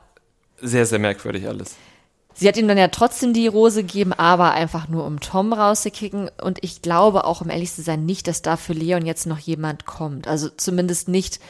sehr, 0.61 0.85
sehr 0.85 0.99
merkwürdig 0.99 1.49
alles. 1.49 1.77
Sie 2.35 2.49
hat 2.49 2.57
ihm 2.57 2.68
dann 2.68 2.79
ja 2.79 2.89
trotzdem 2.89 3.35
die 3.35 3.47
Rose 3.47 3.83
gegeben, 3.83 4.12
aber 4.12 4.53
einfach 4.53 4.89
nur 4.89 5.05
um 5.05 5.20
Tom 5.20 5.53
rauszukicken. 5.53 6.31
Und 6.43 6.59
ich 6.62 6.83
glaube 6.83 7.25
auch, 7.25 7.41
um 7.41 7.51
ehrlich 7.51 7.73
zu 7.73 7.83
sein, 7.83 8.07
nicht, 8.07 8.27
dass 8.27 8.43
da 8.43 8.57
für 8.57 8.73
Leon 8.73 9.07
jetzt 9.07 9.27
noch 9.27 9.39
jemand 9.39 9.87
kommt. 9.87 10.27
Also 10.27 10.49
zumindest 10.49 11.09
nicht 11.09 11.41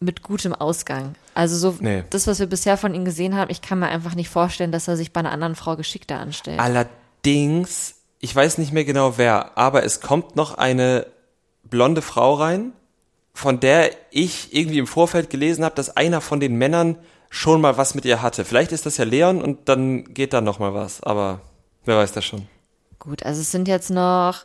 mit 0.00 0.22
gutem 0.22 0.54
Ausgang. 0.54 1.14
Also 1.34 1.56
so 1.56 1.76
nee. 1.80 2.04
das, 2.10 2.26
was 2.26 2.38
wir 2.38 2.46
bisher 2.46 2.76
von 2.76 2.94
ihm 2.94 3.04
gesehen 3.04 3.34
haben, 3.36 3.50
ich 3.50 3.62
kann 3.62 3.78
mir 3.78 3.88
einfach 3.88 4.14
nicht 4.14 4.28
vorstellen, 4.28 4.72
dass 4.72 4.88
er 4.88 4.96
sich 4.96 5.12
bei 5.12 5.20
einer 5.20 5.32
anderen 5.32 5.56
Frau 5.56 5.76
geschickter 5.76 6.18
anstellt. 6.18 6.60
Allerdings, 6.60 7.94
ich 8.20 8.34
weiß 8.34 8.58
nicht 8.58 8.72
mehr 8.72 8.84
genau 8.84 9.18
wer, 9.18 9.56
aber 9.56 9.84
es 9.84 10.00
kommt 10.00 10.36
noch 10.36 10.54
eine 10.54 11.06
blonde 11.70 12.02
Frau 12.02 12.34
rein, 12.34 12.72
von 13.34 13.60
der 13.60 13.90
ich 14.10 14.54
irgendwie 14.54 14.78
im 14.78 14.86
Vorfeld 14.86 15.30
gelesen 15.30 15.64
habe, 15.64 15.74
dass 15.74 15.96
einer 15.96 16.20
von 16.20 16.40
den 16.40 16.56
Männern 16.56 16.96
schon 17.30 17.60
mal 17.60 17.76
was 17.76 17.94
mit 17.94 18.04
ihr 18.04 18.22
hatte. 18.22 18.44
Vielleicht 18.44 18.72
ist 18.72 18.86
das 18.86 18.96
ja 18.96 19.04
Leon 19.04 19.42
und 19.42 19.68
dann 19.68 20.14
geht 20.14 20.32
da 20.32 20.40
noch 20.40 20.58
mal 20.58 20.74
was, 20.74 21.02
aber 21.02 21.40
wer 21.84 21.96
weiß 21.96 22.12
das 22.12 22.24
schon. 22.24 22.46
Gut, 22.98 23.22
also 23.22 23.40
es 23.40 23.52
sind 23.52 23.68
jetzt 23.68 23.90
noch 23.90 24.44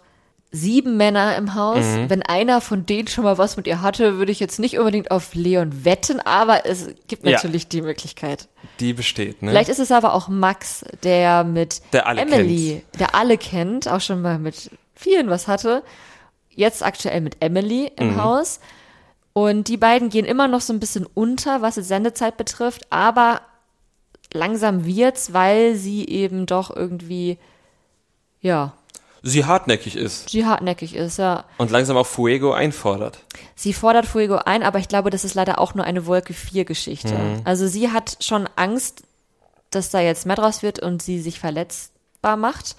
sieben 0.53 0.97
Männer 0.97 1.35
im 1.35 1.55
Haus. 1.55 1.83
Mhm. 1.83 2.09
Wenn 2.09 2.21
einer 2.21 2.61
von 2.61 2.85
denen 2.85 3.07
schon 3.07 3.23
mal 3.23 3.37
was 3.37 3.57
mit 3.57 3.65
ihr 3.67 3.81
hatte, 3.81 4.17
würde 4.17 4.31
ich 4.31 4.39
jetzt 4.39 4.59
nicht 4.59 4.77
unbedingt 4.77 5.09
auf 5.09 5.33
Leon 5.33 5.83
wetten, 5.83 6.19
aber 6.19 6.65
es 6.65 6.87
gibt 7.07 7.25
natürlich 7.25 7.63
ja. 7.63 7.69
die 7.69 7.81
Möglichkeit. 7.81 8.47
Die 8.79 8.93
besteht, 8.93 9.41
ne? 9.41 9.49
Vielleicht 9.49 9.69
ist 9.69 9.79
es 9.79 9.91
aber 9.91 10.13
auch 10.13 10.27
Max, 10.27 10.85
der 11.01 11.43
mit 11.43 11.81
der 11.91 12.05
Emily, 12.05 12.83
kennt. 12.91 12.99
der 12.99 13.15
alle 13.15 13.37
kennt, 13.37 13.87
auch 13.87 14.01
schon 14.01 14.21
mal 14.21 14.37
mit 14.37 14.69
vielen 14.93 15.29
was 15.29 15.47
hatte. 15.47 15.83
Jetzt 16.55 16.83
aktuell 16.83 17.21
mit 17.21 17.37
Emily 17.39 17.91
im 17.97 18.13
mhm. 18.13 18.23
Haus. 18.23 18.59
Und 19.33 19.67
die 19.67 19.77
beiden 19.77 20.09
gehen 20.09 20.25
immer 20.25 20.47
noch 20.47 20.61
so 20.61 20.73
ein 20.73 20.79
bisschen 20.79 21.07
unter, 21.13 21.61
was 21.61 21.75
die 21.75 21.81
Sendezeit 21.81 22.37
betrifft, 22.37 22.85
aber 22.91 23.41
langsam 24.31 24.85
wird's, 24.85 25.33
weil 25.33 25.75
sie 25.75 26.07
eben 26.07 26.45
doch 26.45 26.75
irgendwie, 26.75 27.39
ja. 28.41 28.73
Sie 29.23 29.45
hartnäckig 29.45 29.95
ist. 29.95 30.29
Sie 30.29 30.45
hartnäckig 30.45 30.95
ist, 30.95 31.17
ja. 31.17 31.45
Und 31.57 31.71
langsam 31.71 31.97
auch 31.97 32.05
Fuego 32.05 32.51
einfordert. 32.51 33.19
Sie 33.55 33.73
fordert 33.73 34.05
Fuego 34.05 34.35
ein, 34.35 34.61
aber 34.61 34.79
ich 34.79 34.87
glaube, 34.87 35.09
das 35.09 35.23
ist 35.23 35.33
leider 35.33 35.59
auch 35.59 35.73
nur 35.73 35.85
eine 35.85 36.05
Wolke 36.05 36.33
4 36.33 36.65
Geschichte. 36.65 37.13
Mhm. 37.13 37.41
Also 37.43 37.67
sie 37.67 37.89
hat 37.91 38.17
schon 38.19 38.47
Angst, 38.55 39.03
dass 39.71 39.89
da 39.89 39.99
jetzt 39.99 40.25
mehr 40.25 40.35
draus 40.35 40.61
wird 40.61 40.79
und 40.79 41.01
sie 41.01 41.19
sich 41.19 41.39
verletzbar 41.39 42.37
macht. 42.37 42.75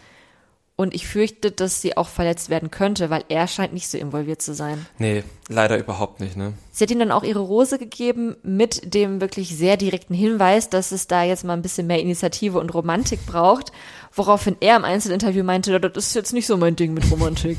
Und 0.76 0.92
ich 0.92 1.06
fürchte, 1.06 1.52
dass 1.52 1.80
sie 1.80 1.96
auch 1.96 2.08
verletzt 2.08 2.50
werden 2.50 2.68
könnte, 2.68 3.08
weil 3.08 3.24
er 3.28 3.46
scheint 3.46 3.72
nicht 3.72 3.88
so 3.88 3.96
involviert 3.96 4.42
zu 4.42 4.54
sein. 4.54 4.84
Nee, 4.98 5.22
leider 5.48 5.78
überhaupt 5.78 6.18
nicht, 6.18 6.36
ne? 6.36 6.54
Sie 6.72 6.82
hat 6.82 6.90
ihm 6.90 6.98
dann 6.98 7.12
auch 7.12 7.22
ihre 7.22 7.38
Rose 7.38 7.78
gegeben 7.78 8.34
mit 8.42 8.92
dem 8.92 9.20
wirklich 9.20 9.56
sehr 9.56 9.76
direkten 9.76 10.14
Hinweis, 10.14 10.70
dass 10.70 10.90
es 10.90 11.06
da 11.06 11.22
jetzt 11.22 11.44
mal 11.44 11.52
ein 11.52 11.62
bisschen 11.62 11.86
mehr 11.86 12.00
Initiative 12.00 12.58
und 12.58 12.74
Romantik 12.74 13.24
braucht, 13.24 13.70
woraufhin 14.12 14.56
er 14.58 14.74
im 14.76 14.84
Einzelinterview 14.84 15.44
meinte, 15.44 15.78
das 15.78 16.08
ist 16.08 16.14
jetzt 16.14 16.32
nicht 16.32 16.48
so 16.48 16.56
mein 16.56 16.74
Ding 16.74 16.92
mit 16.92 17.08
Romantik. 17.08 17.58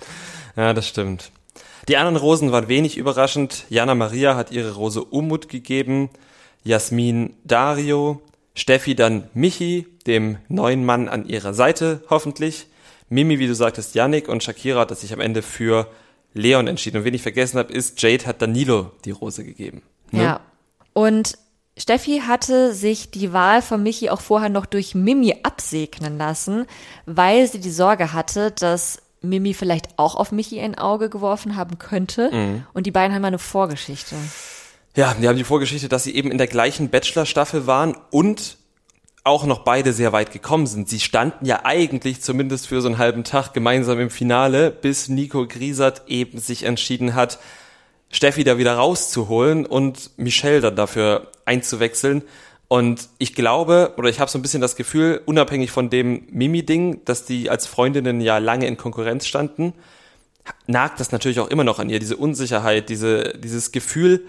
ja, 0.56 0.74
das 0.74 0.88
stimmt. 0.88 1.30
Die 1.86 1.96
anderen 1.96 2.16
Rosen 2.16 2.50
waren 2.50 2.66
wenig 2.66 2.96
überraschend. 2.96 3.66
Jana 3.68 3.94
Maria 3.94 4.34
hat 4.34 4.50
ihre 4.50 4.74
Rose 4.74 5.04
Umut 5.04 5.48
gegeben, 5.48 6.10
Jasmin 6.64 7.34
Dario, 7.44 8.20
Steffi 8.58 8.96
dann 8.96 9.28
Michi, 9.34 9.86
dem 10.08 10.38
neuen 10.48 10.84
Mann 10.84 11.08
an 11.08 11.26
ihrer 11.26 11.54
Seite, 11.54 12.02
hoffentlich. 12.10 12.66
Mimi, 13.08 13.38
wie 13.38 13.46
du 13.46 13.54
sagtest, 13.54 13.94
Yannick 13.94 14.28
und 14.28 14.42
Shakira 14.42 14.80
hat 14.80 14.98
sich 14.98 15.12
am 15.12 15.20
Ende 15.20 15.42
für 15.42 15.86
Leon 16.34 16.66
entschieden. 16.66 16.98
Und 16.98 17.04
wen 17.04 17.14
ich 17.14 17.22
vergessen 17.22 17.58
habe, 17.58 17.72
ist, 17.72 18.02
Jade 18.02 18.26
hat 18.26 18.42
Danilo 18.42 18.90
die 19.04 19.12
Rose 19.12 19.44
gegeben. 19.44 19.82
Ne? 20.10 20.24
Ja. 20.24 20.40
Und 20.92 21.38
Steffi 21.76 22.22
hatte 22.26 22.74
sich 22.74 23.12
die 23.12 23.32
Wahl 23.32 23.62
von 23.62 23.80
Michi 23.80 24.10
auch 24.10 24.20
vorher 24.20 24.48
noch 24.48 24.66
durch 24.66 24.96
Mimi 24.96 25.36
absegnen 25.44 26.18
lassen, 26.18 26.66
weil 27.06 27.46
sie 27.46 27.60
die 27.60 27.70
Sorge 27.70 28.12
hatte, 28.12 28.50
dass 28.50 29.00
Mimi 29.22 29.54
vielleicht 29.54 30.00
auch 30.00 30.16
auf 30.16 30.32
Michi 30.32 30.60
ein 30.60 30.76
Auge 30.76 31.08
geworfen 31.10 31.54
haben 31.54 31.78
könnte. 31.78 32.30
Mhm. 32.32 32.66
Und 32.72 32.86
die 32.86 32.90
beiden 32.90 33.14
haben 33.14 33.24
eine 33.24 33.38
Vorgeschichte. 33.38 34.16
Ja, 34.96 35.14
die 35.14 35.28
haben 35.28 35.36
die 35.36 35.44
Vorgeschichte, 35.44 35.88
dass 35.88 36.04
sie 36.04 36.14
eben 36.14 36.30
in 36.30 36.38
der 36.38 36.46
gleichen 36.46 36.88
Bachelor-Staffel 36.88 37.66
waren 37.66 37.96
und 38.10 38.58
auch 39.24 39.44
noch 39.44 39.60
beide 39.60 39.92
sehr 39.92 40.12
weit 40.12 40.32
gekommen 40.32 40.66
sind. 40.66 40.88
Sie 40.88 41.00
standen 41.00 41.44
ja 41.44 41.60
eigentlich 41.64 42.22
zumindest 42.22 42.66
für 42.66 42.80
so 42.80 42.88
einen 42.88 42.98
halben 42.98 43.24
Tag 43.24 43.52
gemeinsam 43.52 44.00
im 44.00 44.10
Finale, 44.10 44.70
bis 44.70 45.08
Nico 45.08 45.46
Griesert 45.46 46.02
eben 46.08 46.38
sich 46.38 46.64
entschieden 46.64 47.14
hat, 47.14 47.38
Steffi 48.10 48.42
da 48.42 48.56
wieder 48.56 48.74
rauszuholen 48.74 49.66
und 49.66 50.10
Michelle 50.16 50.62
dann 50.62 50.76
dafür 50.76 51.30
einzuwechseln. 51.44 52.22
Und 52.68 53.08
ich 53.18 53.34
glaube, 53.34 53.94
oder 53.96 54.08
ich 54.08 54.20
habe 54.20 54.30
so 54.30 54.38
ein 54.38 54.42
bisschen 54.42 54.60
das 54.60 54.76
Gefühl, 54.76 55.20
unabhängig 55.26 55.70
von 55.70 55.90
dem 55.90 56.26
Mimi-Ding, 56.30 57.04
dass 57.04 57.24
die 57.24 57.50
als 57.50 57.66
Freundinnen 57.66 58.20
ja 58.20 58.38
lange 58.38 58.66
in 58.66 58.76
Konkurrenz 58.76 59.26
standen, 59.26 59.74
nagt 60.66 61.00
das 61.00 61.12
natürlich 61.12 61.40
auch 61.40 61.48
immer 61.48 61.64
noch 61.64 61.78
an 61.78 61.90
ihr, 61.90 61.98
diese 61.98 62.16
Unsicherheit, 62.16 62.88
diese, 62.88 63.34
dieses 63.38 63.72
Gefühl, 63.72 64.26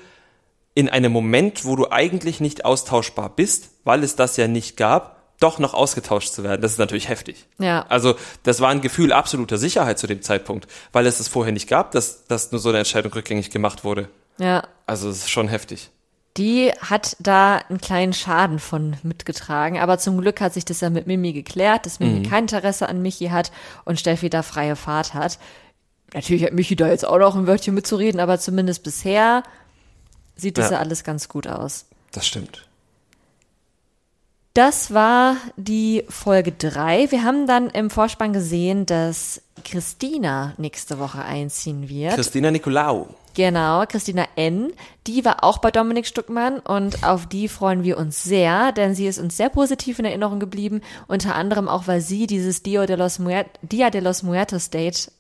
in 0.80 0.88
einem 0.88 1.12
Moment, 1.12 1.66
wo 1.66 1.76
du 1.76 1.92
eigentlich 1.92 2.40
nicht 2.40 2.64
austauschbar 2.64 3.36
bist, 3.36 3.72
weil 3.84 4.02
es 4.02 4.16
das 4.16 4.38
ja 4.38 4.48
nicht 4.48 4.78
gab, 4.78 5.20
doch 5.42 5.60
noch 5.60 5.74
ausgetauscht 5.74 6.32
zu 6.32 6.44
werden, 6.44 6.62
das 6.62 6.72
ist 6.74 6.78
natürlich 6.78 7.10
heftig. 7.10 7.48
Ja. 7.58 7.86
Also 7.90 8.16
das 8.44 8.62
war 8.62 8.70
ein 8.70 8.80
Gefühl 8.80 9.12
absoluter 9.12 9.58
Sicherheit 9.58 10.00
zu 10.00 10.08
dem 10.08 10.22
Zeitpunkt, 10.22 10.68
weil 10.94 11.06
es 11.06 11.20
es 11.20 11.28
vorher 11.28 11.52
nicht 11.52 11.68
gab, 11.68 11.92
dass, 11.92 12.26
dass 12.28 12.54
nur 12.54 12.60
so 12.60 12.70
eine 12.70 12.78
Entscheidung 12.78 13.12
rückgängig 13.12 13.50
gemacht 13.50 13.84
wurde. 13.84 14.08
Ja. 14.38 14.64
Also 14.86 15.10
es 15.10 15.18
ist 15.18 15.30
schon 15.30 15.50
heftig. 15.50 15.92
Die 16.38 16.72
hat 16.80 17.18
da 17.20 17.58
einen 17.58 17.82
kleinen 17.82 18.14
Schaden 18.14 18.60
von 18.60 18.96
mitgetragen, 19.04 19.80
aber 19.80 19.98
zum 19.98 20.22
Glück 20.22 20.40
hat 20.40 20.54
sich 20.54 20.64
das 20.64 20.80
ja 20.80 20.90
mit 20.90 21.08
Mimi 21.08 21.34
geklärt, 21.34 21.86
dass 21.86 22.00
Mimi 22.00 22.20
mhm. 22.20 22.30
kein 22.30 22.44
Interesse 22.44 22.88
an 22.88 23.02
Michi 23.02 23.28
hat 23.28 23.52
und 23.84 24.00
Steffi 24.00 24.30
da 24.30 24.44
freie 24.44 24.78
Fahrt 24.78 25.14
hat. 25.14 25.40
Natürlich 26.14 26.46
hat 26.46 26.54
Michi 26.54 26.78
da 26.78 26.88
jetzt 26.88 27.06
auch 27.06 27.18
noch 27.18 27.36
ein 27.36 27.48
Wörtchen 27.48 27.74
mitzureden, 27.74 28.22
aber 28.22 28.40
zumindest 28.40 28.84
bisher 28.84 29.44
sieht 30.40 30.58
das 30.58 30.68
ja, 30.68 30.74
ja 30.74 30.80
alles 30.80 31.04
ganz 31.04 31.30
gut 31.30 31.48
aus. 31.48 31.86
Das 32.12 32.26
stimmt. 32.26 32.66
Das 34.54 34.94
war 34.94 35.38
die 35.58 36.04
Folge 36.10 36.52
3. 36.52 37.12
Wir 37.12 37.24
haben 37.24 37.46
dann 37.48 37.70
im 37.70 37.90
Vorspann 37.90 38.34
gesehen, 38.34 38.86
dass 38.86 39.42
Christina 39.64 40.54
nächste 40.58 41.00
Woche 41.00 41.24
einziehen 41.24 41.88
wird. 41.88 42.16
Christina 42.16 42.50
Nicolau. 42.50 43.08
Genau, 43.36 43.86
Christina 43.86 44.26
N. 44.36 44.74
Die 45.08 45.24
war 45.24 45.44
auch 45.44 45.60
bei 45.60 45.72
Dominik 45.72 46.08
Stuckmann 46.08 46.60
und 46.60 47.06
auf 47.06 47.26
die 47.28 47.48
freuen 47.48 47.84
wir 47.84 47.98
uns 47.98 48.24
sehr, 48.24 48.72
denn 48.72 48.96
sie 48.96 49.08
ist 49.08 49.20
uns 49.20 49.38
sehr 49.38 49.50
positiv 49.50 50.00
in 50.00 50.06
Erinnerung 50.06 50.40
geblieben. 50.40 50.82
Unter 51.08 51.36
anderem 51.36 51.70
auch, 51.70 51.88
weil 51.88 52.02
sie 52.02 52.28
dieses 52.28 52.64
Dia 52.64 52.86
de 52.86 52.98
los, 52.98 53.22
Dia 53.62 53.92
de 53.92 54.02
los 54.02 54.24
Muertos 54.24 54.72
Date 54.72 55.12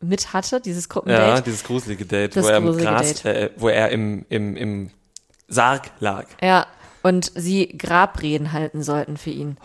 mit 0.00 0.32
hatte, 0.32 0.60
dieses 0.60 0.88
Gruppendate. 0.88 1.36
Ja, 1.36 1.40
dieses 1.40 1.64
gruselige 1.64 2.04
Date, 2.04 2.36
wo 2.36 2.46
er 2.46 2.58
im 2.58 2.76
Gras, 2.76 3.24
äh, 3.24 3.50
wo 3.56 3.68
er 3.68 3.90
im, 3.90 4.24
im, 4.28 4.56
im 4.56 4.90
Sarg 5.48 5.90
lag. 6.00 6.26
Ja, 6.42 6.66
und 7.02 7.32
sie 7.34 7.68
Grabreden 7.68 8.52
halten 8.52 8.82
sollten 8.82 9.16
für 9.16 9.30
ihn. 9.30 9.56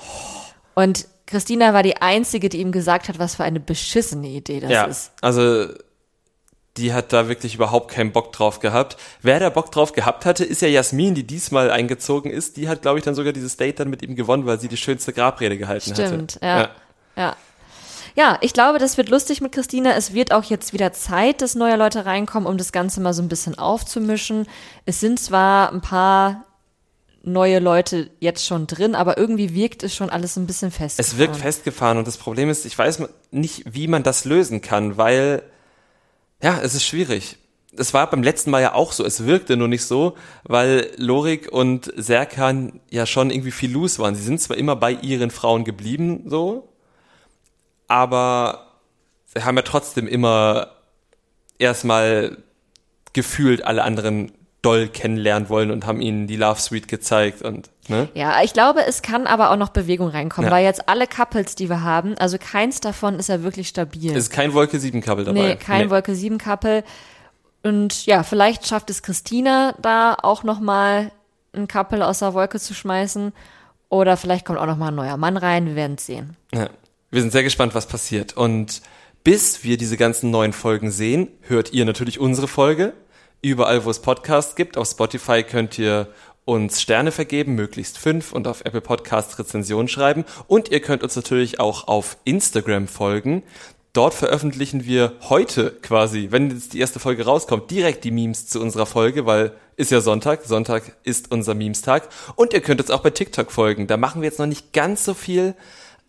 Und 0.76 1.08
Christina 1.26 1.74
war 1.74 1.84
die 1.84 1.98
Einzige, 1.98 2.50
die 2.50 2.60
ihm 2.60 2.72
gesagt 2.72 3.10
hat, 3.10 3.20
was 3.20 3.36
für 3.36 3.44
eine 3.44 3.60
beschissene 3.60 4.28
Idee 4.28 4.60
das 4.60 4.72
ja, 4.72 4.84
ist. 4.86 5.12
Also 5.22 5.68
die 6.78 6.94
hat 6.94 7.12
da 7.12 7.28
wirklich 7.28 7.56
überhaupt 7.56 7.92
keinen 7.92 8.12
Bock 8.12 8.32
drauf 8.32 8.60
gehabt. 8.60 8.98
Wer 9.22 9.40
da 9.40 9.50
Bock 9.50 9.72
drauf 9.72 9.92
gehabt 9.92 10.26
hatte, 10.26 10.46
ist 10.46 10.62
ja 10.62 10.68
Jasmin, 10.68 11.16
die 11.16 11.26
diesmal 11.26 11.70
eingezogen 11.70 12.32
ist. 12.32 12.58
Die 12.58 12.70
hat, 12.70 12.82
glaube 12.82 13.00
ich, 13.00 13.06
dann 13.06 13.16
sogar 13.16 13.34
dieses 13.34 13.58
Date 13.58 13.80
dann 13.80 13.90
mit 13.90 14.02
ihm 14.02 14.16
gewonnen, 14.16 14.46
weil 14.46 14.60
sie 14.60 14.68
die 14.70 14.78
schönste 14.78 15.12
Grabrede 15.12 15.58
gehalten 15.58 15.94
Stimmt, 15.94 16.00
hatte. 16.00 16.08
Stimmt, 16.10 16.40
ja. 16.42 16.60
ja. 16.60 16.70
ja. 17.18 17.36
Ja, 18.16 18.38
ich 18.42 18.54
glaube, 18.54 18.80
das 18.80 18.98
wird 18.98 19.10
lustig 19.10 19.42
mit 19.42 19.52
Christina. 19.52 19.94
Es 19.94 20.14
wird 20.14 20.34
auch 20.34 20.44
jetzt 20.44 20.74
wieder 20.74 20.92
Zeit, 20.94 21.42
dass 21.42 21.56
neue 21.56 21.76
Leute 21.78 22.06
reinkommen, 22.06 22.48
um 22.48 22.58
das 22.58 22.72
Ganze 22.72 23.02
mal 23.02 23.14
so 23.14 23.22
ein 23.22 23.30
bisschen 23.30 23.58
aufzumischen. 23.58 24.48
Es 24.86 25.00
sind 25.00 25.20
zwar 25.20 25.72
ein 25.72 25.82
paar 25.82 26.46
neue 27.24 27.60
Leute 27.60 28.10
jetzt 28.20 28.46
schon 28.46 28.68
drin, 28.68 28.96
aber 28.96 29.18
irgendwie 29.18 29.54
wirkt 29.54 29.84
es 29.84 29.96
schon 29.96 30.10
alles 30.10 30.38
ein 30.38 30.48
bisschen 30.48 30.72
festgefahren. 30.72 31.14
Es 31.14 31.18
wirkt 31.20 31.36
festgefahren 31.38 31.98
und 31.98 32.08
das 32.08 32.18
Problem 32.18 32.50
ist, 32.50 32.66
ich 32.66 32.78
weiß 32.78 33.04
nicht, 33.32 33.64
wie 33.72 33.88
man 33.88 34.04
das 34.04 34.26
lösen 34.26 34.62
kann, 34.62 34.98
weil, 34.98 35.44
ja, 36.42 36.60
es 36.62 36.74
ist 36.74 36.84
schwierig. 36.84 37.38
Es 37.78 37.94
war 37.94 38.10
beim 38.10 38.24
letzten 38.24 38.52
Mal 38.52 38.62
ja 38.62 38.74
auch 38.74 38.92
so, 38.92 39.06
es 39.06 39.26
wirkte 39.26 39.56
nur 39.56 39.68
nicht 39.68 39.86
so, 39.86 40.18
weil 40.44 40.92
Lorik 40.98 41.52
und 41.52 41.94
Serkan 41.96 42.82
ja 42.90 43.06
schon 43.06 43.30
irgendwie 43.30 43.52
viel 43.52 43.72
los 43.72 43.98
waren. 44.00 44.16
Sie 44.16 44.24
sind 44.24 44.42
zwar 44.42 44.58
immer 44.58 44.76
bei 44.76 44.92
ihren 44.92 45.32
Frauen 45.32 45.64
geblieben, 45.64 46.24
so, 46.26 46.71
aber 47.92 48.68
sie 49.26 49.44
haben 49.44 49.58
ja 49.58 49.64
trotzdem 49.64 50.08
immer 50.08 50.68
erstmal 51.60 52.38
gefühlt 53.12 53.66
alle 53.66 53.84
anderen 53.84 54.32
doll 54.62 54.88
kennenlernen 54.88 55.50
wollen 55.50 55.72
und 55.72 55.86
haben 55.86 56.00
ihnen 56.00 56.26
die 56.26 56.38
Love 56.38 56.62
Suite 56.62 56.88
gezeigt 56.88 57.42
und 57.42 57.70
ne? 57.90 58.08
Ja, 58.14 58.42
ich 58.44 58.54
glaube, 58.54 58.86
es 58.88 59.02
kann 59.02 59.28
aber 59.28 59.52
auch 59.52 59.58
noch 59.58 59.70
Bewegung 59.70 60.08
reinkommen, 60.08 60.50
ja. 60.50 60.56
weil 60.56 60.64
jetzt 60.64 60.88
alle 60.88 61.06
Couples, 61.06 61.56
die 61.56 61.68
wir 61.68 61.84
haben, 61.84 62.18
also 62.18 62.38
keins 62.38 62.80
davon 62.80 63.20
ist 63.20 63.28
ja 63.28 63.44
wirklich 63.44 63.68
stabil. 63.68 64.12
Es 64.12 64.26
ist 64.26 64.30
kein 64.30 64.54
Wolke 64.54 64.80
7 64.80 65.02
Couple 65.02 65.26
dabei. 65.26 65.42
Nee, 65.42 65.56
kein 65.58 65.86
nee. 65.86 65.90
Wolke 65.90 66.16
7 66.16 66.38
Couple. 66.38 66.86
Und 67.64 68.06
ja, 68.06 68.24
vielleicht 68.24 68.68
schafft 68.68 68.90
es 68.90 69.04
Christina 69.04 69.76
da 69.82 70.16
auch 70.22 70.44
noch 70.44 70.62
mal 70.62 71.12
ein 71.54 71.68
Couple 71.68 72.08
aus 72.08 72.20
der 72.20 72.34
Wolke 72.34 72.60
zu 72.60 72.74
schmeißen 72.74 73.34
oder 73.90 74.16
vielleicht 74.16 74.46
kommt 74.46 74.60
auch 74.60 74.66
noch 74.66 74.78
mal 74.78 74.88
ein 74.88 74.96
neuer 74.96 75.18
Mann 75.18 75.36
rein, 75.36 75.66
wir 75.66 75.76
werden 75.76 75.98
es 75.98 76.06
sehen. 76.06 76.38
Ja. 76.54 76.70
Wir 77.14 77.20
sind 77.20 77.32
sehr 77.32 77.44
gespannt, 77.44 77.76
was 77.76 77.88
passiert 77.88 78.38
und 78.38 78.82
bis 79.26 79.66
wir 79.66 79.76
diese 79.76 79.98
ganzen 79.98 80.32
neuen 80.32 80.54
Folgen 80.54 80.92
sehen, 80.92 81.28
hört 81.42 81.74
ihr 81.74 81.84
natürlich 81.84 82.22
unsere 82.22 82.48
Folge 82.48 82.94
überall, 83.42 83.84
wo 83.84 83.90
es 83.90 84.00
Podcasts 84.00 84.56
gibt. 84.56 84.78
Auf 84.78 84.88
Spotify 84.88 85.44
könnt 85.44 85.78
ihr 85.78 86.08
uns 86.46 86.82
Sterne 86.82 87.12
vergeben, 87.12 87.54
möglichst 87.54 87.98
fünf, 87.98 88.32
und 88.32 88.48
auf 88.48 88.62
Apple 88.64 88.80
Podcasts 88.80 89.38
Rezensionen 89.38 89.90
schreiben. 89.90 90.24
Und 90.48 90.72
ihr 90.72 90.80
könnt 90.80 91.04
uns 91.04 91.18
natürlich 91.18 91.60
auch 91.60 91.90
auf 91.90 92.16
Instagram 92.24 92.88
folgen. 92.88 93.44
Dort 93.92 94.14
veröffentlichen 94.14 94.86
wir 94.86 95.12
heute 95.28 95.72
quasi, 95.82 96.30
wenn 96.32 96.50
jetzt 96.50 96.72
die 96.72 96.80
erste 96.80 97.02
Folge 97.02 97.26
rauskommt, 97.26 97.70
direkt 97.72 98.06
die 98.06 98.12
Memes 98.12 98.48
zu 98.48 98.62
unserer 98.62 98.86
Folge, 98.86 99.26
weil 99.26 99.52
ist 99.76 99.92
ja 99.92 100.00
Sonntag. 100.00 100.46
Sonntag 100.46 100.96
ist 101.04 101.30
unser 101.30 101.56
Memes-Tag. 101.56 102.08
Und 102.38 102.54
ihr 102.54 102.62
könnt 102.62 102.80
uns 102.80 102.90
auch 102.90 103.02
bei 103.02 103.10
TikTok 103.10 103.52
folgen. 103.52 103.88
Da 103.88 103.98
machen 103.98 104.22
wir 104.22 104.30
jetzt 104.30 104.40
noch 104.40 104.46
nicht 104.46 104.72
ganz 104.72 105.04
so 105.04 105.14
viel, 105.14 105.56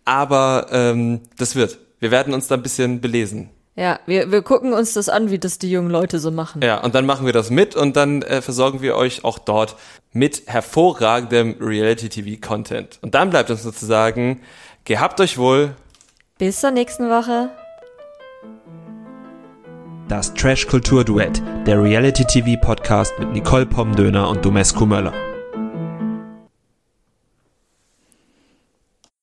aber 0.04 0.66
ähm, 0.70 1.20
das 1.38 1.56
wird. 1.56 1.78
Wir 2.00 2.10
werden 2.10 2.34
uns 2.34 2.48
da 2.48 2.56
ein 2.56 2.62
bisschen 2.62 3.00
belesen. 3.00 3.50
Ja, 3.74 4.00
wir, 4.06 4.30
wir 4.30 4.42
gucken 4.42 4.74
uns 4.74 4.92
das 4.92 5.08
an, 5.08 5.30
wie 5.30 5.38
das 5.38 5.58
die 5.58 5.70
jungen 5.70 5.90
Leute 5.90 6.18
so 6.18 6.30
machen. 6.30 6.60
Ja, 6.62 6.82
und 6.82 6.94
dann 6.94 7.06
machen 7.06 7.24
wir 7.24 7.32
das 7.32 7.48
mit 7.48 7.74
und 7.74 7.96
dann 7.96 8.20
äh, 8.22 8.42
versorgen 8.42 8.82
wir 8.82 8.96
euch 8.96 9.24
auch 9.24 9.38
dort 9.38 9.76
mit 10.12 10.42
hervorragendem 10.46 11.56
Reality-TV-Content. 11.58 12.98
Und 13.00 13.14
dann 13.14 13.30
bleibt 13.30 13.50
uns 13.50 13.62
sozusagen, 13.62 14.42
gehabt 14.84 15.20
euch 15.20 15.38
wohl. 15.38 15.74
Bis 16.36 16.60
zur 16.60 16.70
nächsten 16.70 17.08
Woche. 17.08 17.48
Das 20.08 20.34
Trash-Kultur-Duett, 20.34 21.42
der 21.66 21.82
Reality-TV-Podcast 21.82 23.18
mit 23.18 23.32
Nicole 23.32 23.64
Pomdöner 23.64 24.28
und 24.28 24.44
Domescu 24.44 24.84
Möller. 24.84 25.14